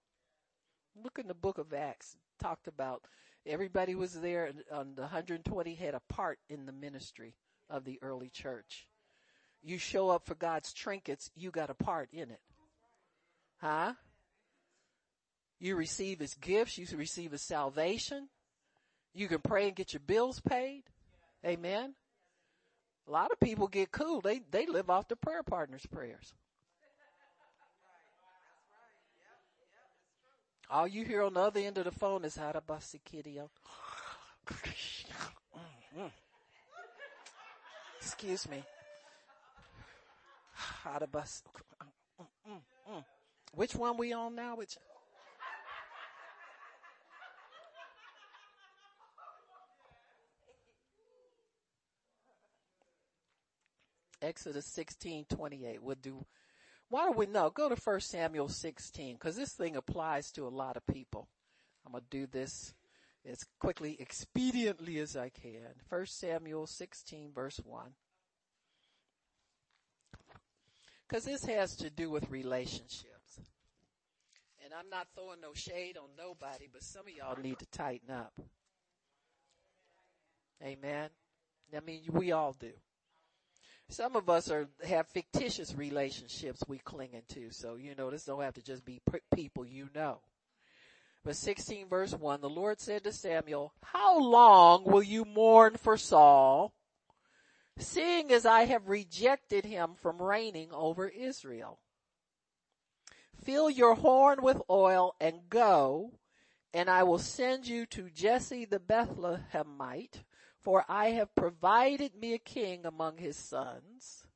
Look 1.03 1.19
in 1.19 1.29
the 1.29 1.35
book 1.35 1.59
of 1.59 1.73
Acts, 1.73 2.17
talked 2.41 2.67
about 2.67 3.03
everybody 3.47 3.94
was 3.94 4.15
there 4.15 4.47
and 4.47 4.97
the 4.97 5.02
120 5.02 5.74
had 5.74 5.94
a 5.94 6.02
part 6.09 6.39
in 6.48 6.66
the 6.66 6.73
ministry 6.73 7.35
of 7.70 7.85
the 7.85 7.98
early 8.02 8.31
church. 8.31 8.86
You 9.62 9.78
show 9.78 10.10
up 10.10 10.27
for 10.27 10.35
God's 10.35 10.73
trinkets, 10.73 11.31
you 11.35 11.51
got 11.51 11.70
a 11.70 11.74
part 11.74 12.09
in 12.12 12.31
it. 12.31 12.40
Huh? 13.60 13.94
You 15.59 15.74
receive 15.74 16.20
his 16.20 16.35
gifts, 16.35 16.78
you 16.78 16.86
receive 16.97 17.32
his 17.32 17.43
salvation. 17.43 18.28
You 19.15 19.27
can 19.27 19.40
pray 19.40 19.66
and 19.66 19.77
get 19.77 19.93
your 19.93 20.02
bills 20.06 20.40
paid. 20.40 20.85
Amen. 21.44 21.94
A 23.09 23.10
lot 23.10 23.32
of 23.32 23.40
people 23.40 23.66
get 23.66 23.90
cool. 23.90 24.20
They, 24.20 24.43
they 24.51 24.66
live 24.66 24.90
off 24.90 25.09
the 25.09 25.16
prayer 25.16 25.43
partners 25.43 25.86
prayers. 25.90 26.35
All 30.70 30.86
you 30.86 31.05
hear 31.05 31.23
on 31.23 31.32
the 31.35 31.40
other 31.40 31.61
end 31.61 31.78
of 31.78 31.85
the 31.85 31.90
phone 31.90 32.24
is 32.24 32.36
how 32.36 32.53
to 32.53 32.61
bust 32.61 32.93
the 32.93 32.99
kitty 32.99 33.40
Excuse 38.01 38.49
me. 38.49 38.62
How 40.53 40.99
to 40.99 41.07
bust. 41.07 41.47
Which 43.55 43.74
one 43.74 43.97
we 43.97 44.12
on 44.12 44.35
now? 44.35 44.57
Which? 44.57 44.77
Exodus 54.20 54.66
16, 54.66 55.27
28. 55.31 55.82
We'll 55.82 55.97
do, 55.97 56.24
why 56.90 57.05
don't 57.05 57.19
we 57.19 57.27
know? 57.27 57.51
Go 57.51 57.69
to 57.69 57.77
1 57.77 58.01
Samuel 58.01 58.48
16, 58.48 59.19
cause 59.19 59.36
this 59.36 59.52
thing 59.52 59.77
applies 59.77 60.31
to 60.32 60.47
a 60.47 60.48
lot 60.48 60.77
of 60.77 60.86
people. 60.86 61.28
I'm 61.85 61.93
gonna 61.93 62.05
do 62.10 62.27
this 62.27 62.74
as 63.27 63.44
quickly, 63.59 63.98
expediently 64.01 65.01
as 65.01 65.16
I 65.16 65.28
can. 65.28 65.74
1 65.89 66.06
Samuel 66.06 66.66
16 66.66 67.32
verse 67.32 67.60
1. 67.65 67.93
Cause 71.09 71.24
this 71.24 71.44
has 71.47 71.77
to 71.77 71.90
do 71.90 72.10
with 72.10 72.31
relationships. 72.31 73.40
And 74.65 74.74
I'm 74.78 74.90
not 74.90 75.09
throwing 75.15 75.40
no 75.40 75.55
shade 75.55 75.97
on 75.97 76.10
nobody, 76.19 76.69
but 76.70 76.82
some 76.82 77.06
of 77.06 77.15
y'all 77.15 77.43
need 77.43 77.59
to 77.59 77.66
tighten 77.66 78.10
up. 78.10 78.39
Amen. 80.62 81.09
I 81.74 81.81
mean, 81.81 82.02
we 82.10 82.32
all 82.32 82.55
do. 82.59 82.73
Some 83.90 84.16
of 84.16 84.28
us 84.28 84.51
are, 84.51 84.69
have 84.86 85.09
fictitious 85.09 85.74
relationships 85.74 86.62
we 86.69 86.78
cling 86.78 87.15
into. 87.15 87.51
So, 87.51 87.77
you 87.77 87.94
know, 87.94 88.10
this 88.10 88.24
don't 88.24 88.43
have 88.43 88.55
to 88.55 88.62
just 88.62 88.85
be 88.85 89.01
people 89.35 89.65
you 89.65 89.89
know. 89.94 90.20
But 91.24 91.36
16 91.36 91.89
verse 91.89 92.12
1, 92.12 92.40
the 92.40 92.48
Lord 92.48 92.81
said 92.81 93.05
to 93.05 93.12
Samuel, 93.12 93.73
how 93.82 94.20
long 94.20 94.85
will 94.85 95.02
you 95.02 95.24
mourn 95.24 95.77
for 95.77 95.97
Saul, 95.97 96.73
seeing 97.78 98.31
as 98.31 98.47
I 98.47 98.65
have 98.66 98.89
rejected 98.89 99.65
him 99.65 99.94
from 100.01 100.23
reigning 100.23 100.69
over 100.73 101.09
Israel? 101.09 101.81
Fill 103.43 103.70
your 103.70 103.94
horn 103.94 104.43
with 104.43 104.60
oil 104.69 105.15
and 105.20 105.48
go, 105.48 106.12
and 106.74 106.90
I 106.90 107.02
will 107.02 107.19
send 107.19 107.66
you 107.66 107.86
to 107.86 108.10
Jesse 108.10 108.65
the 108.65 108.81
Bethlehemite, 108.81 110.23
for 110.63 110.85
I 110.89 111.11
have 111.11 111.35
provided 111.35 112.15
me 112.15 112.35
a 112.35 112.39
king 112.39 112.85
among 112.85 113.19
his 113.19 113.37
sons. 113.37 114.27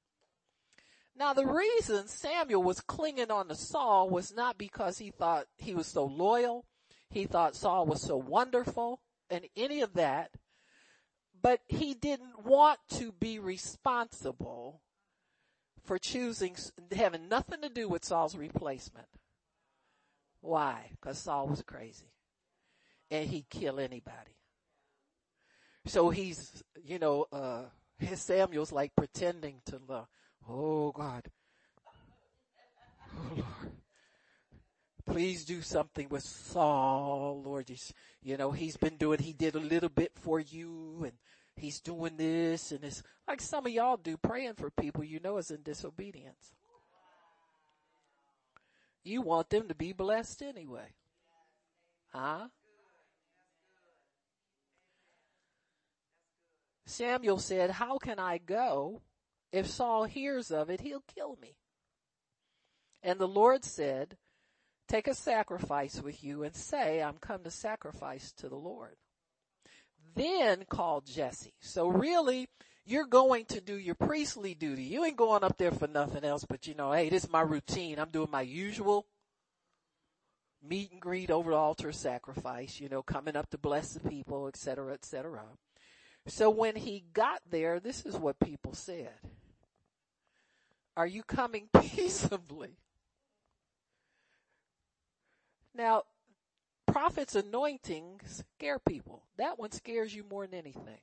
Now 1.14 1.32
the 1.32 1.46
reason 1.46 2.08
Samuel 2.08 2.62
was 2.62 2.80
clinging 2.80 3.30
on 3.30 3.48
to 3.48 3.54
Saul 3.54 4.08
was 4.08 4.34
not 4.34 4.56
because 4.58 4.98
he 4.98 5.10
thought 5.10 5.46
he 5.58 5.74
was 5.74 5.86
so 5.86 6.04
loyal, 6.04 6.64
he 7.10 7.26
thought 7.26 7.54
Saul 7.54 7.86
was 7.86 8.00
so 8.00 8.16
wonderful, 8.16 9.00
and 9.28 9.46
any 9.56 9.80
of 9.80 9.94
that, 9.94 10.30
but 11.40 11.60
he 11.68 11.94
didn't 11.94 12.44
want 12.44 12.78
to 12.90 13.12
be 13.12 13.38
responsible 13.38 14.80
for 15.84 15.98
choosing, 15.98 16.56
having 16.94 17.28
nothing 17.28 17.60
to 17.62 17.68
do 17.68 17.88
with 17.88 18.04
Saul's 18.04 18.36
replacement. 18.36 19.08
Why? 20.40 20.90
Because 20.92 21.18
Saul 21.18 21.48
was 21.48 21.62
crazy. 21.62 22.12
And 23.10 23.28
he'd 23.28 23.48
kill 23.50 23.78
anybody. 23.78 24.36
So 25.86 26.10
he's, 26.10 26.62
you 26.84 26.98
know, 26.98 27.26
uh, 27.32 27.64
his 27.98 28.20
Samuel's 28.20 28.72
like 28.72 28.94
pretending 28.96 29.60
to 29.66 29.80
love. 29.88 30.06
Oh 30.48 30.92
God. 30.92 31.24
Oh 33.14 33.34
Lord. 33.36 33.72
please 35.04 35.44
do 35.44 35.60
something 35.62 36.08
with 36.08 36.22
Saul, 36.22 37.42
Lord. 37.44 37.68
He's, 37.68 37.92
you 38.22 38.36
know, 38.36 38.52
he's 38.52 38.76
been 38.76 38.96
doing, 38.96 39.18
he 39.18 39.32
did 39.32 39.54
a 39.54 39.60
little 39.60 39.88
bit 39.88 40.12
for 40.14 40.40
you 40.40 41.02
and 41.04 41.12
he's 41.56 41.80
doing 41.80 42.16
this 42.16 42.72
and 42.72 42.82
it's 42.84 43.02
like 43.28 43.40
some 43.40 43.66
of 43.66 43.72
y'all 43.72 43.96
do 43.96 44.16
praying 44.16 44.54
for 44.54 44.70
people 44.70 45.04
you 45.04 45.20
know 45.20 45.36
is 45.38 45.50
in 45.50 45.62
disobedience. 45.62 46.52
You 49.04 49.22
want 49.22 49.50
them 49.50 49.68
to 49.68 49.74
be 49.74 49.92
blessed 49.92 50.42
anyway. 50.42 50.94
Huh? 52.12 52.48
Samuel 56.86 57.38
said, 57.38 57.70
how 57.70 57.98
can 57.98 58.18
I 58.18 58.38
go? 58.38 59.02
If 59.52 59.66
Saul 59.68 60.04
hears 60.04 60.50
of 60.50 60.70
it, 60.70 60.80
he'll 60.80 61.04
kill 61.14 61.38
me. 61.40 61.56
And 63.02 63.18
the 63.18 63.28
Lord 63.28 63.64
said, 63.64 64.16
take 64.88 65.06
a 65.06 65.14
sacrifice 65.14 66.00
with 66.00 66.22
you 66.24 66.42
and 66.42 66.54
say, 66.54 67.02
I'm 67.02 67.18
come 67.18 67.44
to 67.44 67.50
sacrifice 67.50 68.32
to 68.38 68.48
the 68.48 68.56
Lord. 68.56 68.96
Then 70.14 70.64
call 70.68 71.00
Jesse. 71.00 71.54
So 71.60 71.88
really, 71.88 72.48
you're 72.84 73.06
going 73.06 73.44
to 73.46 73.60
do 73.60 73.76
your 73.78 73.94
priestly 73.94 74.54
duty. 74.54 74.84
You 74.84 75.04
ain't 75.04 75.16
going 75.16 75.44
up 75.44 75.56
there 75.58 75.70
for 75.70 75.86
nothing 75.86 76.24
else, 76.24 76.44
but 76.44 76.66
you 76.66 76.74
know, 76.74 76.92
hey, 76.92 77.08
this 77.08 77.24
is 77.24 77.30
my 77.30 77.40
routine. 77.40 77.98
I'm 77.98 78.10
doing 78.10 78.30
my 78.30 78.42
usual 78.42 79.06
meet 80.62 80.92
and 80.92 81.00
greet 81.00 81.30
over 81.30 81.50
the 81.50 81.56
altar 81.56 81.92
sacrifice, 81.92 82.80
you 82.80 82.88
know, 82.88 83.02
coming 83.02 83.36
up 83.36 83.50
to 83.50 83.58
bless 83.58 83.92
the 83.94 84.08
people, 84.08 84.46
etc., 84.46 84.92
etc. 84.94 85.42
So 86.26 86.50
when 86.50 86.76
he 86.76 87.04
got 87.12 87.42
there, 87.50 87.80
this 87.80 88.06
is 88.06 88.16
what 88.16 88.38
people 88.38 88.74
said. 88.74 89.12
Are 90.96 91.06
you 91.06 91.22
coming 91.22 91.68
peaceably? 91.80 92.76
Now, 95.74 96.02
prophet's 96.86 97.34
anointings 97.34 98.44
scare 98.56 98.78
people. 98.78 99.22
That 99.38 99.58
one 99.58 99.72
scares 99.72 100.14
you 100.14 100.24
more 100.28 100.46
than 100.46 100.58
anything. 100.58 101.00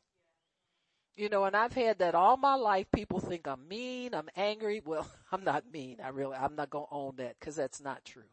You 1.16 1.28
know, 1.28 1.44
and 1.44 1.56
I've 1.56 1.74
had 1.74 2.00
that 2.00 2.16
all 2.16 2.38
my 2.38 2.56
life. 2.56 2.86
People 2.94 3.20
think 3.20 3.46
I'm 3.46 3.68
mean, 3.68 4.14
I'm 4.14 4.30
angry. 4.38 4.82
Well, 4.86 5.10
I'm 5.32 5.44
not 5.44 5.66
mean. 5.72 5.98
I 6.02 6.10
really, 6.10 6.36
I'm 6.36 6.56
not 6.56 6.70
going 6.70 6.86
to 6.88 6.94
own 6.94 7.16
that 7.18 7.38
because 7.40 7.58
that's 7.58 7.82
not 7.82 8.06
true. 8.06 8.24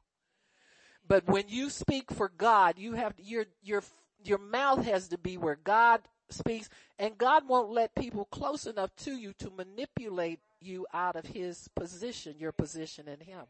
But 1.08 1.26
when 1.26 1.48
you 1.48 1.70
speak 1.70 2.12
for 2.12 2.28
God, 2.28 2.78
you 2.78 2.92
have, 2.92 3.14
your, 3.18 3.46
your, 3.62 3.82
your 4.22 4.38
mouth 4.38 4.84
has 4.84 5.08
to 5.08 5.18
be 5.18 5.36
where 5.36 5.58
God 5.62 6.00
speaks 6.30 6.68
and 6.98 7.18
God 7.18 7.48
won't 7.48 7.70
let 7.70 7.94
people 7.94 8.24
close 8.26 8.66
enough 8.66 8.94
to 8.96 9.12
you 9.12 9.32
to 9.38 9.50
manipulate 9.50 10.40
you 10.60 10.86
out 10.92 11.16
of 11.16 11.26
his 11.26 11.68
position, 11.74 12.36
your 12.38 12.52
position 12.52 13.08
in 13.08 13.20
him. 13.20 13.44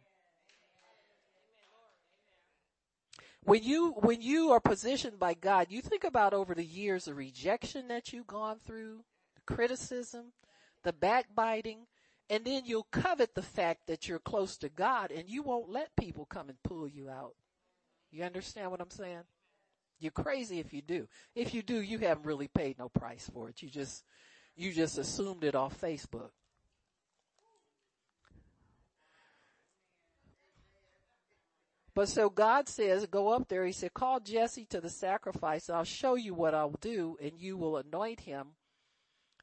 When 3.45 3.63
you, 3.63 3.93
when 3.93 4.23
you 4.23 4.51
are 4.51 4.61
positioned 4.61 5.21
by 5.21 5.35
God, 5.35 5.69
you 5.71 5.81
think 5.81 6.03
about 6.03 6.35
over 6.35 6.53
the 6.53 6.65
years 6.65 7.05
the 7.05 7.15
rejection 7.15 7.87
that 7.89 8.13
you've 8.13 8.27
gone 8.27 8.59
through, 8.67 9.05
the 9.37 9.55
criticism, 9.55 10.33
the 10.83 10.93
backbiting, 10.93 11.87
and 12.29 12.45
then 12.45 12.65
you'll 12.65 12.89
covet 12.91 13.37
the 13.37 13.43
fact 13.43 13.87
that 13.87 14.09
you're 14.09 14.19
close 14.19 14.57
to 14.57 14.69
God 14.69 15.13
and 15.13 15.29
you 15.29 15.45
won't 15.45 15.71
let 15.71 15.95
people 15.95 16.25
come 16.25 16.49
and 16.49 16.61
pull 16.65 16.89
you 16.89 17.09
out. 17.09 17.35
You 18.11 18.25
understand 18.25 18.73
what 18.73 18.81
I'm 18.81 18.91
saying? 18.91 19.23
You're 19.99 20.13
crazy 20.13 20.59
if 20.59 20.73
you 20.73 20.83
do. 20.83 21.09
If 21.35 21.55
you 21.55 21.63
do, 21.63 21.81
you 21.81 21.99
haven't 21.99 22.27
really 22.27 22.49
paid 22.49 22.79
no 22.79 22.89
price 22.89 23.31
for 23.33 23.49
it. 23.49 23.63
You 23.63 23.71
just, 23.71 24.05
you 24.55 24.73
just 24.73 24.99
assumed 24.99 25.45
it 25.45 25.55
off 25.55 25.81
Facebook. 25.81 26.31
But 31.95 32.11
so 32.11 32.29
God 32.29 32.69
says, 32.69 33.07
go 33.07 33.31
up 33.31 33.49
there. 33.49 33.65
He 33.65 33.73
said, 33.73 33.95
call 33.95 34.21
Jesse 34.21 34.67
to 34.67 34.83
the 34.83 34.91
sacrifice. 34.91 35.71
I'll 35.71 35.85
show 35.85 36.15
you 36.15 36.35
what 36.35 36.55
I'll 36.55 36.77
do 36.83 37.17
and 37.23 37.33
you 37.39 37.57
will 37.57 37.79
anoint 37.79 38.21
him 38.21 38.49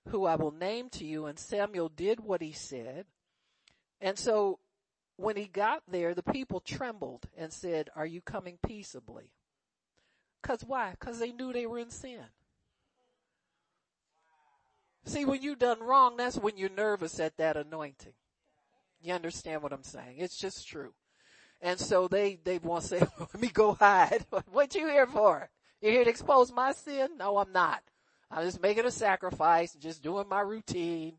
who 0.09 0.25
I 0.25 0.35
will 0.35 0.51
name 0.51 0.89
to 0.91 1.03
you. 1.03 1.25
And 1.25 1.39
Samuel 1.39 1.89
did 1.89 2.19
what 2.19 2.43
he 2.43 2.51
said. 2.51 3.05
And 3.99 4.19
so 4.19 4.59
when 5.15 5.35
he 5.35 5.47
got 5.47 5.81
there, 5.87 6.13
the 6.13 6.21
people 6.21 6.59
trembled 6.59 7.25
and 7.35 7.51
said, 7.51 7.89
are 7.95 8.05
you 8.05 8.21
coming 8.21 8.59
peaceably? 8.63 9.31
Cause 10.43 10.63
why? 10.65 10.93
Cause 10.99 11.19
they 11.19 11.31
knew 11.31 11.51
they 11.51 11.65
were 11.65 11.79
in 11.79 11.89
sin. 11.89 12.19
See, 15.05 15.25
when 15.25 15.41
you 15.41 15.55
done 15.55 15.81
wrong, 15.81 16.17
that's 16.17 16.37
when 16.37 16.57
you're 16.57 16.69
nervous 16.69 17.19
at 17.19 17.37
that 17.37 17.57
anointing. 17.57 18.13
You 19.01 19.13
understand 19.13 19.61
what 19.61 19.73
I'm 19.73 19.83
saying? 19.83 20.15
It's 20.17 20.37
just 20.37 20.67
true. 20.67 20.93
And 21.61 21.79
so 21.79 22.07
they, 22.07 22.39
they 22.43 22.57
want 22.57 22.83
to 22.83 22.87
say, 22.87 22.99
let 23.19 23.41
me 23.41 23.49
go 23.49 23.73
hide. 23.73 24.25
what 24.51 24.75
you 24.75 24.87
here 24.87 25.07
for? 25.07 25.49
You 25.81 25.91
here 25.91 26.03
to 26.03 26.09
expose 26.09 26.51
my 26.51 26.71
sin? 26.71 27.17
No, 27.17 27.37
I'm 27.37 27.51
not. 27.51 27.81
I'm 28.31 28.45
just 28.45 28.61
making 28.61 28.85
a 28.85 28.91
sacrifice, 28.91 29.73
just 29.73 30.03
doing 30.03 30.27
my 30.27 30.41
routine. 30.41 31.15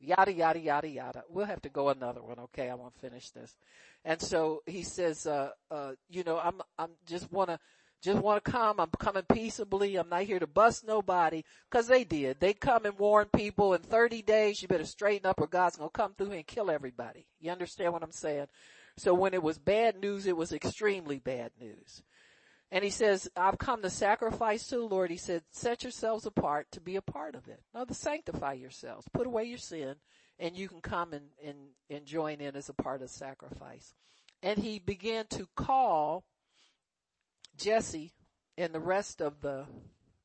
Yada, 0.00 0.32
yada, 0.32 0.58
yada, 0.58 0.88
yada. 0.88 1.22
We'll 1.28 1.46
have 1.46 1.62
to 1.62 1.68
go 1.68 1.88
another 1.88 2.22
one. 2.22 2.38
Okay. 2.38 2.68
I 2.68 2.74
want 2.74 2.94
to 2.94 3.00
finish 3.00 3.30
this. 3.30 3.56
And 4.04 4.20
so 4.20 4.62
he 4.66 4.82
says, 4.82 5.26
uh, 5.26 5.50
uh, 5.70 5.92
you 6.08 6.24
know, 6.24 6.38
I'm, 6.38 6.60
I'm 6.78 6.90
just 7.06 7.32
want 7.32 7.50
to, 7.50 7.58
just 8.04 8.22
want 8.22 8.44
to 8.44 8.50
come. 8.50 8.78
I'm 8.78 8.90
coming 8.98 9.24
peaceably. 9.32 9.96
I'm 9.96 10.10
not 10.10 10.24
here 10.24 10.38
to 10.38 10.46
bust 10.46 10.86
nobody. 10.86 11.42
Cause 11.70 11.86
they 11.86 12.04
did. 12.04 12.38
They 12.38 12.52
come 12.52 12.84
and 12.84 12.98
warn 12.98 13.26
people 13.34 13.72
in 13.72 13.80
30 13.80 14.22
days, 14.22 14.60
you 14.60 14.68
better 14.68 14.84
straighten 14.84 15.26
up 15.26 15.40
or 15.40 15.46
God's 15.46 15.76
going 15.76 15.88
to 15.88 15.92
come 15.92 16.14
through 16.14 16.32
and 16.32 16.46
kill 16.46 16.70
everybody. 16.70 17.26
You 17.40 17.50
understand 17.50 17.92
what 17.92 18.02
I'm 18.02 18.12
saying? 18.12 18.46
So 18.98 19.14
when 19.14 19.34
it 19.34 19.42
was 19.42 19.58
bad 19.58 19.98
news, 20.00 20.26
it 20.26 20.36
was 20.36 20.52
extremely 20.52 21.18
bad 21.18 21.52
news. 21.58 22.02
And 22.70 22.84
he 22.84 22.90
says, 22.90 23.28
I've 23.36 23.58
come 23.58 23.82
to 23.82 23.90
sacrifice 23.90 24.66
to 24.68 24.76
the 24.76 24.82
Lord. 24.82 25.10
He 25.10 25.16
said, 25.16 25.42
set 25.50 25.82
yourselves 25.82 26.26
apart 26.26 26.66
to 26.72 26.80
be 26.80 26.96
a 26.96 27.02
part 27.02 27.34
of 27.34 27.48
it. 27.48 27.60
Now 27.74 27.84
to 27.84 27.94
sanctify 27.94 28.52
yourselves. 28.54 29.06
Put 29.12 29.26
away 29.26 29.44
your 29.44 29.58
sin 29.58 29.96
and 30.38 30.56
you 30.56 30.68
can 30.68 30.80
come 30.80 31.12
and, 31.12 31.26
and, 31.44 31.56
and 31.88 32.04
join 32.04 32.40
in 32.40 32.54
as 32.54 32.68
a 32.68 32.74
part 32.74 33.00
of 33.00 33.10
sacrifice. 33.10 33.94
And 34.42 34.58
he 34.58 34.78
began 34.78 35.26
to 35.30 35.48
call 35.56 36.24
Jesse 37.56 38.12
and 38.56 38.74
the 38.74 38.80
rest 38.80 39.20
of 39.20 39.40
the, 39.40 39.66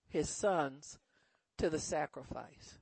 his 0.08 0.30
sons 0.30 1.00
to 1.58 1.70
the 1.70 1.80
sacrifice. 1.80 2.80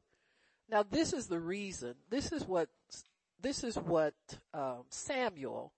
Now 0.69 0.83
this 0.83 1.13
is 1.13 1.27
the 1.27 1.39
reason, 1.39 1.95
this 2.09 2.31
is 2.31 2.45
what, 2.45 2.69
this 3.41 3.63
is 3.63 3.77
what, 3.77 4.13
um, 4.53 4.83
Samuel 4.89 5.71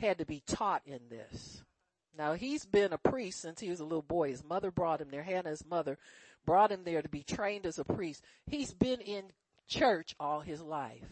had 0.00 0.18
to 0.18 0.26
be 0.26 0.42
taught 0.46 0.82
in 0.86 1.00
this. 1.08 1.62
Now 2.16 2.34
he's 2.34 2.66
been 2.66 2.92
a 2.92 2.98
priest 2.98 3.40
since 3.40 3.60
he 3.60 3.70
was 3.70 3.80
a 3.80 3.84
little 3.84 4.02
boy. 4.02 4.30
His 4.30 4.44
mother 4.44 4.70
brought 4.70 5.00
him 5.00 5.08
there. 5.10 5.22
Hannah's 5.22 5.64
mother 5.64 5.98
brought 6.44 6.72
him 6.72 6.84
there 6.84 7.02
to 7.02 7.08
be 7.08 7.22
trained 7.22 7.66
as 7.66 7.78
a 7.78 7.84
priest. 7.84 8.22
He's 8.46 8.74
been 8.74 9.00
in 9.00 9.24
church 9.66 10.14
all 10.20 10.40
his 10.40 10.60
life. 10.60 11.08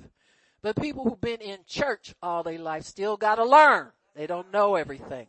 But 0.62 0.76
people 0.76 1.04
who've 1.04 1.20
been 1.20 1.40
in 1.40 1.60
church 1.66 2.14
all 2.22 2.42
their 2.42 2.58
life 2.58 2.84
still 2.84 3.16
gotta 3.16 3.44
learn. 3.44 3.92
They 4.14 4.26
don't 4.26 4.52
know 4.52 4.74
everything. 4.74 5.28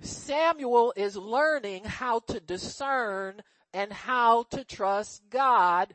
Samuel 0.00 0.92
is 0.96 1.16
learning 1.16 1.84
how 1.84 2.20
to 2.20 2.40
discern 2.40 3.42
and 3.72 3.92
how 3.92 4.44
to 4.50 4.64
trust 4.64 5.22
God 5.30 5.94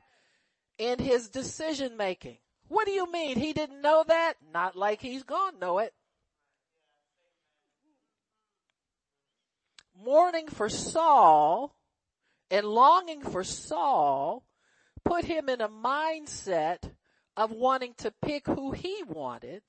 in 0.77 0.99
his 0.99 1.29
decision 1.29 1.97
making. 1.97 2.37
What 2.67 2.85
do 2.85 2.91
you 2.91 3.11
mean? 3.11 3.37
He 3.37 3.53
didn't 3.53 3.81
know 3.81 4.03
that? 4.07 4.35
Not 4.53 4.75
like 4.75 5.01
he's 5.01 5.23
gonna 5.23 5.57
know 5.57 5.79
it. 5.79 5.93
mourning 10.03 10.47
for 10.47 10.69
Saul 10.69 11.75
and 12.49 12.65
longing 12.65 13.21
for 13.21 13.43
Saul 13.43 14.45
put 15.03 15.25
him 15.25 15.49
in 15.49 15.61
a 15.61 15.69
mindset 15.69 16.91
of 17.35 17.51
wanting 17.51 17.93
to 17.99 18.13
pick 18.21 18.47
who 18.47 18.71
he 18.71 19.03
wanted. 19.07 19.61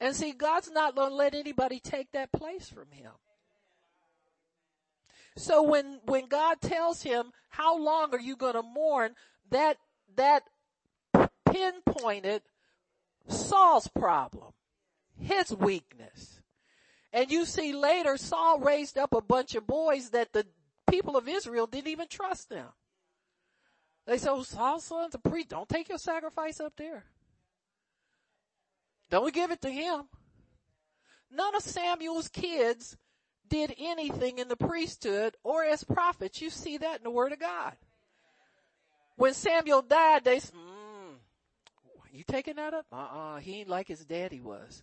And 0.00 0.16
see, 0.16 0.32
God's 0.32 0.70
not 0.70 0.94
going 0.94 1.10
to 1.10 1.14
let 1.14 1.34
anybody 1.34 1.78
take 1.78 2.12
that 2.12 2.32
place 2.32 2.68
from 2.68 2.90
him. 2.90 3.12
So 5.36 5.62
when, 5.62 6.00
when 6.04 6.26
God 6.26 6.60
tells 6.60 7.02
him, 7.02 7.32
how 7.50 7.78
long 7.78 8.14
are 8.14 8.20
you 8.20 8.36
going 8.36 8.54
to 8.54 8.62
mourn? 8.62 9.14
That, 9.50 9.76
that 10.16 10.44
pinpointed 11.44 12.42
Saul's 13.28 13.88
problem 13.88 14.52
his 15.18 15.54
weakness. 15.54 16.40
And 17.12 17.30
you 17.30 17.44
see 17.44 17.72
later 17.72 18.16
Saul 18.16 18.60
raised 18.60 18.96
up 18.96 19.12
a 19.12 19.20
bunch 19.20 19.54
of 19.54 19.66
boys 19.66 20.10
that 20.10 20.32
the 20.32 20.46
people 20.90 21.16
of 21.16 21.28
Israel 21.28 21.66
didn't 21.66 21.88
even 21.88 22.08
trust 22.08 22.48
them. 22.48 22.68
They 24.06 24.18
said, 24.18 24.30
oh, 24.30 24.42
Saul's 24.42 24.84
son's 24.84 25.14
a 25.14 25.18
priest. 25.18 25.50
Don't 25.50 25.68
take 25.68 25.88
your 25.88 25.98
sacrifice 25.98 26.58
up 26.58 26.72
there. 26.76 27.04
Don't 29.10 29.34
give 29.34 29.50
it 29.50 29.60
to 29.62 29.70
him. 29.70 30.04
None 31.30 31.54
of 31.54 31.62
Samuel's 31.62 32.28
kids 32.28 32.96
did 33.48 33.74
anything 33.78 34.38
in 34.38 34.48
the 34.48 34.56
priesthood 34.56 35.36
or 35.42 35.64
as 35.64 35.84
prophets. 35.84 36.40
You 36.40 36.50
see 36.50 36.78
that 36.78 36.98
in 36.98 37.04
the 37.04 37.10
word 37.10 37.32
of 37.32 37.40
God. 37.40 37.76
When 39.16 39.34
Samuel 39.34 39.82
died, 39.82 40.24
they 40.24 40.38
said, 40.38 40.54
mm, 40.54 41.16
You 42.12 42.24
taking 42.24 42.56
that 42.56 42.72
up? 42.72 42.86
Uh-uh. 42.92 43.38
He 43.38 43.60
ain't 43.60 43.68
like 43.68 43.88
his 43.88 44.04
daddy 44.04 44.40
was. 44.40 44.82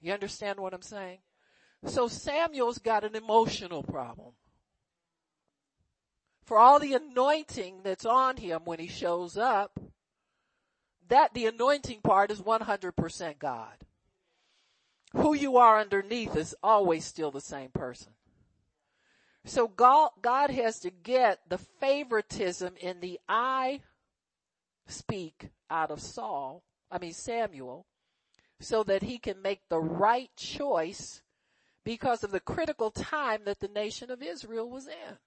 You 0.00 0.12
understand 0.12 0.58
what 0.58 0.74
I'm 0.74 0.82
saying? 0.82 1.18
So 1.84 2.08
Samuel's 2.08 2.78
got 2.78 3.04
an 3.04 3.14
emotional 3.16 3.82
problem. 3.82 4.32
For 6.44 6.58
all 6.58 6.78
the 6.78 6.94
anointing 6.94 7.80
that's 7.82 8.04
on 8.04 8.36
him 8.36 8.62
when 8.64 8.78
he 8.78 8.88
shows 8.88 9.36
up, 9.36 9.78
that 11.12 11.34
the 11.34 11.44
anointing 11.44 12.00
part 12.00 12.30
is 12.30 12.40
100% 12.40 13.38
God. 13.38 13.74
Who 15.12 15.34
you 15.34 15.58
are 15.58 15.78
underneath 15.78 16.34
is 16.34 16.54
always 16.62 17.04
still 17.04 17.30
the 17.30 17.38
same 17.38 17.68
person. 17.68 18.14
So 19.44 19.68
God, 19.68 20.12
God 20.22 20.48
has 20.48 20.80
to 20.80 20.90
get 20.90 21.40
the 21.46 21.58
favoritism 21.58 22.76
in 22.80 23.00
the 23.00 23.20
I 23.28 23.82
speak 24.86 25.50
out 25.70 25.90
of 25.90 26.00
Saul, 26.00 26.62
I 26.90 26.98
mean 26.98 27.12
Samuel, 27.12 27.84
so 28.58 28.82
that 28.84 29.02
he 29.02 29.18
can 29.18 29.42
make 29.42 29.68
the 29.68 29.80
right 29.80 30.30
choice 30.34 31.20
because 31.84 32.24
of 32.24 32.30
the 32.30 32.40
critical 32.40 32.90
time 32.90 33.42
that 33.44 33.60
the 33.60 33.68
nation 33.68 34.10
of 34.10 34.22
Israel 34.22 34.70
was 34.70 34.86
in. 34.86 35.18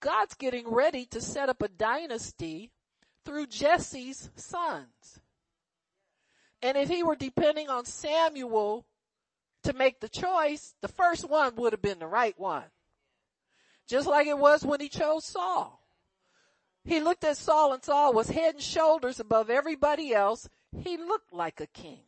God's 0.00 0.34
getting 0.34 0.66
ready 0.72 1.04
to 1.10 1.20
set 1.20 1.50
up 1.50 1.60
a 1.60 1.68
dynasty 1.68 2.70
through 3.24 3.46
Jesse's 3.46 4.30
sons. 4.36 5.20
And 6.62 6.76
if 6.76 6.88
he 6.88 7.02
were 7.02 7.16
depending 7.16 7.68
on 7.68 7.84
Samuel 7.84 8.86
to 9.64 9.72
make 9.72 10.00
the 10.00 10.08
choice, 10.08 10.74
the 10.80 10.88
first 10.88 11.28
one 11.28 11.56
would 11.56 11.72
have 11.72 11.82
been 11.82 11.98
the 11.98 12.06
right 12.06 12.38
one. 12.38 12.64
Just 13.86 14.06
like 14.06 14.26
it 14.26 14.38
was 14.38 14.64
when 14.64 14.80
he 14.80 14.88
chose 14.88 15.24
Saul. 15.24 15.80
He 16.84 17.00
looked 17.00 17.24
at 17.24 17.36
Saul 17.36 17.72
and 17.72 17.82
Saul 17.82 18.12
was 18.12 18.28
head 18.28 18.54
and 18.54 18.62
shoulders 18.62 19.20
above 19.20 19.50
everybody 19.50 20.14
else. 20.14 20.48
He 20.82 20.96
looked 20.96 21.32
like 21.32 21.60
a 21.60 21.66
king. 21.66 22.00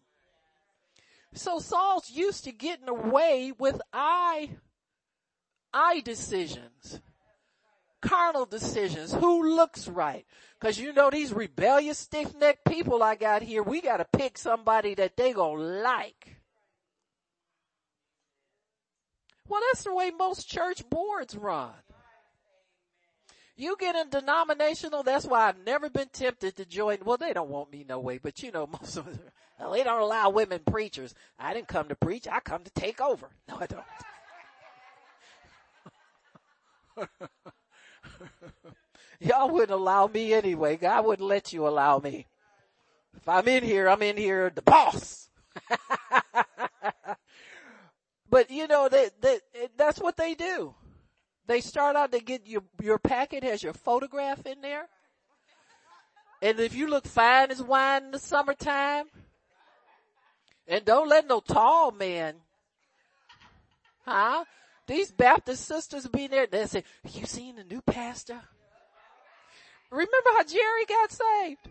So 1.34 1.58
Saul's 1.58 2.10
used 2.10 2.44
to 2.44 2.52
getting 2.52 2.88
away 2.88 3.52
with 3.58 3.80
I, 3.92 4.50
I 5.72 6.00
decisions. 6.00 7.00
Carnal 8.06 8.46
decisions. 8.46 9.12
Who 9.12 9.56
looks 9.56 9.88
right? 9.88 10.24
Cause 10.60 10.78
you 10.78 10.92
know 10.92 11.10
these 11.10 11.32
rebellious 11.32 11.98
stiff-necked 11.98 12.64
people 12.64 13.02
I 13.02 13.14
got 13.14 13.42
here, 13.42 13.62
we 13.62 13.80
gotta 13.80 14.06
pick 14.16 14.38
somebody 14.38 14.94
that 14.94 15.16
they 15.16 15.32
gonna 15.32 15.60
like. 15.60 16.36
Well, 19.48 19.60
that's 19.70 19.84
the 19.84 19.94
way 19.94 20.10
most 20.10 20.48
church 20.48 20.88
boards 20.88 21.36
run. 21.36 21.72
You 23.56 23.76
get 23.78 23.96
in 23.96 24.10
denominational, 24.10 25.02
that's 25.02 25.24
why 25.24 25.48
I've 25.48 25.64
never 25.64 25.88
been 25.88 26.08
tempted 26.12 26.56
to 26.56 26.66
join. 26.66 26.98
Well, 27.04 27.16
they 27.16 27.32
don't 27.32 27.48
want 27.48 27.72
me 27.72 27.86
no 27.88 27.98
way, 27.98 28.18
but 28.18 28.42
you 28.42 28.52
know, 28.52 28.66
most 28.80 28.96
of 28.98 29.06
them, 29.06 29.18
well, 29.58 29.72
they 29.72 29.82
don't 29.82 30.02
allow 30.02 30.28
women 30.30 30.60
preachers. 30.66 31.14
I 31.38 31.54
didn't 31.54 31.68
come 31.68 31.88
to 31.88 31.94
preach. 31.94 32.28
I 32.28 32.40
come 32.40 32.64
to 32.64 32.70
take 32.70 33.00
over. 33.00 33.30
No, 33.48 33.58
I 33.58 33.66
don't. 33.66 33.84
Y'all 39.20 39.50
wouldn't 39.50 39.70
allow 39.70 40.06
me 40.06 40.32
anyway. 40.34 40.76
God 40.76 41.04
wouldn't 41.04 41.28
let 41.28 41.52
you 41.52 41.66
allow 41.66 41.98
me. 41.98 42.26
If 43.16 43.28
I'm 43.28 43.48
in 43.48 43.64
here, 43.64 43.88
I'm 43.88 44.02
in 44.02 44.16
here 44.16 44.52
the 44.54 44.62
boss. 44.62 45.28
but 48.30 48.50
you 48.50 48.66
know, 48.66 48.88
that, 48.88 49.20
that, 49.22 49.40
that's 49.76 50.00
what 50.00 50.16
they 50.16 50.34
do. 50.34 50.74
They 51.46 51.60
start 51.60 51.96
out, 51.96 52.10
they 52.10 52.20
get 52.20 52.46
your, 52.46 52.62
your 52.82 52.98
packet 52.98 53.44
has 53.44 53.62
your 53.62 53.72
photograph 53.72 54.44
in 54.46 54.60
there. 54.60 54.88
And 56.42 56.60
if 56.60 56.74
you 56.74 56.88
look 56.88 57.06
fine 57.06 57.50
as 57.50 57.62
wine 57.62 58.04
in 58.04 58.10
the 58.10 58.18
summertime, 58.18 59.06
and 60.68 60.84
don't 60.84 61.08
let 61.08 61.26
no 61.26 61.40
tall 61.40 61.92
man, 61.92 62.34
huh? 64.04 64.44
These 64.86 65.10
Baptist 65.10 65.66
sisters 65.66 66.06
be 66.06 66.26
there, 66.26 66.46
they 66.46 66.66
say, 66.66 66.84
you 67.12 67.26
seen 67.26 67.56
the 67.56 67.64
new 67.64 67.82
pastor? 67.82 68.40
Remember 69.90 70.30
how 70.36 70.44
Jerry 70.44 70.84
got 70.86 71.12
saved? 71.12 71.68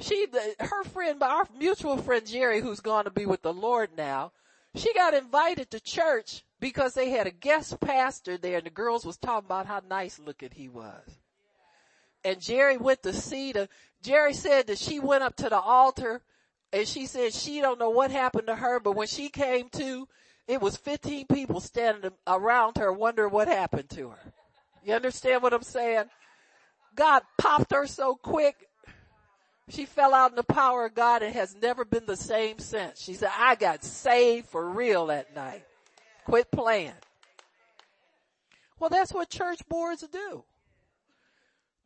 She, 0.00 0.26
her 0.60 0.84
friend, 0.84 1.22
our 1.22 1.48
mutual 1.56 1.96
friend 1.96 2.26
Jerry, 2.26 2.60
who's 2.60 2.80
going 2.80 3.04
to 3.04 3.10
be 3.10 3.26
with 3.26 3.42
the 3.42 3.52
Lord 3.52 3.90
now, 3.96 4.32
she 4.74 4.92
got 4.92 5.14
invited 5.14 5.70
to 5.70 5.80
church 5.80 6.44
because 6.60 6.94
they 6.94 7.10
had 7.10 7.26
a 7.26 7.30
guest 7.30 7.80
pastor 7.80 8.36
there 8.36 8.58
and 8.58 8.66
the 8.66 8.70
girls 8.70 9.06
was 9.06 9.16
talking 9.16 9.46
about 9.46 9.66
how 9.66 9.80
nice 9.88 10.18
looking 10.18 10.50
he 10.52 10.68
was. 10.68 11.18
And 12.24 12.40
Jerry 12.40 12.76
went 12.76 13.02
to 13.04 13.12
see 13.12 13.52
the, 13.52 13.68
Jerry 14.02 14.34
said 14.34 14.66
that 14.66 14.78
she 14.78 15.00
went 15.00 15.22
up 15.22 15.36
to 15.36 15.48
the 15.48 15.60
altar 15.60 16.22
and 16.72 16.86
she 16.86 17.06
said 17.06 17.32
she 17.32 17.60
don't 17.60 17.78
know 17.78 17.90
what 17.90 18.10
happened 18.10 18.48
to 18.48 18.56
her, 18.56 18.80
but 18.80 18.92
when 18.92 19.06
she 19.06 19.28
came 19.28 19.68
to, 19.70 20.08
it 20.48 20.60
was 20.60 20.76
15 20.76 21.26
people 21.26 21.60
standing 21.60 22.10
around 22.26 22.76
her 22.78 22.92
wondering 22.92 23.32
what 23.32 23.48
happened 23.48 23.90
to 23.90 24.10
her. 24.10 24.32
You 24.84 24.94
understand 24.94 25.42
what 25.42 25.52
I'm 25.52 25.62
saying? 25.62 26.04
God 26.94 27.22
popped 27.38 27.72
her 27.72 27.86
so 27.86 28.14
quick. 28.14 28.54
She 29.68 29.84
fell 29.84 30.14
out 30.14 30.30
in 30.30 30.36
the 30.36 30.44
power 30.44 30.86
of 30.86 30.94
God 30.94 31.22
and 31.22 31.34
has 31.34 31.56
never 31.60 31.84
been 31.84 32.06
the 32.06 32.16
same 32.16 32.60
since. 32.60 33.00
She 33.00 33.14
said, 33.14 33.30
I 33.36 33.56
got 33.56 33.82
saved 33.82 34.46
for 34.46 34.70
real 34.70 35.06
that 35.06 35.34
night. 35.34 35.64
Quit 36.24 36.50
playing. 36.52 36.92
Well, 38.78 38.90
that's 38.90 39.12
what 39.12 39.28
church 39.28 39.60
boards 39.68 40.06
do. 40.06 40.44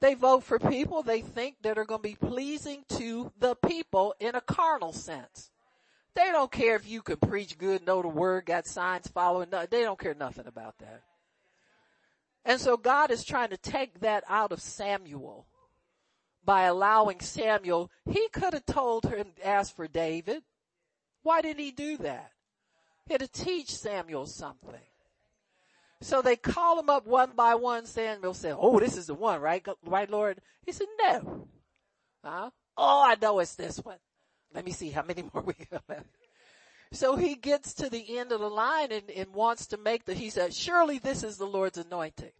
They 0.01 0.15
vote 0.15 0.45
for 0.45 0.59
people 0.59 1.03
they 1.03 1.21
think 1.21 1.57
that 1.63 1.79
are 1.79 1.85
going 1.85 2.03
to 2.03 2.09
be 2.09 2.17
pleasing 2.17 2.85
to 2.91 3.33
the 3.39 3.55
people 3.55 4.15
in 4.21 4.35
a 4.35 4.41
carnal 4.41 4.93
sense. 4.93 5.51
They 6.15 6.31
don't 6.33 6.51
care 6.51 6.77
if 6.77 6.89
you 6.89 7.03
can 7.03 7.17
preach 7.17 7.57
good, 7.57 7.87
know 7.87 8.03
the 8.03 8.09
word, 8.09 8.47
got 8.47 8.67
signs 8.67 9.09
following. 9.09 9.49
They 9.51 9.83
don't 9.83 9.99
care 9.99 10.15
nothing 10.15 10.47
about 10.47 10.79
that. 10.79 11.03
And 12.45 12.61
so 12.61 12.77
God 12.77 13.11
is 13.11 13.25
trying 13.25 13.51
to 13.51 13.57
take 13.57 14.01
that 14.01 14.25
out 14.29 14.51
of 14.51 14.61
Samuel 14.61 15.47
by 16.45 16.63
allowing 16.63 17.21
Samuel. 17.21 17.91
He 18.11 18.29
could 18.29 18.55
have 18.55 18.67
told 18.67 19.05
him, 19.07 19.29
ask 19.45 19.77
for 19.77 19.87
David. 19.87 20.43
Why 21.23 21.43
didn't 21.43 21.63
he 21.63 21.71
do 21.71 21.99
that? 21.99 22.33
He 23.07 23.15
had 23.15 23.21
to 23.21 23.29
teach 23.29 23.71
Samuel 23.71 24.27
something. 24.27 24.75
So 26.01 26.23
they 26.23 26.37
call 26.37 26.81
him 26.81 26.89
up 26.89 27.07
one 27.07 27.33
by 27.37 27.55
one. 27.57 27.85
Samuel 27.85 28.33
said, 28.33 28.57
oh, 28.59 28.81
this 28.81 28.97
is 28.97 29.07
the 29.07 29.15
one, 29.15 29.41
right? 29.41 29.65
Right, 29.85 30.11
Lord? 30.11 30.41
He 30.65 30.73
said, 30.73 30.87
no. 30.99 31.47
Huh? 32.25 32.51
Oh, 32.77 33.05
I 33.07 33.17
know 33.21 33.39
it's 33.41 33.55
this 33.55 33.79
one. 33.79 33.99
Let 34.55 34.65
me 34.65 34.73
see 34.73 34.91
how 34.91 35.03
many 35.03 35.23
more 35.35 35.43
we 35.43 35.55
have 35.71 36.05
So 36.93 37.17
he 37.17 37.35
gets 37.35 37.75
to 37.75 37.89
the 37.89 38.19
end 38.19 38.33
of 38.33 38.41
the 38.41 38.51
line 38.51 38.93
and, 38.93 39.11
and 39.11 39.33
wants 39.33 39.67
to 39.69 39.79
make 39.79 40.05
the, 40.05 40.15
he 40.15 40.31
said, 40.31 40.55
surely 40.55 40.99
this 40.99 41.23
is 41.23 41.37
the 41.37 41.47
Lord's 41.47 41.79
anointed. 41.79 42.33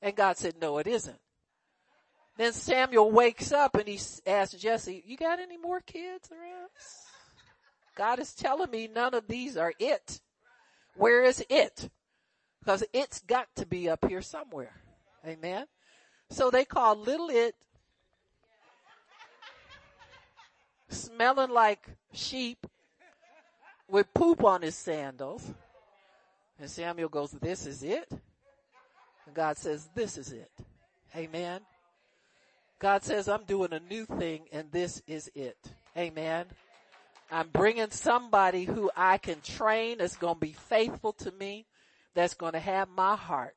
And 0.00 0.16
God 0.16 0.36
said, 0.36 0.54
no, 0.60 0.78
it 0.78 0.86
isn't. 0.86 1.18
Then 2.36 2.52
Samuel 2.52 3.10
wakes 3.10 3.52
up 3.52 3.74
and 3.74 3.86
he 3.86 4.00
asks 4.26 4.54
Jesse, 4.54 5.02
you 5.06 5.16
got 5.16 5.38
any 5.38 5.58
more 5.58 5.80
kids 5.80 6.30
around? 6.30 6.70
God 7.94 8.18
is 8.18 8.34
telling 8.34 8.70
me 8.70 8.88
none 8.88 9.14
of 9.14 9.28
these 9.28 9.56
are 9.56 9.74
it. 9.78 10.20
Where 10.96 11.24
is 11.24 11.44
it? 11.48 11.90
Because 12.60 12.84
it's 12.92 13.20
got 13.20 13.48
to 13.56 13.66
be 13.66 13.88
up 13.88 14.08
here 14.08 14.22
somewhere. 14.22 14.74
Amen. 15.26 15.66
So 16.30 16.50
they 16.50 16.64
call 16.64 16.96
little 16.96 17.28
it 17.28 17.54
smelling 20.92 21.50
like 21.50 21.86
sheep 22.12 22.66
with 23.88 24.12
poop 24.14 24.44
on 24.44 24.62
his 24.62 24.74
sandals. 24.74 25.48
And 26.58 26.70
Samuel 26.70 27.08
goes, 27.08 27.32
this 27.32 27.66
is 27.66 27.82
it. 27.82 28.08
And 29.26 29.34
God 29.34 29.56
says, 29.56 29.88
this 29.94 30.16
is 30.18 30.32
it. 30.32 30.50
Amen. 31.16 31.60
God 32.78 33.04
says, 33.04 33.28
I'm 33.28 33.44
doing 33.44 33.72
a 33.72 33.80
new 33.80 34.06
thing 34.06 34.42
and 34.52 34.70
this 34.72 35.02
is 35.06 35.30
it. 35.34 35.56
Amen. 35.96 36.46
I'm 37.30 37.48
bringing 37.48 37.90
somebody 37.90 38.64
who 38.64 38.90
I 38.96 39.18
can 39.18 39.40
train 39.40 39.98
that's 39.98 40.16
going 40.16 40.34
to 40.34 40.40
be 40.40 40.52
faithful 40.52 41.12
to 41.14 41.30
me, 41.32 41.66
that's 42.14 42.34
going 42.34 42.52
to 42.52 42.60
have 42.60 42.88
my 42.88 43.16
heart. 43.16 43.54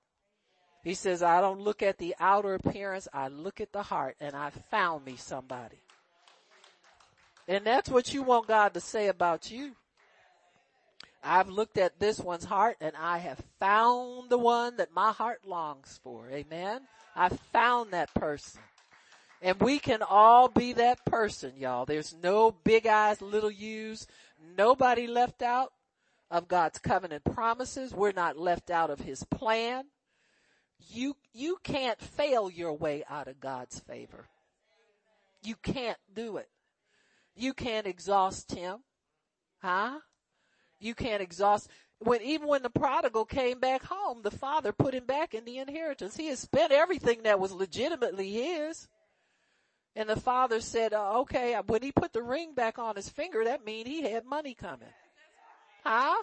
He 0.84 0.94
says, 0.94 1.24
I 1.24 1.42
don't 1.42 1.60
look 1.60 1.82
at 1.82 1.98
the 1.98 2.16
outer 2.20 2.54
appearance, 2.54 3.08
I 3.12 3.28
look 3.28 3.60
at 3.60 3.74
the 3.74 3.82
heart 3.82 4.16
and 4.22 4.36
I 4.36 4.52
found 4.52 5.04
me 5.04 5.16
somebody. 5.18 5.82
And 7.48 7.66
that's 7.66 7.90
what 7.90 8.14
you 8.14 8.24
want 8.24 8.48
God 8.48 8.74
to 8.74 8.80
say 8.80 9.08
about 9.08 9.52
you. 9.52 9.76
I've 11.24 11.50
looked 11.50 11.78
at 11.78 12.00
this 12.00 12.20
one's 12.20 12.46
heart 12.46 12.78
and 12.82 12.96
I 12.96 13.18
have 13.18 13.42
found 13.60 14.30
the 14.30 14.38
one 14.38 14.78
that 14.78 14.94
my 14.94 15.12
heart 15.12 15.42
longs 15.46 16.00
for. 16.04 16.30
Amen. 16.30 16.82
I 17.16 17.30
found 17.30 17.92
that 17.92 18.14
person. 18.14 18.62
And 19.42 19.60
we 19.60 19.80
can 19.80 20.02
all 20.02 20.48
be 20.48 20.74
that 20.74 21.04
person, 21.06 21.54
y'all. 21.58 21.86
There's 21.86 22.16
no 22.22 22.52
big 22.52 22.88
eyes, 22.88 23.22
little 23.22 23.52
U's. 23.52 24.08
Nobody 24.58 25.08
left 25.08 25.42
out 25.42 25.72
of 26.32 26.48
God's 26.48 26.80
covenant 26.80 27.24
promises. 27.24 27.94
We're 27.94 28.12
not 28.12 28.38
left 28.38 28.70
out 28.70 28.90
of 28.90 29.00
his 29.00 29.24
plan. 29.24 29.86
You, 30.90 31.16
you 31.34 31.58
can't 31.64 32.00
fail 32.00 32.50
your 32.50 32.74
way 32.74 33.04
out 33.10 33.28
of 33.28 33.40
God's 33.40 33.80
favor. 33.80 34.26
You 35.44 35.56
can't 35.56 35.98
do 36.14 36.38
it. 36.38 36.50
You 37.36 37.54
can't 37.54 37.88
exhaust 37.88 38.54
him. 38.54 38.80
Huh? 39.62 40.00
You 40.80 40.96
can't 40.96 41.22
exhaust 41.22 41.70
when 42.00 42.22
even 42.22 42.48
when 42.48 42.62
the 42.62 42.70
prodigal 42.70 43.26
came 43.26 43.60
back 43.60 43.84
home, 43.84 44.22
the 44.22 44.32
father 44.32 44.72
put 44.72 44.94
him 44.94 45.06
back 45.06 45.34
in 45.34 45.46
the 45.46 45.58
inheritance. 45.58 46.16
He 46.16 46.28
had 46.28 46.38
spent 46.38 46.72
everything 46.72 47.24
that 47.24 47.40
was 47.40 47.52
legitimately 47.52 48.32
his. 48.32 48.88
And 49.96 50.10
the 50.10 50.20
father 50.20 50.60
said, 50.60 50.94
uh, 50.94 51.20
okay, 51.22 51.58
when 51.68 51.82
he 51.82 51.94
put 51.94 52.12
the 52.12 52.22
ring 52.22 52.54
back 52.54 52.78
on 52.78 52.98
his 52.98 53.08
finger, 53.08 53.46
that 53.46 53.66
means 53.66 53.88
he 53.88 54.02
had 54.02 54.26
money 54.26 54.54
coming. 54.54 54.90
Huh? 55.86 56.22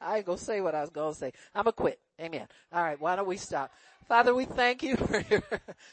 I 0.00 0.18
ain't 0.18 0.26
gonna 0.26 0.38
say 0.38 0.60
what 0.60 0.74
I 0.74 0.80
was 0.80 0.90
gonna 0.90 1.14
say. 1.14 1.32
I'm 1.54 1.64
gonna 1.64 1.72
quit. 1.72 2.00
Amen. 2.20 2.46
All 2.72 2.82
right. 2.82 3.00
Why 3.00 3.16
don't 3.16 3.26
we 3.26 3.36
stop? 3.36 3.72
Father, 4.08 4.34
we 4.34 4.44
thank 4.44 4.82
you 4.82 4.96
for 4.96 5.20
your, 5.30 5.42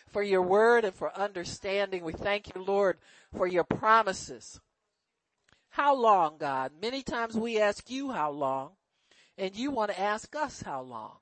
for 0.10 0.24
your 0.24 0.42
word 0.42 0.86
and 0.86 0.94
for 0.94 1.16
understanding. 1.18 2.04
We 2.04 2.14
thank 2.14 2.54
you, 2.54 2.62
Lord, 2.62 2.98
for 3.36 3.48
your 3.48 3.64
promises. 3.64 4.60
How 5.70 5.96
long, 5.96 6.38
God? 6.38 6.72
Many 6.80 7.02
times 7.02 7.36
we 7.36 7.60
ask 7.60 7.90
you 7.90 8.12
how 8.12 8.32
long 8.32 8.72
and 9.38 9.56
you 9.56 9.72
want 9.72 9.92
to 9.92 10.00
ask 10.00 10.36
us 10.36 10.62
how 10.62 10.82
long. 10.82 11.18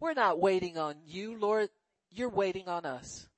We're 0.00 0.14
not 0.14 0.40
waiting 0.40 0.78
on 0.78 0.96
you, 1.06 1.36
Lord. 1.38 1.68
You're 2.10 2.28
waiting 2.28 2.68
on 2.68 2.84
us. 2.84 3.28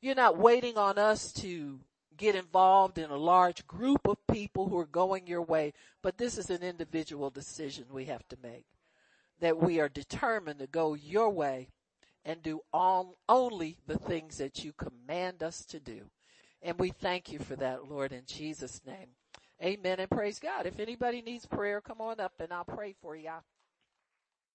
You're 0.00 0.14
not 0.14 0.38
waiting 0.38 0.76
on 0.76 0.98
us 0.98 1.32
to 1.34 1.80
get 2.16 2.34
involved 2.34 2.98
in 2.98 3.10
a 3.10 3.16
large 3.16 3.66
group 3.66 4.06
of 4.06 4.26
people 4.26 4.68
who 4.68 4.78
are 4.78 4.86
going 4.86 5.26
your 5.26 5.42
way, 5.42 5.72
but 6.02 6.18
this 6.18 6.38
is 6.38 6.50
an 6.50 6.62
individual 6.62 7.30
decision 7.30 7.84
we 7.90 8.06
have 8.06 8.26
to 8.28 8.36
make. 8.42 8.64
That 9.40 9.58
we 9.58 9.80
are 9.80 9.88
determined 9.88 10.60
to 10.60 10.66
go 10.66 10.94
your 10.94 11.30
way 11.30 11.68
and 12.24 12.42
do 12.42 12.60
all, 12.72 13.16
only 13.28 13.76
the 13.86 13.98
things 13.98 14.38
that 14.38 14.64
you 14.64 14.72
command 14.72 15.42
us 15.42 15.64
to 15.66 15.80
do. 15.80 16.02
And 16.62 16.78
we 16.78 16.90
thank 16.90 17.30
you 17.30 17.38
for 17.38 17.56
that, 17.56 17.90
Lord, 17.90 18.12
in 18.12 18.22
Jesus' 18.26 18.80
name. 18.86 19.08
Amen 19.62 20.00
and 20.00 20.10
praise 20.10 20.38
God. 20.38 20.66
If 20.66 20.80
anybody 20.80 21.22
needs 21.22 21.46
prayer, 21.46 21.80
come 21.80 22.00
on 22.00 22.20
up 22.20 22.32
and 22.40 22.52
I'll 22.52 22.64
pray 22.64 22.94
for 23.00 23.14
you. 23.14 23.30